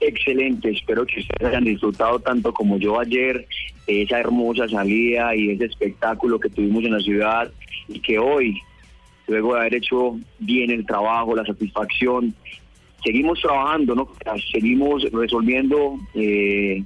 Excelente, 0.00 0.70
espero 0.70 1.06
que 1.06 1.20
ustedes 1.20 1.48
hayan 1.50 1.64
disfrutado 1.64 2.18
tanto 2.18 2.52
como 2.52 2.76
yo 2.78 3.00
ayer 3.00 3.46
esa 3.86 4.18
hermosa 4.18 4.68
salida 4.68 5.34
y 5.34 5.50
ese 5.50 5.66
espectáculo 5.66 6.38
que 6.38 6.50
tuvimos 6.50 6.84
en 6.84 6.92
la 6.92 7.00
ciudad 7.00 7.50
y 7.88 8.00
que 8.00 8.18
hoy, 8.18 8.60
luego 9.26 9.54
de 9.54 9.60
haber 9.60 9.76
hecho 9.76 10.18
bien 10.38 10.70
el 10.70 10.84
trabajo, 10.84 11.34
la 11.36 11.44
satisfacción, 11.44 12.34
seguimos 13.04 13.40
trabajando, 13.40 13.94
¿no? 13.94 14.08
Seguimos 14.52 15.04
resolviendo, 15.12 15.98
eh, 16.14 16.82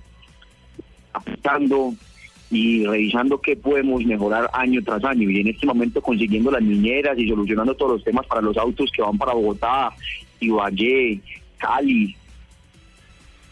y 2.51 2.87
revisando 2.87 3.41
qué 3.41 3.57
podemos 3.57 4.05
mejorar 4.05 4.49
año 4.53 4.83
tras 4.83 5.05
año 5.05 5.29
y 5.29 5.41
en 5.41 5.49
este 5.49 5.67
momento 5.67 6.01
consiguiendo 6.01 6.51
las 6.51 6.63
niñeras 6.63 7.19
y 7.19 7.29
solucionando 7.29 7.75
todos 7.75 7.93
los 7.93 8.05
temas 8.05 8.27
para 8.27 8.41
los 8.41 8.57
autos 8.57 8.91
que 8.91 9.03
van 9.03 9.19
para 9.19 9.35
Bogotá, 9.35 9.91
Ibagué, 10.41 11.21
Cali. 11.59 12.17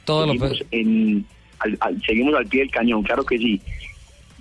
Todo 0.04 0.26
seguimos, 0.26 0.64
en, 0.70 1.26
al, 1.58 1.76
al, 1.80 2.02
seguimos 2.02 2.34
al 2.34 2.46
pie 2.46 2.60
del 2.60 2.70
cañón, 2.70 3.02
claro 3.02 3.24
que 3.24 3.38
sí. 3.38 3.60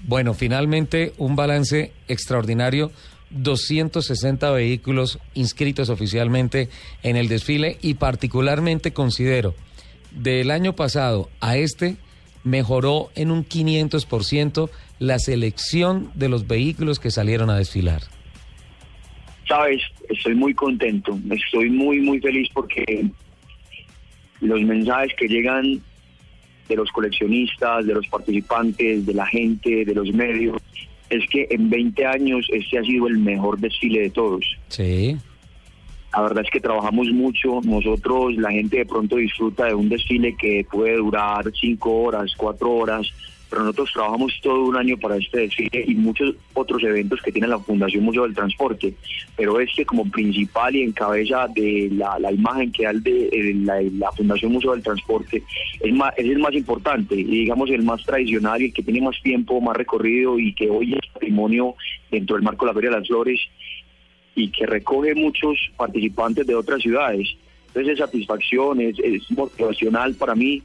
Bueno, 0.08 0.34
finalmente 0.34 1.14
un 1.18 1.36
balance 1.36 1.92
extraordinario. 2.08 2.92
260 3.32 4.52
vehículos 4.52 5.20
inscritos 5.34 5.90
oficialmente 5.90 6.70
en 7.04 7.18
el 7.18 7.28
desfile 7.28 7.78
y 7.82 7.96
particularmente 7.96 8.94
considero 8.94 9.56
del 10.12 10.52
año 10.52 10.74
pasado 10.76 11.30
a 11.42 11.58
este 11.58 11.98
mejoró 12.46 13.10
en 13.16 13.32
un 13.32 13.44
500% 13.44 14.70
la 15.00 15.20
selección 15.20 16.12
de 16.14 16.30
los 16.30 16.48
vehículos 16.48 17.00
que 17.00 17.12
salieron 17.12 17.50
a 17.50 17.58
desfilar. 17.58 18.04
Sabes, 19.48 19.82
estoy 20.10 20.36
muy 20.36 20.54
contento, 20.54 21.20
estoy 21.30 21.70
muy, 21.70 22.00
muy 22.00 22.20
feliz 22.22 22.48
porque 22.54 23.06
los 24.40 24.62
mensajes 24.62 25.12
que 25.18 25.28
llegan 25.28 25.82
de 26.70 26.76
los 26.76 26.92
coleccionistas, 26.92 27.86
de 27.86 27.94
los 27.94 28.08
participantes, 28.08 29.06
de 29.06 29.14
la 29.14 29.26
gente, 29.26 29.86
de 29.86 29.94
los 29.94 30.12
medios, 30.14 30.62
es 31.10 31.28
que 31.30 31.48
en 31.50 31.70
20 31.70 32.06
años 32.06 32.48
este 32.52 32.80
ha 32.80 32.84
sido 32.84 33.08
el 33.08 33.20
mejor 33.20 33.60
desfile 33.60 34.02
de 34.02 34.10
todos. 34.10 34.44
Sí. 34.70 35.18
La 36.16 36.22
verdad 36.22 36.46
es 36.46 36.50
que 36.50 36.62
trabajamos 36.62 37.08
mucho. 37.12 37.60
Nosotros, 37.66 38.36
la 38.38 38.50
gente 38.50 38.78
de 38.78 38.86
pronto 38.86 39.18
disfruta 39.18 39.66
de 39.66 39.74
un 39.74 39.90
desfile 39.90 40.36
que 40.38 40.66
puede 40.72 40.96
durar 40.96 41.52
cinco 41.60 42.04
horas, 42.04 42.34
cuatro 42.38 42.72
horas, 42.72 43.06
pero 43.50 43.64
nosotros 43.64 43.92
trabajamos 43.94 44.40
todo 44.42 44.64
un 44.64 44.78
año 44.78 44.98
para 44.98 45.18
este 45.18 45.40
desfile 45.40 45.84
y 45.86 45.94
muchos 45.94 46.34
otros 46.54 46.82
eventos 46.84 47.22
que 47.22 47.34
tiene 47.34 47.50
la 47.50 47.60
Fundación 47.60 48.06
Museo 48.06 48.24
del 48.24 48.34
Transporte. 48.34 48.94
Pero 49.36 49.60
este 49.60 49.86
como 49.86 50.10
principal 50.10 50.74
y 50.78 50.84
en 50.84 50.94
cabeza 50.94 51.50
de 51.54 51.90
la, 51.92 52.32
imagen 52.32 52.72
que 52.72 52.86
da 52.86 52.92
el 52.92 53.04
de 53.04 53.92
la 53.98 54.10
Fundación 54.14 54.54
Museo 54.54 54.72
del 54.72 54.84
Transporte 54.84 55.44
es, 55.82 55.94
más, 55.94 56.14
es 56.16 56.28
el 56.28 56.40
más 56.40 56.54
importante 56.54 57.14
y 57.16 57.24
digamos 57.26 57.70
el 57.72 57.84
más 57.84 58.02
tradicional 58.06 58.62
y 58.62 58.66
el 58.68 58.74
que 58.74 58.84
tiene 58.84 59.02
más 59.02 59.22
tiempo, 59.22 59.60
más 59.60 59.76
recorrido 59.76 60.40
y 60.40 60.54
que 60.54 60.70
hoy 60.70 60.94
es 60.94 61.12
patrimonio 61.12 61.76
dentro 62.10 62.38
del 62.38 62.46
marco 62.46 62.66
de 62.66 62.72
la 62.72 62.76
Feria 62.76 62.90
de 62.92 63.00
las 63.00 63.08
Flores 63.08 63.42
y 64.36 64.50
que 64.50 64.66
recoge 64.66 65.16
muchos 65.16 65.58
participantes 65.78 66.46
de 66.46 66.56
otras 66.56 66.82
ciudades. 66.82 67.28
Entonces 67.68 67.94
es 67.94 68.00
satisfacción, 68.00 68.82
es, 68.82 69.00
es 69.00 69.30
motivacional 69.32 70.14
para 70.16 70.36
mí 70.36 70.62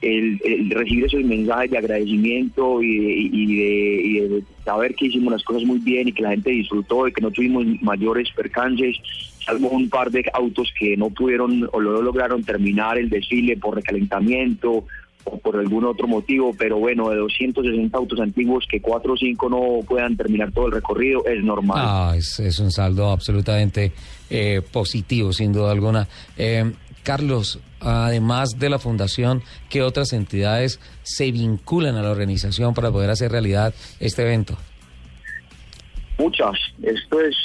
el, 0.00 0.70
recibir 0.70 1.06
esos 1.06 1.24
mensajes 1.24 1.70
de 1.70 1.78
agradecimiento 1.78 2.82
y 2.82 2.98
de, 2.98 3.12
y, 3.12 3.56
de, 3.56 4.02
y 4.02 4.12
de 4.20 4.42
saber 4.64 4.94
que 4.94 5.06
hicimos 5.06 5.32
las 5.32 5.42
cosas 5.42 5.64
muy 5.64 5.78
bien 5.78 6.08
y 6.08 6.12
que 6.12 6.22
la 6.22 6.30
gente 6.30 6.50
disfrutó 6.50 7.08
y 7.08 7.12
que 7.12 7.20
no 7.20 7.30
tuvimos 7.30 7.64
mayores 7.82 8.28
percances, 8.34 8.96
salvo 9.44 9.70
un 9.70 9.88
par 9.88 10.10
de 10.10 10.24
autos 10.32 10.72
que 10.78 10.96
no 10.96 11.10
pudieron 11.10 11.68
o 11.72 11.80
no 11.80 12.02
lograron 12.02 12.44
terminar 12.44 12.98
el 12.98 13.08
desfile 13.08 13.56
por 13.56 13.74
recalentamiento 13.76 14.84
o 15.30 15.38
por 15.38 15.56
algún 15.56 15.84
otro 15.84 16.06
motivo, 16.06 16.54
pero 16.58 16.78
bueno, 16.78 17.10
de 17.10 17.16
260 17.16 17.96
autos 17.96 18.20
antiguos 18.20 18.64
que 18.70 18.80
4 18.80 19.12
o 19.12 19.16
5 19.16 19.48
no 19.48 19.86
puedan 19.86 20.16
terminar 20.16 20.52
todo 20.52 20.66
el 20.66 20.72
recorrido 20.72 21.24
es 21.26 21.42
normal. 21.42 21.78
Ah, 21.80 22.14
es, 22.16 22.38
es 22.40 22.58
un 22.58 22.70
saldo 22.70 23.10
absolutamente 23.10 23.92
eh, 24.30 24.62
positivo, 24.72 25.32
sin 25.32 25.52
duda 25.52 25.70
alguna. 25.70 26.08
Eh, 26.36 26.72
Carlos, 27.02 27.60
además 27.80 28.58
de 28.58 28.68
la 28.68 28.78
fundación, 28.78 29.42
¿qué 29.70 29.82
otras 29.82 30.12
entidades 30.12 30.80
se 31.02 31.30
vinculan 31.30 31.96
a 31.96 32.02
la 32.02 32.10
organización 32.10 32.74
para 32.74 32.90
poder 32.90 33.10
hacer 33.10 33.32
realidad 33.32 33.72
este 34.00 34.22
evento? 34.22 34.56
Muchas. 36.18 36.58
Esto 36.82 37.20
es 37.20 37.36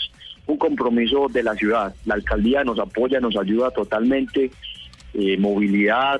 un 0.48 0.58
compromiso 0.58 1.28
de 1.32 1.44
la 1.44 1.54
ciudad. 1.54 1.94
La 2.06 2.16
alcaldía 2.16 2.64
nos 2.64 2.80
apoya, 2.80 3.20
nos 3.20 3.38
ayuda 3.38 3.72
totalmente. 3.72 4.52
Eh, 5.14 5.38
movilidad, 5.38 6.20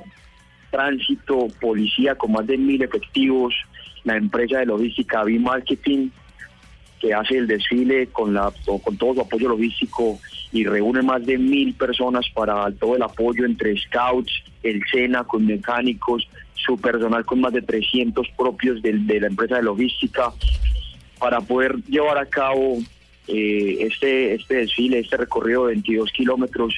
tránsito, 0.78 1.48
policía 1.62 2.16
con 2.16 2.32
más 2.32 2.48
de 2.48 2.58
mil 2.58 2.82
efectivos, 2.82 3.54
la 4.04 4.18
empresa 4.18 4.58
de 4.60 4.66
logística 4.66 5.24
B-Marketing, 5.24 6.10
que 7.00 7.14
hace 7.14 7.38
el 7.38 7.48
desfile 7.48 8.08
con, 8.08 8.34
la, 8.34 8.52
con 8.84 8.98
todo 8.98 9.14
su 9.14 9.22
apoyo 9.22 9.50
logístico 9.50 10.20
y 10.52 10.64
reúne 10.66 11.02
más 11.04 11.24
de 11.26 11.38
mil 11.38 11.74
personas 11.76 12.26
para 12.34 12.72
todo 12.72 12.96
el 12.96 13.04
apoyo 13.04 13.46
entre 13.46 13.78
scouts, 13.78 14.32
el 14.64 14.82
SENA 14.92 15.24
con 15.26 15.46
mecánicos, 15.46 16.28
su 16.56 16.78
personal 16.78 17.24
con 17.26 17.42
más 17.42 17.54
de 17.54 17.62
300 17.62 18.28
propios 18.38 18.82
del- 18.82 19.06
de, 19.06 19.20
la 19.20 19.28
empresa 19.28 19.58
de 19.58 19.64
logística, 19.64 20.32
para 21.20 21.40
poder 21.42 21.76
llevar 21.88 22.18
a 22.18 22.26
cabo 22.26 22.78
eh, 23.28 23.78
este, 23.82 24.34
este 24.36 24.56
desfile, 24.56 25.00
este 25.00 25.18
recorrido 25.18 25.68
de 25.68 25.74
22 25.74 26.12
kilómetros 26.12 26.74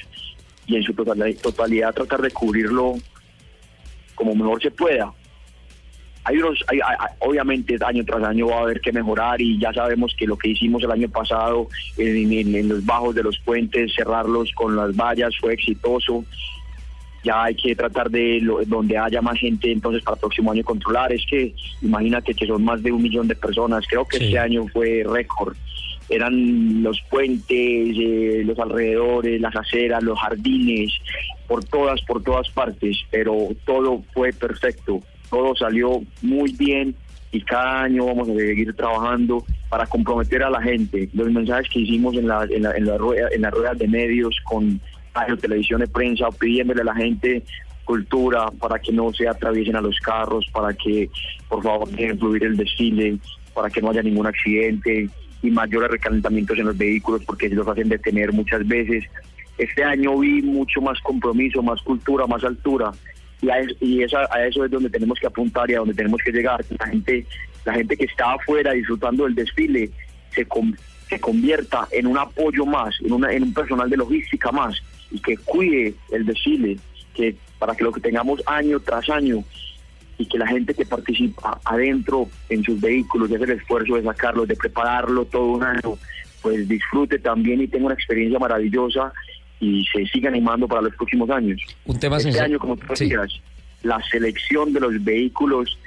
y 0.66 0.76
en 0.76 0.82
su 0.82 0.92
total- 0.92 1.36
totalidad 1.42 1.94
tratar 1.94 2.20
de 2.22 2.30
cubrirlo 2.30 2.94
como 4.16 4.34
mejor 4.34 4.60
se 4.60 4.72
pueda. 4.72 5.12
Hay 6.24 6.38
unos, 6.38 6.58
hay- 6.66 6.80
obviamente 7.20 7.76
año 7.86 8.04
tras 8.04 8.24
año 8.24 8.48
va 8.48 8.56
a 8.56 8.62
haber 8.62 8.80
que 8.80 8.90
mejorar 8.90 9.40
y 9.40 9.60
ya 9.60 9.72
sabemos 9.72 10.12
que 10.18 10.26
lo 10.26 10.36
que 10.36 10.48
hicimos 10.48 10.82
el 10.82 10.90
año 10.90 11.08
pasado 11.08 11.68
en, 11.96 12.32
en- 12.32 12.56
en 12.56 12.68
los 12.68 12.84
bajos 12.84 13.14
de 13.14 13.22
los 13.22 13.38
puentes, 13.38 13.94
cerrarlos 13.94 14.50
con 14.52 14.74
las 14.74 14.96
vallas 14.96 15.32
fue 15.40 15.54
exitoso. 15.54 16.24
Ya 17.22 17.44
hay 17.44 17.54
que 17.54 17.76
tratar 17.76 18.10
de 18.10 18.40
lo- 18.40 18.64
donde 18.64 18.98
haya 18.98 19.22
más 19.22 19.38
gente 19.38 19.70
entonces 19.70 20.02
para 20.02 20.14
el 20.16 20.20
próximo 20.20 20.50
año 20.50 20.64
controlar. 20.64 21.12
Es 21.12 21.24
que 21.30 21.54
imagínate 21.82 22.34
que 22.34 22.46
son 22.46 22.64
más 22.64 22.82
de 22.82 22.90
un 22.90 23.02
millón 23.02 23.28
de 23.28 23.36
personas. 23.36 23.84
Creo 23.88 24.04
que 24.04 24.16
este 24.16 24.38
año 24.38 24.66
fue 24.72 25.04
récord. 25.08 25.56
Eran 26.08 26.82
los 26.82 27.00
puentes, 27.10 27.48
eh, 27.50 28.42
los 28.44 28.58
alrededores, 28.58 29.40
las 29.40 29.56
aceras, 29.56 30.02
los 30.02 30.18
jardines, 30.18 30.92
por 31.48 31.64
todas, 31.64 32.00
por 32.02 32.22
todas 32.22 32.48
partes, 32.50 32.96
pero 33.10 33.48
todo 33.64 34.02
fue 34.14 34.32
perfecto, 34.32 35.00
todo 35.30 35.54
salió 35.56 36.02
muy 36.22 36.52
bien 36.52 36.94
y 37.32 37.40
cada 37.40 37.82
año 37.82 38.06
vamos 38.06 38.28
a 38.28 38.34
seguir 38.34 38.72
trabajando 38.74 39.44
para 39.68 39.84
comprometer 39.86 40.42
a 40.44 40.50
la 40.50 40.62
gente. 40.62 41.08
Los 41.12 41.30
mensajes 41.32 41.68
que 41.68 41.80
hicimos 41.80 42.14
en 42.16 42.28
la, 42.28 42.46
en 42.48 42.62
la, 42.62 42.70
en 42.76 42.86
la 42.86 42.96
rueda- 42.98 43.28
en 43.32 43.42
las 43.42 43.52
ruedas 43.52 43.76
de 43.78 43.88
medios 43.88 44.36
con 44.44 44.80
radio, 45.12 45.36
televisión 45.36 45.80
de 45.80 45.88
prensa, 45.88 46.28
pidiéndole 46.30 46.82
a 46.82 46.84
la 46.84 46.94
gente 46.94 47.42
cultura 47.84 48.46
para 48.60 48.78
que 48.78 48.92
no 48.92 49.12
se 49.12 49.28
atraviesen 49.28 49.76
a 49.76 49.80
los 49.80 49.98
carros, 50.00 50.46
para 50.52 50.72
que 50.74 51.08
por 51.48 51.62
favor 51.62 51.88
dejen 51.90 52.18
fluir 52.18 52.44
el 52.44 52.56
desfile, 52.56 53.18
para 53.54 53.70
que 53.70 53.80
no 53.80 53.90
haya 53.90 54.02
ningún 54.02 54.26
accidente 54.26 55.08
y 55.46 55.50
mayores 55.50 55.90
recalentamientos 55.90 56.58
en 56.58 56.66
los 56.66 56.76
vehículos 56.78 57.22
porque 57.24 57.48
los 57.48 57.66
hacen 57.68 57.88
detener 57.88 58.32
muchas 58.32 58.66
veces. 58.66 59.04
Este 59.58 59.82
año 59.84 60.18
vi 60.18 60.42
mucho 60.42 60.80
más 60.80 61.00
compromiso, 61.00 61.62
más 61.62 61.80
cultura, 61.82 62.26
más 62.26 62.44
altura 62.44 62.90
y 63.40 63.48
a, 63.50 63.56
y 63.80 64.02
esa- 64.02 64.28
a 64.30 64.46
eso 64.46 64.64
es 64.64 64.70
donde 64.70 64.90
tenemos 64.90 65.18
que 65.18 65.26
apuntar 65.26 65.70
y 65.70 65.74
a 65.74 65.78
donde 65.78 65.94
tenemos 65.94 66.20
que 66.24 66.32
llegar. 66.32 66.64
La 66.78 66.86
gente, 66.86 67.24
la 67.64 67.74
gente 67.74 67.96
que 67.96 68.04
está 68.04 68.34
afuera 68.34 68.72
disfrutando 68.72 69.24
del 69.24 69.34
desfile 69.34 69.90
se, 70.34 70.44
con- 70.46 70.76
se 71.08 71.18
convierta 71.20 71.86
en 71.92 72.06
un 72.06 72.18
apoyo 72.18 72.66
más, 72.66 72.94
en, 73.04 73.12
una, 73.12 73.32
en 73.32 73.44
un 73.44 73.54
personal 73.54 73.88
de 73.88 73.96
logística 73.96 74.50
más 74.52 74.82
y 75.10 75.20
que 75.20 75.36
cuide 75.38 75.94
el 76.10 76.26
desfile, 76.26 76.76
que 77.14 77.36
para 77.58 77.74
que 77.74 77.84
lo 77.84 77.92
que 77.92 78.00
tengamos 78.00 78.42
año 78.46 78.80
tras 78.80 79.08
año 79.08 79.42
y 80.18 80.26
que 80.26 80.38
la 80.38 80.46
gente 80.46 80.74
que 80.74 80.86
participa 80.86 81.60
adentro 81.64 82.28
en 82.48 82.62
sus 82.62 82.80
vehículos, 82.80 83.28
de 83.28 83.36
hacer 83.36 83.50
el 83.50 83.58
esfuerzo 83.58 83.96
de 83.96 84.02
sacarlos, 84.02 84.48
de 84.48 84.56
prepararlo 84.56 85.24
todo 85.26 85.46
un 85.52 85.62
año, 85.62 85.98
pues 86.42 86.68
disfrute 86.68 87.18
también 87.18 87.60
y 87.60 87.68
tenga 87.68 87.86
una 87.86 87.94
experiencia 87.94 88.38
maravillosa 88.38 89.12
y 89.60 89.84
se 89.86 90.06
siga 90.06 90.28
animando 90.28 90.68
para 90.68 90.82
los 90.82 90.94
próximos 90.94 91.28
años. 91.30 91.60
Un 91.84 91.98
tema 91.98 92.16
este 92.16 92.32
sencillo. 92.32 92.44
año, 92.44 92.58
como 92.58 92.76
tú 92.76 92.86
decías, 92.88 93.40
la 93.82 94.02
selección 94.10 94.72
de 94.72 94.80
los 94.80 95.04
vehículos 95.04 95.78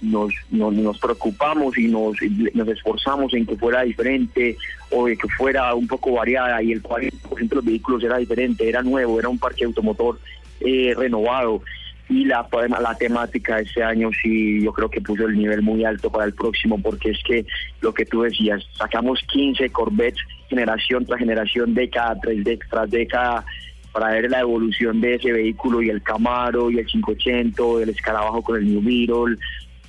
nos, 0.00 0.32
nos, 0.50 0.72
nos 0.72 0.98
preocupamos 0.98 1.76
y 1.76 1.88
nos, 1.88 2.16
nos 2.54 2.68
esforzamos 2.68 3.34
en 3.34 3.46
que 3.46 3.56
fuera 3.56 3.82
diferente 3.82 4.56
o 4.90 5.06
de 5.06 5.16
que 5.16 5.28
fuera 5.28 5.74
un 5.74 5.86
poco 5.86 6.12
variada 6.12 6.62
y 6.62 6.72
el 6.72 6.82
40% 6.82 7.48
de 7.48 7.56
los 7.56 7.64
vehículos 7.64 8.04
era 8.04 8.18
diferente, 8.18 8.68
era 8.68 8.82
nuevo, 8.82 9.18
era 9.18 9.28
un 9.28 9.38
parque 9.38 9.64
automotor 9.64 10.20
eh, 10.60 10.94
renovado 10.96 11.62
y 12.08 12.24
la, 12.24 12.46
la 12.80 12.94
temática 12.96 13.56
de 13.56 13.62
este 13.62 13.82
año 13.82 14.10
sí 14.22 14.62
yo 14.62 14.72
creo 14.72 14.88
que 14.88 15.00
puso 15.00 15.26
el 15.26 15.36
nivel 15.36 15.62
muy 15.62 15.84
alto 15.84 16.10
para 16.10 16.24
el 16.24 16.32
próximo 16.32 16.80
porque 16.80 17.10
es 17.10 17.18
que 17.22 17.44
lo 17.80 17.92
que 17.92 18.06
tú 18.06 18.22
decías, 18.22 18.62
sacamos 18.76 19.20
15 19.30 19.68
Corvettes 19.70 20.20
generación 20.48 21.04
tras 21.04 21.18
generación, 21.18 21.74
década 21.74 22.18
tras 22.20 22.42
década, 22.42 22.70
tras 22.70 22.90
década 22.90 23.44
para 23.92 24.10
ver 24.12 24.30
la 24.30 24.40
evolución 24.40 25.00
de 25.00 25.14
ese 25.14 25.32
vehículo 25.32 25.82
y 25.82 25.90
el 25.90 26.02
Camaro 26.02 26.70
y 26.70 26.78
el 26.78 26.86
580, 26.86 27.62
el 27.82 27.88
Escarabajo 27.90 28.42
con 28.42 28.56
el 28.56 28.66
New 28.66 28.82
Beetle, 28.82 29.36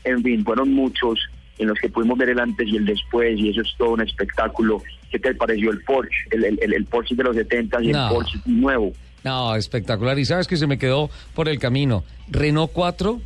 en 0.04 0.24
fin, 0.24 0.44
fueron 0.44 0.74
muchos 0.74 1.20
en 1.58 1.68
los 1.68 1.78
que 1.80 1.90
pudimos 1.90 2.18
ver 2.18 2.30
el 2.30 2.40
antes 2.40 2.68
y 2.68 2.78
el 2.78 2.86
después 2.86 3.38
y 3.38 3.50
eso 3.50 3.62
es 3.62 3.74
todo 3.78 3.92
un 3.92 4.02
espectáculo. 4.02 4.82
¿Qué 5.12 5.20
te 5.20 5.36
pareció 5.36 5.72
el 5.72 5.82
Porsche? 5.84 6.16
El, 6.32 6.46
el, 6.46 6.74
el 6.74 6.86
Porsche 6.86 7.16
de 7.16 7.24
los 7.24 7.36
70 7.36 7.84
y 7.84 7.88
No. 7.90 8.08
el 8.08 8.14
Porsche 8.14 8.40
nuevo. 8.46 8.94
No, 9.24 9.56
espectacular. 9.56 10.18
Y 10.18 10.26
sabes 10.26 10.48
que 10.48 10.58
se 10.58 10.68
me 10.68 10.78
quedó 10.78 11.10
por 11.34 11.50
el 11.50 11.60
camino. 11.60 12.04
Renault 12.30 12.72
4, 12.72 13.20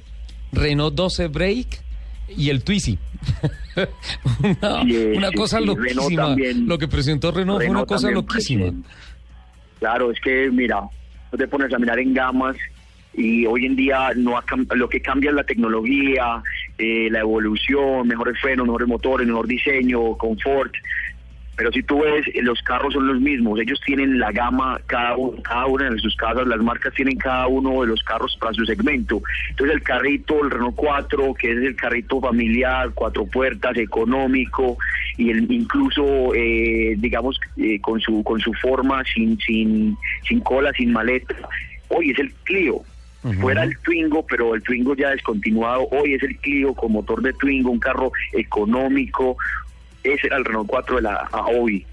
Renault 0.52 0.96
12 0.96 1.28
Break 1.28 1.68
y 2.36 2.50
el 2.50 2.64
Twizy. 2.64 2.98
una 5.16 5.32
cosa 5.32 5.60
loquísima. 5.60 6.28
también. 6.28 6.68
Lo 6.68 6.78
que 6.78 6.88
presentó 6.88 7.32
Renault, 7.32 7.62
fue 7.62 7.72
una 7.72 7.86
cosa 7.86 8.10
loquísima. 8.10 8.72
Claro, 9.80 10.12
es 10.12 10.20
que 10.22 10.50
mira, 10.52 10.82
no 11.32 11.38
te 11.38 11.48
pones 11.48 11.74
a 11.74 11.80
mirar 11.80 12.00
en 12.00 12.14
gamas 12.14 12.56
y 13.14 13.46
hoy 13.46 13.66
en 13.66 13.76
día 13.76 14.12
no 14.16 14.38
ha 14.38 14.44
lo 14.76 14.90
que 14.90 15.02
cambia 15.02 15.30
es 15.30 15.36
la 15.36 15.44
tecnología, 15.44 16.42
eh, 16.78 17.10
la 17.12 17.20
evolución, 17.20 18.08
mejores 18.08 18.40
frenos, 18.40 18.66
mejores 18.66 18.88
motores, 18.88 19.28
mejor 19.28 19.48
diseño, 19.48 20.18
confort. 20.18 20.74
Pero 21.56 21.72
si 21.72 21.84
tú 21.84 22.02
ves, 22.02 22.26
los 22.42 22.62
carros 22.64 22.94
son 22.94 23.08
los 23.08 23.22
mismos, 23.22 23.60
ellos 23.60 23.80
tienen 23.86 24.20
la 24.20 24.32
gama, 24.32 24.80
cada, 24.88 25.16
uno, 25.16 25.42
cada 25.44 25.68
una 25.68 25.90
de 25.90 26.00
sus 26.00 26.16
casas, 26.16 26.48
las 26.48 26.60
marcas 26.60 26.94
tienen 26.94 27.18
cada 27.18 27.48
uno 27.48 27.82
de 27.82 27.88
los 27.88 28.02
carros 28.04 28.36
para 28.40 28.54
su 28.54 28.66
segmento. 28.66 29.22
Entonces 29.52 29.76
el 29.76 29.84
carrito, 29.84 30.44
el 30.44 30.50
Renault 30.50 30.76
4, 30.76 31.34
que 31.36 31.52
es 31.52 31.58
el 31.58 31.76
carrito 31.76 32.20
familiar, 32.20 32.92
cuatro 32.94 33.26
puertas, 33.26 33.78
económico, 33.78 34.78
y 35.18 35.30
el, 35.30 35.52
incluso, 35.52 36.34
eh, 36.34 36.96
digamos, 36.98 37.40
eh, 37.58 37.80
con 37.80 38.00
su 38.02 38.24
con 38.24 38.40
su 38.40 38.54
forma, 38.54 39.04
sin, 39.14 39.38
sin, 39.40 39.96
sin 40.28 40.40
cola, 40.40 40.72
sin 40.74 40.92
maleta, 40.92 41.36
hoy 41.90 42.12
es 42.12 42.20
el 42.20 42.34
Clio. 42.44 42.82
Fuera 43.40 43.64
el 43.64 43.78
Twingo, 43.80 44.26
pero 44.26 44.54
el 44.54 44.62
Twingo 44.64 44.98
ya 44.98 45.12
descontinuado. 45.12 45.88
Hoy 45.92 46.14
es 46.14 46.24
el 46.24 46.36
Clio 46.40 46.74
con 46.74 46.92
motor 46.92 47.22
de 47.22 47.32
Twingo, 47.32 47.72
un 47.72 47.80
carro 47.80 48.12
económico. 48.34 49.38
Ese 50.04 50.28
era 50.28 50.38
el 50.38 50.46
Renault 50.46 50.68
4 50.68 50.98
de 50.98 51.02
la 51.02 51.28
a 51.32 51.46
hoy. 51.48 51.86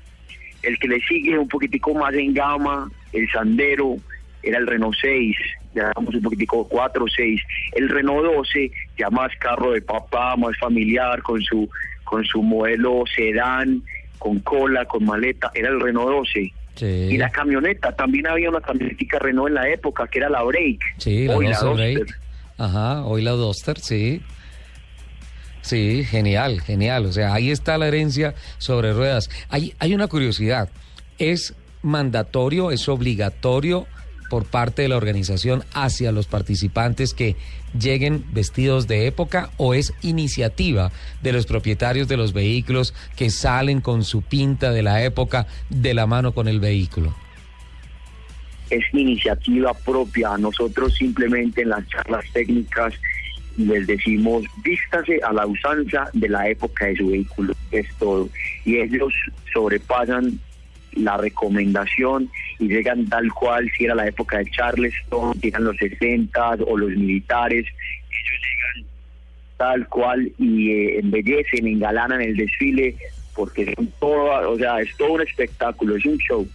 El 0.62 0.78
que 0.78 0.88
le 0.88 1.00
sigue 1.00 1.38
un 1.38 1.48
poquitico 1.48 1.94
más 1.94 2.12
en 2.14 2.34
gama, 2.34 2.90
el 3.12 3.30
Sandero, 3.30 3.96
era 4.42 4.58
el 4.58 4.66
Renault 4.66 4.96
6. 5.00 5.36
Ya 5.74 5.92
vamos 5.94 6.14
un 6.14 6.22
poquitico 6.22 6.66
4 6.68 7.04
6. 7.16 7.40
El 7.72 7.88
Renault 7.88 8.24
12, 8.34 8.70
ya 8.98 9.08
más 9.10 9.30
carro 9.38 9.72
de 9.72 9.82
papá, 9.82 10.36
más 10.36 10.56
familiar, 10.58 11.22
con 11.22 11.40
su 11.42 11.68
con 12.04 12.24
su 12.24 12.42
modelo 12.42 13.04
sedán, 13.14 13.82
con 14.18 14.40
cola, 14.40 14.84
con 14.84 15.04
maleta, 15.04 15.52
era 15.54 15.68
el 15.68 15.80
Renault 15.80 16.10
12. 16.10 16.52
Y 16.86 17.16
la 17.18 17.30
camioneta, 17.30 17.94
también 17.94 18.26
había 18.26 18.48
una 18.48 18.60
camionetica 18.60 19.18
Renault 19.18 19.48
en 19.48 19.54
la 19.54 19.68
época 19.68 20.08
que 20.08 20.18
era 20.18 20.28
la 20.28 20.42
Break. 20.42 20.80
Sí, 20.98 21.26
la 21.26 21.36
Hoy 21.36 21.46
12 21.46 21.66
Duster. 21.66 22.16
Ajá, 22.58 23.04
hoy 23.04 23.22
la 23.22 23.32
Duster, 23.32 23.78
sí. 23.78 24.22
Sí, 25.62 26.04
genial, 26.04 26.60
genial. 26.60 27.06
O 27.06 27.12
sea, 27.12 27.34
ahí 27.34 27.50
está 27.50 27.78
la 27.78 27.88
herencia 27.88 28.34
sobre 28.58 28.92
ruedas. 28.92 29.30
Hay, 29.48 29.74
hay 29.78 29.94
una 29.94 30.08
curiosidad. 30.08 30.68
¿Es 31.18 31.54
mandatorio, 31.82 32.70
es 32.70 32.88
obligatorio 32.88 33.86
por 34.30 34.44
parte 34.44 34.82
de 34.82 34.88
la 34.88 34.96
organización 34.96 35.64
hacia 35.74 36.12
los 36.12 36.26
participantes 36.26 37.14
que 37.14 37.36
lleguen 37.78 38.24
vestidos 38.32 38.86
de 38.86 39.06
época 39.06 39.50
o 39.56 39.74
es 39.74 39.92
iniciativa 40.02 40.92
de 41.20 41.32
los 41.32 41.46
propietarios 41.46 42.06
de 42.06 42.16
los 42.16 42.32
vehículos 42.32 42.94
que 43.16 43.30
salen 43.30 43.80
con 43.80 44.04
su 44.04 44.22
pinta 44.22 44.70
de 44.70 44.82
la 44.82 45.02
época 45.04 45.46
de 45.68 45.94
la 45.94 46.06
mano 46.06 46.32
con 46.32 46.46
el 46.46 46.60
vehículo? 46.60 47.14
es 48.70 48.84
iniciativa 48.94 49.74
propia. 49.74 50.36
Nosotros 50.38 50.94
simplemente 50.94 51.62
en 51.62 51.70
las 51.70 51.86
charlas 51.88 52.24
técnicas 52.32 52.94
les 53.66 53.86
decimos 53.86 54.44
vístase 54.62 55.20
a 55.22 55.32
la 55.32 55.46
usanza 55.46 56.08
de 56.12 56.28
la 56.28 56.48
época 56.48 56.86
de 56.86 56.96
su 56.96 57.10
vehículo, 57.10 57.54
es 57.70 57.86
todo. 57.98 58.28
Y 58.64 58.78
ellos 58.78 59.12
sobrepasan 59.52 60.38
la 60.92 61.16
recomendación 61.16 62.30
y 62.58 62.68
llegan 62.68 63.08
tal 63.08 63.32
cual 63.32 63.70
si 63.76 63.84
era 63.84 63.94
la 63.94 64.08
época 64.08 64.38
de 64.38 64.50
Charleston, 64.50 65.32
llegan 65.40 65.64
los 65.64 65.76
60 65.76 66.54
o 66.66 66.76
los 66.76 66.90
militares, 66.90 67.66
ellos 67.66 68.40
llegan 68.42 68.90
tal 69.56 69.88
cual 69.88 70.32
y 70.38 70.70
eh, 70.70 70.98
embellecen, 70.98 71.66
engalanan 71.66 72.20
el 72.20 72.36
desfile 72.36 72.96
porque 73.34 73.72
son 73.74 73.92
todo, 74.00 74.50
o 74.50 74.58
sea, 74.58 74.80
es 74.80 74.94
todo 74.96 75.12
un 75.12 75.22
espectáculo, 75.22 75.96
es 75.96 76.04
un 76.04 76.18
show. 76.18 76.46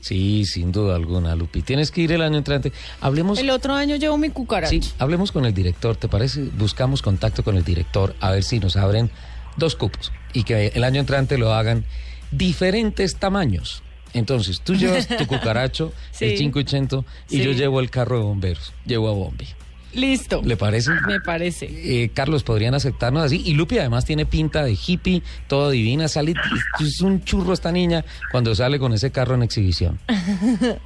Sí, 0.00 0.44
sin 0.46 0.72
duda 0.72 0.96
alguna, 0.96 1.34
Lupi. 1.36 1.62
Tienes 1.62 1.90
que 1.90 2.00
ir 2.00 2.12
el 2.12 2.22
año 2.22 2.38
entrante. 2.38 2.72
Hablemos. 3.00 3.38
El 3.38 3.50
otro 3.50 3.74
año 3.74 3.96
llevo 3.96 4.16
mi 4.18 4.30
cucaracha. 4.30 4.70
Sí, 4.70 4.80
hablemos 4.98 5.30
con 5.32 5.44
el 5.44 5.52
director, 5.54 5.96
¿te 5.96 6.08
parece? 6.08 6.42
Buscamos 6.56 7.02
contacto 7.02 7.44
con 7.44 7.56
el 7.56 7.64
director 7.64 8.14
a 8.20 8.30
ver 8.30 8.42
si 8.42 8.58
nos 8.60 8.76
abren 8.76 9.10
dos 9.56 9.76
cupos 9.76 10.10
y 10.32 10.44
que 10.44 10.68
el 10.74 10.84
año 10.84 11.00
entrante 11.00 11.36
lo 11.36 11.52
hagan 11.52 11.84
diferentes 12.30 13.16
tamaños. 13.16 13.82
Entonces, 14.12 14.60
tú 14.62 14.74
llevas 14.74 15.06
tu 15.06 15.26
cucaracho, 15.28 15.92
el 16.20 16.30
Sí. 16.30 16.36
580, 16.38 17.04
y 17.28 17.36
Sí. 17.38 17.42
yo 17.44 17.52
llevo 17.52 17.78
el 17.80 17.90
carro 17.90 18.16
de 18.18 18.24
bomberos, 18.24 18.72
llevo 18.86 19.08
a 19.08 19.12
Bombi. 19.12 19.46
Listo. 19.94 20.42
¿Le 20.44 20.56
parece? 20.56 20.90
Me 21.06 21.20
parece. 21.20 21.66
Eh, 21.66 22.10
Carlos, 22.14 22.42
podrían 22.42 22.74
aceptarnos 22.74 23.24
así. 23.24 23.42
Y 23.44 23.54
Lupi 23.54 23.78
además 23.78 24.04
tiene 24.04 24.26
pinta 24.26 24.64
de 24.64 24.76
hippie, 24.86 25.22
toda 25.48 25.70
divina, 25.70 26.08
sale, 26.08 26.34
es 26.80 27.00
un 27.00 27.24
churro 27.24 27.52
esta 27.52 27.72
niña 27.72 28.04
cuando 28.30 28.54
sale 28.54 28.78
con 28.78 28.92
ese 28.92 29.10
carro 29.10 29.34
en 29.34 29.42
exhibición. 29.42 29.98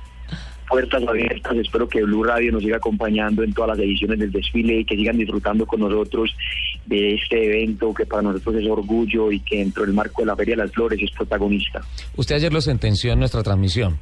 puertas 0.68 1.02
abiertas. 1.06 1.56
Espero 1.56 1.88
que 1.88 2.02
Blue 2.02 2.24
Radio 2.24 2.52
nos 2.52 2.62
siga 2.62 2.76
acompañando 2.78 3.42
en 3.42 3.52
todas 3.52 3.76
las 3.76 3.78
ediciones 3.78 4.18
del 4.18 4.32
desfile 4.32 4.80
y 4.80 4.84
que 4.84 4.96
sigan 4.96 5.16
disfrutando 5.16 5.66
con 5.66 5.80
nosotros 5.80 6.34
de 6.86 7.14
este 7.14 7.44
evento 7.46 7.94
que 7.94 8.06
para 8.06 8.22
nosotros 8.22 8.56
es 8.56 8.68
orgullo 8.68 9.32
y 9.32 9.40
que 9.40 9.58
dentro 9.58 9.84
del 9.84 9.94
marco 9.94 10.22
de 10.22 10.26
la 10.26 10.36
Feria 10.36 10.56
de 10.56 10.62
las 10.62 10.72
Flores 10.72 10.98
es 11.00 11.10
protagonista. 11.12 11.80
Usted 12.16 12.36
ayer 12.36 12.52
lo 12.52 12.60
sentenció 12.60 13.12
en 13.12 13.20
nuestra 13.20 13.42
transmisión. 13.42 13.98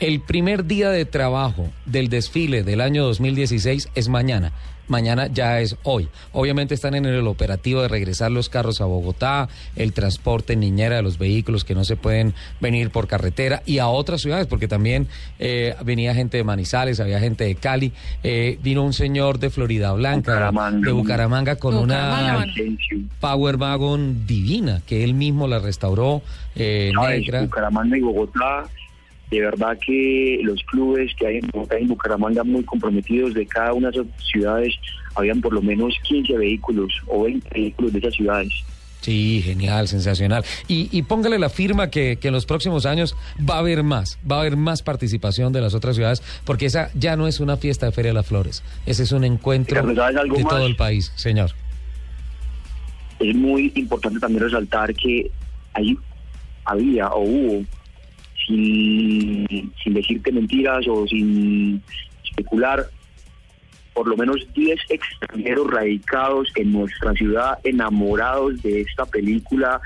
El 0.00 0.20
primer 0.20 0.64
día 0.66 0.90
de 0.90 1.04
trabajo 1.04 1.70
del 1.84 2.08
desfile 2.08 2.62
del 2.62 2.80
año 2.80 3.02
2016 3.04 3.88
es 3.96 4.08
mañana. 4.08 4.52
Mañana 4.86 5.26
ya 5.26 5.60
es 5.60 5.76
hoy. 5.82 6.08
Obviamente 6.32 6.72
están 6.72 6.94
en 6.94 7.04
el 7.04 7.26
operativo 7.26 7.82
de 7.82 7.88
regresar 7.88 8.30
los 8.30 8.48
carros 8.48 8.80
a 8.80 8.84
Bogotá, 8.84 9.48
el 9.74 9.92
transporte 9.92 10.54
niñera 10.54 10.96
de 10.96 11.02
los 11.02 11.18
vehículos 11.18 11.64
que 11.64 11.74
no 11.74 11.84
se 11.84 11.96
pueden 11.96 12.32
venir 12.60 12.90
por 12.90 13.08
carretera 13.08 13.62
y 13.66 13.78
a 13.78 13.88
otras 13.88 14.22
ciudades, 14.22 14.46
porque 14.46 14.68
también 14.68 15.08
eh, 15.40 15.74
venía 15.84 16.14
gente 16.14 16.38
de 16.38 16.44
Manizales, 16.44 17.00
había 17.00 17.18
gente 17.18 17.44
de 17.44 17.56
Cali, 17.56 17.92
eh, 18.22 18.58
vino 18.62 18.84
un 18.84 18.92
señor 18.92 19.40
de 19.40 19.50
Florida 19.50 19.92
Blanca, 19.94 20.52
de 20.80 20.92
Bucaramanga, 20.92 21.56
con 21.56 21.76
una 21.76 22.46
Power 23.20 23.56
Wagon 23.56 24.26
divina, 24.26 24.80
que 24.86 25.02
él 25.04 25.12
mismo 25.12 25.48
la 25.48 25.58
restauró, 25.58 26.22
eh, 26.54 26.92
Sabes, 26.94 27.20
negra. 27.20 27.42
Bucaramanga 27.42 27.98
y 27.98 28.00
Bogotá, 28.00 28.64
de 29.30 29.40
verdad 29.40 29.78
que 29.84 30.40
los 30.42 30.62
clubes 30.64 31.14
que 31.16 31.26
hay 31.26 31.36
en 31.36 31.48
Bogotá 31.52 31.78
y 31.78 31.82
en 31.82 31.88
Bucaramanga 31.88 32.44
muy 32.44 32.64
comprometidos 32.64 33.34
de 33.34 33.46
cada 33.46 33.72
una 33.74 33.90
de 33.90 34.00
esas 34.00 34.26
ciudades, 34.30 34.74
habían 35.14 35.40
por 35.40 35.52
lo 35.52 35.60
menos 35.60 35.94
15 36.04 36.36
vehículos 36.36 36.92
o 37.06 37.24
20 37.24 37.48
vehículos 37.50 37.92
de 37.92 37.98
esas 37.98 38.14
ciudades. 38.14 38.52
Sí, 39.00 39.42
genial, 39.44 39.86
sensacional. 39.86 40.44
Y, 40.66 40.88
y 40.90 41.02
póngale 41.02 41.38
la 41.38 41.48
firma 41.48 41.88
que, 41.88 42.16
que 42.16 42.28
en 42.28 42.34
los 42.34 42.46
próximos 42.46 42.84
años 42.84 43.16
va 43.48 43.54
a 43.54 43.58
haber 43.58 43.82
más, 43.82 44.18
va 44.30 44.36
a 44.36 44.40
haber 44.40 44.56
más 44.56 44.82
participación 44.82 45.52
de 45.52 45.60
las 45.60 45.74
otras 45.74 45.94
ciudades, 45.96 46.22
porque 46.44 46.66
esa 46.66 46.90
ya 46.94 47.16
no 47.16 47.28
es 47.28 47.40
una 47.40 47.56
fiesta 47.56 47.86
de 47.86 47.92
Feria 47.92 48.10
de 48.10 48.14
las 48.14 48.26
Flores, 48.26 48.62
ese 48.86 49.04
es 49.04 49.12
un 49.12 49.24
encuentro 49.24 49.80
Ricardo, 49.80 49.94
¿sabes 49.94 50.16
algo 50.16 50.36
de 50.36 50.44
más? 50.44 50.52
todo 50.52 50.66
el 50.66 50.76
país, 50.76 51.12
señor. 51.14 51.52
Es 53.20 53.34
muy 53.34 53.72
importante 53.76 54.18
también 54.18 54.44
resaltar 54.44 54.94
que 54.94 55.30
hay, 55.74 55.96
había 56.64 57.08
o 57.08 57.22
hubo, 57.22 57.64
sin, 58.48 59.46
sin 59.82 59.94
decirte 59.94 60.32
mentiras 60.32 60.84
o 60.88 61.06
sin 61.06 61.80
especular, 62.24 62.86
por 63.94 64.08
lo 64.08 64.16
menos 64.16 64.36
10 64.54 64.78
extranjeros 64.90 65.70
radicados 65.70 66.48
en 66.56 66.72
nuestra 66.72 67.12
ciudad, 67.14 67.58
enamorados 67.64 68.60
de 68.62 68.80
esta 68.80 69.04
película 69.06 69.80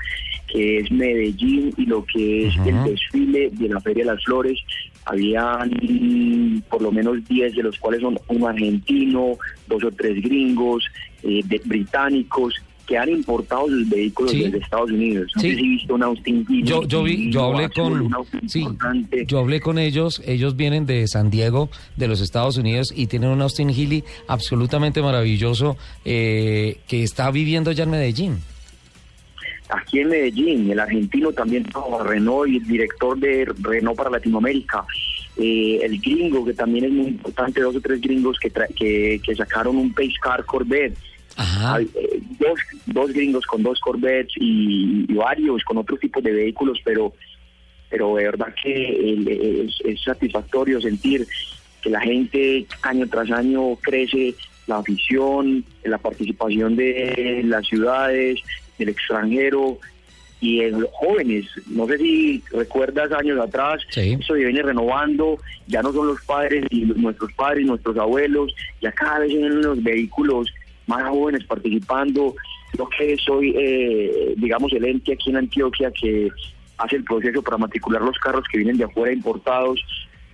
que 0.47 0.79
es 0.79 0.91
Medellín 0.91 1.73
y 1.77 1.85
lo 1.85 2.05
que 2.05 2.47
es 2.47 2.55
el 2.57 2.83
desfile 2.83 3.49
de 3.51 3.69
la 3.69 3.79
Feria 3.81 4.03
de 4.05 4.11
las 4.13 4.23
Flores. 4.23 4.59
Habían 5.05 6.63
por 6.69 6.81
lo 6.81 6.91
menos 6.91 7.27
10 7.27 7.55
de 7.55 7.63
los 7.63 7.77
cuales 7.79 8.01
son 8.01 8.19
un 8.27 8.45
argentino, 8.47 9.37
dos 9.67 9.83
o 9.83 9.91
tres 9.91 10.21
gringos, 10.21 10.85
eh, 11.23 11.41
de- 11.45 11.61
británicos, 11.65 12.53
que 12.87 12.97
han 12.97 13.09
importado 13.09 13.67
sus 13.67 13.87
vehículos 13.89 14.31
Sí. 14.31 14.43
desde 14.43 14.57
Estados 14.57 14.91
Unidos. 14.91 15.31
No 15.35 15.41
Sí. 15.41 15.49
sé 15.51 15.55
si 15.55 15.67
visto 15.69 15.95
un 15.95 16.03
Austin 16.03 16.45
Yo, 16.63 16.83
yo 16.83 17.03
vi, 17.03 17.31
yo 17.31 17.45
hablé 17.45 17.69
con, 17.69 18.09
sí, 18.47 18.65
yo 19.27 19.39
hablé 19.39 19.59
con 19.61 19.79
ellos. 19.79 20.21
Ellos 20.25 20.55
vienen 20.55 20.85
de 20.85 21.07
San 21.07 21.29
Diego, 21.29 21.69
de 21.95 22.07
los 22.07 22.19
Estados 22.21 22.57
Unidos, 22.57 22.93
y 22.95 23.07
tienen 23.07 23.29
un 23.29 23.41
Austin 23.41 23.69
Healy 23.69 24.03
absolutamente 24.27 25.01
maravilloso 25.01 25.77
eh, 26.03 26.77
que 26.87 27.03
está 27.03 27.31
viviendo 27.31 27.71
ya 27.71 27.83
en 27.83 27.91
Medellín. 27.91 28.37
aquí 29.69 29.99
en 29.99 30.09
Medellín, 30.09 30.69
el 30.69 30.79
argentino 30.79 31.31
también 31.31 31.63
trabaja 31.63 32.03
Renault 32.03 32.47
y 32.47 32.57
el 32.57 32.67
director 32.67 33.17
de 33.17 33.45
Renault 33.61 33.97
para 33.97 34.09
Latinoamérica, 34.09 34.85
Eh, 35.35 35.79
el 35.81 35.99
gringo 35.99 36.45
que 36.45 36.53
también 36.53 36.85
es 36.85 36.91
muy 36.91 37.07
importante, 37.07 37.59
dos 37.59 37.75
o 37.75 37.81
tres 37.81 37.99
gringos 37.99 38.37
que, 38.39 38.53
tra- 38.53 38.71
que, 38.75 39.19
que 39.25 39.33
sacaron 39.35 39.77
un 39.77 39.91
Pace 39.91 40.13
Car 40.21 40.45
Corvette. 40.45 40.95
Hay, 41.37 41.89
eh, 41.95 42.21
dos, 42.39 42.59
dos 42.85 43.11
gringos 43.11 43.45
con 43.45 43.63
dos 43.63 43.79
Corvettes 43.79 44.33
y, 44.37 45.05
y 45.11 45.13
varios 45.13 45.63
con 45.63 45.77
otros 45.77 45.99
tipos 45.99 46.23
de 46.23 46.31
vehículos, 46.31 46.79
pero 46.83 47.13
pero 47.89 48.15
de 48.15 48.23
verdad 48.23 48.47
que 48.61 49.65
es, 49.67 49.75
es 49.85 50.01
satisfactorio 50.01 50.81
sentir 50.81 51.27
que 51.79 51.91
la 51.91 52.01
gente 52.01 52.65
año 52.81 53.07
tras 53.07 53.29
año 53.29 53.75
crece 53.75 54.33
la 54.65 54.77
afición, 54.77 55.63
la 55.83 55.99
participación 55.99 56.75
de 56.75 57.41
las 57.45 57.67
ciudades, 57.67 58.39
del 58.79 58.89
extranjero 58.89 59.77
y 60.39 60.61
en 60.61 60.81
los 60.81 60.89
jóvenes. 60.91 61.45
No 61.67 61.85
sé 61.87 61.97
si 61.99 62.43
recuerdas 62.51 63.11
años 63.11 63.39
atrás, 63.39 63.81
eso 63.95 64.33
viene 64.33 64.63
renovando, 64.63 65.37
ya 65.67 65.81
no 65.81 65.93
son 65.93 66.07
los 66.07 66.21
padres 66.25 66.65
y 66.71 66.85
nuestros 66.85 67.31
padres, 67.33 67.65
nuestros 67.65 67.97
abuelos, 67.97 68.55
ya 68.81 68.91
cada 68.91 69.19
vez 69.19 69.29
vienen 69.29 69.61
los 69.61 69.83
vehículos 69.83 70.47
más 70.87 71.09
jóvenes 71.09 71.45
participando. 71.45 72.35
Yo 72.77 72.89
que 72.89 73.15
soy, 73.17 73.53
eh, 73.55 74.33
digamos, 74.37 74.71
el 74.73 74.85
ente 74.85 75.13
aquí 75.13 75.29
en 75.29 75.37
Antioquia 75.37 75.91
que 75.91 76.29
hace 76.77 76.95
el 76.97 77.03
proceso 77.03 77.41
para 77.41 77.57
matricular 77.57 78.01
los 78.01 78.17
carros 78.17 78.45
que 78.51 78.57
vienen 78.57 78.77
de 78.77 78.85
afuera 78.85 79.13
importados. 79.13 79.79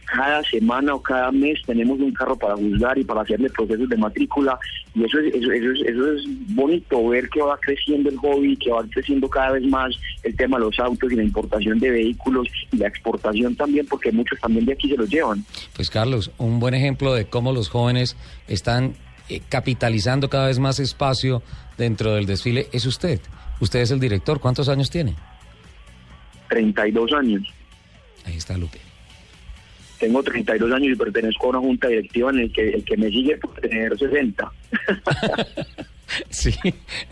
Cada 0.05 0.41
semana 0.43 0.95
o 0.95 1.03
cada 1.03 1.31
mes 1.31 1.61
tenemos 1.67 1.99
un 1.99 2.11
carro 2.13 2.35
para 2.35 2.55
juzgar 2.55 2.97
y 2.97 3.03
para 3.03 3.21
hacerle 3.21 3.47
procesos 3.49 3.87
de 3.87 3.97
matrícula 3.97 4.57
y 4.95 5.03
eso 5.03 5.19
es, 5.19 5.35
eso, 5.35 5.51
eso 5.51 5.71
es, 5.71 5.81
eso 5.87 6.11
es 6.13 6.21
bonito 6.55 7.07
ver 7.09 7.29
que 7.29 7.41
va 7.41 7.57
creciendo 7.59 8.09
el 8.09 8.17
hobby, 8.17 8.57
que 8.57 8.71
va 8.71 8.83
creciendo 8.89 9.29
cada 9.29 9.51
vez 9.51 9.63
más 9.67 9.95
el 10.23 10.35
tema 10.35 10.57
de 10.57 10.65
los 10.65 10.79
autos 10.79 11.11
y 11.11 11.15
la 11.15 11.23
importación 11.23 11.79
de 11.79 11.91
vehículos 11.91 12.47
y 12.71 12.77
la 12.77 12.87
exportación 12.87 13.55
también 13.55 13.85
porque 13.87 14.11
muchos 14.11 14.39
también 14.39 14.65
de 14.65 14.73
aquí 14.73 14.89
se 14.89 14.97
los 14.97 15.09
llevan. 15.09 15.45
Pues 15.75 15.91
Carlos, 15.91 16.31
un 16.39 16.59
buen 16.59 16.73
ejemplo 16.73 17.13
de 17.13 17.25
cómo 17.25 17.53
los 17.53 17.69
jóvenes 17.69 18.17
están 18.47 18.95
eh, 19.29 19.41
capitalizando 19.47 20.29
cada 20.29 20.47
vez 20.47 20.59
más 20.59 20.79
espacio 20.79 21.41
dentro 21.77 22.13
del 22.15 22.25
desfile 22.25 22.67
es 22.71 22.85
usted. 22.85 23.19
Usted 23.59 23.79
es 23.79 23.91
el 23.91 23.99
director. 23.99 24.39
¿Cuántos 24.39 24.69
años 24.69 24.89
tiene? 24.89 25.15
32 26.49 27.13
años. 27.13 27.43
Ahí 28.25 28.35
está 28.35 28.57
Lupe. 28.57 28.88
Tengo 29.99 30.23
32 30.23 30.71
años 30.71 30.93
y 30.93 30.95
pertenezco 30.95 31.47
a 31.47 31.49
una 31.49 31.59
junta 31.59 31.87
directiva 31.87 32.29
en 32.31 32.39
el 32.39 32.53
que 32.53 32.69
el 32.69 32.83
que 32.83 32.97
me 32.97 33.09
sigue 33.09 33.37
puede 33.37 33.67
tener 33.67 33.97
60. 33.97 34.51
Sí, 36.29 36.53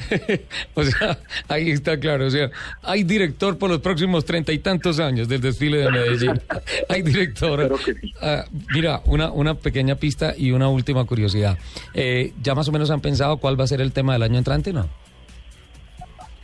o 0.73 0.83
sea, 0.83 1.19
ahí 1.47 1.69
está 1.69 1.99
claro, 1.99 2.25
o 2.25 2.29
sea, 2.29 2.49
hay 2.81 3.03
director 3.03 3.57
por 3.57 3.69
los 3.69 3.79
próximos 3.79 4.25
treinta 4.25 4.51
y 4.51 4.59
tantos 4.59 4.99
años 4.99 5.27
del 5.27 5.41
desfile 5.41 5.77
de 5.77 5.91
Medellín. 5.91 6.41
Hay 6.89 7.01
director. 7.01 7.77
Ah, 8.21 8.45
mira, 8.73 9.01
una, 9.05 9.31
una 9.31 9.55
pequeña 9.55 9.95
pista 9.95 10.33
y 10.35 10.51
una 10.51 10.69
última 10.69 11.05
curiosidad. 11.05 11.57
Eh, 11.93 12.33
¿Ya 12.41 12.55
más 12.55 12.67
o 12.67 12.71
menos 12.71 12.89
han 12.89 13.01
pensado 13.01 13.37
cuál 13.37 13.59
va 13.59 13.65
a 13.65 13.67
ser 13.67 13.81
el 13.81 13.91
tema 13.91 14.13
del 14.13 14.23
año 14.23 14.37
entrante, 14.37 14.73
no? 14.73 14.89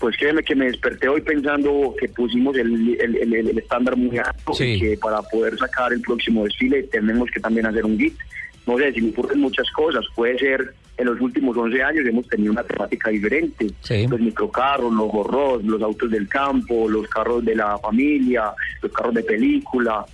Pues 0.04 0.18
créeme 0.18 0.44
que 0.44 0.54
me 0.54 0.66
desperté 0.66 1.08
hoy 1.08 1.22
pensando 1.22 1.96
que 1.98 2.10
pusimos 2.10 2.58
el, 2.58 2.98
el- 3.00 3.16
el- 3.16 3.34
el 3.48 3.58
estándar 3.58 3.96
muy 3.96 4.18
alto 4.18 4.52
y 4.76 4.80
que 4.82 4.98
para 4.98 5.22
poder 5.22 5.58
sacar 5.58 5.94
el 5.94 6.02
próximo 6.02 6.44
desfile 6.44 6.84
tenemos 6.84 7.30
que 7.32 7.40
también 7.40 7.68
hacer 7.68 7.86
un 7.86 7.98
GIT. 7.98 8.14
No 8.68 8.78
sé, 8.78 8.92
si 8.92 9.02
me 9.02 9.12
ocurren 9.12 9.40
muchas 9.40 9.66
cosas. 9.72 10.04
Puede 10.14 10.38
ser, 10.40 10.74
en 10.98 11.06
los 11.06 11.22
últimos 11.22 11.56
11 11.56 11.82
años 11.82 12.06
hemos 12.06 12.28
tenido 12.28 12.52
una 12.52 12.64
temática 12.64 13.12
diferente. 13.12 13.68
Los 14.10 14.20
microcarros, 14.20 14.92
los 14.92 15.08
gorros, 15.10 15.64
los 15.64 15.82
autos 15.82 16.12
del 16.12 16.28
campo, 16.28 16.90
los 16.90 17.08
carros 17.08 17.46
de 17.46 17.56
la 17.56 17.78
familia, 17.78 18.52
los 18.82 18.92
carros 18.92 19.14
de 19.14 19.24
película. 19.24 20.06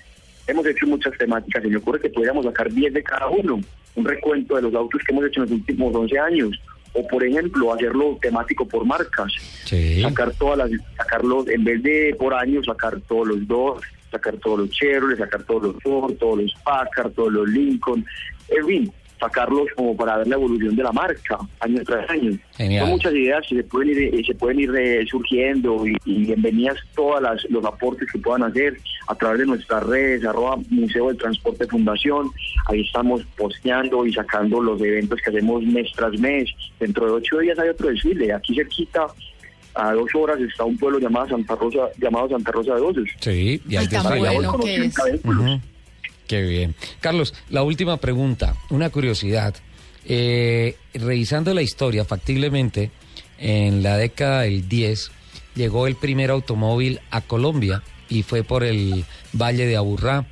Hemos 0.45 0.67
hecho 0.67 0.85
muchas 0.85 1.17
temáticas. 1.17 1.63
Se 1.63 1.67
me 1.67 1.77
ocurre 1.77 1.99
que 1.99 2.09
podríamos 2.11 2.45
sacar 2.45 2.71
10 2.71 2.93
de 2.93 3.01
cada 3.01 3.27
uno. 3.27 3.59
Un 3.95 4.05
recuento 4.05 4.55
de 4.55 4.61
los 4.61 4.73
autos 4.75 5.01
que 5.03 5.11
hemos 5.13 5.25
hecho 5.25 5.39
en 5.41 5.49
los 5.49 5.51
últimos 5.59 5.95
11 5.95 6.19
años. 6.19 6.61
O, 6.93 7.07
por 7.07 7.23
ejemplo, 7.23 7.73
hacerlo 7.73 8.17
temático 8.21 8.67
por 8.67 8.85
marcas. 8.85 9.31
Sacar 10.01 10.31
todas 10.33 10.57
las, 10.57 10.71
sacarlos, 10.97 11.47
en 11.47 11.63
vez 11.63 11.83
de 11.83 12.15
por 12.17 12.33
año, 12.33 12.63
sacar 12.63 12.99
todos 13.01 13.27
los 13.27 13.47
dos, 13.47 13.81
sacar 14.11 14.37
todos 14.37 14.59
los 14.59 14.69
Chevrolet, 14.71 15.17
sacar 15.17 15.43
todos 15.43 15.63
los 15.63 15.83
Ford, 15.83 16.13
todos 16.15 16.41
los 16.41 16.53
Packard, 16.63 17.11
todos 17.11 17.31
los 17.31 17.47
Lincoln, 17.49 18.05
en 18.49 18.65
fin, 18.65 18.93
sacarlos 19.19 19.67
como 19.75 19.95
para 19.95 20.17
ver 20.17 20.27
la 20.27 20.35
evolución 20.35 20.75
de 20.75 20.83
la 20.83 20.91
marca 20.91 21.37
año 21.59 21.81
tras 21.83 22.09
año. 22.09 22.37
Genial. 22.55 22.81
Son 22.81 22.89
muchas 22.91 23.13
ideas 23.13 23.45
que 23.47 23.55
se 23.55 23.63
pueden 23.63 23.89
ir, 23.89 24.15
eh, 24.15 24.23
se 24.25 24.35
pueden 24.35 24.59
ir 24.59 24.75
eh, 24.75 25.05
surgiendo 25.09 25.85
y, 25.85 25.97
y 26.05 26.25
bienvenidas 26.25 26.77
todas 26.95 27.21
las, 27.21 27.43
los 27.49 27.63
aportes 27.65 28.09
que 28.11 28.19
puedan 28.19 28.43
hacer 28.43 28.77
a 29.07 29.15
través 29.15 29.39
de 29.39 29.45
nuestras 29.45 29.83
redes, 29.83 30.23
arroba 30.25 30.57
Museo 30.69 31.07
del 31.07 31.17
Transporte 31.17 31.67
Fundación. 31.67 32.29
Ahí 32.67 32.81
estamos 32.81 33.23
posteando 33.37 34.05
y 34.05 34.13
sacando 34.13 34.61
los 34.61 34.81
eventos 34.81 35.19
que 35.21 35.29
hacemos 35.29 35.63
mes 35.63 35.91
tras 35.95 36.17
mes. 36.19 36.49
Dentro 36.79 37.05
de 37.07 37.11
ocho 37.13 37.39
días 37.39 37.57
hay 37.59 37.69
otro 37.69 37.89
desfile. 37.89 38.33
Aquí 38.33 38.55
cerquita, 38.55 39.07
a 39.75 39.93
dos 39.93 40.09
horas, 40.15 40.39
está 40.39 40.63
un 40.63 40.77
pueblo 40.77 40.99
llamado 40.99 41.29
Santa 41.29 41.55
Rosa, 41.55 41.89
llamado 41.97 42.29
Santa 42.29 42.51
Rosa 42.51 42.75
de 42.75 42.81
Osos. 42.81 43.09
Sí, 43.19 43.61
y 43.67 43.75
bueno 43.75 44.57
ahí. 44.63 44.75
es. 44.75 44.97
Ujú. 45.25 45.59
Qué 46.29 46.43
bien. 46.43 46.75
Carlos, 46.99 47.33
la 47.49 47.63
última 47.63 47.97
pregunta, 47.97 48.55
una 48.69 48.91
curiosidad. 48.91 49.55
Eh, 50.05 50.77
revisando 50.93 51.55
la 51.55 51.63
historia, 51.63 52.05
factiblemente, 52.05 52.91
en 53.39 53.81
la 53.81 53.97
década 53.97 54.41
del 54.41 54.69
10 54.69 55.09
llegó 55.55 55.87
el 55.87 55.95
primer 55.95 56.29
automóvil 56.29 56.99
a 57.09 57.21
Colombia 57.21 57.81
y 58.09 58.21
fue 58.21 58.43
por 58.43 58.63
el 58.63 59.05
Valle 59.33 59.65
de 59.65 59.75
Aburrá 59.75 60.27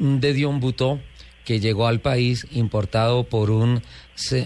de 0.00 0.32
Dion 0.32 0.58
Butó 0.58 0.98
que 1.44 1.60
llegó 1.60 1.86
al 1.86 2.00
país 2.00 2.48
importado 2.50 3.22
por 3.22 3.52
un 3.52 3.82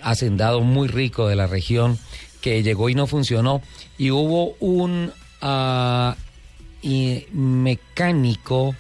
hacendado 0.02 0.60
muy 0.60 0.86
rico 0.86 1.28
de 1.28 1.36
la 1.36 1.47
región 1.47 1.98
que 2.43 2.62
llegó 2.62 2.90
y 2.90 2.94
no 2.94 3.06
funcionó 3.06 3.62
y 3.97 4.10
hubo 4.10 4.55
un 4.60 5.12
y 6.82 7.24
mecánico 7.32 8.74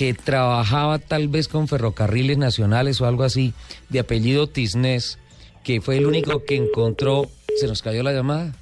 que 0.00 0.14
trabajaba 0.14 0.98
tal 0.98 1.28
vez 1.28 1.46
con 1.46 1.68
ferrocarriles 1.68 2.38
nacionales 2.38 3.02
o 3.02 3.06
algo 3.06 3.22
así, 3.22 3.52
de 3.90 3.98
apellido 3.98 4.46
Tisnés, 4.46 5.18
que 5.62 5.82
fue 5.82 5.98
el 5.98 6.06
único 6.06 6.46
que 6.46 6.56
encontró. 6.56 7.28
¿Se 7.58 7.66
nos 7.66 7.82
cayó 7.82 8.02
la 8.02 8.14
llamada? 8.14 8.54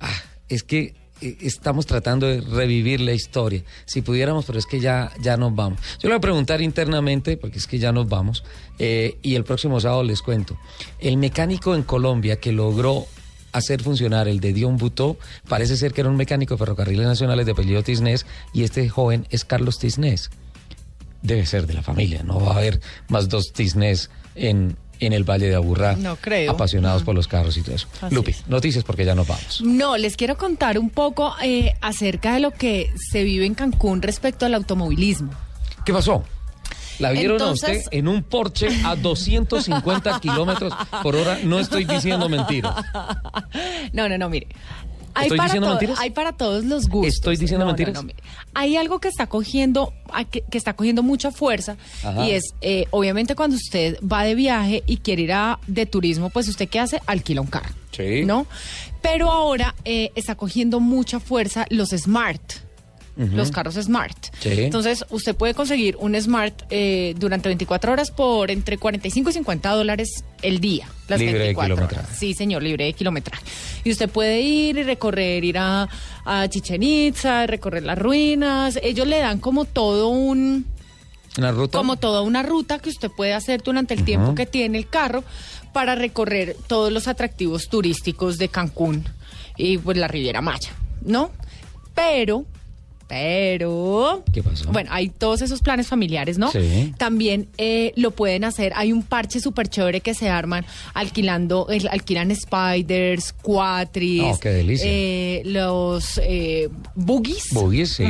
Ah, 0.00 0.22
es 0.48 0.62
que 0.62 0.94
eh, 1.20 1.36
estamos 1.40 1.84
tratando 1.86 2.28
de 2.28 2.42
revivir 2.42 3.00
la 3.00 3.12
historia. 3.12 3.64
Si 3.86 4.02
pudiéramos, 4.02 4.44
pero 4.44 4.60
es 4.60 4.66
que 4.66 4.78
ya, 4.78 5.10
ya 5.20 5.36
nos 5.36 5.52
vamos. 5.52 5.80
Yo 5.98 6.02
le 6.02 6.10
voy 6.10 6.18
a 6.18 6.20
preguntar 6.20 6.62
internamente, 6.62 7.36
porque 7.36 7.58
es 7.58 7.66
que 7.66 7.80
ya 7.80 7.90
nos 7.90 8.08
vamos, 8.08 8.44
eh, 8.78 9.18
y 9.20 9.34
el 9.34 9.42
próximo 9.42 9.80
sábado 9.80 10.04
les 10.04 10.22
cuento. 10.22 10.56
El 11.00 11.16
mecánico 11.16 11.74
en 11.74 11.82
Colombia 11.82 12.36
que 12.36 12.52
logró 12.52 13.08
hacer 13.50 13.82
funcionar 13.82 14.28
el 14.28 14.38
de 14.38 14.52
Dion 14.52 14.76
Butó, 14.76 15.18
parece 15.48 15.76
ser 15.76 15.92
que 15.92 16.02
era 16.02 16.10
un 16.10 16.16
mecánico 16.16 16.54
de 16.54 16.58
ferrocarriles 16.58 17.04
nacionales 17.04 17.46
de 17.46 17.52
apellido 17.52 17.82
Tisnés, 17.82 18.26
y 18.52 18.62
este 18.62 18.88
joven 18.88 19.26
es 19.30 19.44
Carlos 19.44 19.80
Tisnés. 19.80 20.30
Debe 21.22 21.46
ser 21.46 21.66
de 21.66 21.74
la 21.74 21.82
familia, 21.82 22.22
no 22.22 22.40
va 22.40 22.54
a 22.54 22.56
haber 22.58 22.80
más 23.08 23.28
dos 23.28 23.52
Tisnés 23.52 24.10
en, 24.34 24.76
en 25.00 25.12
el 25.12 25.24
Valle 25.24 25.48
de 25.48 25.54
Aburrá. 25.56 25.96
No 25.96 26.16
creo. 26.16 26.52
Apasionados 26.52 27.02
por 27.02 27.14
los 27.14 27.26
carros 27.26 27.56
y 27.56 27.62
todo 27.62 27.74
eso. 27.74 27.88
Así 28.00 28.14
Lupi, 28.14 28.34
noticias 28.46 28.84
porque 28.84 29.04
ya 29.04 29.14
nos 29.14 29.26
vamos. 29.26 29.60
No, 29.62 29.96
les 29.96 30.16
quiero 30.16 30.36
contar 30.36 30.78
un 30.78 30.90
poco 30.90 31.34
eh, 31.42 31.74
acerca 31.80 32.34
de 32.34 32.40
lo 32.40 32.52
que 32.52 32.90
se 33.10 33.24
vive 33.24 33.46
en 33.46 33.54
Cancún 33.54 34.02
respecto 34.02 34.46
al 34.46 34.54
automovilismo. 34.54 35.30
¿Qué 35.84 35.92
pasó? 35.92 36.24
La 36.98 37.12
vieron 37.12 37.40
a 37.40 37.52
usted 37.52 37.82
en 37.92 38.08
un 38.08 38.24
Porsche 38.24 38.68
a 38.84 38.96
250 38.96 40.18
kilómetros 40.20 40.72
por 41.02 41.14
hora. 41.14 41.38
No 41.44 41.60
estoy 41.60 41.84
diciendo 41.84 42.28
mentira. 42.28 42.74
No, 43.92 44.08
no, 44.08 44.18
no, 44.18 44.28
mire. 44.28 44.48
Hay 45.14 45.24
¿Estoy 45.24 45.38
para 45.38 45.48
diciendo 45.48 45.68
mentiras? 45.70 45.98
Hay 46.00 46.10
para 46.10 46.32
todos 46.32 46.64
los 46.64 46.88
gustos. 46.88 47.14
¿Estoy 47.14 47.36
diciendo 47.36 47.64
No, 47.64 47.72
mentiras? 47.72 48.02
no, 48.04 48.10
hay 48.54 48.76
algo 48.76 48.98
que 49.00 49.08
está 49.08 49.26
cogiendo, 49.26 49.92
que, 50.30 50.42
que 50.42 50.58
está 50.58 50.74
cogiendo 50.74 51.02
mucha 51.02 51.30
fuerza 51.30 51.76
Ajá. 52.04 52.26
y 52.26 52.32
es, 52.32 52.54
eh, 52.60 52.86
obviamente, 52.90 53.34
cuando 53.34 53.56
usted 53.56 53.98
va 54.00 54.22
de 54.24 54.34
viaje 54.34 54.82
y 54.86 54.98
quiere 54.98 55.22
ir 55.22 55.32
a, 55.32 55.58
de 55.66 55.86
turismo, 55.86 56.30
pues 56.30 56.48
usted 56.48 56.68
qué 56.68 56.80
hace, 56.80 57.00
alquila 57.06 57.40
un 57.40 57.46
carro, 57.48 57.74
Sí. 57.92 58.24
¿no? 58.24 58.46
Pero 59.02 59.30
ahora 59.30 59.74
eh, 59.84 60.10
está 60.14 60.34
cogiendo 60.34 60.78
mucha 60.80 61.18
fuerza 61.20 61.66
los 61.70 61.90
smart. 61.90 62.40
Los 63.18 63.50
carros 63.50 63.74
Smart. 63.74 64.16
Sí. 64.38 64.50
Entonces, 64.62 65.04
usted 65.10 65.34
puede 65.34 65.52
conseguir 65.52 65.96
un 65.98 66.14
Smart 66.20 66.54
eh, 66.70 67.14
durante 67.18 67.48
24 67.48 67.92
horas 67.92 68.12
por 68.12 68.50
entre 68.50 68.78
45 68.78 69.30
y 69.30 69.32
50 69.32 69.70
dólares 69.70 70.24
el 70.40 70.60
día. 70.60 70.88
Las 71.08 71.18
Libre 71.18 71.32
de 71.34 71.38
24 71.46 71.74
horas. 71.74 71.88
kilometraje. 71.88 72.16
Sí, 72.18 72.34
señor, 72.34 72.62
libre 72.62 72.84
de 72.84 72.92
kilometraje. 72.92 73.42
Y 73.82 73.90
usted 73.90 74.08
puede 74.08 74.40
ir 74.40 74.78
y 74.78 74.82
recorrer, 74.84 75.42
ir 75.44 75.58
a, 75.58 75.88
a 76.24 76.48
Chichen 76.48 76.82
Itza, 76.82 77.46
recorrer 77.48 77.82
las 77.82 77.98
ruinas. 77.98 78.78
Ellos 78.82 79.06
le 79.08 79.18
dan 79.18 79.40
como 79.40 79.64
todo 79.64 80.08
un 80.08 80.66
¿Una 81.38 81.50
ruta? 81.52 81.76
como 81.78 81.96
toda 81.96 82.22
una 82.22 82.42
ruta 82.44 82.78
que 82.78 82.88
usted 82.90 83.10
puede 83.10 83.32
hacer 83.34 83.62
durante 83.62 83.94
el 83.94 84.04
tiempo 84.04 84.34
que 84.34 84.46
tiene 84.46 84.78
el 84.78 84.88
carro 84.88 85.24
para 85.72 85.94
recorrer 85.94 86.56
todos 86.66 86.92
los 86.92 87.08
atractivos 87.08 87.68
turísticos 87.68 88.38
de 88.38 88.48
Cancún 88.48 89.04
y 89.56 89.78
pues 89.78 89.96
la 89.96 90.08
Riviera 90.08 90.40
Maya, 90.40 90.70
¿no? 91.02 91.30
Pero, 91.94 92.44
pero... 93.08 94.22
¿Qué 94.32 94.42
pasó? 94.42 94.70
Bueno, 94.70 94.90
hay 94.92 95.08
todos 95.08 95.42
esos 95.42 95.60
planes 95.62 95.86
familiares, 95.88 96.38
¿no? 96.38 96.50
Sí. 96.52 96.92
También 96.98 97.48
eh, 97.56 97.92
lo 97.96 98.10
pueden 98.12 98.44
hacer. 98.44 98.72
Hay 98.76 98.92
un 98.92 99.02
parche 99.02 99.40
súper 99.40 99.68
chévere 99.68 100.00
que 100.00 100.14
se 100.14 100.28
arman 100.28 100.64
alquilando, 100.94 101.66
alquilan 101.90 102.34
spiders, 102.36 103.32
cuatris, 103.32 104.22
Oh, 104.24 104.38
qué 104.38 104.50
delicia. 104.50 104.86
eh, 104.88 105.42
los 105.46 106.20
eh, 106.22 106.68
boogies. 106.94 107.48
Boogies, 107.52 107.92
sí. 107.94 108.04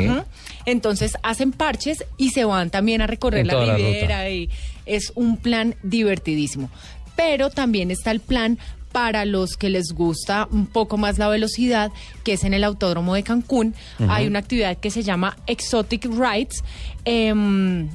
Entonces 0.66 1.12
hacen 1.22 1.52
parches 1.52 2.04
y 2.18 2.30
se 2.30 2.44
van 2.44 2.70
también 2.70 3.00
a 3.00 3.06
recorrer 3.06 3.40
En 3.40 3.46
la 3.46 3.76
Riviera 3.76 4.28
y 4.28 4.50
es 4.84 5.12
un 5.14 5.36
plan 5.36 5.76
divertidísimo. 5.82 6.70
Pero 7.16 7.50
también 7.50 7.90
está 7.90 8.10
el 8.10 8.20
plan 8.20 8.58
para 8.92 9.24
los 9.24 9.56
que 9.56 9.70
les 9.70 9.92
gusta 9.92 10.48
un 10.50 10.66
poco 10.66 10.96
más 10.96 11.18
la 11.18 11.28
velocidad, 11.28 11.92
que 12.24 12.34
es 12.34 12.44
en 12.44 12.54
el 12.54 12.64
Autódromo 12.64 13.14
de 13.14 13.22
Cancún. 13.22 13.74
Hay 14.08 14.26
una 14.26 14.38
actividad 14.38 14.76
que 14.76 14.90
se 14.90 15.02
llama 15.02 15.36
Exotic 15.46 16.06
Rides, 16.06 16.64
em, 17.04 17.88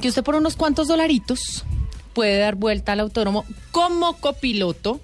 que 0.00 0.08
usted 0.08 0.22
por 0.22 0.34
unos 0.34 0.56
cuantos 0.56 0.88
dolaritos 0.88 1.64
puede 2.12 2.38
dar 2.38 2.56
vuelta 2.56 2.92
al 2.92 3.00
autódromo 3.00 3.44
como 3.70 4.14
copiloto. 4.14 5.00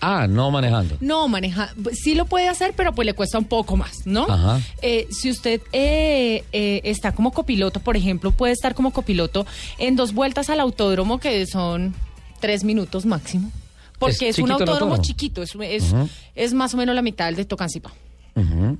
Ah, 0.00 0.26
no 0.28 0.50
manejando. 0.50 0.96
No, 1.00 1.26
maneja, 1.26 1.74
sí 1.92 2.14
lo 2.14 2.24
puede 2.24 2.48
hacer, 2.48 2.72
pero 2.76 2.92
pues 2.94 3.04
le 3.04 3.14
cuesta 3.14 3.36
un 3.36 3.46
poco 3.46 3.76
más, 3.76 4.06
¿no? 4.06 4.26
Ajá. 4.28 4.60
Eh, 4.80 5.08
si 5.10 5.28
usted 5.28 5.60
eh, 5.72 6.44
eh, 6.52 6.80
está 6.84 7.12
como 7.12 7.32
copiloto, 7.32 7.80
por 7.80 7.96
ejemplo, 7.96 8.30
puede 8.30 8.52
estar 8.52 8.74
como 8.74 8.92
copiloto 8.92 9.44
en 9.78 9.96
dos 9.96 10.14
vueltas 10.14 10.50
al 10.50 10.60
autódromo 10.60 11.18
que 11.18 11.46
son 11.46 11.94
tres 12.40 12.62
minutos 12.62 13.06
máximo. 13.06 13.50
Porque 13.98 14.28
¿Es 14.28 14.38
es, 14.38 14.44
un 14.44 14.50
autódromo 14.50 14.98
chiquito, 14.98 15.42
es, 15.42 15.56
es, 15.60 15.92
Ujú. 15.92 16.08
es 16.34 16.54
más 16.54 16.74
o 16.74 16.76
menos 16.76 16.94
la 16.94 17.02
mitad 17.02 17.26
del 17.26 17.36
de 17.36 17.44
Tocancipá. 17.44 17.92
Ujú. 18.34 18.76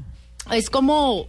Es 0.53 0.71
como 0.71 1.27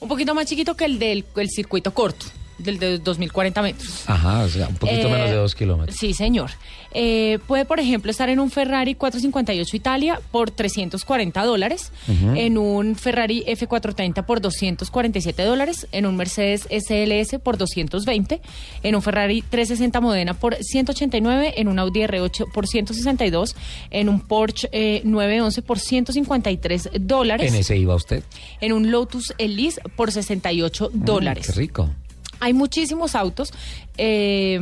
un 0.00 0.08
poquito 0.08 0.34
más 0.34 0.46
chiquito 0.46 0.76
que 0.76 0.84
el 0.84 0.98
del 0.98 1.24
el 1.36 1.50
circuito 1.50 1.92
corto, 1.92 2.26
del 2.58 2.78
de 2.78 2.98
2040 2.98 3.62
metros. 3.62 4.04
Ajá, 4.06 4.42
o 4.42 4.48
sea, 4.48 4.68
un 4.68 4.76
poquito 4.76 5.08
Eh, 5.08 5.10
menos 5.10 5.30
de 5.30 5.36
dos 5.36 5.54
kilómetros. 5.54 5.96
Sí, 5.96 6.14
señor. 6.14 6.50
Eh, 6.96 7.40
puede, 7.48 7.64
por 7.64 7.80
ejemplo, 7.80 8.10
estar 8.12 8.28
en 8.28 8.38
un 8.38 8.50
Ferrari 8.52 8.94
458 8.94 9.76
Italia 9.76 10.20
por 10.30 10.52
340 10.52 11.44
dólares, 11.44 11.90
Ujú. 12.06 12.34
en 12.36 12.56
un 12.56 12.94
Ferrari 12.94 13.42
F430 13.48 14.24
por 14.24 14.40
247 14.40 15.42
dólares, 15.42 15.88
en 15.90 16.06
un 16.06 16.16
Mercedes 16.16 16.68
SLS 16.70 17.40
por 17.40 17.58
220, 17.58 18.40
en 18.84 18.94
un 18.94 19.02
Ferrari 19.02 19.42
360 19.42 20.00
Modena 20.00 20.34
por 20.34 20.54
189, 20.54 21.54
en 21.56 21.66
un 21.66 21.80
Audi 21.80 22.00
R8 22.02 22.52
por 22.52 22.68
162, 22.68 23.56
en 23.90 24.08
un 24.08 24.20
Porsche 24.20 24.68
eh, 24.70 25.02
911 25.04 25.62
por 25.62 25.80
153 25.80 26.90
dólares, 27.00 27.52
En 27.52 27.58
ese 27.58 27.76
iba 27.76 27.96
usted. 27.96 28.22
en 28.60 28.72
un 28.72 28.92
Lotus 28.92 29.34
Elise 29.38 29.80
por 29.96 30.12
68 30.12 30.90
dólares. 30.92 31.48
Mm, 31.48 31.52
qué 31.52 31.58
rico. 31.58 31.90
Hay 32.40 32.52
muchísimos 32.52 33.14
autos 33.14 33.52
eh, 33.96 34.58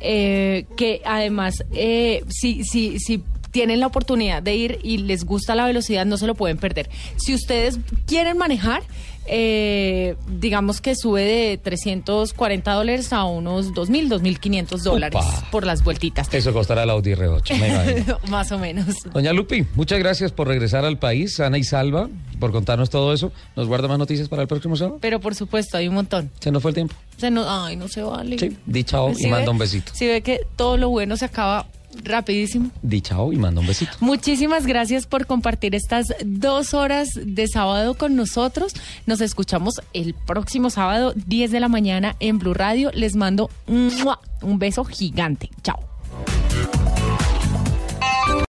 eh, 0.00 0.66
que 0.76 1.00
además, 1.04 1.64
eh, 1.72 2.24
si, 2.28 2.62
si, 2.64 2.98
si 2.98 3.22
tienen 3.50 3.80
la 3.80 3.86
oportunidad 3.86 4.42
de 4.42 4.54
ir 4.54 4.78
y 4.82 4.98
les 4.98 5.24
gusta 5.24 5.54
la 5.54 5.64
velocidad, 5.64 6.04
no 6.04 6.16
se 6.16 6.26
lo 6.26 6.34
pueden 6.34 6.58
perder. 6.58 6.90
Si 7.16 7.34
ustedes 7.34 7.78
quieren 8.06 8.36
manejar, 8.36 8.82
eh, 9.26 10.16
digamos 10.28 10.80
que 10.80 10.94
sube 10.94 11.24
de 11.24 11.58
340 11.58 12.72
dólares 12.72 13.12
a 13.12 13.24
unos 13.24 13.72
2.000, 13.72 14.08
2.500 14.08 14.78
dólares 14.82 15.24
por 15.50 15.66
las 15.66 15.82
vueltitas. 15.82 16.32
Eso 16.32 16.52
costará 16.52 16.82
el 16.82 16.90
Audi 16.90 17.12
R8, 17.12 17.58
me 17.58 17.68
imagino. 17.68 18.18
Más 18.28 18.52
o 18.52 18.58
menos. 18.58 18.86
Doña 19.12 19.32
Lupi, 19.32 19.66
muchas 19.74 19.98
gracias 19.98 20.32
por 20.32 20.48
regresar 20.48 20.84
al 20.84 20.98
país, 20.98 21.36
sana 21.36 21.58
y 21.58 21.64
salva, 21.64 22.08
por 22.38 22.52
contarnos 22.52 22.90
todo 22.90 23.12
eso. 23.12 23.32
¿Nos 23.56 23.68
guarda 23.68 23.88
más 23.88 23.98
noticias 23.98 24.28
para 24.28 24.42
el 24.42 24.48
próximo 24.48 24.76
sábado? 24.76 24.98
Pero 25.00 25.20
por 25.20 25.34
supuesto, 25.34 25.76
hay 25.76 25.88
un 25.88 25.94
montón. 25.94 26.30
Se 26.40 26.50
nos 26.50 26.62
fue 26.62 26.70
el 26.70 26.74
tiempo. 26.74 26.94
Se 27.16 27.30
no, 27.30 27.44
ay, 27.48 27.76
no 27.76 27.88
se 27.88 28.02
vale. 28.02 28.38
Sí, 28.38 28.56
di 28.66 28.84
chao 28.84 29.14
¿Sí 29.14 29.26
y 29.26 29.30
manda 29.30 29.50
un 29.50 29.58
besito. 29.58 29.92
Si 29.94 30.06
ve 30.06 30.22
que 30.22 30.40
todo 30.56 30.76
lo 30.76 30.88
bueno 30.88 31.16
se 31.16 31.24
acaba 31.24 31.66
rapidísimo. 32.02 32.70
Di 32.82 33.00
chao 33.00 33.32
y 33.32 33.36
manda 33.36 33.60
un 33.60 33.66
besito. 33.66 33.92
Muchísimas 34.00 34.66
gracias 34.66 35.06
por 35.06 35.26
compartir 35.26 35.74
estas 35.74 36.06
dos 36.24 36.74
horas 36.74 37.08
de 37.22 37.46
sábado 37.48 37.94
con 37.94 38.16
nosotros. 38.16 38.74
Nos 39.06 39.20
escuchamos 39.20 39.74
el 39.92 40.14
próximo 40.14 40.70
sábado, 40.70 41.12
10 41.14 41.50
de 41.50 41.60
la 41.60 41.68
mañana 41.68 42.16
en 42.20 42.38
Blue 42.38 42.54
Radio. 42.54 42.90
Les 42.92 43.16
mando 43.16 43.50
un 43.66 44.58
beso 44.58 44.84
gigante. 44.84 45.50
Chao. 45.62 45.78